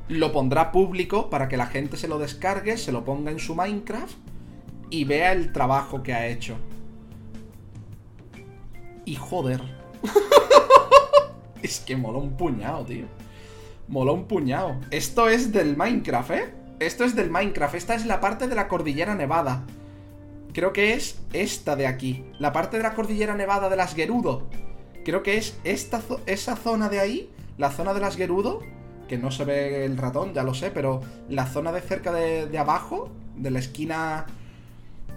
lo 0.07 0.31
pondrá 0.31 0.71
público 0.71 1.29
para 1.29 1.47
que 1.47 1.57
la 1.57 1.67
gente 1.67 1.97
se 1.97 2.07
lo 2.07 2.19
descargue, 2.19 2.77
se 2.77 2.91
lo 2.91 3.05
ponga 3.05 3.31
en 3.31 3.39
su 3.39 3.55
Minecraft 3.55 4.15
y 4.89 5.05
vea 5.05 5.31
el 5.31 5.51
trabajo 5.51 6.03
que 6.03 6.13
ha 6.13 6.27
hecho. 6.27 6.55
Y 9.05 9.15
joder. 9.15 9.61
es 11.61 11.79
que 11.79 11.95
mola 11.95 12.19
un 12.19 12.37
puñado, 12.37 12.85
tío. 12.85 13.05
Mola 13.87 14.13
un 14.13 14.25
puñado. 14.25 14.77
Esto 14.91 15.27
es 15.27 15.51
del 15.51 15.75
Minecraft, 15.75 16.31
¿eh? 16.31 16.53
Esto 16.79 17.03
es 17.03 17.15
del 17.15 17.29
Minecraft. 17.29 17.75
Esta 17.75 17.95
es 17.95 18.05
la 18.05 18.19
parte 18.19 18.47
de 18.47 18.55
la 18.55 18.67
cordillera 18.67 19.13
nevada. 19.15 19.65
Creo 20.53 20.71
que 20.71 20.93
es 20.93 21.19
esta 21.33 21.75
de 21.75 21.87
aquí. 21.87 22.25
La 22.39 22.53
parte 22.53 22.77
de 22.77 22.83
la 22.83 22.93
cordillera 22.93 23.35
nevada 23.35 23.69
de 23.69 23.75
las 23.75 23.95
Gerudo. 23.95 24.47
Creo 25.03 25.23
que 25.23 25.37
es 25.37 25.57
esta 25.63 26.01
esa 26.25 26.55
zona 26.55 26.89
de 26.89 26.99
ahí. 26.99 27.29
La 27.57 27.71
zona 27.71 27.93
de 27.93 27.99
las 27.99 28.15
Gerudo. 28.15 28.61
Que 29.07 29.17
no 29.17 29.31
se 29.31 29.43
ve 29.43 29.85
el 29.85 29.97
ratón, 29.97 30.33
ya 30.33 30.43
lo 30.43 30.53
sé. 30.53 30.71
Pero 30.71 31.01
la 31.29 31.45
zona 31.45 31.71
de 31.71 31.81
cerca 31.81 32.11
de, 32.11 32.47
de 32.47 32.57
abajo. 32.57 33.09
De 33.35 33.51
la 33.51 33.59
esquina... 33.59 34.25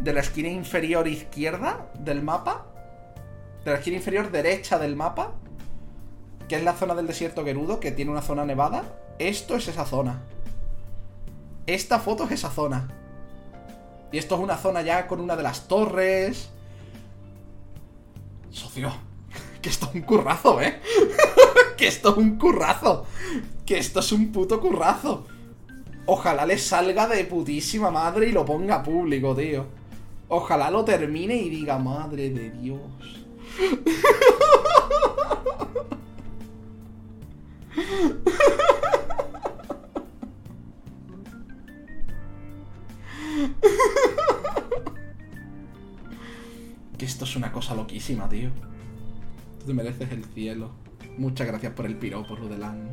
De 0.00 0.12
la 0.12 0.20
esquina 0.20 0.48
inferior 0.48 1.06
izquierda 1.08 1.90
del 1.98 2.22
mapa. 2.22 2.66
De 3.64 3.70
la 3.70 3.78
esquina 3.78 3.96
inferior 3.96 4.30
derecha 4.30 4.78
del 4.78 4.96
mapa. 4.96 5.34
Que 6.48 6.56
es 6.56 6.62
la 6.62 6.74
zona 6.74 6.94
del 6.94 7.06
desierto 7.06 7.44
Gerudo. 7.44 7.80
Que 7.80 7.92
tiene 7.92 8.10
una 8.10 8.22
zona 8.22 8.44
nevada. 8.44 8.84
Esto 9.18 9.56
es 9.56 9.68
esa 9.68 9.86
zona. 9.86 10.22
Esta 11.66 11.98
foto 11.98 12.24
es 12.24 12.32
esa 12.32 12.50
zona. 12.50 12.88
Y 14.12 14.18
esto 14.18 14.36
es 14.36 14.40
una 14.40 14.56
zona 14.56 14.82
ya 14.82 15.06
con 15.06 15.20
una 15.20 15.36
de 15.36 15.42
las 15.42 15.68
torres. 15.68 16.50
Socio. 18.50 18.92
Que 19.62 19.70
esto 19.70 19.86
es 19.86 19.96
un 19.96 20.02
currazo, 20.02 20.60
¿eh? 20.62 20.80
que 21.76 21.88
esto 21.88 22.10
es 22.10 22.16
un 22.16 22.38
currazo. 22.38 23.04
Que 23.64 23.78
esto 23.78 23.98
es 23.98 24.12
un 24.12 24.30
puto 24.30 24.60
currazo. 24.60 25.26
Ojalá 26.06 26.46
le 26.46 26.56
salga 26.56 27.08
de 27.08 27.24
putísima 27.24 27.90
madre 27.90 28.28
y 28.28 28.32
lo 28.32 28.44
ponga 28.44 28.84
público, 28.84 29.34
tío. 29.34 29.66
Ojalá 30.28 30.70
lo 30.70 30.84
termine 30.84 31.34
y 31.36 31.50
diga, 31.50 31.78
madre 31.78 32.30
de 32.30 32.50
Dios. 32.50 32.80
que 46.98 47.04
esto 47.04 47.24
es 47.24 47.36
una 47.36 47.52
cosa 47.52 47.74
loquísima, 47.74 48.28
tío. 48.28 48.50
Tú 49.60 49.66
te 49.66 49.74
mereces 49.74 50.10
el 50.12 50.24
cielo. 50.24 50.70
Muchas 51.18 51.46
gracias 51.46 51.72
por 51.72 51.86
el 51.86 51.96
piropo, 51.96 52.36
Rudelán. 52.36 52.90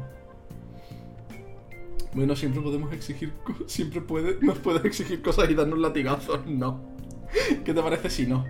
Bueno, 2.14 2.36
siempre 2.36 2.62
podemos 2.62 2.94
exigir... 2.94 3.34
Siempre 3.68 4.04
nos 4.42 4.60
puedes 4.60 4.86
exigir 4.86 5.22
cosas 5.22 5.50
y 5.50 5.56
darnos 5.56 5.80
latigazos. 5.80 6.46
No. 6.46 6.82
¿Qué 7.64 7.74
te 7.74 7.82
parece 7.82 8.10
si 8.10 8.28
no? 8.28 8.46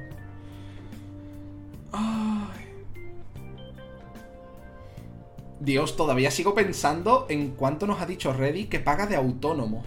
Dios, 5.64 5.95
todavía 5.95 6.30
sigo 6.30 6.53
pensando 6.53 7.26
en 7.30 7.52
cuánto 7.52 7.88
nos 7.88 8.02
ha 8.02 8.06
dicho 8.06 8.34
Reddy 8.34 8.65
que 8.65 8.81
paga 8.81 9.07
de 9.07 9.15
autónomo. 9.15 9.81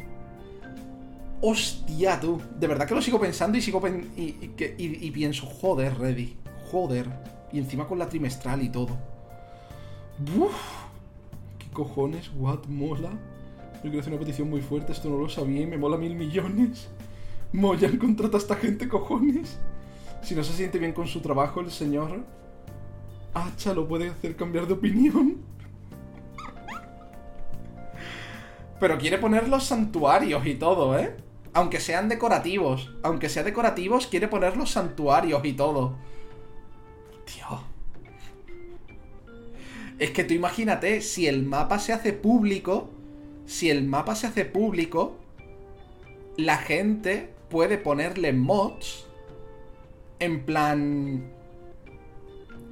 Hostia, 1.42 2.18
tú. 2.18 2.40
De 2.58 2.66
verdad 2.66 2.88
que 2.88 2.94
lo 2.94 3.02
sigo 3.02 3.20
pensando 3.20 3.58
y 3.58 3.60
sigo 3.60 3.82
y, 4.16 5.10
pienso, 5.10 5.44
joder, 5.44 5.98
Reddy. 5.98 6.34
Joder. 6.70 7.06
Y 7.52 7.58
encima 7.58 7.86
con 7.86 7.98
la 7.98 8.08
trimestral 8.08 8.62
y 8.62 8.70
todo. 8.70 8.96
Uf. 10.38 10.54
¿Qué 11.58 11.66
cojones? 11.74 12.30
What? 12.38 12.64
Mola. 12.68 13.10
Yo 13.74 13.82
quiero 13.82 14.00
hacer 14.00 14.14
una 14.14 14.20
petición 14.20 14.48
muy 14.48 14.62
fuerte, 14.62 14.92
esto 14.92 15.10
no 15.10 15.18
lo 15.18 15.28
sabía 15.28 15.60
y 15.60 15.66
me 15.66 15.76
mola 15.76 15.98
mil 15.98 16.14
millones. 16.14 16.88
Moyan 17.52 17.98
contrata 17.98 18.38
a 18.38 18.40
esta 18.40 18.56
gente, 18.56 18.88
cojones. 18.88 19.58
Si 20.22 20.34
no 20.34 20.42
se 20.42 20.54
siente 20.54 20.78
bien 20.78 20.94
con 20.94 21.06
su 21.06 21.20
trabajo, 21.20 21.60
el 21.60 21.70
señor 21.70 22.24
Hacha 23.34 23.74
lo 23.74 23.86
puede 23.86 24.08
hacer 24.08 24.34
cambiar 24.36 24.66
de 24.66 24.72
opinión. 24.72 25.55
Pero 28.78 28.98
quiere 28.98 29.18
poner 29.18 29.48
los 29.48 29.64
santuarios 29.64 30.46
y 30.46 30.54
todo, 30.54 30.98
¿eh? 30.98 31.16
Aunque 31.54 31.80
sean 31.80 32.08
decorativos. 32.08 32.92
Aunque 33.02 33.28
sean 33.28 33.46
decorativos, 33.46 34.06
quiere 34.06 34.28
poner 34.28 34.56
los 34.56 34.70
santuarios 34.70 35.44
y 35.44 35.52
todo. 35.54 35.96
Tío. 37.24 37.62
Es 39.98 40.10
que 40.10 40.24
tú 40.24 40.34
imagínate, 40.34 41.00
si 41.00 41.26
el 41.26 41.42
mapa 41.42 41.78
se 41.78 41.94
hace 41.94 42.12
público, 42.12 42.90
si 43.46 43.70
el 43.70 43.84
mapa 43.84 44.14
se 44.14 44.26
hace 44.26 44.44
público, 44.44 45.16
la 46.36 46.58
gente 46.58 47.30
puede 47.48 47.78
ponerle 47.78 48.34
mods 48.34 49.06
en 50.18 50.44
plan 50.44 51.32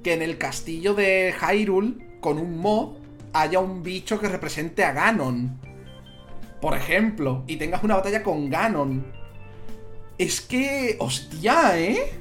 que 0.03 0.13
en 0.13 0.21
el 0.21 0.37
castillo 0.37 0.93
de 0.93 1.33
Hyrule, 1.33 2.19
con 2.21 2.39
un 2.39 2.59
mod, 2.59 2.97
haya 3.33 3.59
un 3.59 3.83
bicho 3.83 4.21
que 4.21 4.29
represente 4.29 4.85
a 4.85 4.93
Ganon 4.93 5.64
por 6.65 6.75
ejemplo, 6.75 7.45
y 7.47 7.57
tengas 7.57 7.85
una 7.85 7.97
batalla 7.97 8.23
con 8.23 8.49
Ganon. 8.49 9.05
Es 10.17 10.41
que... 10.41 10.97
¡Hostia, 10.99 11.79
eh! 11.79 12.19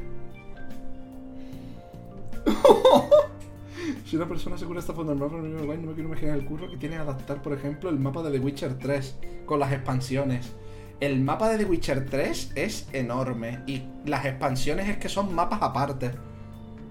si 4.06 4.18
una 4.18 4.28
persona 4.28 4.58
se 4.58 4.66
cura 4.66 4.82
esta 4.82 4.92
fondo 4.92 5.16
no 5.16 5.30
me 5.30 5.94
quiero 5.94 6.10
imaginar 6.10 6.38
el 6.38 6.44
curro 6.44 6.70
que 6.70 6.76
tiene 6.76 6.98
adaptar, 6.98 7.42
por 7.42 7.54
ejemplo, 7.54 7.90
el 7.90 7.98
mapa 8.00 8.22
de 8.22 8.38
The 8.38 8.40
Witcher 8.44 8.78
3 8.78 9.16
con 9.46 9.62
las 9.62 9.72
expansiones. 9.72 10.52
El 11.00 11.22
mapa 11.22 11.48
de 11.48 11.60
The 11.60 11.64
Witcher 11.64 12.10
3 12.10 12.52
es 12.56 12.90
enorme 12.92 13.62
y 13.66 13.84
las 14.06 14.26
expansiones 14.26 14.90
es 14.90 14.98
que 14.98 15.08
son 15.08 15.34
mapas 15.34 15.62
aparte. 15.62 16.12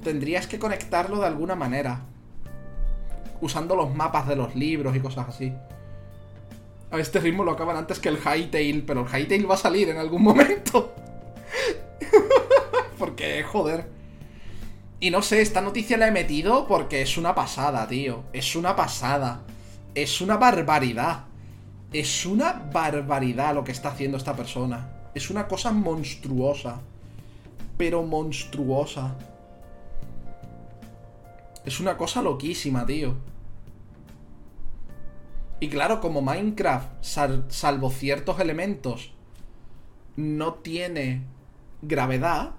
Tendrías 0.02 0.46
que 0.46 0.58
conectarlo 0.58 1.20
de 1.20 1.26
alguna 1.26 1.54
manera. 1.54 2.00
Usando 3.42 3.76
los 3.76 3.94
mapas 3.94 4.26
de 4.26 4.36
los 4.36 4.56
libros 4.56 4.96
y 4.96 5.00
cosas 5.00 5.28
así. 5.28 5.52
A 6.92 7.00
este 7.00 7.20
ritmo 7.20 7.42
lo 7.42 7.52
acaban 7.52 7.78
antes 7.78 7.98
que 7.98 8.10
el 8.10 8.18
Hightail, 8.18 8.84
pero 8.84 9.00
el 9.00 9.08
Hightail 9.08 9.50
va 9.50 9.54
a 9.54 9.58
salir 9.58 9.88
en 9.88 9.96
algún 9.96 10.22
momento. 10.22 10.94
porque, 12.98 13.42
joder. 13.44 13.88
Y 15.00 15.10
no 15.10 15.22
sé, 15.22 15.40
esta 15.40 15.62
noticia 15.62 15.96
la 15.96 16.08
he 16.08 16.10
metido 16.10 16.66
porque 16.66 17.00
es 17.00 17.16
una 17.16 17.34
pasada, 17.34 17.88
tío. 17.88 18.24
Es 18.34 18.54
una 18.56 18.76
pasada. 18.76 19.40
Es 19.94 20.20
una 20.20 20.36
barbaridad. 20.36 21.24
Es 21.94 22.26
una 22.26 22.52
barbaridad 22.52 23.54
lo 23.54 23.64
que 23.64 23.72
está 23.72 23.88
haciendo 23.88 24.18
esta 24.18 24.36
persona. 24.36 25.08
Es 25.14 25.30
una 25.30 25.48
cosa 25.48 25.72
monstruosa. 25.72 26.82
Pero 27.78 28.02
monstruosa. 28.02 29.16
Es 31.64 31.80
una 31.80 31.96
cosa 31.96 32.20
loquísima, 32.20 32.84
tío. 32.84 33.31
Y 35.62 35.68
claro, 35.68 36.00
como 36.00 36.22
Minecraft, 36.22 36.88
salvo 37.02 37.90
ciertos 37.90 38.40
elementos, 38.40 39.12
no 40.16 40.54
tiene 40.54 41.22
gravedad, 41.82 42.54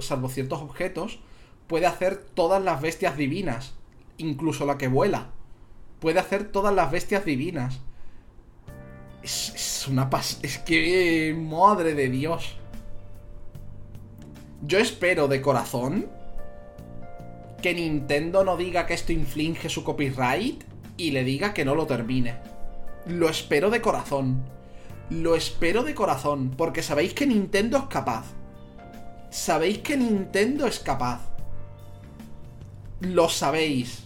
salvo 0.00 0.28
ciertos 0.28 0.60
objetos, 0.60 1.20
puede 1.66 1.86
hacer 1.86 2.18
todas 2.18 2.62
las 2.62 2.82
bestias 2.82 3.16
divinas, 3.16 3.76
incluso 4.18 4.66
la 4.66 4.76
que 4.76 4.88
vuela. 4.88 5.30
Puede 6.00 6.20
hacer 6.20 6.52
todas 6.52 6.74
las 6.74 6.90
bestias 6.90 7.24
divinas. 7.24 7.80
Es, 9.22 9.54
es 9.54 9.88
una 9.88 10.10
pas... 10.10 10.38
Es 10.42 10.58
que... 10.58 11.34
Madre 11.34 11.94
de 11.94 12.10
Dios. 12.10 12.58
Yo 14.60 14.78
espero 14.78 15.28
de 15.28 15.40
corazón 15.40 16.10
que 17.62 17.72
Nintendo 17.72 18.44
no 18.44 18.58
diga 18.58 18.84
que 18.84 18.92
esto 18.92 19.12
inflige 19.12 19.70
su 19.70 19.82
copyright 19.82 20.67
y 20.98 21.12
le 21.12 21.24
diga 21.24 21.54
que 21.54 21.64
no 21.64 21.74
lo 21.74 21.86
termine. 21.86 22.36
Lo 23.06 23.30
espero 23.30 23.70
de 23.70 23.80
corazón. 23.80 24.44
Lo 25.08 25.34
espero 25.36 25.84
de 25.84 25.94
corazón, 25.94 26.52
porque 26.54 26.82
sabéis 26.82 27.14
que 27.14 27.26
Nintendo 27.26 27.78
es 27.78 27.84
capaz. 27.84 28.26
Sabéis 29.30 29.78
que 29.78 29.96
Nintendo 29.96 30.66
es 30.66 30.80
capaz. 30.80 31.22
Lo 33.00 33.30
sabéis. 33.30 34.02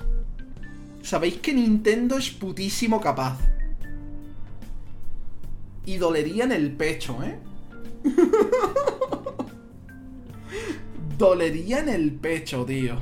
Sabéis 1.02 1.38
que 1.38 1.54
Nintendo 1.54 2.18
es 2.18 2.30
putísimo 2.30 3.00
capaz. 3.00 3.38
Y 5.84 5.96
dolería 5.96 6.44
en 6.44 6.52
el 6.52 6.70
pecho, 6.76 7.18
¿eh? 7.24 7.38
dolería 11.18 11.80
en 11.80 11.88
el 11.88 12.12
pecho, 12.12 12.64
tío. 12.64 12.96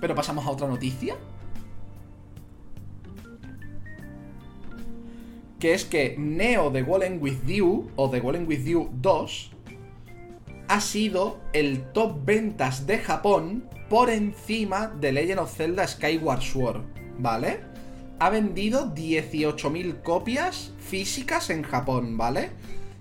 Pero 0.00 0.14
pasamos 0.14 0.46
a 0.46 0.50
otra 0.50 0.68
noticia. 0.68 1.16
Que 5.58 5.74
es 5.74 5.84
que 5.84 6.14
Neo 6.18 6.70
de 6.70 6.82
Golem 6.82 7.20
With 7.20 7.44
You, 7.46 7.90
o 7.96 8.08
The 8.08 8.20
Golem 8.20 8.46
With 8.46 8.64
You 8.64 8.90
2, 8.92 9.50
ha 10.68 10.80
sido 10.80 11.40
el 11.52 11.82
top 11.92 12.24
ventas 12.24 12.86
de 12.86 12.98
Japón 12.98 13.68
por 13.88 14.10
encima 14.10 14.88
de 14.88 15.12
Legend 15.12 15.40
of 15.40 15.56
Zelda 15.56 15.86
Skyward 15.86 16.42
Sword, 16.42 16.82
¿vale? 17.18 17.60
Ha 18.20 18.30
vendido 18.30 18.94
18.000 18.94 20.02
copias 20.02 20.74
físicas 20.78 21.50
en 21.50 21.62
Japón, 21.62 22.16
¿vale? 22.18 22.50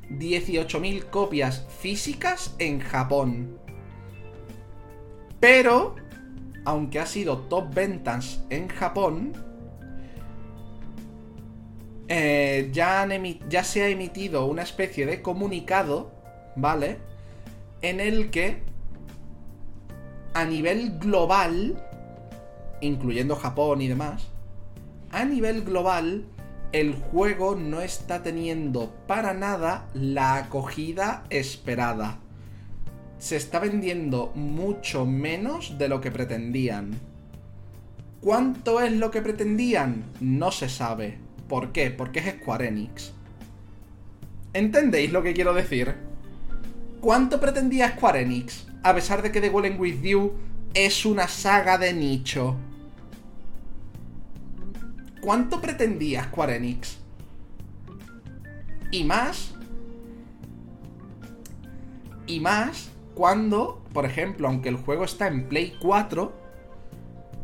18.000 0.10 1.10
copias 1.10 1.66
físicas 1.80 2.56
en 2.60 2.80
Japón. 2.80 3.60
Pero, 5.40 5.96
aunque 6.68 7.00
ha 7.00 7.06
sido 7.06 7.38
top 7.44 7.74
ventas 7.74 8.44
en 8.50 8.68
Japón, 8.68 9.32
eh, 12.10 12.70
ya, 12.74 13.08
ya 13.48 13.64
se 13.64 13.84
ha 13.84 13.88
emitido 13.88 14.46
una 14.48 14.64
especie 14.64 15.06
de 15.06 15.22
comunicado, 15.22 16.12
¿vale? 16.58 16.98
En 17.82 18.02
el 18.02 18.32
que, 18.32 18.64
a 20.34 20.44
nivel 20.44 21.00
global, 21.00 21.82
incluyendo 22.82 23.38
Japón 23.38 23.82
y 23.82 23.88
demás, 23.88 24.28
a 25.12 25.24
nivel 25.24 25.64
global, 25.64 26.26
el 26.74 26.96
juego 26.96 27.56
no 27.56 27.80
está 27.80 28.24
teniendo 28.24 28.94
para 29.08 29.34
nada 29.34 29.88
la 29.94 30.36
acogida 30.36 31.24
esperada. 31.30 32.20
Se 33.20 33.36
está 33.36 33.60
vendiendo 33.60 34.32
mucho 34.36 35.06
menos 35.06 35.78
de 35.78 35.90
lo 35.90 36.02
que 36.02 36.12
pretendían. 36.12 36.92
¿Cuánto 38.22 38.80
es 38.80 38.92
lo 38.92 39.10
que 39.10 39.22
pretendían? 39.22 40.04
No 40.20 40.52
se 40.52 40.70
sabe. 40.70 41.18
¿Por 41.48 41.72
qué? 41.72 41.90
Porque 41.90 42.20
es 42.20 42.36
Square 42.36 42.68
Enix. 42.68 43.14
¿Entendéis 44.54 45.12
lo 45.12 45.24
que 45.24 45.34
quiero 45.34 45.54
decir? 45.54 45.96
¿Cuánto 47.02 47.40
pretendía 47.40 47.90
Square 47.90 48.22
Enix? 48.22 48.68
A 48.84 48.94
pesar 48.94 49.22
de 49.24 49.32
que 49.32 49.42
The 49.42 49.50
Golden 49.50 49.80
With 49.80 50.02
You 50.02 50.34
es 50.74 51.06
una 51.06 51.28
saga 51.28 51.78
de 51.78 51.94
nicho. 51.94 52.56
¿Cuánto 55.22 55.60
pretendía 55.60 56.26
Square 56.26 56.58
Enix? 56.58 56.98
Y 58.92 59.04
más. 59.04 59.54
Y 62.28 62.40
más 62.40 62.92
cuando, 63.18 63.82
por 63.94 64.06
ejemplo, 64.06 64.48
aunque 64.48 64.70
el 64.70 64.76
juego 64.76 65.04
está 65.04 65.26
en 65.26 65.50
Play 65.50 65.76
4, 65.82 66.32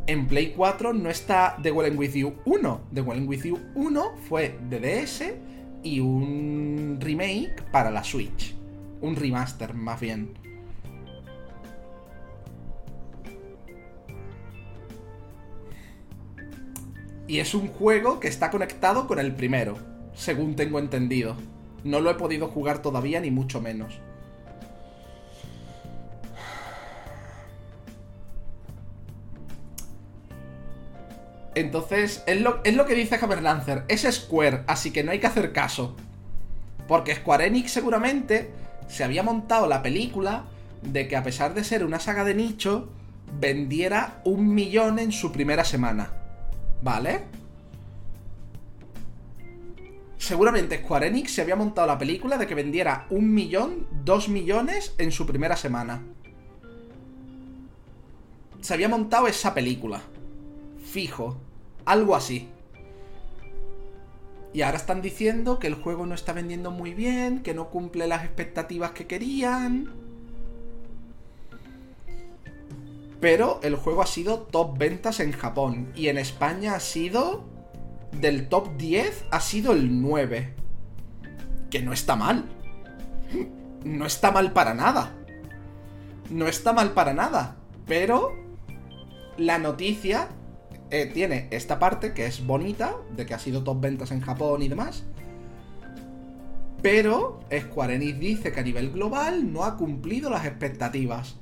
en 0.06 0.28
Play 0.28 0.54
4 0.56 0.92
no 0.92 1.10
está 1.10 1.56
The 1.60 1.72
Well 1.72 1.96
With 1.96 2.12
You 2.12 2.34
1. 2.44 2.80
The 2.94 3.00
Well 3.00 3.26
With 3.26 3.42
You 3.42 3.58
1 3.74 4.16
fue 4.28 4.56
de 4.68 4.78
DS 4.78 5.34
y 5.82 5.98
un 5.98 6.98
remake 7.00 7.60
para 7.72 7.90
la 7.90 8.04
Switch. 8.04 8.54
Un 9.00 9.16
remaster, 9.16 9.74
más 9.74 10.00
bien. 10.00 10.34
Y 17.26 17.40
es 17.40 17.52
un 17.52 17.66
juego 17.66 18.20
que 18.20 18.28
está 18.28 18.52
conectado 18.52 19.08
con 19.08 19.18
el 19.18 19.34
primero, 19.34 19.76
según 20.14 20.54
tengo 20.54 20.78
entendido. 20.78 21.34
No 21.82 21.98
lo 21.98 22.12
he 22.12 22.14
podido 22.14 22.46
jugar 22.46 22.80
todavía, 22.80 23.18
ni 23.18 23.32
mucho 23.32 23.60
menos. 23.60 24.00
Entonces, 31.54 32.24
es 32.26 32.40
lo, 32.40 32.62
que 32.62 32.94
dice 32.94 33.18
Hammerlancer. 33.20 33.84
Es 33.88 34.02
Square, 34.02 34.64
así 34.66 34.90
que 34.90 35.04
no 35.04 35.12
hay 35.12 35.20
que 35.20 35.26
hacer 35.26 35.52
caso. 35.52 35.94
Porque 36.88 37.14
Square 37.14 37.46
Enix 37.46 37.70
seguramente 37.70 38.50
se 38.88 39.04
había 39.04 39.22
montado 39.22 39.66
la 39.66 39.82
película 39.82 40.44
de 40.82 41.08
que 41.08 41.16
a 41.16 41.22
pesar 41.22 41.54
de 41.54 41.64
ser 41.64 41.84
una 41.84 42.00
saga 42.00 42.24
de 42.24 42.34
nicho, 42.34 42.90
vendiera 43.40 44.20
un 44.24 44.52
millón 44.54 44.98
en 44.98 45.12
su 45.12 45.32
primera 45.32 45.64
semana. 45.64 46.12
¿Vale? 46.82 47.22
Seguramente 50.18 50.78
Square 50.78 51.06
Enix 51.06 51.34
se 51.34 51.42
había 51.42 51.56
montado 51.56 51.86
la 51.86 51.98
película 51.98 52.36
de 52.36 52.46
que 52.46 52.54
vendiera 52.54 53.06
un 53.10 53.32
millón, 53.32 53.86
dos 54.04 54.28
millones 54.28 54.94
en 54.98 55.12
su 55.12 55.26
primera 55.26 55.56
semana. 55.56 56.02
Se 58.60 58.74
había 58.74 58.88
montado 58.88 59.28
esa 59.28 59.54
película. 59.54 60.02
Fijo. 60.94 61.36
Algo 61.86 62.14
así. 62.14 62.48
Y 64.52 64.62
ahora 64.62 64.76
están 64.76 65.02
diciendo 65.02 65.58
que 65.58 65.66
el 65.66 65.74
juego 65.74 66.06
no 66.06 66.14
está 66.14 66.32
vendiendo 66.32 66.70
muy 66.70 66.94
bien, 66.94 67.42
que 67.42 67.52
no 67.52 67.68
cumple 67.68 68.06
las 68.06 68.22
expectativas 68.22 68.92
que 68.92 69.08
querían. 69.08 69.92
Pero 73.20 73.58
el 73.64 73.74
juego 73.74 74.02
ha 74.02 74.06
sido 74.06 74.42
top 74.42 74.78
ventas 74.78 75.18
en 75.18 75.32
Japón. 75.32 75.92
Y 75.96 76.06
en 76.06 76.16
España 76.16 76.76
ha 76.76 76.80
sido. 76.80 77.42
Del 78.12 78.48
top 78.48 78.76
10 78.76 79.24
ha 79.32 79.40
sido 79.40 79.72
el 79.72 80.00
9. 80.00 80.54
Que 81.70 81.82
no 81.82 81.92
está 81.92 82.14
mal. 82.14 82.44
No 83.84 84.06
está 84.06 84.30
mal 84.30 84.52
para 84.52 84.72
nada. 84.72 85.12
No 86.30 86.46
está 86.46 86.72
mal 86.72 86.92
para 86.92 87.12
nada. 87.14 87.56
Pero. 87.84 88.36
La 89.36 89.58
noticia 89.58 90.28
eh, 90.94 91.06
tiene 91.06 91.48
esta 91.50 91.80
parte 91.80 92.12
que 92.12 92.24
es 92.24 92.46
bonita, 92.46 92.94
de 93.16 93.26
que 93.26 93.34
ha 93.34 93.38
sido 93.40 93.64
top 93.64 93.80
ventas 93.80 94.12
en 94.12 94.20
Japón 94.20 94.62
y 94.62 94.68
demás. 94.68 95.02
Pero 96.82 97.40
Square 97.52 97.96
Enix 97.96 98.20
dice 98.20 98.52
que 98.52 98.60
a 98.60 98.62
nivel 98.62 98.92
global 98.92 99.52
no 99.52 99.64
ha 99.64 99.76
cumplido 99.76 100.30
las 100.30 100.46
expectativas. 100.46 101.34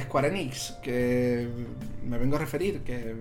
Square 0.00 0.28
Enix, 0.28 0.78
que 0.82 1.46
me 2.06 2.16
vengo 2.16 2.36
a 2.36 2.38
referir, 2.38 2.80
que... 2.80 3.14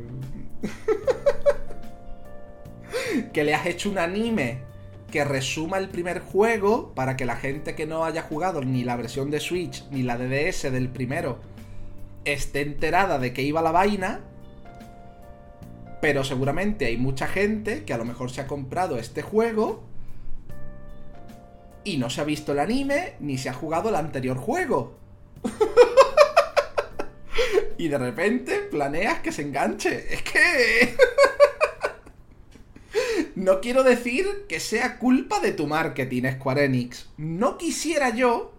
que 3.34 3.44
le 3.44 3.54
has 3.54 3.66
hecho 3.66 3.90
un 3.90 3.98
anime 3.98 4.60
que 5.12 5.26
resuma 5.26 5.78
el 5.78 5.90
primer 5.90 6.22
juego 6.22 6.94
para 6.96 7.18
que 7.18 7.26
la 7.26 7.36
gente 7.36 7.76
que 7.76 7.86
no 7.86 8.06
haya 8.06 8.22
jugado 8.22 8.62
ni 8.62 8.86
la 8.86 8.96
versión 8.96 9.30
de 9.30 9.42
Switch 9.42 9.84
ni 9.92 10.04
la 10.04 10.18
de 10.18 10.50
DS 10.50 10.72
del 10.72 10.88
primero 10.88 11.53
esté 12.26 12.62
enterada 12.62 13.20
de 13.20 13.34
que 13.34 13.42
iba 13.42 13.62
la 13.62 13.72
vaina. 13.72 14.22
Pero 16.02 16.24
seguramente 16.24 16.86
hay 16.86 16.98
mucha 16.98 17.28
gente 17.28 17.86
que 17.86 17.94
a 17.94 17.98
lo 17.98 18.06
mejor 18.06 18.30
se 18.30 18.42
ha 18.42 18.48
comprado 18.48 18.98
este 18.98 19.22
juego 19.22 19.84
y 21.84 21.98
no 21.98 22.10
se 22.10 22.22
ha 22.22 22.24
visto 22.24 22.52
el 22.52 22.60
anime 22.60 23.16
ni 23.20 23.38
se 23.38 23.50
ha 23.50 23.54
jugado 23.54 23.90
el 23.90 23.96
anterior 23.96 24.38
juego. 24.38 24.98
y 27.78 27.88
de 27.88 27.98
repente 27.98 28.60
planeas 28.60 29.20
que 29.20 29.32
se 29.32 29.44
enganche. 29.44 30.14
Es 30.14 30.24
que... 30.24 30.96
no 33.36 33.62
quiero 33.62 33.84
decir 33.84 34.46
que 34.48 34.60
sea 34.60 35.00
culpa 35.00 35.40
de 35.40 35.52
tu 35.52 35.68
marketing, 35.68 36.24
Square 36.34 36.66
Enix. 36.66 37.10
No 37.18 37.58
quisiera 37.58 38.10
yo 38.10 38.53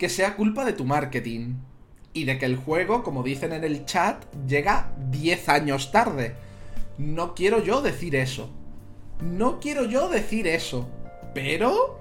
que 0.00 0.08
sea 0.08 0.34
culpa 0.34 0.64
de 0.64 0.72
tu 0.72 0.86
marketing. 0.86 1.56
Y 2.14 2.24
de 2.24 2.38
que 2.38 2.46
el 2.46 2.56
juego, 2.56 3.04
como 3.04 3.22
dicen 3.22 3.52
en 3.52 3.64
el 3.64 3.84
chat, 3.84 4.24
llega 4.48 4.92
10 5.10 5.48
años 5.50 5.92
tarde. 5.92 6.34
No 6.96 7.34
quiero 7.34 7.62
yo 7.62 7.82
decir 7.82 8.16
eso. 8.16 8.50
No 9.20 9.60
quiero 9.60 9.84
yo 9.84 10.08
decir 10.08 10.46
eso. 10.46 10.88
Pero... 11.34 12.00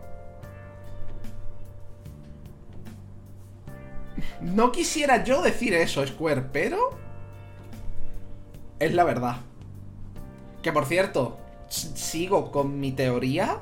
No 4.41 4.71
quisiera 4.71 5.25
yo 5.25 5.41
decir 5.41 5.73
eso, 5.73 6.07
Square, 6.07 6.43
pero... 6.53 6.97
Es 8.79 8.93
la 8.93 9.03
verdad. 9.03 9.41
Que 10.61 10.71
por 10.71 10.85
cierto, 10.85 11.37
sigo 11.67 12.49
con 12.51 12.79
mi 12.79 12.93
teoría 12.93 13.59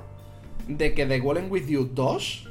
de 0.68 0.94
que 0.94 1.08
The 1.08 1.20
Golden 1.20 1.52
With 1.52 1.66
You 1.66 1.90
2 1.92 2.47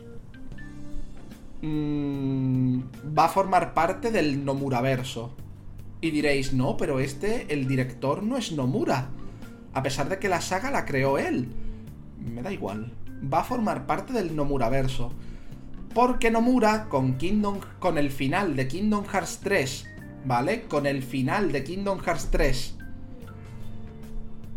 mm, 1.63 2.81
va 3.17 3.27
a 3.27 3.29
formar 3.29 3.75
parte 3.75 4.11
del 4.11 4.45
Nomuraverso. 4.45 5.35
Y 6.01 6.11
diréis, 6.11 6.53
no, 6.53 6.77
pero 6.77 7.01
este, 7.01 7.53
el 7.53 7.67
director 7.67 8.23
no 8.23 8.37
es 8.37 8.53
Nomura. 8.53 9.11
A 9.73 9.83
pesar 9.83 10.09
de 10.09 10.19
que 10.19 10.29
la 10.29 10.41
saga 10.41 10.71
la 10.71 10.85
creó 10.85 11.19
él. 11.19 11.49
Me 12.19 12.43
da 12.43 12.53
igual. 12.53 12.93
Va 13.33 13.41
a 13.41 13.45
formar 13.45 13.87
parte 13.87 14.13
del 14.13 14.37
Nomuraverso. 14.37 15.13
Porque 15.95 16.31
Nomura, 16.31 16.89
con 16.89 17.17
Kingdom. 17.17 17.61
con 17.79 17.99
el 17.99 18.11
final 18.11 18.57
de 18.57 18.69
Kingdom 18.69 19.05
Hearts 19.07 19.41
3, 19.43 19.87
¿vale? 20.27 20.63
Con 20.65 20.87
el 20.87 21.03
final 21.03 21.53
de 21.53 21.65
Kingdom 21.65 21.99
Hearts 22.01 22.29
3 22.31 22.77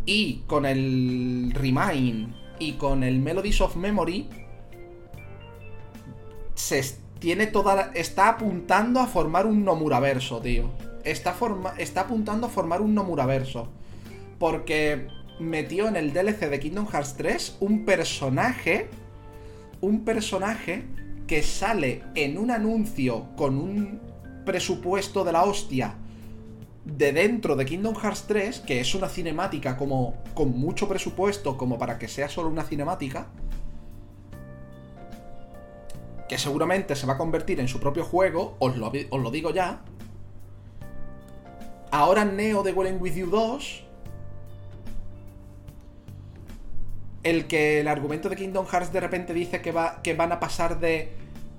y 0.10 0.42
con 0.48 0.66
el 0.66 1.52
Remind 1.54 2.34
y 2.58 2.74
con 2.74 3.04
el 3.04 3.20
Melodies 3.20 3.62
of 3.62 3.76
Memory 3.76 4.28
se 6.60 6.84
tiene 7.19 7.48
toda 7.48 7.91
está 7.94 8.27
apuntando 8.27 8.99
a 8.99 9.07
formar 9.07 9.45
un 9.45 9.64
Nomuraverso, 9.64 10.41
tío. 10.41 10.69
Está, 11.06 11.34
forma, 11.34 11.73
está 11.77 12.02
apuntando 12.02 12.48
a 12.48 12.49
formar 12.49 12.81
un 12.81 12.94
Nomuraverso. 12.94 13.69
Porque 14.38 15.07
metió 15.40 15.88
en 15.88 15.95
el 15.95 16.11
DLC 16.11 16.49
de 16.49 16.60
Kingdom 16.60 16.88
Hearts 16.88 17.15
3 17.15 17.57
un 17.61 17.86
personaje 17.86 18.90
un 19.81 20.03
personaje 20.03 20.84
que 21.26 21.41
sale 21.41 22.03
en 22.15 22.38
un 22.38 22.52
anuncio 22.52 23.27
con 23.38 23.57
un 23.57 24.02
presupuesto 24.45 25.23
de 25.23 25.31
la 25.31 25.44
hostia 25.45 25.95
de 26.84 27.14
dentro 27.14 27.56
de 27.56 27.65
Kingdom 27.65 27.95
Hearts 27.95 28.26
3, 28.27 28.60
que 28.60 28.81
es 28.81 28.94
una 28.95 29.07
cinemática 29.07 29.77
como 29.77 30.15
con 30.34 30.60
mucho 30.60 30.90
presupuesto 30.90 31.56
como 31.56 31.77
para 31.77 31.98
que 31.98 32.10
sea 32.10 32.27
solo 32.27 32.49
una 32.49 32.64
cinemática, 32.64 33.27
que 36.30 36.38
seguramente 36.38 36.96
se 36.96 37.08
va 37.08 37.14
a 37.14 37.18
convertir 37.18 37.60
en 37.60 37.68
su 37.68 37.80
propio 37.80 38.06
juego, 38.06 38.56
os 38.60 38.78
lo, 38.78 38.92
os 39.10 39.22
lo 39.22 39.32
digo 39.32 39.50
ya. 39.50 39.82
Ahora 41.92 42.24
Neo 42.24 42.62
de 42.62 42.72
Welling 42.72 43.02
With 43.02 43.16
You 43.16 43.28
2, 43.28 43.84
el 47.24 47.48
que 47.48 47.80
el 47.80 47.88
argumento 47.88 48.30
de 48.30 48.36
Kingdom 48.36 48.68
Hearts 48.68 48.94
de 48.94 49.00
repente 49.00 49.34
dice 49.34 49.62
que, 49.62 49.72
va, 49.72 50.02
que 50.04 50.14
van 50.14 50.32
a 50.32 50.40
pasar 50.40 50.80
de 50.80 51.12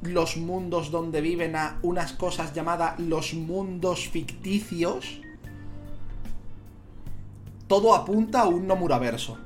los 0.03 0.37
mundos 0.37 0.93
donde 0.93 1.21
viven 1.21 1.57
a 1.57 1.79
unas 1.83 2.13
cosas 2.13 2.55
llamadas 2.55 2.99
los 3.01 3.35
mundos 3.35 4.09
ficticios, 4.09 5.21
todo 7.67 7.95
apunta 7.95 8.43
a 8.43 8.47
un 8.47 8.69
Nomura 8.69 8.99
verso. 8.99 9.37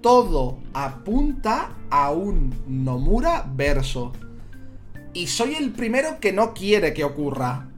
Todo 0.00 0.58
apunta 0.72 1.76
a 1.90 2.12
un 2.12 2.54
Nomura 2.66 3.44
verso. 3.46 4.12
Y 5.12 5.26
soy 5.26 5.54
el 5.54 5.72
primero 5.72 6.20
que 6.20 6.32
no 6.32 6.54
quiere 6.54 6.94
que 6.94 7.04
ocurra. 7.04 7.68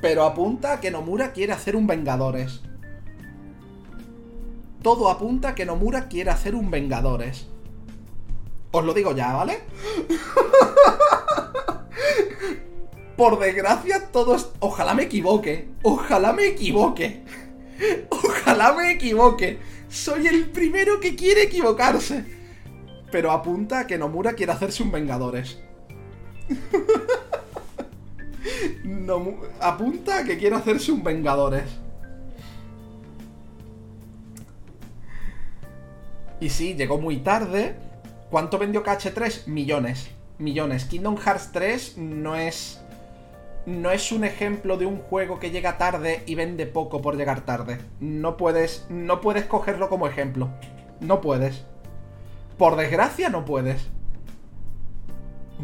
Pero 0.00 0.24
apunta 0.24 0.74
a 0.74 0.80
que 0.80 0.90
Nomura 0.90 1.32
quiere 1.32 1.52
hacer 1.52 1.76
un 1.76 1.86
Vengadores. 1.86 2.60
Todo 4.82 5.08
apunta 5.08 5.50
a 5.50 5.54
que 5.54 5.64
Nomura 5.64 6.08
quiere 6.08 6.30
hacer 6.30 6.54
un 6.54 6.70
Vengadores. 6.70 7.46
Os 8.70 8.84
lo 8.84 8.92
digo 8.92 9.14
ya, 9.14 9.32
¿vale? 9.32 9.60
Por 13.16 13.38
desgracia, 13.38 14.10
todos. 14.10 14.50
Ojalá 14.58 14.94
me 14.94 15.04
equivoque. 15.04 15.68
Ojalá 15.82 16.32
me 16.32 16.48
equivoque. 16.48 17.24
Ojalá 18.10 18.72
me 18.72 18.92
equivoque. 18.92 19.60
Soy 19.88 20.26
el 20.26 20.50
primero 20.50 21.00
que 21.00 21.14
quiere 21.14 21.44
equivocarse. 21.44 22.24
Pero 23.12 23.30
apunta 23.30 23.80
a 23.80 23.86
que 23.86 23.96
Nomura 23.96 24.32
quiere 24.32 24.52
hacerse 24.52 24.82
un 24.82 24.90
Vengadores. 24.90 25.60
Apunta 29.60 30.18
a 30.18 30.24
que 30.24 30.38
quiere 30.38 30.56
hacerse 30.56 30.92
un 30.92 31.02
Vengadores. 31.02 31.64
Y 36.40 36.50
sí, 36.50 36.74
llegó 36.74 36.98
muy 36.98 37.18
tarde. 37.18 37.74
¿Cuánto 38.30 38.58
vendió 38.58 38.82
KH3? 38.84 39.46
Millones. 39.46 40.08
Millones. 40.38 40.84
Kingdom 40.84 41.16
Hearts 41.16 41.50
3 41.52 41.98
no 41.98 42.36
es 42.36 42.80
no 43.66 43.90
es 43.92 44.12
un 44.12 44.24
ejemplo 44.24 44.76
de 44.76 44.84
un 44.84 44.98
juego 44.98 45.40
que 45.40 45.50
llega 45.50 45.78
tarde 45.78 46.22
y 46.26 46.34
vende 46.34 46.66
poco 46.66 47.00
por 47.00 47.16
llegar 47.16 47.46
tarde. 47.46 47.78
No 47.98 48.36
puedes, 48.36 48.84
no 48.90 49.22
puedes 49.22 49.46
cogerlo 49.46 49.88
como 49.88 50.06
ejemplo. 50.06 50.50
No 51.00 51.22
puedes. 51.22 51.64
Por 52.58 52.76
desgracia 52.76 53.30
no 53.30 53.46
puedes. 53.46 53.88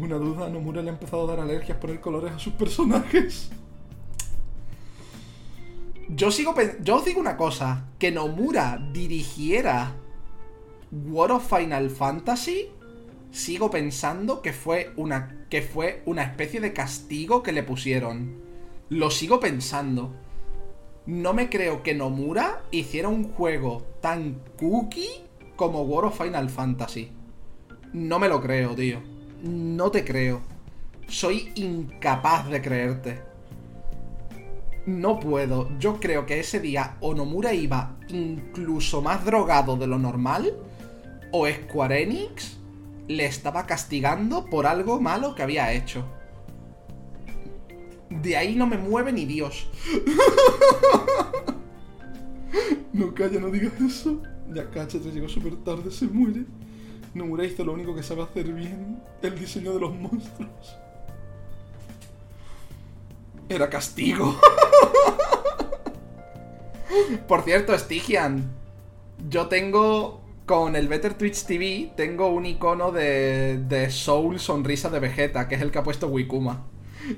Una 0.01 0.15
duda, 0.15 0.49
Nomura 0.49 0.81
le 0.81 0.89
ha 0.89 0.93
empezado 0.93 1.25
a 1.25 1.35
dar 1.35 1.41
alergias 1.41 1.77
por 1.77 1.91
el 1.91 1.99
colores 1.99 2.31
a 2.31 2.39
sus 2.39 2.53
personajes. 2.53 3.51
Yo 6.09 6.31
sigo 6.31 6.55
yo 6.81 6.95
os 6.95 7.05
digo 7.05 7.19
una 7.19 7.37
cosa, 7.37 7.85
que 7.99 8.11
Nomura 8.11 8.83
dirigiera 8.91 9.93
World 10.91 11.35
of 11.35 11.55
Final 11.55 11.91
Fantasy 11.91 12.69
sigo 13.29 13.69
pensando 13.69 14.41
que 14.41 14.53
fue 14.53 14.91
una 14.97 15.45
que 15.51 15.61
fue 15.61 16.01
una 16.05 16.23
especie 16.23 16.59
de 16.61 16.73
castigo 16.73 17.43
que 17.43 17.51
le 17.51 17.61
pusieron. 17.61 18.41
Lo 18.89 19.11
sigo 19.11 19.39
pensando. 19.39 20.15
No 21.05 21.35
me 21.35 21.47
creo 21.47 21.83
que 21.83 21.93
Nomura 21.93 22.63
hiciera 22.71 23.07
un 23.07 23.31
juego 23.33 23.85
tan 24.01 24.41
cookie 24.57 25.25
como 25.55 25.83
World 25.83 26.11
of 26.11 26.17
Final 26.17 26.49
Fantasy. 26.49 27.11
No 27.93 28.17
me 28.17 28.29
lo 28.29 28.41
creo, 28.41 28.73
tío. 28.73 29.10
No 29.43 29.91
te 29.91 30.03
creo. 30.03 30.41
Soy 31.07 31.51
incapaz 31.55 32.49
de 32.49 32.61
creerte. 32.61 33.21
No 34.85 35.19
puedo. 35.19 35.69
Yo 35.79 35.99
creo 35.99 36.25
que 36.25 36.39
ese 36.39 36.59
día 36.59 36.97
o 37.01 37.13
Nomura 37.13 37.53
iba 37.53 37.97
incluso 38.09 39.01
más 39.01 39.25
drogado 39.25 39.77
de 39.77 39.87
lo 39.87 39.97
normal. 39.97 40.53
O 41.31 41.47
Square 41.47 42.03
Enix 42.03 42.57
le 43.07 43.25
estaba 43.25 43.65
castigando 43.65 44.45
por 44.45 44.65
algo 44.67 44.99
malo 44.99 45.35
que 45.35 45.43
había 45.43 45.73
hecho. 45.73 46.05
De 48.09 48.35
ahí 48.37 48.55
no 48.55 48.67
me 48.67 48.77
mueve 48.77 49.11
ni 49.11 49.25
Dios. 49.25 49.69
No, 52.93 53.13
calla, 53.13 53.39
no 53.39 53.49
digas 53.49 53.73
eso. 53.79 54.21
Ya 54.53 54.69
cacha, 54.69 54.99
te 54.99 55.11
llegó 55.11 55.29
súper 55.29 55.55
tarde, 55.63 55.89
se 55.91 56.07
muere. 56.07 56.45
Nomura 57.13 57.45
hizo 57.45 57.65
lo 57.65 57.73
único 57.73 57.95
que 57.95 58.03
sabe 58.03 58.23
hacer 58.23 58.51
bien, 58.51 59.01
el 59.21 59.37
diseño 59.37 59.73
de 59.73 59.79
los 59.79 59.93
monstruos. 59.93 60.77
Era 63.49 63.69
castigo. 63.69 64.39
Por 67.27 67.43
cierto, 67.43 67.77
Stygian, 67.77 68.49
yo 69.29 69.47
tengo 69.47 70.21
con 70.45 70.75
el 70.75 70.87
Better 70.87 71.13
Twitch 71.13 71.45
TV 71.45 71.91
tengo 71.95 72.27
un 72.27 72.45
icono 72.45 72.91
de, 72.91 73.57
de 73.57 73.89
Soul 73.89 74.39
Sonrisa 74.39 74.89
de 74.89 74.99
Vegeta, 74.99 75.47
que 75.47 75.55
es 75.55 75.61
el 75.61 75.71
que 75.71 75.79
ha 75.79 75.83
puesto 75.83 76.07
Wikuma. 76.07 76.65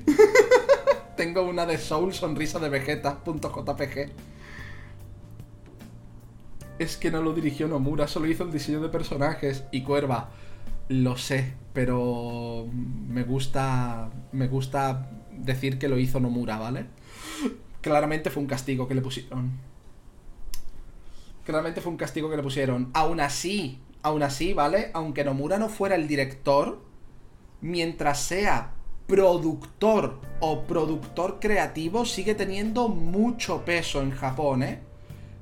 tengo 1.16 1.42
una 1.42 1.66
de 1.66 1.78
Soul 1.78 2.14
Sonrisa 2.14 2.58
de 2.58 2.68
Vegeta.jpg. 2.68 4.12
Es 6.84 6.98
que 6.98 7.10
no 7.10 7.22
lo 7.22 7.32
dirigió 7.32 7.66
Nomura, 7.66 8.06
solo 8.06 8.26
hizo 8.26 8.44
el 8.44 8.52
diseño 8.52 8.78
de 8.82 8.90
personajes. 8.90 9.64
Y 9.70 9.84
Cuerva, 9.84 10.28
lo 10.88 11.16
sé, 11.16 11.54
pero 11.72 12.68
me 13.08 13.22
gusta. 13.22 14.10
Me 14.32 14.48
gusta 14.48 15.10
decir 15.30 15.78
que 15.78 15.88
lo 15.88 15.96
hizo 15.96 16.20
Nomura, 16.20 16.58
¿vale? 16.58 16.88
Claramente 17.80 18.28
fue 18.28 18.42
un 18.42 18.48
castigo 18.48 18.86
que 18.86 18.94
le 18.94 19.00
pusieron. 19.00 19.52
Claramente 21.46 21.80
fue 21.80 21.90
un 21.90 21.96
castigo 21.96 22.28
que 22.28 22.36
le 22.36 22.42
pusieron. 22.42 22.90
Aún 22.92 23.18
así, 23.20 23.80
aún 24.02 24.22
así, 24.22 24.52
¿vale? 24.52 24.90
Aunque 24.92 25.24
Nomura 25.24 25.58
no 25.58 25.70
fuera 25.70 25.94
el 25.94 26.06
director, 26.06 26.82
mientras 27.62 28.20
sea 28.20 28.74
productor 29.06 30.20
o 30.40 30.64
productor 30.64 31.40
creativo, 31.40 32.04
sigue 32.04 32.34
teniendo 32.34 32.88
mucho 32.88 33.64
peso 33.64 34.02
en 34.02 34.10
Japón, 34.10 34.62
¿eh? 34.62 34.80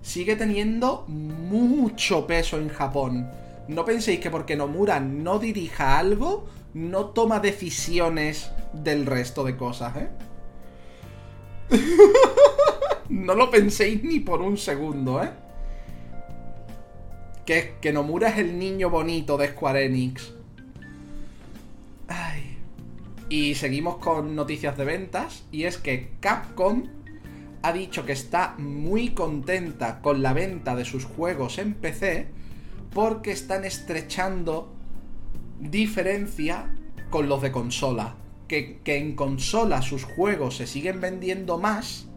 Sigue 0.02 0.36
teniendo 0.36 1.04
mucho 1.06 2.26
peso 2.26 2.58
en 2.58 2.68
Japón. 2.68 3.30
No 3.68 3.84
penséis 3.84 4.20
que 4.20 4.30
porque 4.30 4.56
Nomura 4.56 4.98
no 5.00 5.38
dirija 5.38 5.98
algo, 5.98 6.48
no 6.74 7.06
toma 7.06 7.38
decisiones 7.38 8.50
del 8.72 9.06
resto 9.06 9.44
de 9.44 9.56
cosas, 9.56 9.96
¿eh? 9.96 10.08
no 13.08 13.34
lo 13.34 13.50
penséis 13.50 14.02
ni 14.02 14.20
por 14.20 14.42
un 14.42 14.58
segundo, 14.58 15.22
¿eh? 15.22 15.30
Que, 17.46 17.76
que 17.80 17.92
Nomura 17.92 18.28
es 18.28 18.38
el 18.38 18.58
niño 18.58 18.90
bonito 18.90 19.36
de 19.36 19.48
Square 19.48 19.84
Enix. 19.84 20.34
Ay. 22.08 22.58
Y 23.28 23.54
seguimos 23.54 23.96
con 23.96 24.34
noticias 24.34 24.76
de 24.76 24.84
ventas. 24.84 25.44
Y 25.50 25.64
es 25.64 25.78
que 25.78 26.12
Capcom 26.20 26.88
ha 27.62 27.72
dicho 27.72 28.04
que 28.04 28.12
está 28.12 28.54
muy 28.58 29.10
contenta 29.10 30.00
con 30.00 30.22
la 30.22 30.32
venta 30.32 30.74
de 30.74 30.84
sus 30.84 31.04
juegos 31.04 31.58
en 31.58 31.74
PC. 31.74 32.28
Porque 32.92 33.30
están 33.30 33.64
estrechando 33.64 34.72
diferencia 35.58 36.74
con 37.10 37.28
los 37.28 37.40
de 37.40 37.52
consola. 37.52 38.16
Que, 38.48 38.80
que 38.84 38.98
en 38.98 39.14
consola 39.14 39.80
sus 39.80 40.04
juegos 40.04 40.56
se 40.56 40.66
siguen 40.66 41.00
vendiendo 41.00 41.58
más. 41.58 42.08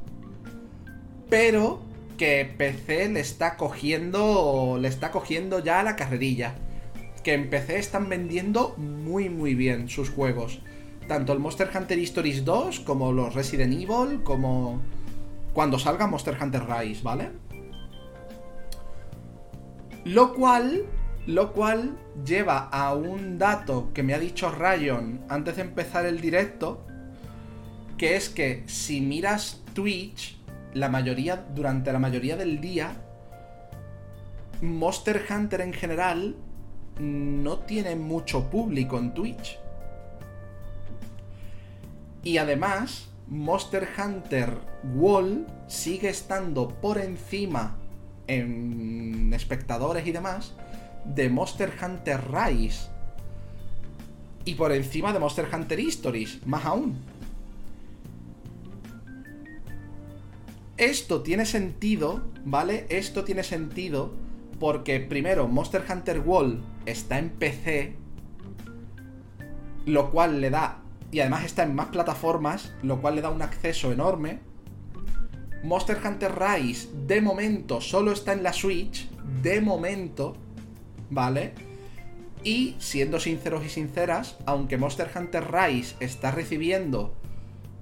Pero 1.30 1.81
que 2.17 2.51
PC 2.57 3.09
le 3.09 3.19
está 3.19 3.55
cogiendo. 3.55 4.77
Le 4.81 4.88
está 4.88 5.11
cogiendo 5.11 5.63
ya 5.63 5.84
la 5.84 5.95
carrerilla. 5.95 6.55
Que 7.23 7.34
en 7.34 7.49
PC 7.49 7.77
están 7.77 8.09
vendiendo 8.09 8.76
muy 8.77 9.30
muy 9.30 9.55
bien 9.55 9.89
sus 9.89 10.09
juegos. 10.09 10.59
Tanto 11.07 11.34
el 11.34 11.39
Monster 11.39 11.69
Hunter 11.73 11.99
Stories 11.99 12.43
2 12.43 12.80
como 12.80 13.11
los 13.11 13.35
Resident 13.35 13.73
Evil, 13.73 14.23
como 14.23 14.81
cuando 15.56 15.80
salga 15.80 16.06
Monster 16.06 16.38
Hunter 16.40 16.64
Rise, 16.68 17.02
¿vale? 17.02 17.32
Lo 20.03 20.34
cual, 20.34 20.86
lo 21.27 21.53
cual 21.53 21.98
lleva 22.26 22.68
a 22.68 22.94
un 22.94 23.40
dato 23.40 23.94
que 23.94 24.03
me 24.03 24.14
ha 24.14 24.19
dicho 24.19 24.52
Ryan 24.52 25.26
antes 25.30 25.56
de 25.56 25.61
empezar 25.61 26.06
el 26.06 26.19
directo, 26.19 26.86
que 27.98 28.18
es 28.18 28.27
que 28.27 28.64
si 28.68 28.99
miras 28.99 29.64
Twitch, 29.73 30.38
la 30.73 30.90
mayoría, 30.90 31.38
durante 31.38 31.94
la 31.94 31.99
mayoría 31.99 32.36
del 32.36 32.60
día, 32.60 32.91
Monster 34.61 35.26
Hunter 35.30 35.61
en 35.61 35.72
general 35.72 36.36
no 36.99 37.60
tiene 37.60 37.95
mucho 37.95 38.49
público 38.49 38.99
en 38.99 39.14
Twitch. 39.14 39.57
Y 42.23 42.40
además, 42.40 43.07
Monster 43.27 43.88
Hunter 43.97 44.57
World 44.95 45.47
sigue 45.68 46.10
estando 46.10 46.69
por 46.69 46.97
encima 46.99 47.77
en 48.27 49.34
espectadores 49.34 50.06
y 50.06 50.11
demás 50.11 50.53
de 51.06 51.30
Monster 51.30 51.72
Hunter 51.81 52.19
Rise. 52.31 52.89
Y 54.45 54.56
por 54.56 54.72
encima 54.72 55.11
de 55.11 55.19
Monster 55.19 55.47
Hunter 55.52 55.80
Histories, 55.80 56.45
más 56.45 56.65
aún. 56.65 56.99
Esto 60.77 61.22
tiene 61.22 61.45
sentido, 61.45 62.22
¿vale? 62.43 62.85
Esto 62.89 63.23
tiene 63.23 63.43
sentido 63.43 64.14
porque 64.60 64.99
primero 64.99 65.47
Monster 65.47 65.84
Hunter 65.89 66.19
World 66.19 66.61
está 66.85 67.18
en 67.18 67.30
PC, 67.30 67.95
lo 69.85 70.11
cual 70.11 70.41
le 70.41 70.49
da, 70.49 70.81
y 71.11 71.19
además 71.19 71.45
está 71.45 71.64
en 71.64 71.76
más 71.76 71.88
plataformas, 71.88 72.73
lo 72.82 73.02
cual 73.02 73.15
le 73.15 73.22
da 73.22 73.30
un 73.30 73.41
acceso 73.41 73.91
enorme. 73.91 74.40
Monster 75.64 75.98
Hunter 76.06 76.32
Rise 76.38 76.90
de 77.07 77.22
momento 77.22 77.82
solo 77.82 78.11
está 78.11 78.34
en 78.34 78.44
la 78.44 78.53
Switch, 78.53 79.10
de 79.41 79.61
momento, 79.61 80.36
¿vale? 81.10 81.53
Y 82.44 82.76
siendo 82.77 83.19
sinceros 83.19 83.65
y 83.65 83.69
sinceras, 83.69 84.38
aunque 84.45 84.77
Monster 84.77 85.10
Hunter 85.15 85.52
Rise 85.52 85.95
está 85.99 86.32
recibiendo 86.32 87.15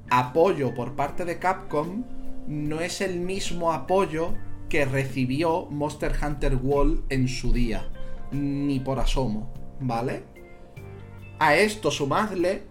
apoyo 0.09 0.73
por 0.73 0.93
parte 0.93 1.25
de 1.25 1.39
Capcom, 1.39 2.03
no 2.47 2.81
es 2.81 3.01
el 3.01 3.19
mismo 3.19 3.73
apoyo 3.73 4.33
que 4.69 4.85
recibió 4.85 5.65
Monster 5.65 6.13
Hunter 6.21 6.55
World 6.55 7.03
en 7.09 7.27
su 7.27 7.51
día. 7.51 7.89
Ni 8.31 8.79
por 8.79 8.99
asomo, 8.99 9.51
¿vale? 9.79 10.23
A 11.39 11.55
esto 11.55 11.91
sumadle 11.91 12.63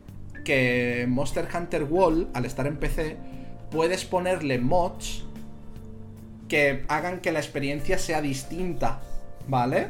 que 0.44 1.06
Monster 1.08 1.48
Hunter 1.54 1.84
World, 1.84 2.28
al 2.34 2.44
estar 2.44 2.66
en 2.66 2.76
PC, 2.76 3.16
puedes 3.70 4.04
ponerle 4.04 4.58
mods 4.58 5.24
que 6.48 6.84
hagan 6.88 7.20
que 7.20 7.32
la 7.32 7.38
experiencia 7.38 7.98
sea 7.98 8.20
distinta, 8.20 9.00
¿vale? 9.48 9.88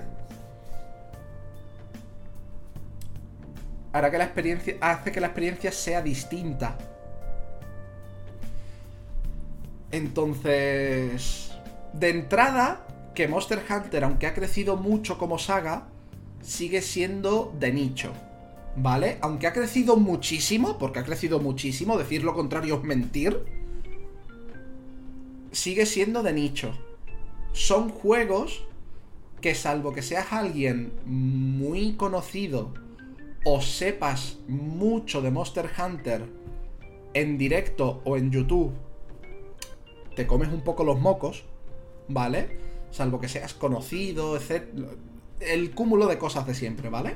Hará 3.92 4.10
que 4.10 4.18
la 4.18 4.24
experiencia. 4.24 4.76
hace 4.80 5.12
que 5.12 5.20
la 5.20 5.26
experiencia 5.26 5.72
sea 5.72 6.02
distinta. 6.02 6.76
Entonces. 9.90 11.50
De 11.92 12.08
entrada, 12.08 12.86
que 13.14 13.28
Monster 13.28 13.62
Hunter, 13.68 14.04
aunque 14.04 14.26
ha 14.26 14.32
crecido 14.32 14.76
mucho 14.76 15.18
como 15.18 15.38
saga, 15.38 15.88
sigue 16.42 16.80
siendo 16.80 17.54
de 17.58 17.72
nicho. 17.72 18.12
¿Vale? 18.76 19.18
Aunque 19.20 19.46
ha 19.46 19.52
crecido 19.52 19.96
muchísimo, 19.96 20.78
porque 20.78 21.00
ha 21.00 21.04
crecido 21.04 21.40
muchísimo, 21.40 21.98
decir 21.98 22.24
lo 22.24 22.34
contrario 22.34 22.76
es 22.76 22.82
mentir, 22.84 23.44
sigue 25.50 25.84
siendo 25.86 26.22
de 26.22 26.32
nicho. 26.32 26.72
Son 27.52 27.90
juegos 27.90 28.64
que 29.42 29.54
salvo 29.54 29.92
que 29.92 30.02
seas 30.02 30.32
alguien 30.32 30.92
muy 31.04 31.94
conocido 31.94 32.72
o 33.44 33.60
sepas 33.60 34.38
mucho 34.48 35.20
de 35.20 35.30
Monster 35.30 35.68
Hunter 35.78 36.26
en 37.12 37.36
directo 37.36 38.00
o 38.04 38.16
en 38.16 38.30
YouTube, 38.30 38.72
te 40.14 40.26
comes 40.26 40.48
un 40.48 40.60
poco 40.60 40.84
los 40.84 41.00
mocos, 41.00 41.44
¿vale? 42.08 42.58
Salvo 42.90 43.20
que 43.20 43.28
seas 43.28 43.54
conocido, 43.54 44.36
etc. 44.36 44.64
El 45.40 45.72
cúmulo 45.72 46.06
de 46.06 46.18
cosas 46.18 46.46
de 46.46 46.54
siempre, 46.54 46.88
¿vale? 46.88 47.14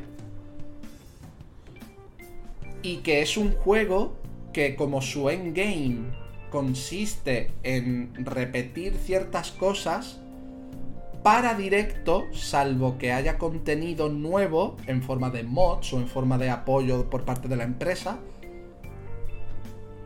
Y 2.87 2.99
que 2.99 3.21
es 3.21 3.37
un 3.37 3.51
juego 3.51 4.17
que 4.53 4.77
como 4.77 5.03
su 5.03 5.29
endgame 5.29 6.13
consiste 6.51 7.51
en 7.65 8.13
repetir 8.25 8.95
ciertas 8.95 9.51
cosas, 9.51 10.21
para 11.25 11.55
directo, 11.55 12.27
salvo 12.33 12.97
que 12.97 13.11
haya 13.11 13.39
contenido 13.39 14.09
nuevo 14.09 14.77
en 14.87 15.03
forma 15.03 15.31
de 15.31 15.43
mods 15.43 15.95
o 15.95 15.99
en 15.99 16.07
forma 16.07 16.39
de 16.39 16.49
apoyo 16.51 17.11
por 17.11 17.25
parte 17.25 17.49
de 17.49 17.57
la 17.57 17.65
empresa, 17.65 18.21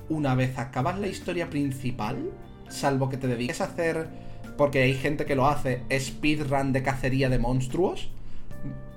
una 0.08 0.34
vez 0.34 0.56
acabas 0.58 0.98
la 0.98 1.08
historia 1.08 1.50
principal, 1.50 2.30
salvo 2.70 3.10
que 3.10 3.18
te 3.18 3.26
dediques 3.26 3.60
a 3.60 3.64
hacer 3.64 4.08
porque 4.56 4.80
hay 4.80 4.94
gente 4.94 5.26
que 5.26 5.36
lo 5.36 5.46
hace, 5.46 5.82
speedrun 5.92 6.72
de 6.72 6.82
cacería 6.82 7.28
de 7.28 7.38
monstruos, 7.38 8.08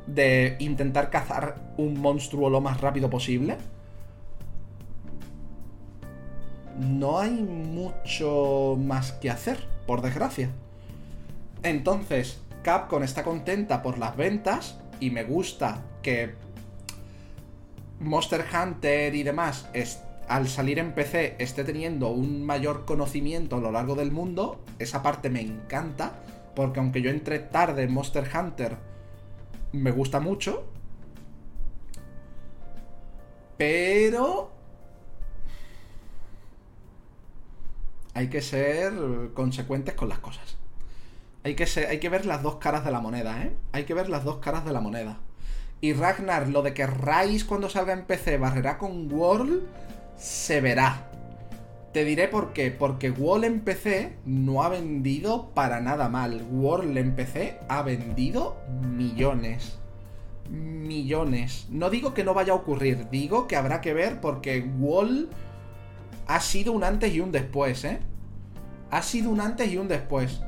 de 0.08 0.56
intentar 0.60 1.10
cazar 1.10 1.74
un 1.78 2.00
monstruo 2.00 2.50
lo 2.50 2.62
más 2.62 2.82
rápido 2.82 3.10
posible. 3.10 3.58
No 6.80 7.20
hay 7.20 7.32
mucho 7.32 8.78
más 8.80 9.12
que 9.14 9.30
hacer, 9.30 9.60
por 9.86 10.02
desgracia. 10.02 10.50
Entonces, 11.62 12.42
Capcom 12.64 13.04
está 13.04 13.24
contenta 13.24 13.82
por 13.82 13.98
las 13.98 14.16
ventas 14.18 14.80
y 15.00 15.12
me 15.12 15.24
gusta 15.24 15.84
que 16.02 16.36
Monster 18.00 18.44
Hunter 18.54 19.16
y 19.16 19.24
demás 19.24 19.68
al 20.28 20.48
salir 20.48 20.80
en 20.80 20.94
PC 20.94 21.36
esté 21.40 21.64
teniendo 21.64 22.10
un 22.10 22.46
mayor 22.46 22.86
conocimiento 22.86 23.58
a 23.58 23.60
lo 23.60 23.72
largo 23.72 23.96
del 23.96 24.12
mundo, 24.12 24.64
esa 24.80 25.04
parte 25.04 25.30
me 25.30 25.42
encanta, 25.42 26.14
porque 26.56 26.80
aunque 26.80 27.02
yo 27.02 27.10
entré 27.10 27.40
tarde 27.40 27.84
en 27.84 27.94
Monster 27.94 28.30
Hunter, 28.34 28.78
me 29.74 29.92
gusta 29.92 30.20
mucho. 30.20 30.66
Pero... 33.58 34.52
Hay 38.16 38.30
que 38.30 38.42
ser 38.42 38.94
consecuentes 39.34 39.96
con 39.96 40.08
las 40.08 40.20
cosas. 40.20 40.58
Hay 41.44 41.56
que, 41.56 41.66
hay 41.90 42.00
que 42.00 42.10
ver 42.10 42.26
las 42.26 42.44
dos 42.44 42.56
caras 42.56 42.86
de 42.86 42.92
la 42.92 43.02
moneda, 43.02 43.42
¿eh? 43.44 43.56
Hay 43.72 43.84
que 43.84 43.94
ver 43.94 44.08
las 44.08 44.24
dos 44.24 44.38
caras 44.38 44.64
de 44.64 44.72
la 44.72 44.80
moneda. 44.80 45.18
Y 45.82 45.94
Ragnar, 45.94 46.48
lo 46.48 46.62
de 46.62 46.74
que 46.74 46.88
Rise 46.88 47.46
cuando 47.46 47.70
salga 47.70 47.92
en 47.92 48.06
PC 48.06 48.38
barrerá 48.38 48.78
con 48.78 49.12
World, 49.12 49.64
se 50.16 50.62
verá. 50.62 51.10
Te 51.94 52.04
diré 52.06 52.28
por 52.28 52.54
qué. 52.54 52.72
Porque 52.72 53.12
Wall 53.12 53.44
en 53.44 53.62
PC 53.62 54.18
no 54.26 54.64
ha 54.64 54.70
vendido 54.70 55.52
para 55.54 55.80
nada 55.80 56.10
mal. 56.10 56.46
World 56.52 56.98
en 56.98 57.16
PC 57.16 57.60
ha 57.70 57.84
vendido 57.84 58.58
millones. 58.82 59.78
Millones. 60.50 61.68
No 61.70 61.92
digo 61.92 62.16
que 62.16 62.24
no 62.24 62.34
vaya 62.34 62.54
a 62.54 62.58
ocurrir, 62.58 63.10
digo 63.10 63.48
que 63.48 63.56
habrá 63.56 63.80
que 63.80 63.94
ver 63.94 64.20
porque 64.20 64.62
Wall 64.80 65.30
ha 66.28 66.40
sido 66.42 66.74
un 66.74 66.84
antes 66.84 67.14
y 67.14 67.20
un 67.20 67.32
después, 67.32 67.86
¿eh? 67.86 68.00
Ha 68.90 69.02
sido 69.02 69.30
un 69.30 69.40
antes 69.40 69.72
y 69.72 69.78
un 69.78 69.88
después. 69.88 70.42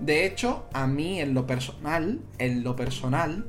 De 0.00 0.26
hecho, 0.26 0.66
a 0.72 0.86
mí 0.86 1.20
en 1.20 1.34
lo 1.34 1.46
personal, 1.46 2.20
en 2.38 2.62
lo 2.62 2.76
personal, 2.76 3.46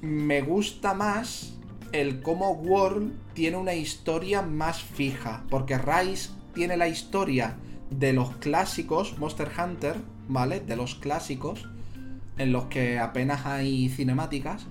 me 0.00 0.42
gusta 0.42 0.94
más 0.94 1.57
el 1.92 2.22
cómo 2.22 2.52
World 2.52 3.12
tiene 3.34 3.56
una 3.56 3.74
historia 3.74 4.42
más 4.42 4.82
fija. 4.82 5.44
Porque 5.48 5.78
Rise 5.78 6.30
tiene 6.54 6.76
la 6.76 6.88
historia 6.88 7.56
de 7.90 8.12
los 8.12 8.36
clásicos 8.36 9.18
Monster 9.18 9.50
Hunter, 9.58 9.96
¿vale? 10.28 10.60
De 10.60 10.76
los 10.76 10.94
clásicos, 10.94 11.68
en 12.36 12.52
los 12.52 12.66
que 12.66 12.98
apenas 12.98 13.46
hay 13.46 13.88
cinemáticas. 13.88 14.66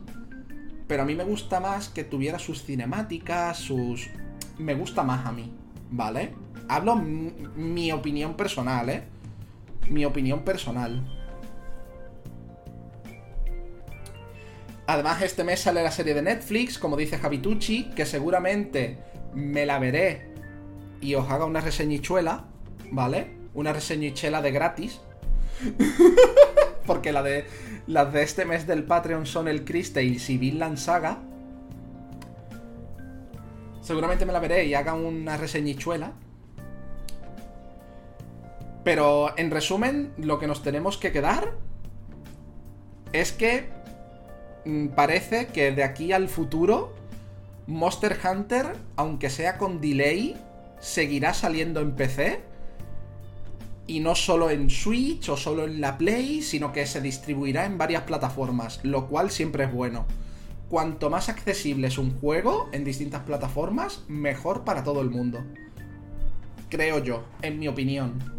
Pero 0.88 1.04
a 1.04 1.06
mí 1.06 1.16
me 1.16 1.24
gusta 1.24 1.60
más 1.60 1.90
que 1.90 2.04
tuviera 2.04 2.40
sus 2.40 2.64
cinemáticas, 2.64 3.58
sus... 3.58 4.10
Me 4.58 4.74
gusta 4.74 5.04
más 5.04 5.26
a 5.26 5.32
mí, 5.32 5.52
¿vale? 5.92 6.34
Hablo 6.70 6.96
mi 6.96 7.92
opinión 7.92 8.36
personal, 8.36 8.90
¿eh? 8.90 9.04
Mi 9.90 10.06
opinión 10.06 10.44
personal. 10.44 11.17
Además, 14.88 15.22
este 15.22 15.44
mes 15.44 15.60
sale 15.60 15.84
la 15.84 15.92
serie 15.92 16.14
de 16.14 16.22
Netflix, 16.22 16.80
como 16.80 16.96
dice 16.96 17.18
Javitucci, 17.18 17.92
que 17.94 18.06
seguramente 18.06 18.98
me 19.34 19.66
la 19.66 19.80
veré 19.80 20.32
y 21.02 21.14
os 21.16 21.30
haga 21.30 21.44
una 21.44 21.60
reseñichuela, 21.60 22.46
¿vale? 22.92 23.36
Una 23.54 23.74
reseñichela 23.74 24.42
de 24.42 24.52
gratis. 24.52 25.02
Porque 26.86 27.12
la 27.12 27.22
de, 27.22 27.46
las 27.86 28.14
de 28.14 28.24
este 28.24 28.46
mes 28.46 28.66
del 28.66 28.86
Patreon 28.86 29.26
son 29.26 29.50
el 29.50 29.66
Cristales 29.66 30.30
y 30.30 30.38
Vinland 30.38 30.78
Saga. 30.78 31.20
Seguramente 33.82 34.26
me 34.26 34.32
la 34.32 34.40
veré 34.40 34.66
y 34.66 34.74
haga 34.74 34.94
una 34.94 35.36
reseñichuela. 35.36 36.14
Pero 38.86 39.38
en 39.38 39.52
resumen, 39.52 40.14
lo 40.18 40.40
que 40.40 40.48
nos 40.48 40.64
tenemos 40.64 40.98
que 40.98 41.12
quedar 41.12 41.56
es 43.12 43.34
que 43.34 43.77
parece 44.96 45.48
que 45.48 45.72
de 45.72 45.84
aquí 45.84 46.12
al 46.12 46.28
futuro 46.28 46.94
Monster 47.68 48.18
Hunter, 48.24 48.78
aunque 48.96 49.30
sea 49.30 49.58
con 49.58 49.82
delay, 49.82 50.36
seguirá 50.80 51.34
saliendo 51.34 51.82
en 51.82 51.96
PC. 51.96 52.42
Y 53.88 54.00
no 54.00 54.16
solo 54.16 54.50
en 54.50 54.70
Switch 54.70 55.30
o 55.30 55.38
solo 55.38 55.66
en 55.66 55.80
la 55.80 55.98
Play, 55.98 56.42
sino 56.42 56.74
que 56.74 56.86
se 56.86 57.02
distribuirá 57.02 57.66
en 57.66 57.78
varias 57.78 58.04
plataformas, 58.04 58.82
lo 58.84 59.08
cual 59.08 59.32
siempre 59.32 59.66
es 59.66 59.72
bueno. 59.72 60.06
Cuanto 60.70 61.10
más 61.10 61.30
accesible 61.30 61.88
es 61.88 61.98
un 61.98 62.20
juego 62.20 62.68
en 62.74 62.84
distintas 62.84 63.24
plataformas, 63.24 64.04
mejor 64.10 64.66
para 64.66 64.84
todo 64.84 65.02
el 65.02 65.10
mundo. 65.10 65.42
Creo 66.70 67.02
yo, 67.02 67.24
en 67.42 67.60
mi 67.60 67.70
opinión. 67.70 68.37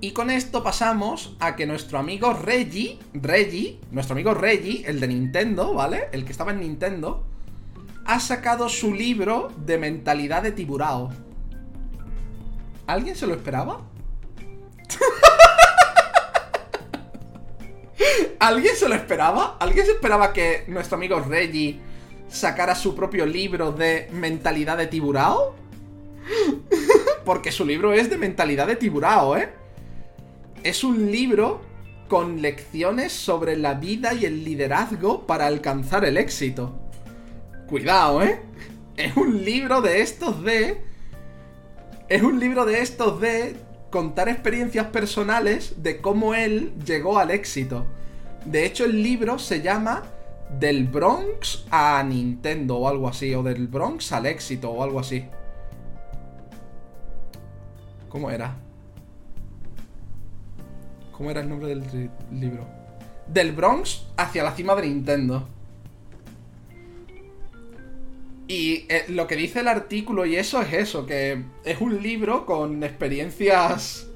Y 0.00 0.12
con 0.12 0.30
esto 0.30 0.62
pasamos 0.62 1.34
a 1.40 1.56
que 1.56 1.66
nuestro 1.66 1.98
amigo 1.98 2.32
Reggie, 2.32 3.00
Reggie, 3.14 3.80
nuestro 3.90 4.12
amigo 4.12 4.32
Reggie, 4.32 4.84
el 4.86 5.00
de 5.00 5.08
Nintendo, 5.08 5.74
¿vale? 5.74 6.08
El 6.12 6.24
que 6.24 6.30
estaba 6.30 6.52
en 6.52 6.60
Nintendo, 6.60 7.26
ha 8.04 8.20
sacado 8.20 8.68
su 8.68 8.94
libro 8.94 9.52
de 9.66 9.76
mentalidad 9.76 10.44
de 10.44 10.52
tiburao. 10.52 11.10
¿Alguien 12.86 13.16
se 13.16 13.26
lo 13.26 13.34
esperaba? 13.34 13.80
¿Alguien 18.38 18.76
se 18.76 18.88
lo 18.88 18.94
esperaba? 18.94 19.56
¿Alguien 19.58 19.84
se 19.84 19.92
esperaba 19.92 20.32
que 20.32 20.62
nuestro 20.68 20.96
amigo 20.96 21.18
Reggie 21.18 21.80
sacara 22.28 22.76
su 22.76 22.94
propio 22.94 23.26
libro 23.26 23.72
de 23.72 24.08
mentalidad 24.12 24.78
de 24.78 24.86
tiburao? 24.86 25.56
Porque 27.24 27.50
su 27.50 27.66
libro 27.66 27.92
es 27.92 28.08
de 28.08 28.16
mentalidad 28.16 28.68
de 28.68 28.76
tiburao, 28.76 29.36
¿eh? 29.36 29.57
Es 30.62 30.82
un 30.82 31.10
libro 31.10 31.60
con 32.08 32.42
lecciones 32.42 33.12
sobre 33.12 33.56
la 33.56 33.74
vida 33.74 34.14
y 34.14 34.24
el 34.24 34.44
liderazgo 34.44 35.26
para 35.26 35.46
alcanzar 35.46 36.04
el 36.04 36.16
éxito. 36.16 36.74
Cuidado, 37.68 38.22
¿eh? 38.22 38.40
Es 38.96 39.16
un 39.16 39.44
libro 39.44 39.80
de 39.80 40.00
estos 40.00 40.42
de... 40.42 40.82
Es 42.08 42.22
un 42.22 42.40
libro 42.40 42.64
de 42.64 42.80
estos 42.80 43.20
de 43.20 43.56
contar 43.90 44.28
experiencias 44.28 44.86
personales 44.86 45.74
de 45.82 46.00
cómo 46.00 46.34
él 46.34 46.72
llegó 46.84 47.18
al 47.18 47.30
éxito. 47.30 47.86
De 48.44 48.64
hecho, 48.64 48.84
el 48.84 49.02
libro 49.02 49.38
se 49.38 49.60
llama 49.60 50.02
Del 50.58 50.86
Bronx 50.86 51.66
a 51.70 52.02
Nintendo 52.02 52.78
o 52.78 52.88
algo 52.88 53.08
así, 53.08 53.34
o 53.34 53.42
del 53.42 53.68
Bronx 53.68 54.12
al 54.12 54.26
éxito 54.26 54.70
o 54.70 54.82
algo 54.82 54.98
así. 54.98 55.26
¿Cómo 58.08 58.30
era? 58.30 58.56
¿Cómo 61.18 61.32
era 61.32 61.40
el 61.40 61.48
nombre 61.48 61.66
del 61.66 62.10
libro? 62.30 62.64
Del 63.26 63.50
Bronx 63.50 64.06
hacia 64.16 64.44
la 64.44 64.54
cima 64.54 64.76
de 64.76 64.82
Nintendo. 64.82 65.48
Y 68.46 68.86
eh, 68.88 69.04
lo 69.08 69.26
que 69.26 69.34
dice 69.34 69.60
el 69.60 69.68
artículo 69.68 70.24
y 70.24 70.36
eso 70.36 70.62
es 70.62 70.72
eso, 70.72 71.06
que 71.06 71.42
es 71.64 71.80
un 71.80 72.00
libro 72.00 72.46
con 72.46 72.84
experiencias... 72.84 74.06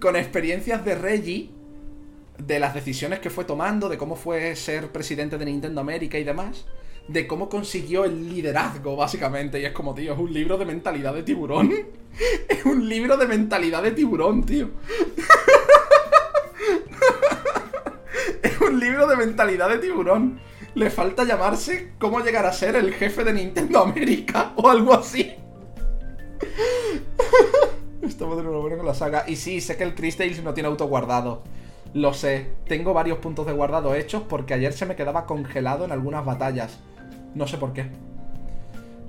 con 0.00 0.14
experiencias 0.14 0.84
de 0.84 0.94
Reggie, 0.94 1.50
de 2.38 2.60
las 2.60 2.72
decisiones 2.72 3.18
que 3.18 3.28
fue 3.28 3.44
tomando, 3.44 3.88
de 3.88 3.98
cómo 3.98 4.14
fue 4.14 4.54
ser 4.54 4.92
presidente 4.92 5.36
de 5.36 5.44
Nintendo 5.46 5.80
América 5.80 6.16
y 6.16 6.24
demás, 6.24 6.64
de 7.08 7.26
cómo 7.26 7.48
consiguió 7.48 8.04
el 8.04 8.28
liderazgo, 8.28 8.96
básicamente. 8.96 9.60
Y 9.60 9.64
es 9.64 9.72
como, 9.72 9.94
tío, 9.94 10.12
es 10.12 10.18
un 10.18 10.32
libro 10.32 10.58
de 10.58 10.64
mentalidad 10.64 11.14
de 11.14 11.22
tiburón. 11.22 11.72
es 12.48 12.64
un 12.64 12.88
libro 12.88 13.16
de 13.16 13.26
mentalidad 13.26 13.82
de 13.82 13.92
tiburón, 13.92 14.44
tío. 14.44 14.70
es 18.42 18.60
un 18.60 18.78
libro 18.78 19.06
de 19.06 19.16
mentalidad 19.16 19.68
de 19.68 19.78
tiburón 19.78 20.40
le 20.74 20.90
falta 20.90 21.24
llamarse 21.24 21.92
cómo 21.98 22.20
llegar 22.20 22.46
a 22.46 22.52
ser 22.52 22.76
el 22.76 22.94
jefe 22.94 23.24
de 23.24 23.32
Nintendo 23.32 23.80
América 23.80 24.52
o 24.56 24.68
algo 24.68 24.94
así. 24.94 25.34
Estamos 28.00 28.36
de 28.36 28.42
nuevo 28.42 28.68
con 28.76 28.86
la 28.86 28.94
saga. 28.94 29.24
Y 29.28 29.36
sí, 29.36 29.60
sé 29.60 29.76
que 29.76 29.84
el 29.84 29.94
Chris 29.94 30.18
no 30.42 30.54
tiene 30.54 30.68
auto 30.68 30.86
guardado. 30.86 31.42
Lo 31.94 32.14
sé. 32.14 32.48
Tengo 32.66 32.94
varios 32.94 33.18
puntos 33.18 33.46
de 33.46 33.52
guardado 33.52 33.94
hechos 33.94 34.22
porque 34.28 34.54
ayer 34.54 34.72
se 34.72 34.86
me 34.86 34.96
quedaba 34.96 35.26
congelado 35.26 35.84
en 35.84 35.92
algunas 35.92 36.24
batallas. 36.24 36.78
No 37.34 37.46
sé 37.46 37.58
por 37.58 37.72
qué. 37.72 37.86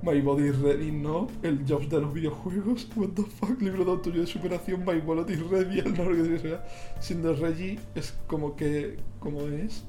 My 0.03 0.19
Body 0.19 0.51
Ready, 0.51 0.91
¿no? 0.91 1.29
El 1.43 1.65
Jobs 1.65 1.89
de 1.89 2.01
los 2.01 2.13
videojuegos. 2.13 2.89
What 2.95 3.09
the 3.15 3.23
fuck, 3.23 3.61
libro 3.61 3.85
de 3.85 3.91
autoría 3.91 4.21
de 4.21 4.27
superación. 4.27 4.83
My 4.85 4.99
Body 4.99 5.35
Ready, 5.35 5.79
el 5.79 5.93
no 5.93 6.39
sea. 6.39 6.65
Siendo 6.99 7.33
Reggie, 7.33 7.79
es 7.95 8.13
como 8.27 8.55
que. 8.57 8.97
¿Cómo 9.19 9.41
es? 9.47 9.85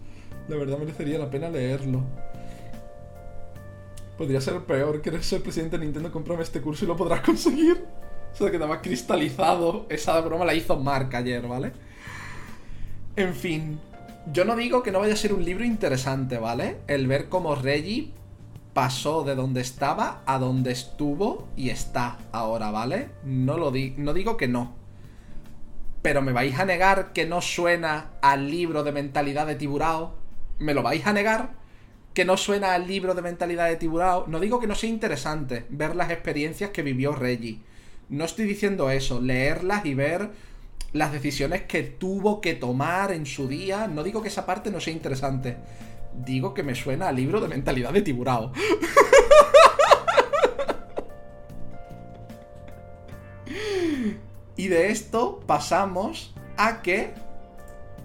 La 0.48 0.56
verdad 0.56 0.78
merecería 0.78 1.18
la 1.18 1.30
pena 1.30 1.50
leerlo. 1.50 2.02
Podría 4.16 4.40
ser 4.40 4.60
peor. 4.60 5.02
¿Quieres 5.02 5.26
ser 5.26 5.42
presidente 5.42 5.78
de 5.78 5.84
Nintendo? 5.84 6.12
Cómprame 6.12 6.44
este 6.44 6.60
curso 6.60 6.84
y 6.84 6.88
lo 6.88 6.96
podrás 6.96 7.20
conseguir. 7.22 7.84
Se 8.34 8.48
quedaba 8.52 8.80
cristalizado. 8.80 9.86
Esa 9.88 10.20
broma 10.20 10.44
la 10.44 10.54
hizo 10.54 10.76
Mark 10.76 11.14
ayer, 11.16 11.46
¿vale? 11.46 11.72
En 13.16 13.34
fin. 13.34 13.80
Yo 14.32 14.44
no 14.44 14.54
digo 14.54 14.84
que 14.84 14.92
no 14.92 15.00
vaya 15.00 15.14
a 15.14 15.16
ser 15.16 15.34
un 15.34 15.44
libro 15.44 15.64
interesante, 15.64 16.38
¿vale? 16.38 16.76
El 16.86 17.08
ver 17.08 17.28
cómo 17.28 17.56
Reggie 17.56 18.12
pasó 18.74 19.24
de 19.24 19.34
donde 19.34 19.62
estaba 19.62 20.22
a 20.26 20.38
donde 20.38 20.72
estuvo 20.72 21.48
y 21.56 21.70
está 21.70 22.18
ahora, 22.32 22.70
¿vale? 22.70 23.08
No 23.24 23.56
lo 23.56 23.70
di 23.70 23.94
no 23.96 24.12
digo 24.12 24.36
que 24.36 24.48
no. 24.48 24.74
Pero 26.02 26.20
me 26.20 26.32
vais 26.32 26.58
a 26.58 26.66
negar 26.66 27.14
que 27.14 27.24
no 27.24 27.40
suena 27.40 28.10
al 28.20 28.50
libro 28.50 28.82
de 28.82 28.92
mentalidad 28.92 29.46
de 29.46 29.54
Tiburao 29.54 30.24
¿Me 30.58 30.74
lo 30.74 30.82
vais 30.82 31.06
a 31.06 31.12
negar? 31.12 31.50
Que 32.12 32.24
no 32.24 32.36
suena 32.36 32.74
al 32.74 32.86
libro 32.86 33.14
de 33.14 33.22
mentalidad 33.22 33.68
de 33.68 33.76
tiburao. 33.76 34.26
No 34.28 34.38
digo 34.38 34.60
que 34.60 34.66
no 34.66 34.74
sea 34.74 34.88
interesante 34.88 35.66
ver 35.68 35.96
las 35.96 36.10
experiencias 36.10 36.70
que 36.70 36.82
vivió 36.82 37.12
Reggie. 37.12 37.60
No 38.08 38.24
estoy 38.24 38.44
diciendo 38.44 38.90
eso. 38.90 39.20
Leerlas 39.20 39.84
y 39.84 39.94
ver 39.94 40.30
las 40.92 41.12
decisiones 41.12 41.62
que 41.62 41.82
tuvo 41.82 42.40
que 42.40 42.54
tomar 42.54 43.10
en 43.10 43.26
su 43.26 43.48
día. 43.48 43.88
No 43.88 44.04
digo 44.04 44.22
que 44.22 44.28
esa 44.28 44.46
parte 44.46 44.70
no 44.70 44.80
sea 44.80 44.92
interesante. 44.92 45.56
Digo 46.14 46.54
que 46.54 46.62
me 46.62 46.74
suena 46.74 47.08
al 47.08 47.16
libro 47.16 47.40
de 47.40 47.48
mentalidad 47.48 47.92
de 47.92 48.02
tiburao. 48.02 48.52
y 54.56 54.68
de 54.68 54.90
esto 54.90 55.40
pasamos 55.46 56.34
a 56.56 56.80
que 56.82 57.12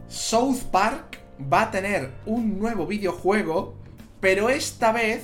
South 0.07 0.63
Park 0.71 1.19
va 1.41 1.63
a 1.63 1.71
tener 1.71 2.11
un 2.25 2.59
nuevo 2.59 2.87
videojuego, 2.87 3.75
pero 4.19 4.49
esta 4.49 4.91
vez 4.91 5.23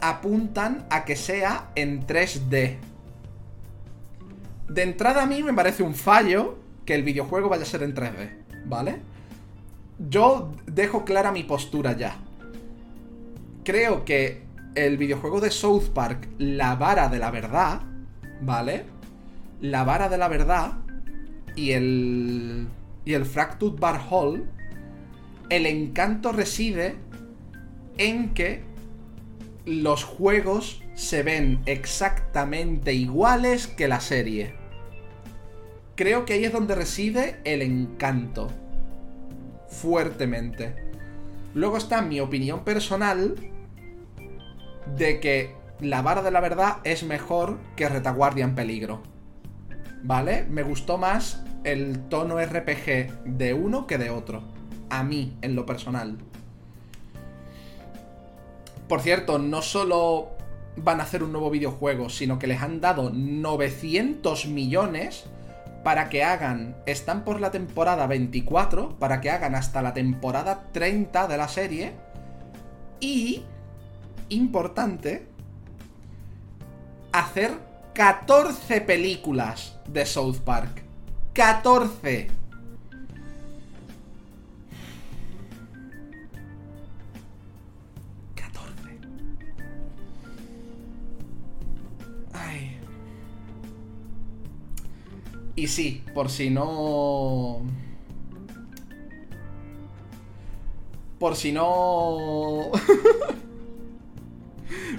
apuntan 0.00 0.86
a 0.90 1.04
que 1.04 1.16
sea 1.16 1.70
en 1.74 2.06
3D. 2.06 2.76
De 4.68 4.82
entrada 4.82 5.22
a 5.22 5.26
mí 5.26 5.42
me 5.42 5.54
parece 5.54 5.82
un 5.82 5.94
fallo 5.94 6.58
que 6.84 6.94
el 6.94 7.02
videojuego 7.02 7.48
vaya 7.48 7.64
a 7.64 7.66
ser 7.66 7.82
en 7.82 7.94
3D, 7.94 8.64
¿vale? 8.64 9.00
Yo 9.98 10.52
dejo 10.66 11.04
clara 11.04 11.32
mi 11.32 11.42
postura 11.42 11.96
ya. 11.96 12.16
Creo 13.64 14.04
que 14.04 14.42
el 14.74 14.98
videojuego 14.98 15.40
de 15.40 15.50
South 15.50 15.88
Park, 15.94 16.28
La 16.38 16.74
Vara 16.76 17.08
de 17.08 17.18
la 17.18 17.30
Verdad, 17.30 17.80
¿vale? 18.40 18.84
La 19.60 19.84
Vara 19.84 20.08
de 20.08 20.18
la 20.18 20.28
Verdad 20.28 20.74
y 21.54 21.72
el. 21.72 22.68
y 23.04 23.14
el 23.14 23.24
Fractured 23.24 23.78
Bar 23.78 24.00
Hall 24.10 24.46
el 25.48 25.66
encanto 25.66 26.32
reside 26.32 26.96
en 27.98 28.34
que 28.34 28.62
los 29.64 30.04
juegos 30.04 30.82
se 30.94 31.22
ven 31.22 31.60
exactamente 31.66 32.94
iguales 32.94 33.66
que 33.66 33.88
la 33.88 34.00
serie. 34.00 34.54
Creo 35.94 36.24
que 36.24 36.34
ahí 36.34 36.44
es 36.44 36.52
donde 36.52 36.74
reside 36.74 37.36
el 37.44 37.62
encanto. 37.62 38.50
Fuertemente. 39.80 40.74
Luego 41.54 41.76
está 41.76 42.02
mi 42.02 42.20
opinión 42.20 42.64
personal 42.64 43.34
de 44.96 45.20
que 45.20 45.54
la 45.80 46.02
vara 46.02 46.22
de 46.22 46.30
la 46.30 46.40
verdad 46.40 46.78
es 46.84 47.02
mejor 47.02 47.58
que 47.76 47.88
retaguardia 47.88 48.44
en 48.44 48.54
peligro. 48.54 49.02
¿Vale? 50.02 50.46
Me 50.48 50.62
gustó 50.62 50.98
más 50.98 51.42
el 51.64 52.08
tono 52.08 52.38
RPG 52.38 53.24
de 53.24 53.54
uno 53.54 53.86
que 53.86 53.98
de 53.98 54.10
otro 54.10 54.42
a 54.88 55.02
mí, 55.02 55.36
en 55.42 55.56
lo 55.56 55.66
personal. 55.66 56.16
Por 58.88 59.00
cierto, 59.00 59.38
no 59.38 59.62
solo 59.62 60.30
van 60.76 61.00
a 61.00 61.02
hacer 61.02 61.22
un 61.22 61.32
nuevo 61.32 61.50
videojuego, 61.50 62.08
sino 62.08 62.38
que 62.38 62.46
les 62.46 62.62
han 62.62 62.80
dado 62.80 63.10
900 63.10 64.46
millones 64.46 65.24
para 65.86 66.08
que 66.08 66.24
hagan, 66.24 66.74
están 66.84 67.22
por 67.22 67.40
la 67.40 67.52
temporada 67.52 68.08
24, 68.08 68.98
para 68.98 69.20
que 69.20 69.30
hagan 69.30 69.54
hasta 69.54 69.82
la 69.82 69.94
temporada 69.94 70.64
30 70.72 71.28
de 71.28 71.36
la 71.36 71.46
serie. 71.46 71.92
Y, 72.98 73.44
importante, 74.28 75.28
hacer 77.12 77.52
14 77.94 78.80
películas 78.80 79.78
de 79.88 80.04
South 80.06 80.38
Park. 80.44 80.82
14. 81.34 82.30
Y 95.56 95.68
sí, 95.68 96.04
por 96.14 96.30
si 96.30 96.50
no... 96.50 97.62
Por 101.18 101.34
si 101.34 101.50
no... 101.50 102.70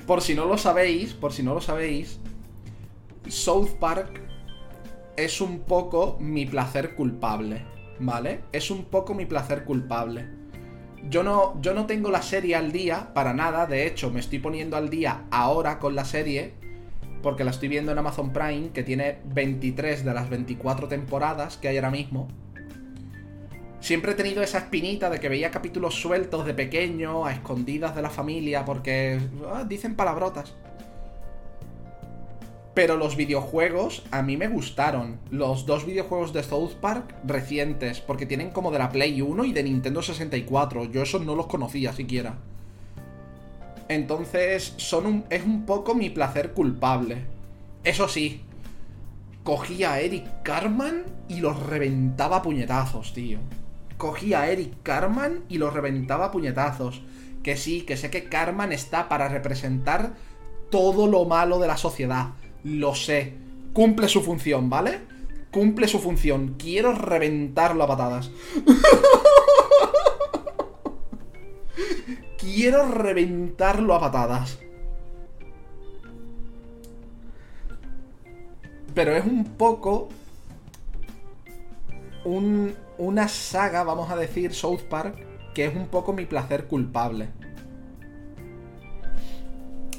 Por 0.08 0.22
si 0.22 0.34
no 0.34 0.46
lo 0.46 0.58
sabéis, 0.58 1.14
por 1.14 1.34
si 1.34 1.44
no 1.44 1.54
lo 1.54 1.60
sabéis, 1.60 2.20
South 3.28 3.72
Park 3.80 4.22
es 5.18 5.42
un 5.42 5.60
poco 5.60 6.16
mi 6.22 6.46
placer 6.46 6.96
culpable, 6.96 7.66
¿vale? 8.00 8.44
Es 8.54 8.72
un 8.72 8.86
poco 8.86 9.14
mi 9.14 9.26
placer 9.26 9.66
culpable. 9.66 10.30
Yo 11.10 11.24
no, 11.24 11.62
yo 11.62 11.74
no 11.74 11.86
tengo 11.86 12.10
la 12.10 12.22
serie 12.22 12.56
al 12.56 12.72
día 12.72 13.14
para 13.14 13.34
nada, 13.34 13.66
de 13.66 13.86
hecho 13.86 14.10
me 14.10 14.22
estoy 14.22 14.40
poniendo 14.40 14.78
al 14.78 14.90
día 14.90 15.26
ahora 15.32 15.80
con 15.80 15.96
la 15.96 16.06
serie, 16.06 16.54
porque 17.22 17.44
la 17.44 17.52
estoy 17.52 17.68
viendo 17.68 17.92
en 17.92 17.98
Amazon 17.98 18.32
Prime, 18.32 18.70
que 18.74 18.84
tiene 18.84 19.20
23 19.26 20.04
de 20.06 20.14
las 20.14 20.30
24 20.30 20.88
temporadas 20.88 21.58
que 21.58 21.68
hay 21.68 21.78
ahora 21.78 21.92
mismo. 21.92 22.28
Siempre 23.80 24.12
he 24.12 24.16
tenido 24.16 24.42
esa 24.42 24.58
espinita 24.58 25.10
de 25.10 25.20
que 25.20 25.30
veía 25.30 25.52
capítulos 25.52 25.96
sueltos 25.96 26.46
de 26.46 26.54
pequeño, 26.54 27.26
a 27.26 27.32
escondidas 27.32 27.96
de 27.96 28.02
la 28.02 28.10
familia, 28.10 28.66
porque 28.66 29.20
ah, 29.52 29.64
dicen 29.68 29.96
palabrotas. 29.96 30.56
Pero 32.74 32.98
los 32.98 33.16
videojuegos 33.16 34.04
a 34.12 34.22
mí 34.22 34.38
me 34.38 34.48
gustaron. 34.48 35.20
Los 35.32 35.66
dos 35.66 35.86
videojuegos 35.86 36.34
de 36.34 36.44
South 36.44 36.74
Park 36.82 37.16
recientes, 37.24 38.02
porque 38.02 38.26
tienen 38.26 38.52
como 38.52 38.72
de 38.72 38.80
la 38.80 38.92
Play 38.92 39.22
1 39.22 39.46
y 39.46 39.54
de 39.54 39.64
Nintendo 39.64 40.02
64. 40.02 40.86
Yo 40.86 41.02
esos 41.02 41.26
no 41.26 41.36
los 41.36 41.48
conocía 41.48 41.94
siquiera. 41.94 42.38
Entonces, 43.90 44.74
son 44.78 45.06
un, 45.06 45.26
es 45.30 45.44
un 45.44 45.66
poco 45.66 45.96
mi 45.96 46.10
placer 46.10 46.54
culpable. 46.54 47.26
Eso 47.84 48.08
sí, 48.08 48.42
cogía 49.44 49.94
a 49.94 50.00
Eric 50.02 50.44
Carman 50.44 51.04
y 51.28 51.40
los 51.40 51.62
reventaba 51.62 52.38
a 52.38 52.42
puñetazos, 52.42 53.14
tío. 53.14 53.40
Cogía 53.98 54.42
a 54.42 54.50
Eric 54.50 54.74
Carman 54.84 55.44
y 55.50 55.58
los 55.58 55.74
reventaba 55.74 56.26
a 56.26 56.32
puñetazos. 56.32 57.02
Que 57.44 57.56
sí, 57.56 57.82
que 57.82 57.96
sé 57.98 58.10
que 58.10 58.26
Carman 58.26 58.74
está 58.74 59.08
para 59.08 59.30
representar 59.30 60.16
todo 60.70 61.08
lo 61.08 61.24
malo 61.26 61.60
de 61.60 61.68
la 61.68 61.78
sociedad 61.78 62.32
lo 62.68 62.96
sé. 62.96 63.34
Cumple 63.74 64.08
su 64.08 64.22
función, 64.22 64.70
¿vale? 64.70 65.00
Cumple 65.52 65.88
su 65.88 66.00
función. 66.00 66.56
Quiero 66.58 66.94
reventarlo 66.94 67.84
a 67.84 67.88
patadas. 67.88 68.32
Quiero 72.38 72.88
reventarlo 72.92 73.96
a 73.96 74.00
patadas. 74.00 74.60
Pero 78.94 79.16
es 79.16 79.26
un 79.26 79.44
poco... 79.44 80.10
Un, 82.26 82.76
una 82.98 83.28
saga, 83.28 83.84
vamos 83.84 84.10
a 84.10 84.16
decir, 84.16 84.54
South 84.54 84.82
Park, 84.90 85.16
que 85.54 85.66
es 85.66 85.76
un 85.76 85.88
poco 85.88 86.14
mi 86.14 86.26
placer 86.26 86.68
culpable. 86.68 87.30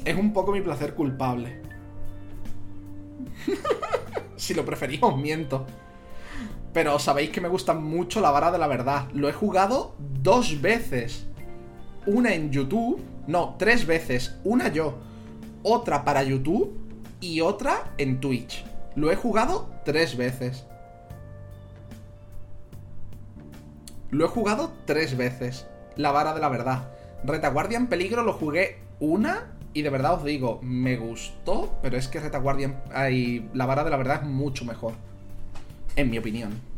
Es 0.05 0.15
un 0.15 0.31
poco 0.31 0.51
mi 0.51 0.61
placer 0.61 0.93
culpable. 0.93 1.61
si 4.35 4.53
lo 4.53 4.65
preferís, 4.65 5.01
os 5.01 5.17
miento. 5.17 5.65
Pero 6.73 6.99
sabéis 6.99 7.31
que 7.31 7.41
me 7.41 7.49
gusta 7.49 7.73
mucho 7.73 8.21
la 8.21 8.31
vara 8.31 8.51
de 8.51 8.57
la 8.57 8.67
verdad. 8.67 9.07
Lo 9.13 9.27
he 9.27 9.33
jugado 9.33 9.95
dos 9.97 10.61
veces. 10.61 11.25
Una 12.05 12.33
en 12.33 12.51
YouTube. 12.51 13.01
No, 13.27 13.55
tres 13.57 13.85
veces. 13.85 14.35
Una 14.43 14.69
yo. 14.69 14.97
Otra 15.63 16.03
para 16.03 16.23
YouTube. 16.23 16.77
Y 17.21 17.41
otra 17.41 17.93
en 17.97 18.19
Twitch. 18.19 18.63
Lo 18.95 19.11
he 19.11 19.15
jugado 19.15 19.69
tres 19.85 20.17
veces. 20.17 20.65
Lo 24.09 24.25
he 24.25 24.27
jugado 24.27 24.71
tres 24.85 25.15
veces. 25.17 25.67
La 25.95 26.11
vara 26.11 26.33
de 26.33 26.39
la 26.39 26.49
verdad. 26.49 26.89
Retaguardia 27.23 27.77
en 27.77 27.87
peligro 27.87 28.23
lo 28.23 28.33
jugué 28.33 28.79
una 28.99 29.51
y 29.73 29.81
de 29.81 29.89
verdad 29.89 30.15
os 30.15 30.23
digo, 30.23 30.59
me 30.63 30.97
gustó, 30.97 31.77
pero 31.81 31.97
es 31.97 32.07
que 32.07 32.19
Retaguardia 32.19 32.81
y 33.11 33.45
la 33.53 33.65
vara 33.65 33.83
de 33.83 33.91
la 33.91 33.97
verdad 33.97 34.21
es 34.23 34.29
mucho 34.29 34.65
mejor. 34.65 34.93
En 35.95 36.09
mi 36.09 36.17
opinión. 36.17 36.68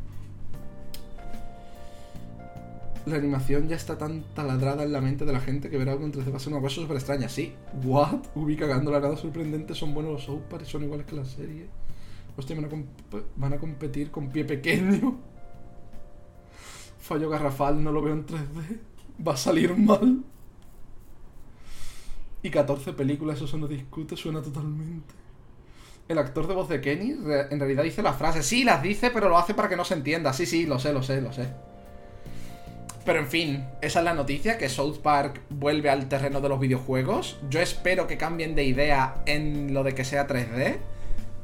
La 3.06 3.16
animación 3.16 3.68
ya 3.68 3.76
está 3.76 3.98
tan 3.98 4.24
taladrada 4.36 4.84
en 4.84 4.92
la 4.92 5.02
mente 5.02 5.26
de 5.26 5.34
la 5.34 5.40
gente 5.40 5.70
que 5.70 5.78
verá 5.78 5.94
algo 5.94 6.06
entre 6.06 6.24
va 6.24 6.38
a 6.38 6.40
ser 6.40 6.54
una 6.54 6.62
cosa 6.62 6.82
súper 6.82 6.98
extraña. 6.98 7.30
Sí, 7.30 7.54
what? 7.84 8.20
Ubi 8.36 8.56
cagando 8.56 8.92
la 8.92 9.00
nada 9.00 9.18
sorprendente, 9.18 9.74
son 9.74 9.94
buenos 9.94 10.14
los 10.14 10.24
South 10.24 10.44
son 10.66 10.84
iguales 10.84 11.06
que 11.08 11.16
la 11.16 11.26
serie. 11.26 11.68
Hostia, 12.38 12.56
van 12.56 12.66
a, 12.66 13.18
van 13.36 13.54
a 13.54 13.58
competir 13.58 14.12
con 14.12 14.30
pie 14.30 14.46
pequeño. 14.46 15.18
Fallo 17.00 17.30
garrafal, 17.30 17.84
no 17.84 17.92
lo 17.92 18.02
veo 18.02 18.14
en 18.14 18.26
3D. 18.26 18.80
Va 19.28 19.34
a 19.34 19.38
salir 19.38 19.76
mal. 19.76 20.24
Y 22.44 22.50
14 22.50 22.94
películas, 22.94 23.42
eso 23.42 23.58
no 23.58 23.68
discute, 23.68 24.16
suena 24.16 24.42
totalmente. 24.42 25.14
El 26.08 26.18
actor 26.18 26.48
de 26.48 26.54
voz 26.54 26.70
de 26.70 26.82
Kenny 26.82 27.12
en 27.12 27.60
realidad 27.60 27.84
dice 27.84 28.02
las 28.02 28.18
frases. 28.18 28.46
Sí, 28.46 28.64
las 28.64 28.82
dice, 28.82 29.12
pero 29.12 29.30
lo 29.30 29.38
hace 29.38 29.54
para 29.54 29.70
que 29.70 29.76
no 29.76 29.86
se 29.86 29.94
entienda. 29.94 30.34
Sí, 30.34 30.46
sí, 30.46 30.66
lo 30.66 30.80
sé, 30.80 30.94
lo 30.94 31.04
sé, 31.04 31.22
lo 31.22 31.34
sé. 31.34 31.50
Pero 33.04 33.20
en 33.20 33.28
fin, 33.28 33.66
esa 33.82 34.00
es 34.00 34.06
la 34.06 34.14
noticia, 34.14 34.58
que 34.58 34.70
South 34.70 35.00
Park 35.02 35.42
vuelve 35.50 35.90
al 35.90 36.08
terreno 36.08 36.40
de 36.40 36.50
los 36.50 36.60
videojuegos. 36.60 37.40
Yo 37.50 37.60
espero 37.60 38.06
que 38.06 38.18
cambien 38.18 38.54
de 38.54 38.64
idea 38.64 39.24
en 39.26 39.74
lo 39.74 39.84
de 39.84 39.96
que 39.96 40.04
sea 40.04 40.28
3D. 40.28 40.78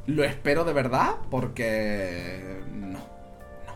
Lo 0.06 0.24
espero 0.24 0.64
de 0.64 0.72
verdad, 0.72 1.16
porque... 1.30 2.60
No. 2.72 2.98
No. 2.98 3.74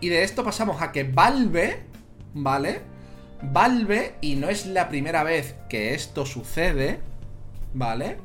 Y 0.00 0.08
de 0.08 0.22
esto 0.22 0.44
pasamos 0.44 0.80
a 0.80 0.92
que 0.92 1.04
Valve, 1.04 1.82
¿vale? 2.32 2.80
Valve, 3.42 4.14
y 4.20 4.36
no 4.36 4.48
es 4.48 4.66
la 4.66 4.88
primera 4.88 5.24
vez 5.24 5.56
que 5.68 5.94
esto 5.94 6.24
sucede, 6.24 7.00
¿vale? 7.74 8.18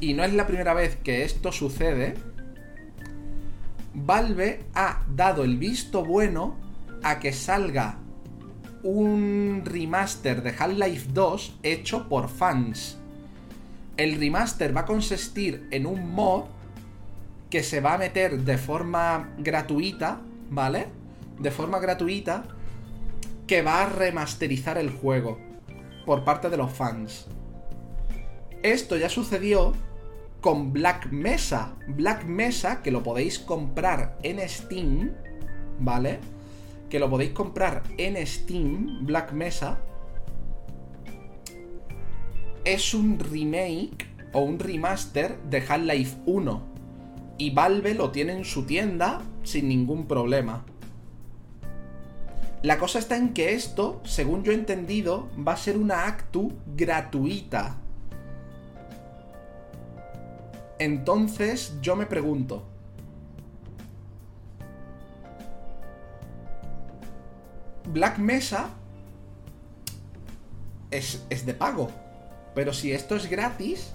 Y 0.00 0.14
no 0.14 0.24
es 0.24 0.32
la 0.32 0.46
primera 0.46 0.74
vez 0.74 0.96
que 0.96 1.24
esto 1.24 1.52
sucede. 1.52 2.14
Valve 3.98 4.60
ha 4.74 5.02
dado 5.08 5.42
el 5.42 5.56
visto 5.56 6.04
bueno 6.04 6.54
a 7.02 7.18
que 7.18 7.32
salga 7.32 7.96
un 8.82 9.62
remaster 9.64 10.42
de 10.42 10.50
Half-Life 10.50 11.08
2 11.14 11.60
hecho 11.62 12.06
por 12.06 12.28
fans. 12.28 12.98
El 13.96 14.20
remaster 14.20 14.76
va 14.76 14.82
a 14.82 14.84
consistir 14.84 15.66
en 15.70 15.86
un 15.86 16.14
mod 16.14 16.44
que 17.48 17.62
se 17.62 17.80
va 17.80 17.94
a 17.94 17.98
meter 17.98 18.40
de 18.40 18.58
forma 18.58 19.30
gratuita, 19.38 20.20
¿vale? 20.50 20.88
De 21.38 21.50
forma 21.50 21.78
gratuita 21.78 22.44
que 23.46 23.62
va 23.62 23.84
a 23.84 23.88
remasterizar 23.88 24.76
el 24.76 24.90
juego 24.90 25.38
por 26.04 26.22
parte 26.22 26.50
de 26.50 26.58
los 26.58 26.70
fans. 26.70 27.28
Esto 28.62 28.98
ya 28.98 29.08
sucedió 29.08 29.72
con 30.46 30.72
Black 30.72 31.10
Mesa. 31.10 31.74
Black 31.88 32.24
Mesa, 32.24 32.80
que 32.80 32.92
lo 32.92 33.02
podéis 33.02 33.40
comprar 33.40 34.16
en 34.22 34.38
Steam, 34.48 35.12
¿vale? 35.80 36.20
Que 36.88 37.00
lo 37.00 37.10
podéis 37.10 37.32
comprar 37.32 37.82
en 37.98 38.24
Steam, 38.24 39.04
Black 39.04 39.32
Mesa. 39.32 39.80
Es 42.64 42.94
un 42.94 43.18
remake 43.18 44.06
o 44.32 44.42
un 44.42 44.60
remaster 44.60 45.36
de 45.50 45.64
Half-Life 45.68 46.18
1. 46.26 46.62
Y 47.38 47.50
Valve 47.50 47.94
lo 47.94 48.12
tiene 48.12 48.34
en 48.34 48.44
su 48.44 48.66
tienda 48.66 49.22
sin 49.42 49.66
ningún 49.66 50.06
problema. 50.06 50.64
La 52.62 52.78
cosa 52.78 53.00
está 53.00 53.16
en 53.16 53.34
que 53.34 53.54
esto, 53.54 54.00
según 54.04 54.44
yo 54.44 54.52
he 54.52 54.54
entendido, 54.54 55.28
va 55.36 55.54
a 55.54 55.56
ser 55.56 55.76
una 55.76 56.06
actu 56.06 56.52
gratuita. 56.76 57.80
Entonces 60.78 61.78
yo 61.80 61.96
me 61.96 62.06
pregunto, 62.06 62.64
Black 67.92 68.18
Mesa 68.18 68.70
es, 70.90 71.24
es, 71.30 71.46
de 71.46 71.54
pago. 71.54 71.90
Pero 72.54 72.72
si 72.72 72.92
esto 72.92 73.16
es 73.16 73.28
gratis, 73.28 73.92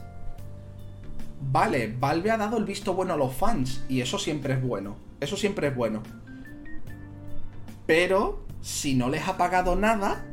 vale, 1.41 1.95
Valve 1.99 2.31
ha 2.31 2.37
dado 2.37 2.57
el 2.57 2.65
visto 2.65 2.93
bueno 2.93 3.13
a 3.13 3.17
los 3.17 3.33
fans. 3.33 3.83
Y 3.89 4.01
eso 4.01 4.17
siempre 4.17 4.53
es 4.53 4.61
bueno. 4.61 4.95
Eso 5.19 5.37
siempre 5.37 5.67
es 5.67 5.75
bueno. 5.75 6.01
Pero 7.85 8.45
si 8.61 8.95
no 8.95 9.09
les 9.09 9.27
ha 9.27 9.37
pagado 9.37 9.75
nada, 9.75 10.23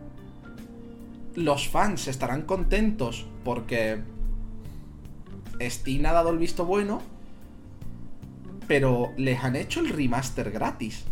los 1.34 1.68
fans 1.68 2.08
estarán 2.08 2.42
contentos 2.42 3.26
porque 3.44 4.02
Steam 5.60 6.06
ha 6.06 6.12
dado 6.12 6.30
el 6.30 6.38
visto 6.38 6.64
bueno, 6.64 7.02
pero 8.66 9.12
les 9.16 9.42
han 9.42 9.56
hecho 9.56 9.80
el 9.80 9.88
remaster 9.88 10.50
gratis. 10.50 11.04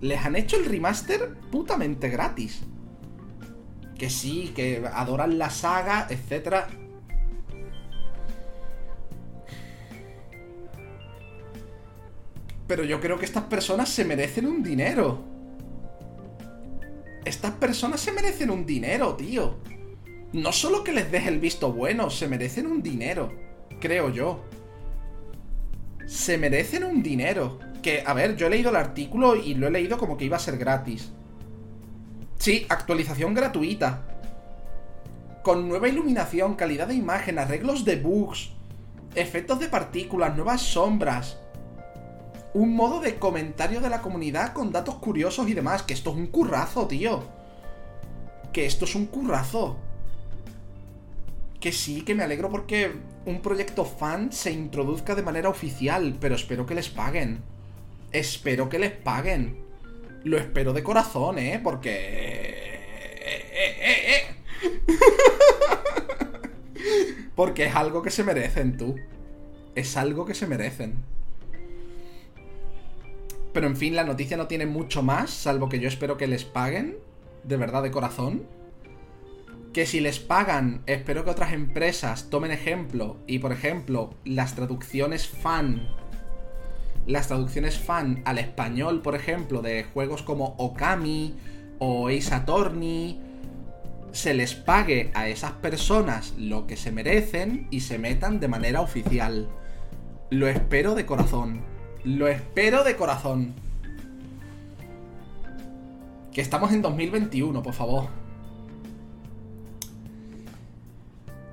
Les 0.00 0.24
han 0.24 0.36
hecho 0.36 0.56
el 0.56 0.66
remaster 0.66 1.34
putamente 1.50 2.08
gratis. 2.08 2.62
Que 3.98 4.08
sí, 4.08 4.52
que 4.54 4.82
adoran 4.92 5.38
la 5.38 5.50
saga, 5.50 6.06
etc. 6.08 6.66
Pero 12.66 12.84
yo 12.84 13.00
creo 13.00 13.18
que 13.18 13.24
estas 13.24 13.44
personas 13.44 13.88
se 13.88 14.04
merecen 14.04 14.46
un 14.46 14.62
dinero. 14.62 15.24
Estas 17.24 17.52
personas 17.52 18.00
se 18.00 18.12
merecen 18.12 18.50
un 18.50 18.64
dinero, 18.64 19.16
tío. 19.16 19.58
No 20.32 20.52
solo 20.52 20.84
que 20.84 20.92
les 20.92 21.10
deje 21.10 21.28
el 21.28 21.40
visto 21.40 21.72
bueno, 21.72 22.08
se 22.08 22.28
merecen 22.28 22.66
un 22.66 22.82
dinero, 22.82 23.32
creo 23.80 24.10
yo. 24.10 24.44
Se 26.06 26.38
merecen 26.38 26.84
un 26.84 27.02
dinero. 27.02 27.58
Que, 27.82 28.04
a 28.06 28.12
ver, 28.12 28.36
yo 28.36 28.46
he 28.46 28.50
leído 28.50 28.70
el 28.70 28.76
artículo 28.76 29.36
y 29.36 29.54
lo 29.54 29.66
he 29.66 29.70
leído 29.70 29.96
como 29.96 30.16
que 30.16 30.26
iba 30.26 30.36
a 30.36 30.40
ser 30.40 30.58
gratis. 30.58 31.10
Sí, 32.38 32.66
actualización 32.68 33.34
gratuita. 33.34 34.02
Con 35.42 35.68
nueva 35.68 35.88
iluminación, 35.88 36.54
calidad 36.54 36.88
de 36.88 36.94
imagen, 36.94 37.38
arreglos 37.38 37.84
de 37.84 37.96
bugs, 37.96 38.50
efectos 39.14 39.58
de 39.60 39.68
partículas, 39.68 40.36
nuevas 40.36 40.60
sombras. 40.60 41.38
Un 42.52 42.74
modo 42.74 43.00
de 43.00 43.16
comentario 43.16 43.80
de 43.80 43.88
la 43.88 44.02
comunidad 44.02 44.52
con 44.52 44.72
datos 44.72 44.96
curiosos 44.96 45.48
y 45.48 45.54
demás. 45.54 45.82
Que 45.82 45.94
esto 45.94 46.10
es 46.10 46.16
un 46.16 46.26
currazo, 46.26 46.86
tío. 46.86 47.22
Que 48.52 48.66
esto 48.66 48.84
es 48.84 48.94
un 48.94 49.06
currazo. 49.06 49.76
Que 51.60 51.72
sí, 51.72 52.02
que 52.02 52.14
me 52.14 52.24
alegro 52.24 52.50
porque 52.50 52.92
un 53.30 53.40
proyecto 53.40 53.84
fan 53.84 54.32
se 54.32 54.50
introduzca 54.50 55.14
de 55.14 55.22
manera 55.22 55.48
oficial, 55.48 56.16
pero 56.20 56.34
espero 56.34 56.66
que 56.66 56.74
les 56.74 56.88
paguen. 56.88 57.42
Espero 58.12 58.68
que 58.68 58.78
les 58.78 58.92
paguen. 58.92 59.64
Lo 60.24 60.36
espero 60.36 60.72
de 60.72 60.82
corazón, 60.82 61.38
¿eh? 61.38 61.60
Porque... 61.62 61.90
Eh, 63.22 63.46
eh, 63.52 64.26
eh, 64.62 64.80
porque 67.34 67.66
es 67.66 67.74
algo 67.74 68.02
que 68.02 68.10
se 68.10 68.24
merecen, 68.24 68.76
tú. 68.76 68.96
Es 69.74 69.96
algo 69.96 70.26
que 70.26 70.34
se 70.34 70.46
merecen. 70.46 70.94
Pero 73.52 73.66
en 73.66 73.76
fin, 73.76 73.96
la 73.96 74.04
noticia 74.04 74.36
no 74.36 74.46
tiene 74.46 74.66
mucho 74.66 75.02
más, 75.02 75.30
salvo 75.30 75.68
que 75.68 75.80
yo 75.80 75.88
espero 75.88 76.16
que 76.16 76.26
les 76.26 76.44
paguen. 76.44 76.98
De 77.44 77.56
verdad, 77.56 77.82
de 77.82 77.90
corazón. 77.90 78.46
Que 79.72 79.86
si 79.86 80.00
les 80.00 80.18
pagan, 80.18 80.82
espero 80.86 81.24
que 81.24 81.30
otras 81.30 81.52
empresas 81.52 82.28
tomen 82.30 82.50
ejemplo. 82.50 83.18
Y 83.26 83.38
por 83.38 83.52
ejemplo, 83.52 84.14
las 84.24 84.54
traducciones 84.54 85.28
fan 85.28 85.88
las 87.06 87.28
traducciones 87.28 87.78
fan 87.78 88.22
al 88.24 88.38
español, 88.38 89.02
por 89.02 89.14
ejemplo, 89.14 89.62
de 89.62 89.84
juegos 89.84 90.22
como 90.22 90.54
Okami 90.58 91.34
o 91.78 92.08
Ace 92.08 92.34
Attorney, 92.34 93.20
se 94.12 94.34
les 94.34 94.54
pague 94.54 95.10
a 95.14 95.28
esas 95.28 95.52
personas 95.52 96.34
lo 96.36 96.66
que 96.66 96.76
se 96.76 96.92
merecen 96.92 97.68
y 97.70 97.80
se 97.80 97.98
metan 97.98 98.40
de 98.40 98.48
manera 98.48 98.80
oficial. 98.80 99.48
Lo 100.30 100.48
espero 100.48 100.94
de 100.94 101.06
corazón. 101.06 101.62
Lo 102.04 102.28
espero 102.28 102.84
de 102.84 102.96
corazón. 102.96 103.54
Que 106.32 106.40
estamos 106.40 106.72
en 106.72 106.82
2021, 106.82 107.62
por 107.62 107.74
favor. 107.74 108.08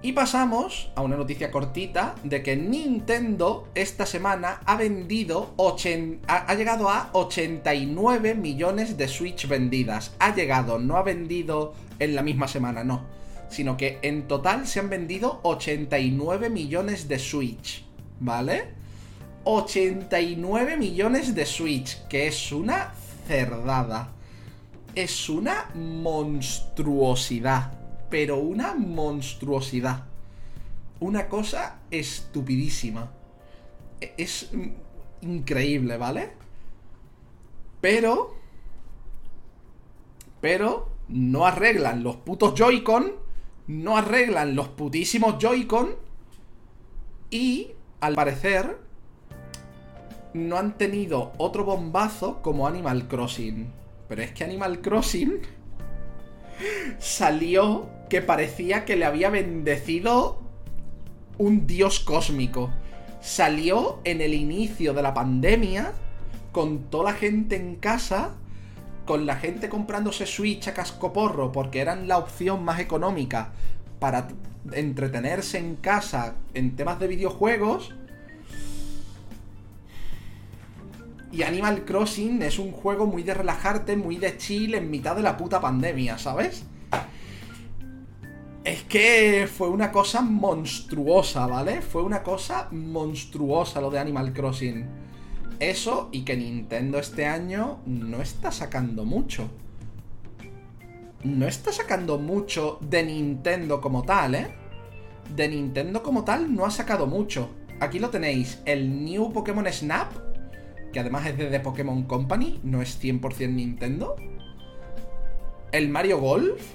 Y 0.07 0.13
pasamos 0.13 0.89
a 0.95 1.01
una 1.01 1.17
noticia 1.17 1.51
cortita 1.51 2.15
de 2.23 2.41
que 2.41 2.55
Nintendo 2.55 3.67
esta 3.75 4.05
semana 4.05 4.61
ha 4.63 4.77
vendido 4.77 5.53
ha, 6.27 6.55
llegado 6.55 6.89
a 6.89 7.09
89 7.11 8.33
millones 8.33 8.95
de 8.95 9.09
Switch 9.09 9.49
vendidas. 9.49 10.15
Ha 10.19 10.33
llegado, 10.33 10.79
no 10.79 10.95
ha 10.95 11.03
vendido 11.03 11.73
en 11.99 12.15
la 12.15 12.23
misma 12.23 12.47
semana, 12.47 12.85
no. 12.85 13.03
Sino 13.49 13.75
que 13.75 13.99
en 14.01 14.29
total 14.29 14.65
se 14.65 14.79
han 14.79 14.89
vendido 14.89 15.41
89 15.43 16.51
millones 16.51 17.09
de 17.09 17.19
Switch. 17.19 17.83
¿Vale? 18.21 18.69
89 19.43 20.77
millones 20.77 21.35
de 21.35 21.45
Switch, 21.45 22.07
que 22.07 22.27
es 22.27 22.53
una 22.53 22.93
cerdada. 23.27 24.13
Es 24.95 25.27
una 25.27 25.69
monstruosidad 25.75 27.86
pero 28.09 28.37
una 28.37 28.73
monstruosidad. 28.75 30.05
Una 30.99 31.27
cosa 31.27 31.79
estupidísima. 31.91 33.11
E-, 34.01 34.13
es 34.17 34.51
increíble, 35.21 35.97
¿vale? 35.97 36.31
Pero... 37.81 38.35
Pero 40.41 40.89
no 41.07 41.45
arreglan 41.45 42.03
los 42.03 42.17
putos 42.17 42.53
Joy-Con, 42.53 43.13
no 43.67 43.97
arreglan 43.97 44.55
los 44.55 44.67
putísimos 44.69 45.37
Joy-Con 45.39 45.95
y, 47.31 47.71
al 47.99 48.13
parecer, 48.13 48.77
no 50.33 50.57
han 50.57 50.77
tenido 50.77 51.33
otro 51.37 51.65
bombazo 51.65 52.41
como 52.41 52.67
Animal 52.67 53.07
Crossing. 53.07 53.67
Pero 54.07 54.21
es 54.21 54.31
que 54.31 54.43
Animal 54.43 54.81
Crossing 54.81 55.41
salió 56.99 57.89
que 58.09 58.21
parecía 58.21 58.85
que 58.85 58.95
le 58.95 59.05
había 59.05 59.29
bendecido 59.29 60.41
un 61.37 61.67
dios 61.67 61.99
cósmico. 61.99 62.71
Salió 63.21 63.99
en 64.03 64.21
el 64.21 64.33
inicio 64.33 64.93
de 64.93 65.01
la 65.01 65.13
pandemia, 65.13 65.93
con 66.51 66.89
toda 66.89 67.11
la 67.11 67.17
gente 67.17 67.55
en 67.55 67.75
casa, 67.75 68.35
con 69.05 69.25
la 69.25 69.35
gente 69.35 69.69
comprándose 69.69 70.25
Switch 70.25 70.67
a 70.67 70.73
cascoporro 70.73 71.51
porque 71.51 71.79
eran 71.79 72.07
la 72.07 72.17
opción 72.17 72.63
más 72.63 72.79
económica 72.79 73.51
para 73.99 74.27
entretenerse 74.71 75.57
en 75.57 75.75
casa 75.75 76.35
en 76.53 76.75
temas 76.75 76.99
de 76.99 77.07
videojuegos. 77.07 77.93
Y 81.31 81.43
Animal 81.43 81.83
Crossing 81.85 82.41
es 82.41 82.57
un 82.57 82.71
juego 82.71 83.05
muy 83.05 83.23
de 83.23 83.33
relajarte, 83.33 83.95
muy 83.95 84.17
de 84.17 84.37
chill 84.37 84.75
en 84.75 84.89
mitad 84.89 85.15
de 85.15 85.21
la 85.21 85.37
puta 85.37 85.59
pandemia, 85.59 86.17
¿sabes? 86.17 86.65
Es 88.67 88.83
que 88.83 89.47
fue 89.47 89.69
una 89.69 89.93
cosa 89.93 90.21
monstruosa, 90.21 91.47
¿vale? 91.47 91.81
Fue 91.81 92.03
una 92.03 92.21
cosa 92.21 92.67
monstruosa 92.71 93.79
lo 93.79 93.89
de 93.89 93.97
Animal 93.97 94.33
Crossing. 94.33 94.85
Eso 95.61 96.09
y 96.11 96.25
que 96.25 96.35
Nintendo 96.35 96.99
este 96.99 97.25
año 97.25 97.79
no 97.85 98.21
está 98.21 98.51
sacando 98.51 99.05
mucho. 99.05 99.49
No 101.23 101.47
está 101.47 101.71
sacando 101.71 102.17
mucho 102.17 102.77
de 102.81 103.03
Nintendo 103.03 103.79
como 103.79 104.03
tal, 104.03 104.35
¿eh? 104.35 104.47
De 105.33 105.47
Nintendo 105.47 106.03
como 106.03 106.25
tal 106.25 106.53
no 106.53 106.65
ha 106.65 106.69
sacado 106.69 107.07
mucho. 107.07 107.49
Aquí 107.79 107.99
lo 107.99 108.09
tenéis, 108.09 108.61
el 108.65 109.05
New 109.05 109.31
Pokémon 109.31 109.65
Snap, 109.71 110.11
que 110.91 110.99
además 110.99 111.25
es 111.25 111.37
de 111.37 111.45
The 111.45 111.61
Pokémon 111.61 112.03
Company, 112.03 112.59
no 112.63 112.81
es 112.81 113.01
100% 113.01 113.49
Nintendo. 113.49 114.17
El 115.71 115.87
Mario 115.87 116.19
Golf, 116.19 116.73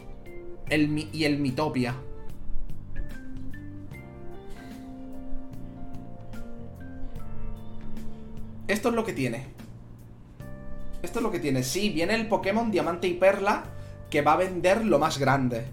y 1.12 1.24
el 1.24 1.38
Mitopia. 1.38 1.94
Esto 8.68 8.88
es 8.88 8.94
lo 8.94 9.04
que 9.04 9.12
tiene. 9.12 9.46
Esto 11.02 11.18
es 11.18 11.22
lo 11.22 11.30
que 11.30 11.40
tiene. 11.40 11.62
Sí, 11.62 11.90
viene 11.90 12.14
el 12.14 12.26
Pokémon 12.26 12.70
Diamante 12.70 13.06
y 13.06 13.14
Perla 13.14 13.64
que 14.08 14.22
va 14.22 14.34
a 14.34 14.36
vender 14.36 14.84
lo 14.84 14.98
más 14.98 15.18
grande. 15.18 15.66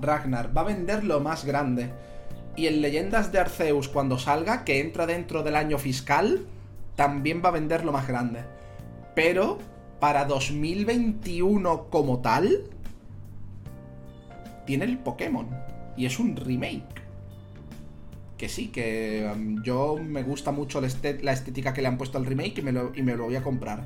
Ragnar 0.00 0.56
va 0.56 0.62
a 0.62 0.64
vender 0.64 1.04
lo 1.04 1.20
más 1.20 1.44
grande. 1.44 1.90
Y 2.56 2.66
en 2.66 2.82
Leyendas 2.82 3.32
de 3.32 3.38
Arceus, 3.38 3.88
cuando 3.88 4.18
salga, 4.18 4.64
que 4.64 4.80
entra 4.80 5.06
dentro 5.06 5.42
del 5.42 5.56
año 5.56 5.78
fiscal, 5.78 6.46
también 6.96 7.40
va 7.42 7.48
a 7.48 7.52
vender 7.52 7.84
lo 7.84 7.92
más 7.92 8.06
grande. 8.06 8.40
Pero 9.14 9.58
para 10.00 10.24
2021 10.24 11.86
como 11.90 12.20
tal, 12.20 12.64
tiene 14.66 14.84
el 14.84 14.98
Pokémon. 14.98 15.48
Y 15.96 16.06
es 16.06 16.18
un 16.18 16.36
remake. 16.36 17.02
Que 18.36 18.48
sí, 18.48 18.68
que 18.68 19.30
um, 19.32 19.62
yo 19.62 19.96
me 20.02 20.22
gusta 20.22 20.50
mucho 20.50 20.80
la, 20.80 20.86
estética 20.86 21.72
que 21.72 21.82
le 21.82 21.88
han 21.88 21.98
puesto 21.98 22.18
al 22.18 22.26
remake 22.26 22.58
y 22.58 22.62
me, 22.62 22.72
lo, 22.72 22.92
y 22.94 23.02
me 23.02 23.16
lo 23.16 23.24
voy 23.24 23.36
a 23.36 23.42
comprar. 23.42 23.84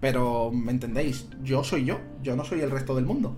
Pero, 0.00 0.52
¿me 0.52 0.72
entendéis? 0.72 1.26
Yo 1.42 1.64
soy 1.64 1.84
yo, 1.84 1.98
yo 2.22 2.36
no 2.36 2.44
soy 2.44 2.60
el 2.60 2.70
resto 2.70 2.94
del 2.94 3.06
mundo. 3.06 3.36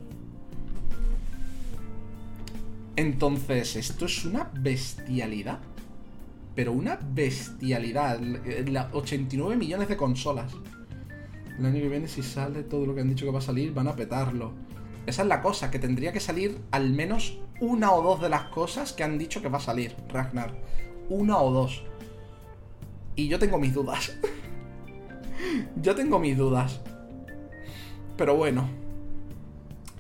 Entonces, 2.97 3.77
esto 3.77 4.07
es 4.07 4.25
una 4.25 4.51
bestialidad. 4.61 5.61
Pero 6.55 6.73
una 6.73 6.97
bestialidad. 6.97 8.21
89 8.93 9.57
millones 9.57 9.89
de 9.89 9.97
consolas. 9.97 10.53
El 11.57 11.67
año 11.67 11.81
que 11.81 11.89
viene, 11.89 12.09
si 12.09 12.23
sale 12.23 12.65
todo 12.65 12.87
lo 12.87 12.95
que 12.95 13.01
han 13.01 13.09
dicho 13.09 13.25
que 13.25 13.31
va 13.31 13.39
a 13.39 13.43
salir, 13.43 13.73
van 13.73 13.87
a 13.87 13.95
petarlo. 13.95 14.53
Esa 15.09 15.23
es 15.23 15.29
la 15.29 15.41
cosa, 15.41 15.71
que 15.71 15.79
tendría 15.79 16.13
que 16.13 16.21
salir 16.21 16.61
al 16.71 16.91
menos 16.91 17.39
una 17.61 17.93
o 17.93 18.03
dos 18.03 18.21
de 18.21 18.29
las 18.29 18.43
cosas 18.51 18.93
que 18.93 19.05
han 19.05 19.17
dicho 19.17 19.41
que 19.41 19.49
va 19.49 19.57
a 19.57 19.63
salir, 19.63 19.97
Ragnar. 20.11 20.53
Una 21.09 21.39
o 21.39 21.51
dos. 21.51 21.83
Y 23.17 23.27
yo 23.27 23.39
tengo 23.39 23.59
mis 23.59 23.73
dudas. 23.73 24.13
yo 25.83 25.95
tengo 25.95 26.19
mis 26.19 26.37
dudas. 26.37 26.83
Pero 28.19 28.37
bueno. 28.37 28.69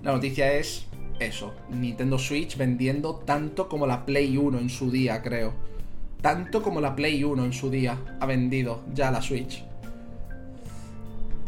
La 0.02 0.12
noticia 0.12 0.52
es 0.52 0.84
eso. 1.20 1.54
Nintendo 1.70 2.18
Switch 2.18 2.58
vendiendo 2.58 3.14
tanto 3.14 3.66
como 3.70 3.86
la 3.86 4.04
Play 4.04 4.36
1 4.36 4.58
en 4.58 4.68
su 4.68 4.90
día, 4.90 5.22
creo. 5.22 5.54
Tanto 6.20 6.62
como 6.62 6.82
la 6.82 6.94
Play 6.94 7.24
1 7.24 7.46
en 7.46 7.54
su 7.54 7.70
día 7.70 7.98
ha 8.20 8.26
vendido 8.26 8.84
ya 8.92 9.10
la 9.10 9.22
Switch. 9.22 9.64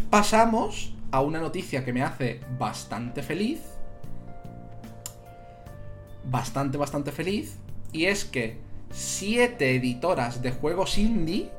Pasamos 0.09 0.95
a 1.11 1.21
una 1.21 1.41
noticia 1.41 1.85
que 1.85 1.93
me 1.93 2.03
hace 2.03 2.41
bastante 2.59 3.23
feliz. 3.23 3.61
bastante, 6.25 6.79
bastante 6.79 7.13
feliz. 7.13 7.57
Y 7.93 8.07
es 8.07 8.25
que 8.25 8.59
siete 8.91 9.75
editoras 9.75 10.43
de 10.43 10.53
juegos 10.53 10.99
indie 10.99 11.51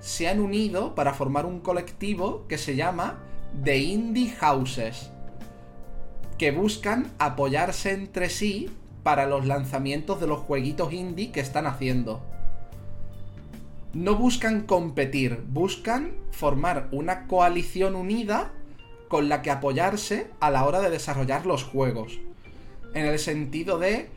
se 0.00 0.28
han 0.28 0.40
unido 0.40 0.94
para 0.94 1.14
formar 1.14 1.46
un 1.46 1.60
colectivo 1.60 2.46
que 2.48 2.58
se 2.58 2.76
llama 2.76 3.18
The 3.64 3.78
Indie 3.78 4.30
Houses, 4.40 5.10
que 6.38 6.52
buscan 6.52 7.10
apoyarse 7.18 7.92
entre 7.92 8.30
sí 8.30 8.70
para 9.02 9.26
los 9.26 9.46
lanzamientos 9.46 10.20
de 10.20 10.26
los 10.26 10.40
jueguitos 10.40 10.92
indie 10.92 11.32
que 11.32 11.40
están 11.40 11.66
haciendo. 11.66 12.22
No 13.92 14.14
buscan 14.14 14.62
competir, 14.62 15.42
buscan 15.48 16.12
formar 16.30 16.88
una 16.92 17.26
coalición 17.26 17.96
unida 17.96 18.52
con 19.10 19.28
la 19.28 19.42
que 19.42 19.50
apoyarse 19.50 20.30
a 20.38 20.50
la 20.50 20.64
hora 20.64 20.80
de 20.80 20.88
desarrollar 20.88 21.44
los 21.44 21.64
juegos. 21.64 22.20
En 22.94 23.06
el 23.06 23.18
sentido 23.18 23.76
de 23.80 24.08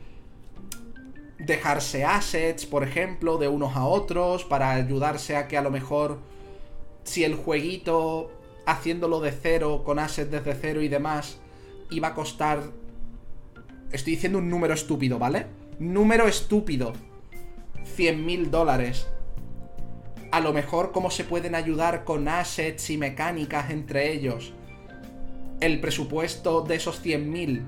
dejarse 1.36 2.04
assets, 2.04 2.64
por 2.64 2.84
ejemplo, 2.84 3.36
de 3.36 3.48
unos 3.48 3.74
a 3.74 3.86
otros, 3.86 4.44
para 4.44 4.70
ayudarse 4.70 5.36
a 5.36 5.48
que 5.48 5.58
a 5.58 5.62
lo 5.62 5.72
mejor 5.72 6.20
si 7.02 7.24
el 7.24 7.34
jueguito 7.34 8.30
haciéndolo 8.66 9.18
de 9.18 9.32
cero, 9.32 9.82
con 9.84 9.98
assets 9.98 10.30
desde 10.30 10.54
cero 10.54 10.80
y 10.80 10.86
demás, 10.86 11.38
iba 11.90 12.08
a 12.08 12.14
costar... 12.14 12.62
Estoy 13.90 14.12
diciendo 14.14 14.38
un 14.38 14.48
número 14.48 14.74
estúpido, 14.74 15.18
¿vale? 15.18 15.46
Número 15.80 16.28
estúpido. 16.28 16.92
100 17.96 18.24
mil 18.24 18.52
dólares. 18.52 19.08
A 20.30 20.38
lo 20.38 20.52
mejor 20.52 20.92
cómo 20.92 21.10
se 21.10 21.24
pueden 21.24 21.56
ayudar 21.56 22.04
con 22.04 22.28
assets 22.28 22.90
y 22.90 22.96
mecánicas 22.96 23.70
entre 23.70 24.12
ellos. 24.12 24.54
El 25.64 25.80
presupuesto 25.80 26.60
de 26.60 26.74
esos 26.74 27.00
100 27.00 27.30
mil 27.30 27.62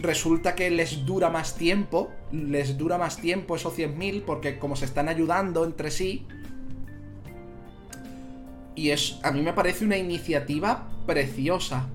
resulta 0.00 0.54
que 0.54 0.70
les 0.70 1.04
dura 1.04 1.28
más 1.28 1.56
tiempo, 1.56 2.10
les 2.32 2.78
dura 2.78 2.96
más 2.96 3.18
tiempo 3.18 3.54
esos 3.54 3.76
100.000 3.76 4.22
porque 4.24 4.58
como 4.58 4.76
se 4.76 4.86
están 4.86 5.10
ayudando 5.10 5.66
entre 5.66 5.90
sí. 5.90 6.26
Y 8.74 8.92
es, 8.92 9.18
a 9.22 9.30
mí 9.30 9.42
me 9.42 9.52
parece 9.52 9.84
una 9.84 9.98
iniciativa 9.98 10.88
preciosa. 11.04 11.86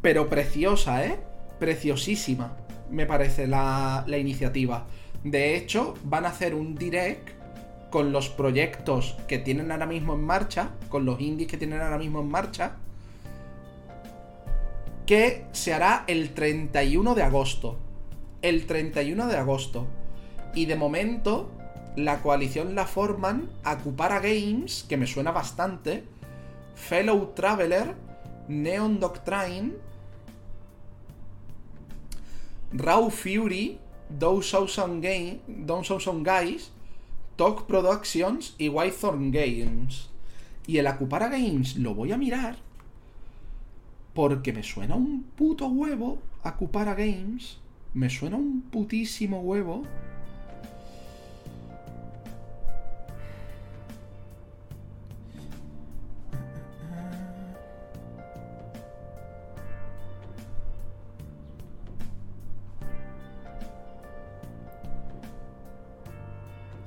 Pero 0.00 0.28
preciosa, 0.28 1.04
¿eh? 1.04 1.18
Preciosísima, 1.58 2.56
me 2.88 3.04
parece 3.04 3.48
la, 3.48 4.04
la 4.06 4.18
iniciativa. 4.18 4.86
De 5.24 5.56
hecho, 5.56 5.94
van 6.04 6.24
a 6.24 6.28
hacer 6.28 6.54
un 6.54 6.76
direct 6.76 7.41
con 7.92 8.10
los 8.10 8.28
proyectos 8.28 9.16
que 9.28 9.38
tienen 9.38 9.70
ahora 9.70 9.86
mismo 9.86 10.14
en 10.14 10.24
marcha, 10.24 10.70
con 10.88 11.04
los 11.04 11.20
indies 11.20 11.48
que 11.48 11.58
tienen 11.58 11.80
ahora 11.80 11.98
mismo 11.98 12.20
en 12.20 12.28
marcha 12.28 12.78
que 15.06 15.44
se 15.52 15.74
hará 15.74 16.04
el 16.06 16.32
31 16.32 17.14
de 17.14 17.22
agosto. 17.22 17.76
El 18.40 18.66
31 18.66 19.26
de 19.26 19.36
agosto. 19.36 19.86
Y 20.54 20.66
de 20.66 20.74
momento, 20.74 21.50
la 21.96 22.22
coalición 22.22 22.74
la 22.74 22.86
forman 22.86 23.50
Acupara 23.62 24.20
Games, 24.20 24.86
que 24.88 24.96
me 24.96 25.06
suena 25.06 25.30
bastante, 25.30 26.04
Fellow 26.74 27.32
Traveler, 27.34 27.94
Neon 28.48 29.00
Doctrine, 29.00 29.74
Raw 32.72 33.10
Fury, 33.10 33.78
Those 34.18 34.56
Game, 35.00 35.40
Guys, 36.24 36.71
Talk 37.42 37.66
Productions 37.66 38.54
y 38.56 38.68
Whitethorn 38.68 39.32
Games. 39.32 40.08
Y 40.64 40.78
el 40.78 40.86
Acupara 40.86 41.28
Games 41.28 41.76
lo 41.76 41.92
voy 41.92 42.12
a 42.12 42.16
mirar 42.16 42.54
porque 44.14 44.52
me 44.52 44.62
suena 44.62 44.94
un 44.94 45.24
puto 45.24 45.66
huevo 45.66 46.20
a 46.44 46.54
Cupara 46.54 46.94
Games. 46.94 47.58
Me 47.94 48.10
suena 48.10 48.36
un 48.36 48.60
putísimo 48.70 49.40
huevo. 49.40 49.82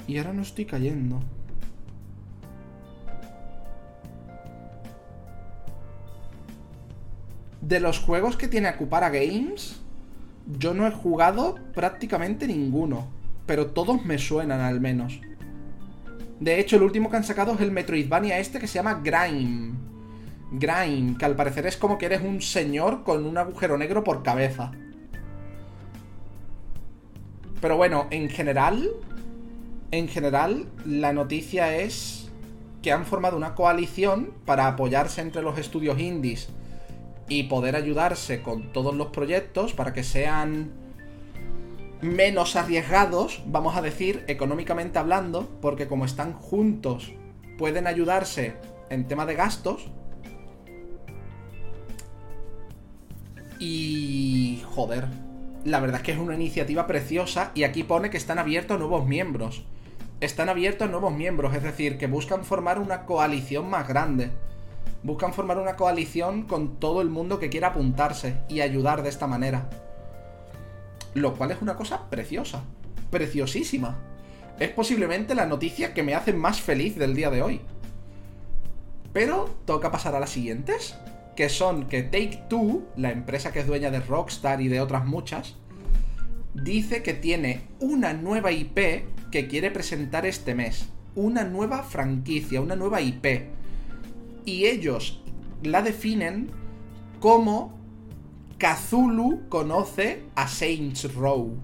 Y 0.08 0.18
ahora 0.18 0.34
no 0.34 0.42
estoy 0.42 0.66
cayendo. 0.66 1.22
de 7.68 7.80
los 7.80 8.00
juegos 8.00 8.38
que 8.38 8.48
tiene 8.48 8.68
Acupara 8.68 9.10
Games, 9.10 9.82
yo 10.46 10.76
no 10.76 10.86
he 10.86 10.92
jugado 10.92 11.56
prácticamente 11.74 12.48
ninguno. 12.48 13.08
Pero 13.48 13.68
todos 13.68 14.06
me 14.06 14.18
suenan 14.18 14.62
al 14.62 14.80
menos. 14.80 15.20
De 16.40 16.60
hecho, 16.60 16.76
el 16.76 16.84
último 16.84 17.10
que 17.10 17.18
han 17.18 17.24
sacado 17.24 17.54
es 17.54 17.62
el 17.62 17.72
Metroidvania 17.72 18.40
este 18.40 18.60
que 18.60 18.68
se 18.68 18.76
llama 18.76 19.02
Grime. 19.04 19.74
Grime, 20.52 21.18
que 21.18 21.26
al 21.26 21.36
parecer 21.36 21.66
es 21.66 21.78
como 21.78 21.98
que 21.98 22.06
eres 22.06 22.22
un 22.22 22.42
señor 22.42 23.04
con 23.04 23.26
un 23.26 23.38
agujero 23.38 23.78
negro 23.78 24.04
por 24.04 24.22
cabeza. 24.22 24.72
Pero 27.62 27.78
bueno, 27.78 28.08
en 28.12 28.30
general, 28.30 28.90
en 29.92 30.08
general, 30.08 30.68
la 30.86 31.14
noticia 31.14 31.76
es 31.78 32.30
que 32.82 32.92
han 32.92 33.06
formado 33.06 33.38
una 33.38 33.56
coalición 33.56 34.34
para 34.46 34.68
apoyarse 34.68 35.22
entre 35.22 35.42
los 35.42 35.58
estudios 35.58 36.00
indies 36.00 36.50
y 37.28 37.44
poder 37.44 37.76
ayudarse 37.76 38.42
con 38.42 38.72
todos 38.72 38.96
los 38.96 39.08
proyectos 39.08 39.74
para 39.74 39.94
que 39.94 40.04
sean 40.04 40.72
menos 42.02 42.56
arriesgados, 42.56 43.42
vamos 43.48 43.76
a 43.76 43.82
decir, 43.82 44.24
económicamente 44.28 45.00
hablando, 45.00 45.50
porque 45.62 45.88
como 45.88 46.06
están 46.06 46.34
juntos, 46.34 47.14
pueden 47.58 47.88
ayudarse 47.88 48.56
en 48.90 49.08
tema 49.08 49.26
de 49.26 49.36
gastos. 49.36 49.88
Y... 53.60 54.62
joder, 54.76 55.08
la 55.66 55.82
verdad 55.82 55.98
es 55.98 56.04
que 56.04 56.12
es 56.14 56.18
una 56.18 56.36
iniciativa 56.36 56.88
preciosa 56.88 57.52
y 57.54 57.64
aquí 57.64 57.84
pone 57.84 58.10
que 58.10 58.18
están 58.18 58.40
abiertos 58.40 58.80
nuevos 58.80 59.06
miembros. 59.06 59.66
Están 60.22 60.48
abiertos 60.48 60.90
nuevos 60.90 61.14
miembros, 61.14 61.54
es 61.54 61.64
decir, 61.64 61.98
que 61.98 62.08
buscan 62.08 62.46
formar 62.46 62.80
una 62.80 63.06
coalición 63.06 63.70
más 63.70 63.86
grande 63.86 64.32
buscan 65.06 65.34
formar 65.34 65.60
una 65.60 65.76
coalición 65.76 66.44
con 66.44 66.80
todo 66.80 67.00
el 67.02 67.10
mundo 67.10 67.38
que 67.38 67.52
quiera 67.52 67.68
apuntarse 67.68 68.38
y 68.50 68.62
ayudar 68.62 69.04
de 69.04 69.10
esta 69.10 69.28
manera. 69.28 69.70
Lo 71.14 71.36
cual 71.36 71.52
es 71.52 71.62
una 71.62 71.76
cosa 71.76 72.10
preciosa, 72.10 72.64
preciosísima. 73.12 74.00
Es 74.58 74.72
posiblemente 74.72 75.36
la 75.36 75.46
noticia 75.46 75.94
que 75.94 76.02
me 76.02 76.16
hace 76.16 76.34
más 76.34 76.60
feliz 76.60 76.98
del 76.98 77.14
día 77.14 77.30
de 77.30 77.44
hoy. 77.44 77.62
Pero 79.14 79.56
toca 79.66 79.92
pasar 79.92 80.16
a 80.16 80.20
las 80.20 80.32
siguientes, 80.32 80.96
que 81.36 81.50
son 81.50 81.88
que 81.88 82.04
Take 82.04 82.46
Two, 82.50 82.84
la 82.96 83.12
empresa 83.12 83.52
que 83.52 83.60
es 83.60 83.68
dueña 83.68 83.92
de 83.92 84.00
Rockstar 84.00 84.62
y 84.62 84.68
de 84.68 84.82
otras 84.82 85.06
muchas, 85.06 85.56
dice 86.54 87.04
que 87.04 87.14
tiene 87.14 87.64
una 87.80 88.14
nueva 88.14 88.52
IP 88.52 89.06
que 89.32 89.48
quiere 89.48 89.72
presentar 89.72 90.26
este 90.26 90.56
mes. 90.56 90.90
Una 91.16 91.44
nueva 91.44 91.84
franquicia, 91.84 92.62
una 92.62 92.76
nueva 92.76 93.02
IP 93.02 93.56
y 94.46 94.66
ellos 94.66 95.22
la 95.64 95.82
definen 95.82 96.52
como 97.20 97.74
Kazulu 98.58 99.50
conoce 99.50 100.24
a 100.36 100.48
Saints 100.48 101.14
Row. 101.16 101.58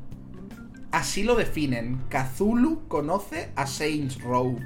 Así 0.91 1.23
lo 1.23 1.35
definen. 1.35 2.01
Kazulu 2.09 2.87
conoce 2.87 3.51
a 3.55 3.67
Saints 3.67 4.21
Row. 4.21 4.57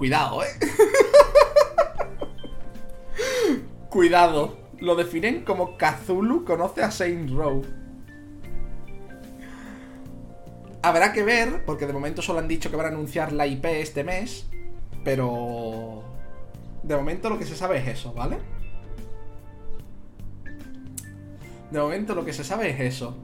Cuidado, 0.00 0.42
¿eh? 0.42 0.48
Cuidado. 3.90 4.56
Lo 4.78 4.96
definen 4.96 5.44
como 5.44 5.76
Kazulu 5.76 6.46
conoce 6.46 6.82
a 6.82 6.90
Saints 6.90 7.30
Row. 7.30 7.62
Habrá 10.80 11.12
que 11.12 11.22
ver, 11.22 11.66
porque 11.66 11.86
de 11.86 11.92
momento 11.92 12.22
solo 12.22 12.38
han 12.38 12.48
dicho 12.48 12.70
que 12.70 12.76
van 12.76 12.86
a 12.86 12.88
anunciar 12.88 13.34
la 13.34 13.46
IP 13.46 13.66
este 13.66 14.02
mes, 14.02 14.48
pero... 15.04 16.02
De 16.82 16.96
momento 16.96 17.28
lo 17.28 17.38
que 17.38 17.44
se 17.44 17.54
sabe 17.54 17.76
es 17.76 17.88
eso, 17.88 18.14
¿vale? 18.14 18.38
De 21.70 21.78
momento 21.78 22.14
lo 22.14 22.24
que 22.24 22.32
se 22.32 22.42
sabe 22.42 22.70
es 22.70 22.80
eso. 22.80 23.18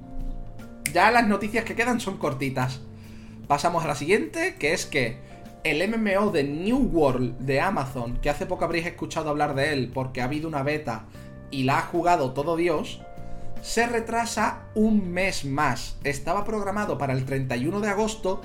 Ya 0.92 1.10
las 1.10 1.26
noticias 1.26 1.64
que 1.64 1.74
quedan 1.74 2.00
son 2.00 2.18
cortitas. 2.18 2.82
Pasamos 3.48 3.82
a 3.82 3.88
la 3.88 3.94
siguiente, 3.94 4.56
que 4.58 4.74
es 4.74 4.84
que 4.84 5.24
el 5.70 5.88
MMO 5.88 6.30
de 6.30 6.44
New 6.44 6.90
World 6.92 7.38
de 7.38 7.60
Amazon, 7.60 8.18
que 8.18 8.30
hace 8.30 8.46
poco 8.46 8.64
habréis 8.64 8.86
escuchado 8.86 9.30
hablar 9.30 9.56
de 9.56 9.72
él 9.72 9.90
porque 9.92 10.20
ha 10.20 10.24
habido 10.24 10.46
una 10.46 10.62
beta 10.62 11.06
y 11.50 11.64
la 11.64 11.78
ha 11.78 11.82
jugado 11.82 12.32
todo 12.34 12.54
Dios, 12.54 13.00
se 13.62 13.84
retrasa 13.88 14.60
un 14.76 15.10
mes 15.10 15.44
más. 15.44 15.96
Estaba 16.04 16.44
programado 16.44 16.98
para 16.98 17.14
el 17.14 17.24
31 17.24 17.80
de 17.80 17.88
agosto, 17.88 18.42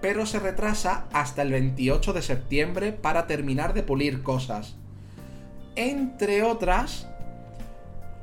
pero 0.00 0.24
se 0.24 0.38
retrasa 0.38 1.04
hasta 1.12 1.42
el 1.42 1.52
28 1.52 2.14
de 2.14 2.22
septiembre 2.22 2.92
para 2.92 3.26
terminar 3.26 3.74
de 3.74 3.82
pulir 3.82 4.22
cosas. 4.22 4.76
entre 5.74 6.42
otras, 6.42 7.06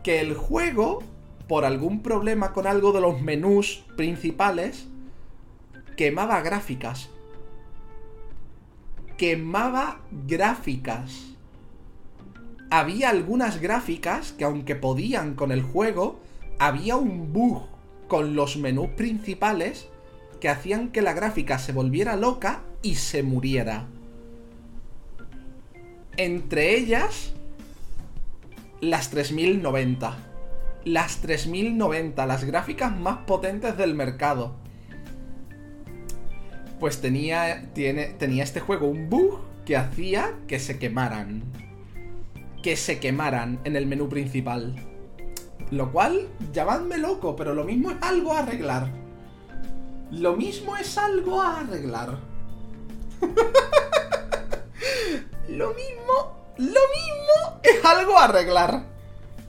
que 0.04 0.22
el 0.22 0.36
juego, 0.36 1.04
por 1.48 1.66
algún 1.66 2.02
problema 2.02 2.54
con 2.54 2.68
algo 2.68 2.94
de 2.94 3.02
los 3.02 3.22
menús 3.22 3.84
principales, 3.96 4.88
quemaba 5.98 6.42
gráficas. 6.42 7.10
Quemaba 9.20 10.00
gráficas. 10.28 11.36
Había 12.70 13.10
algunas 13.10 13.60
gráficas 13.60 14.32
que 14.32 14.46
aunque 14.46 14.78
podían 14.78 15.36
con 15.36 15.52
el 15.52 15.62
juego, 15.62 16.22
había 16.58 16.96
un 16.96 17.34
bug 17.34 17.68
con 18.08 18.34
los 18.34 18.56
menús 18.56 18.92
principales 18.92 19.90
que 20.40 20.48
hacían 20.48 20.94
que 20.94 21.02
la 21.02 21.12
gráfica 21.12 21.60
se 21.60 21.74
volviera 21.74 22.16
loca 22.16 22.62
y 22.82 22.96
se 22.96 23.22
muriera. 23.22 23.88
Entre 26.16 26.78
ellas, 26.78 27.34
las 28.80 29.10
3090. 29.10 30.18
Las 30.86 31.18
3090, 31.18 32.26
las 32.26 32.46
gráficas 32.46 32.98
más 32.98 33.18
potentes 33.28 33.76
del 33.76 33.96
mercado. 33.96 34.56
Pues 36.80 37.02
tenía, 37.02 37.70
tiene, 37.74 38.06
tenía 38.06 38.44
este 38.44 38.60
juego 38.60 38.88
un 38.88 39.10
bug 39.10 39.40
que 39.66 39.76
hacía 39.76 40.34
que 40.48 40.60
se 40.60 40.80
quemaran. 40.80 41.44
Que 42.64 42.78
se 42.78 43.00
quemaran 43.00 43.60
en 43.64 43.76
el 43.76 43.86
menú 43.86 44.10
principal. 44.10 44.76
Lo 45.72 45.92
cual, 45.92 46.28
llamadme 46.52 46.98
loco, 46.98 47.36
pero 47.36 47.54
lo 47.54 47.64
mismo 47.64 47.92
es 47.92 47.98
algo 48.02 48.34
a 48.34 48.40
arreglar. 48.40 48.90
Lo 50.12 50.36
mismo 50.36 50.76
es 50.76 50.98
algo 50.98 51.42
a 51.42 51.60
arreglar. 51.60 52.18
lo 55.50 55.74
mismo, 55.74 56.14
lo 56.58 56.66
mismo 56.66 57.60
es 57.62 57.86
algo 57.86 58.18
a 58.18 58.26
arreglar. 58.26 58.84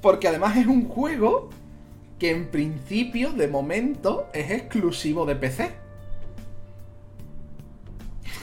Porque 0.03 0.29
además 0.29 0.57
es 0.57 0.67
un 0.67 0.87
juego 0.87 1.49
que 2.19 2.31
en 2.31 2.49
principio, 2.49 3.33
de 3.33 3.49
momento, 3.49 4.29
es 4.35 4.51
exclusivo 4.51 5.25
de 5.25 5.37
PC. 5.37 5.73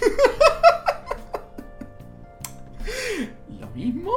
lo 3.59 3.69
mismo. 3.69 4.11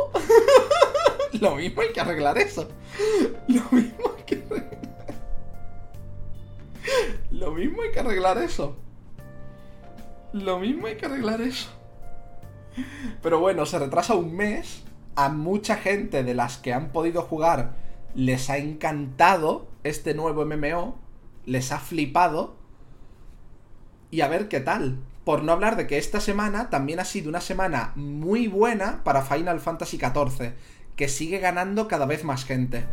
lo 1.40 1.56
mismo 1.56 1.82
hay 1.82 1.92
que 1.92 2.00
arreglar 2.00 2.38
eso. 2.38 2.68
Lo 3.48 3.62
mismo 3.70 4.14
hay 4.16 4.22
que 4.24 4.36
arreglar. 4.36 4.80
Lo 7.30 7.52
mismo 7.52 7.82
hay 7.82 7.90
que 7.90 8.00
arreglar 8.00 8.38
eso. 8.38 8.76
Lo 10.32 10.58
mismo 10.58 10.86
hay 10.86 10.96
que 10.96 11.06
arreglar 11.06 11.40
eso. 11.40 11.68
Pero 13.22 13.40
bueno, 13.40 13.66
se 13.66 13.78
retrasa 13.78 14.14
un 14.14 14.36
mes. 14.36 14.82
A 15.16 15.28
mucha 15.28 15.76
gente 15.76 16.22
de 16.22 16.34
las 16.34 16.56
que 16.56 16.72
han 16.72 16.92
podido 16.92 17.22
jugar 17.22 17.74
les 18.14 18.48
ha 18.48 18.58
encantado 18.58 19.68
este 19.84 20.14
nuevo 20.14 20.44
MMO. 20.44 20.98
Les 21.46 21.72
ha 21.72 21.78
flipado. 21.78 22.56
Y 24.10 24.20
a 24.20 24.28
ver 24.28 24.48
qué 24.48 24.60
tal. 24.60 24.98
Por 25.30 25.44
no 25.44 25.52
hablar 25.52 25.76
de 25.76 25.86
que 25.86 25.96
esta 25.96 26.18
semana 26.18 26.70
también 26.70 26.98
ha 26.98 27.04
sido 27.04 27.28
una 27.28 27.40
semana 27.40 27.92
muy 27.94 28.48
buena 28.48 29.04
para 29.04 29.22
Final 29.22 29.60
Fantasy 29.60 29.96
XIV. 29.96 30.54
Que 30.96 31.06
sigue 31.06 31.38
ganando 31.38 31.86
cada 31.86 32.04
vez 32.04 32.24
más 32.24 32.44
gente. 32.44 32.84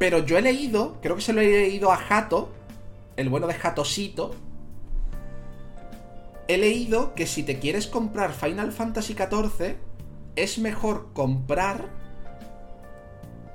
Pero 0.00 0.18
yo 0.26 0.38
he 0.38 0.42
leído, 0.42 0.98
creo 1.02 1.14
que 1.14 1.22
se 1.22 1.32
lo 1.32 1.40
he 1.40 1.46
leído 1.46 1.92
a 1.92 1.98
Jato, 1.98 2.52
el 3.14 3.28
bueno 3.28 3.46
de 3.46 3.54
Jatosito, 3.54 4.34
he 6.48 6.58
leído 6.58 7.14
que 7.14 7.28
si 7.28 7.44
te 7.44 7.60
quieres 7.60 7.86
comprar 7.86 8.32
Final 8.32 8.72
Fantasy 8.72 9.14
XIV, 9.14 9.76
es 10.34 10.58
mejor 10.58 11.12
comprar 11.12 11.90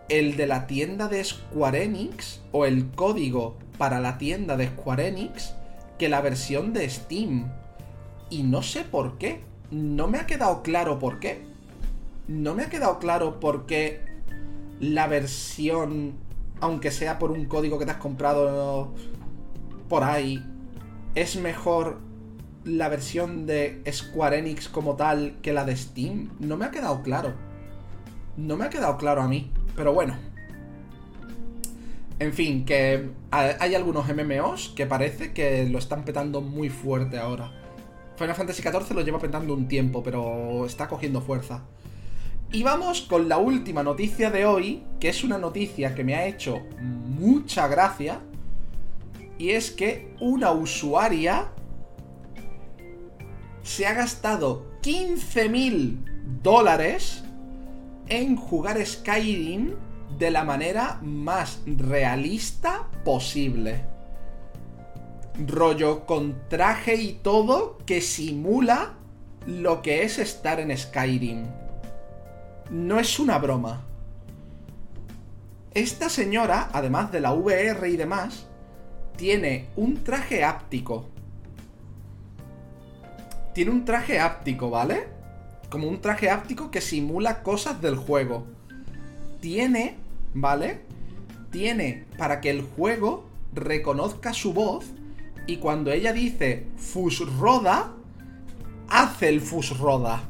el 0.07 0.37
de 0.37 0.47
la 0.47 0.65
tienda 0.65 1.09
de 1.09 1.21
Square 1.25 1.83
Enix 1.83 2.39
o 2.53 2.65
el 2.65 2.89
código 2.91 3.57
para 3.77 3.99
la 3.99 4.17
tienda 4.17 4.55
de 4.55 4.67
Square 4.67 5.09
Enix 5.09 5.58
que 5.99 6.09
la 6.09 6.21
versión 6.21 6.73
de 6.73 6.89
Steam. 6.89 7.51
Y 8.31 8.41
no 8.41 8.63
sé 8.63 8.83
por 8.83 9.19
qué. 9.19 9.43
No 9.69 10.07
me 10.07 10.17
ha 10.17 10.25
quedado 10.25 10.63
claro 10.63 10.97
por 10.97 11.19
qué. 11.19 11.45
No 12.27 12.55
me 12.55 12.63
ha 12.63 12.69
quedado 12.69 12.97
claro 12.97 13.39
por 13.39 13.67
qué 13.67 14.01
la 14.79 15.07
versión, 15.07 16.13
aunque 16.61 16.89
sea 16.89 17.19
por 17.19 17.31
un 17.31 17.45
código 17.45 17.77
que 17.77 17.85
te 17.85 17.91
has 17.91 17.97
comprado 17.97 18.93
por 19.87 20.03
ahí, 20.03 20.43
es 21.15 21.35
mejor 21.35 21.99
la 22.63 22.87
versión 22.87 23.45
de 23.45 23.81
Square 23.91 24.39
Enix 24.39 24.69
como 24.69 24.95
tal 24.95 25.37
que 25.41 25.53
la 25.53 25.65
de 25.65 25.75
Steam. 25.75 26.29
No 26.39 26.57
me 26.57 26.65
ha 26.65 26.71
quedado 26.71 27.01
claro. 27.01 27.33
No 28.37 28.55
me 28.57 28.65
ha 28.65 28.69
quedado 28.69 28.97
claro 28.97 29.21
a 29.21 29.27
mí. 29.27 29.51
Pero 29.75 29.93
bueno. 29.93 30.28
En 32.19 32.33
fin, 32.33 32.65
que 32.65 33.11
hay 33.31 33.75
algunos 33.75 34.05
MMOs 34.13 34.73
que 34.75 34.85
parece 34.85 35.31
que 35.31 35.65
lo 35.69 35.79
están 35.79 36.03
petando 36.03 36.41
muy 36.41 36.69
fuerte 36.69 37.17
ahora. 37.17 37.51
Final 38.17 38.35
Fantasy 38.35 38.61
XIV 38.61 38.93
lo 38.93 39.01
lleva 39.01 39.19
petando 39.19 39.53
un 39.53 39.69
tiempo, 39.69 40.03
pero 40.03 40.65
está 40.65 40.89
cogiendo 40.89 41.21
fuerza. 41.21 41.63
Y 42.51 42.63
vamos 42.63 43.01
con 43.01 43.29
la 43.29 43.37
última 43.37 43.83
noticia 43.83 44.31
de 44.31 44.45
hoy, 44.45 44.83
que 44.99 45.07
es 45.07 45.23
una 45.23 45.37
noticia 45.37 45.95
que 45.95 46.03
me 46.03 46.15
ha 46.15 46.25
hecho 46.25 46.59
mucha 46.81 47.67
gracia 47.67 48.19
y 49.37 49.51
es 49.51 49.71
que 49.71 50.13
una 50.19 50.51
usuaria 50.51 51.51
se 53.63 53.87
ha 53.87 53.93
gastado 53.93 54.65
15.000 54.81 56.41
dólares 56.43 57.23
en 58.09 58.35
jugar 58.35 58.85
Skyrim 58.85 59.75
de 60.19 60.31
la 60.31 60.43
manera 60.43 60.99
más 61.01 61.61
realista 61.65 62.89
posible. 63.05 63.85
Rollo 65.47 66.05
con 66.05 66.49
traje 66.49 66.95
y 66.95 67.13
todo 67.13 67.77
que 67.85 68.01
simula 68.01 68.95
lo 69.47 69.81
que 69.81 70.03
es 70.03 70.19
estar 70.19 70.59
en 70.59 70.77
Skyrim. 70.77 71.45
No 72.69 72.99
es 72.99 73.17
una 73.17 73.37
broma. 73.39 73.85
Esta 75.73 76.09
señora, 76.09 76.69
además 76.73 77.13
de 77.13 77.21
la 77.21 77.31
VR 77.31 77.89
y 77.89 77.95
demás, 77.95 78.45
tiene 79.15 79.69
un 79.77 80.03
traje 80.03 80.43
áptico. 80.43 81.05
Tiene 83.53 83.71
un 83.71 83.85
traje 83.85 84.19
áptico, 84.19 84.69
¿vale? 84.69 85.07
Como 85.69 85.87
un 85.87 86.01
traje 86.01 86.29
áptico 86.29 86.71
que 86.71 86.81
simula 86.81 87.41
cosas 87.41 87.81
del 87.81 87.95
juego. 87.95 88.45
Tiene, 89.39 90.08
¿vale? 90.33 90.81
Tiene 91.51 92.05
para 92.17 92.41
que 92.41 92.49
el 92.49 92.61
juego 92.61 93.27
reconozca 93.53 94.33
su 94.33 94.53
voz 94.53 94.85
y 95.47 95.57
cuando 95.57 95.91
ella 95.91 96.13
dice 96.13 96.67
Fusroda, 96.77 97.93
hace 98.87 99.29
el 99.29 99.41
Fusroda. 99.41 100.29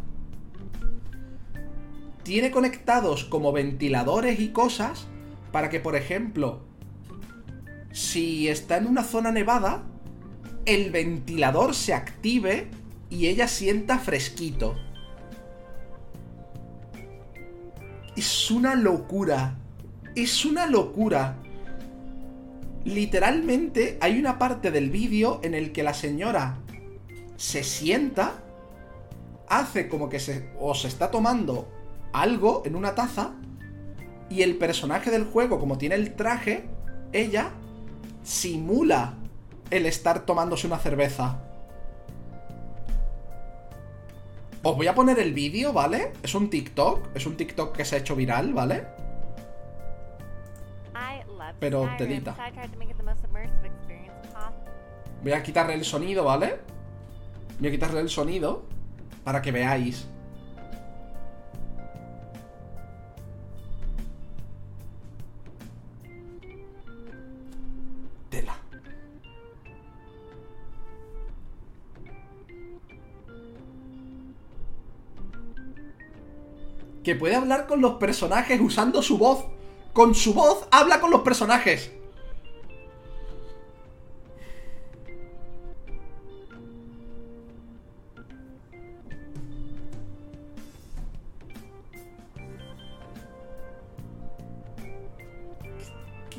Tiene 2.23 2.51
conectados 2.51 3.25
como 3.25 3.51
ventiladores 3.51 4.39
y 4.39 4.49
cosas 4.49 5.07
para 5.51 5.69
que, 5.69 5.79
por 5.79 5.95
ejemplo, 5.95 6.61
si 7.91 8.47
está 8.47 8.77
en 8.77 8.87
una 8.87 9.03
zona 9.03 9.31
nevada, 9.31 9.83
el 10.65 10.91
ventilador 10.91 11.73
se 11.73 11.93
active 11.93 12.69
y 13.09 13.27
ella 13.27 13.47
sienta 13.47 13.97
fresquito. 13.97 14.75
Es 18.15 18.51
una 18.51 18.75
locura. 18.75 19.57
Es 20.15 20.45
una 20.45 20.65
locura. 20.65 21.37
Literalmente 22.85 23.97
hay 24.01 24.19
una 24.19 24.39
parte 24.39 24.71
del 24.71 24.89
vídeo 24.89 25.39
en 25.43 25.53
el 25.53 25.71
que 25.71 25.83
la 25.83 25.93
señora 25.93 26.57
se 27.35 27.63
sienta, 27.63 28.43
hace 29.47 29.87
como 29.87 30.09
que 30.09 30.19
se 30.19 30.51
o 30.59 30.73
se 30.75 30.87
está 30.87 31.11
tomando 31.11 31.69
algo 32.13 32.63
en 32.65 32.75
una 32.75 32.95
taza 32.95 33.33
y 34.29 34.41
el 34.41 34.57
personaje 34.57 35.11
del 35.11 35.25
juego, 35.25 35.59
como 35.59 35.77
tiene 35.77 35.95
el 35.95 36.15
traje, 36.15 36.69
ella 37.11 37.51
simula 38.23 39.15
el 39.71 39.85
estar 39.85 40.25
tomándose 40.25 40.67
una 40.67 40.77
cerveza. 40.77 41.43
Os 44.61 44.75
voy 44.75 44.87
a 44.87 44.95
poner 44.95 45.19
el 45.19 45.33
vídeo, 45.33 45.71
¿vale? 45.71 46.11
Es 46.21 46.35
un 46.35 46.49
TikTok, 46.49 47.15
es 47.15 47.25
un 47.25 47.37
TikTok 47.37 47.75
que 47.75 47.85
se 47.85 47.95
ha 47.95 47.99
hecho 47.99 48.15
viral, 48.15 48.53
¿vale? 48.53 48.98
Pero 51.59 51.89
telita. 51.97 52.35
Voy 55.21 55.31
a 55.33 55.43
quitarle 55.43 55.73
el 55.73 55.83
sonido, 55.83 56.23
¿vale? 56.23 56.59
Voy 57.59 57.67
a 57.67 57.71
quitarle 57.71 57.99
el 57.99 58.09
sonido 58.09 58.63
para 59.23 59.41
que 59.41 59.51
veáis. 59.51 60.07
que 77.03 77.15
puede 77.15 77.35
hablar 77.35 77.65
con 77.65 77.81
los 77.81 77.93
personajes 77.93 78.61
usando 78.61 79.01
su 79.01 79.17
voz. 79.17 79.45
Con 79.93 80.15
su 80.15 80.33
voz 80.33 80.67
habla 80.71 80.99
con 81.01 81.11
los 81.11 81.21
personajes. 81.21 81.91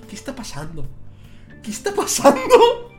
¿Qué, 0.09 0.16
está 0.16 0.35
pasando? 0.35 0.86
¿Qué 1.62 1.70
está 1.70 1.94
pasando? 1.94 2.90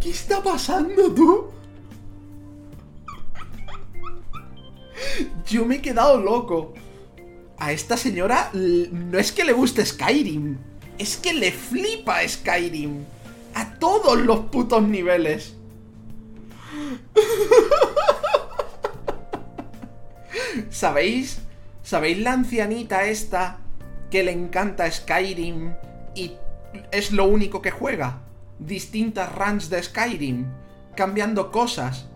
¿Qué 0.00 0.10
está 0.10 0.42
pasando 0.42 1.12
tú? 1.12 1.50
Yo 5.46 5.64
me 5.64 5.76
he 5.76 5.82
quedado 5.82 6.20
loco. 6.20 6.74
A 7.60 7.72
esta 7.72 7.96
señora 7.98 8.50
no 8.54 9.18
es 9.18 9.32
que 9.32 9.44
le 9.44 9.52
guste 9.52 9.84
Skyrim, 9.84 10.56
es 10.98 11.18
que 11.18 11.34
le 11.34 11.52
flipa 11.52 12.26
Skyrim. 12.26 13.04
A 13.54 13.74
todos 13.74 14.18
los 14.18 14.46
putos 14.46 14.82
niveles. 14.82 15.54
¿Sabéis? 20.70 21.40
¿Sabéis 21.82 22.18
la 22.20 22.32
ancianita 22.32 23.04
esta 23.04 23.58
que 24.10 24.22
le 24.22 24.32
encanta 24.32 24.90
Skyrim 24.90 25.74
y 26.14 26.32
es 26.90 27.12
lo 27.12 27.26
único 27.26 27.60
que 27.60 27.70
juega? 27.70 28.22
Distintas 28.58 29.30
runs 29.34 29.68
de 29.68 29.82
Skyrim, 29.82 30.46
cambiando 30.96 31.52
cosas. 31.52 32.06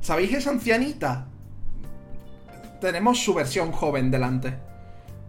¿Sabéis 0.00 0.34
esa 0.34 0.50
ancianita? 0.50 1.28
Tenemos 2.80 3.18
su 3.18 3.32
versión 3.32 3.72
joven 3.72 4.10
delante. 4.10 4.58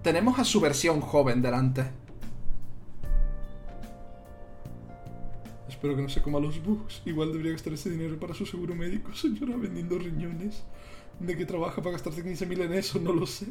Tenemos 0.03 0.37
a 0.37 0.43
su 0.43 0.59
versión 0.59 0.99
joven 0.99 1.41
delante. 1.41 1.85
Espero 5.69 5.95
que 5.95 6.01
no 6.01 6.09
se 6.09 6.21
coma 6.21 6.39
los 6.39 6.61
bugs. 6.61 7.01
Igual 7.05 7.31
debería 7.31 7.53
gastar 7.53 7.73
ese 7.73 7.89
dinero 7.89 8.19
para 8.19 8.33
su 8.33 8.45
seguro 8.45 8.75
médico, 8.75 9.13
señora, 9.13 9.55
vendiendo 9.55 9.97
riñones. 9.97 10.63
¿De 11.19 11.37
qué 11.37 11.45
trabaja 11.45 11.81
para 11.81 11.91
gastarse 11.91 12.23
15.000 12.23 12.65
en 12.65 12.73
eso? 12.73 12.99
No 12.99 13.13
lo 13.13 13.25
sé. 13.25 13.47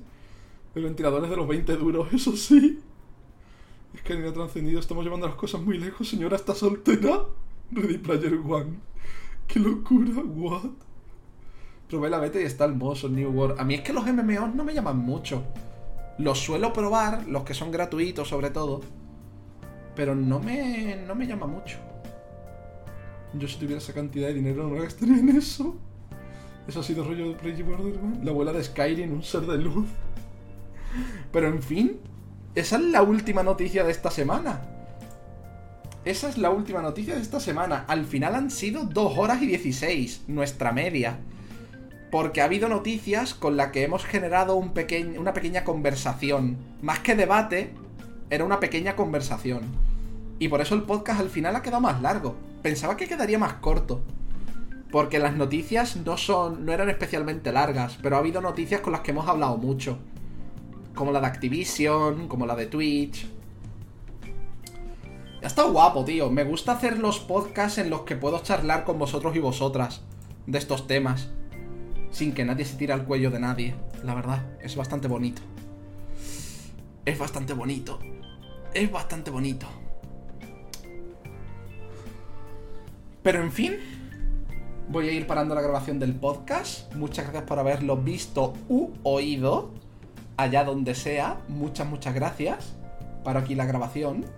El 0.75 0.85
ventilador 0.85 1.25
es 1.25 1.31
de 1.31 1.37
los 1.37 1.49
20 1.49 1.77
duros, 1.77 2.13
eso 2.13 2.37
sí. 2.37 2.81
Es 3.95 4.03
que 4.03 4.15
ni 4.15 4.29
ha 4.29 4.33
trascendido, 4.33 4.79
estamos 4.79 5.05
llevando 5.05 5.27
las 5.27 5.37
cosas 5.37 5.63
muy 5.63 5.79
lejos, 5.79 6.07
señora, 6.09 6.37
¿está 6.37 6.55
soltera? 6.55 7.25
Ready 7.71 7.99
Player 7.99 8.35
One. 8.35 8.79
¡Qué 9.47 9.59
locura! 9.59 10.23
¿What? 10.23 10.86
Probé 11.89 12.11
la 12.11 12.19
beta 12.19 12.41
y 12.41 12.45
está 12.45 12.65
hermoso 12.65 13.09
New 13.09 13.31
World. 13.31 13.61
A 13.61 13.65
mí 13.65 13.75
es 13.75 13.81
que 13.83 13.93
los 13.93 14.05
MMOs 14.05 14.55
no 14.55 14.65
me 14.65 14.75
llaman 14.75 14.99
mucho. 14.99 15.45
Los 16.19 16.41
suelo 16.41 16.73
probar, 16.73 17.27
los 17.29 17.45
que 17.45 17.55
son 17.55 17.71
gratuitos 17.71 18.29
sobre 18.29 18.51
todo. 18.51 18.81
Pero 19.95 20.15
no 20.15 20.41
me, 20.41 20.97
no 21.07 21.15
me 21.15 21.27
llama 21.27 21.47
mucho. 21.47 21.79
Yo 23.35 23.47
si 23.47 23.57
tuviera 23.57 23.79
esa 23.79 23.93
cantidad 23.93 24.29
de 24.29 24.35
dinero 24.35 24.69
no 24.69 24.83
gastaría 24.83 25.19
en 25.19 25.29
eso. 25.31 25.77
Eso 26.67 26.81
ha 26.81 26.83
sido 26.83 27.05
rollo 27.05 27.29
de 27.29 27.35
Prey 27.35 27.63
Borderman. 27.63 28.21
La 28.25 28.33
abuela 28.33 28.53
de 28.53 28.65
Skyrim, 28.65 29.13
un 29.13 29.23
ser 29.23 29.43
de 29.43 29.59
luz. 29.59 29.87
Pero 31.33 31.49
en 31.49 31.63
fin, 31.63 32.01
esa 32.55 32.77
es 32.77 32.83
la 32.83 33.03
última 33.03 33.43
noticia 33.43 33.85
de 33.85 33.93
esta 33.93 34.11
semana. 34.11 34.63
Esa 36.05 36.29
es 36.29 36.39
la 36.39 36.51
última 36.51 36.83
noticia 36.83 37.15
de 37.15 37.21
esta 37.21 37.39
semana. 37.39 37.85
Al 37.87 38.05
final 38.05 38.35
han 38.35 38.51
sido 38.51 38.85
2 38.85 39.19
horas 39.19 39.43
y 39.43 39.47
16, 39.47 40.25
nuestra 40.29 40.73
media. 40.73 41.19
Porque 42.11 42.41
ha 42.41 42.45
habido 42.45 42.69
noticias 42.69 43.35
con 43.35 43.57
las 43.57 43.73
que 43.73 43.83
hemos 43.83 44.05
generado 44.05 44.57
una 44.57 45.33
pequeña 45.33 45.65
conversación. 45.65 46.57
Más 46.81 47.01
que 47.01 47.17
debate, 47.17 47.73
era 48.31 48.45
una 48.45 48.61
pequeña 48.61 48.97
conversación. 48.97 49.63
Y 50.39 50.49
por 50.49 50.61
eso 50.61 50.75
el 50.75 50.83
podcast 50.83 51.21
al 51.21 51.31
final 51.31 51.57
ha 51.57 51.63
quedado 51.63 51.81
más 51.81 52.01
largo. 52.03 52.37
Pensaba 52.63 52.97
que 52.97 53.09
quedaría 53.09 53.39
más 53.39 53.55
corto. 53.55 54.03
Porque 54.91 55.19
las 55.19 55.35
noticias 55.35 55.97
no 55.97 56.17
son. 56.17 56.65
no 56.65 56.73
eran 56.73 56.89
especialmente 56.89 57.53
largas, 57.53 57.99
pero 58.03 58.17
ha 58.17 58.21
habido 58.21 58.41
noticias 58.41 58.81
con 58.81 58.93
las 58.93 59.01
que 59.03 59.11
hemos 59.11 59.29
hablado 59.29 59.57
mucho. 59.57 59.99
Como 60.95 61.13
la 61.13 61.21
de 61.21 61.27
Activision, 61.27 62.29
como 62.29 62.47
la 62.47 62.55
de 62.55 62.67
Twitch. 62.67 63.27
Ha 65.43 65.47
estado 65.47 65.73
guapo, 65.73 66.05
tío. 66.05 66.31
Me 66.31 66.45
gusta 66.45 66.73
hacer 66.73 66.99
los 66.99 67.19
podcasts 67.21 67.79
en 67.79 67.91
los 67.91 68.03
que 68.03 68.17
puedo 68.17 68.39
charlar 68.41 68.85
con 68.85 68.99
vosotros 68.99 69.35
y 69.37 69.41
vosotras 69.41 70.03
de 70.47 70.59
estos 70.59 70.87
temas 70.87 71.31
sin 72.17 72.33
que 72.33 72.47
nadie 72.47 72.65
se 72.65 72.79
tire 72.79 72.95
al 72.95 73.05
cuello 73.05 73.31
de 73.31 73.39
nadie. 73.39 73.75
La 74.03 74.15
verdad, 74.15 74.43
es 74.63 74.75
bastante 74.75 75.07
bonito. 75.07 75.43
Es 77.05 77.19
bastante 77.19 77.53
bonito. 77.53 77.99
Es 78.73 78.91
bastante 78.91 79.31
bonito. 79.31 79.67
Pero 83.23 83.43
en 83.43 83.53
fin, 83.53 83.77
voy 84.89 85.11
a 85.11 85.13
ir 85.13 85.27
parando 85.27 85.55
la 85.55 85.61
grabación 85.61 85.99
del 85.99 86.15
podcast. 86.15 86.91
Muchas 86.95 87.27
gracias 87.27 87.45
por 87.45 87.59
haberlo 87.59 87.99
visto 87.99 88.55
u 88.71 88.93
oído. 89.03 89.75
Allá 90.39 90.65
donde 90.65 90.95
sea. 90.95 91.43
Muchas, 91.49 91.87
muchas 91.87 92.15
gracias. 92.15 92.77
Paro 93.25 93.41
aquí 93.41 93.55
la 93.55 93.67
grabación. 93.67 94.25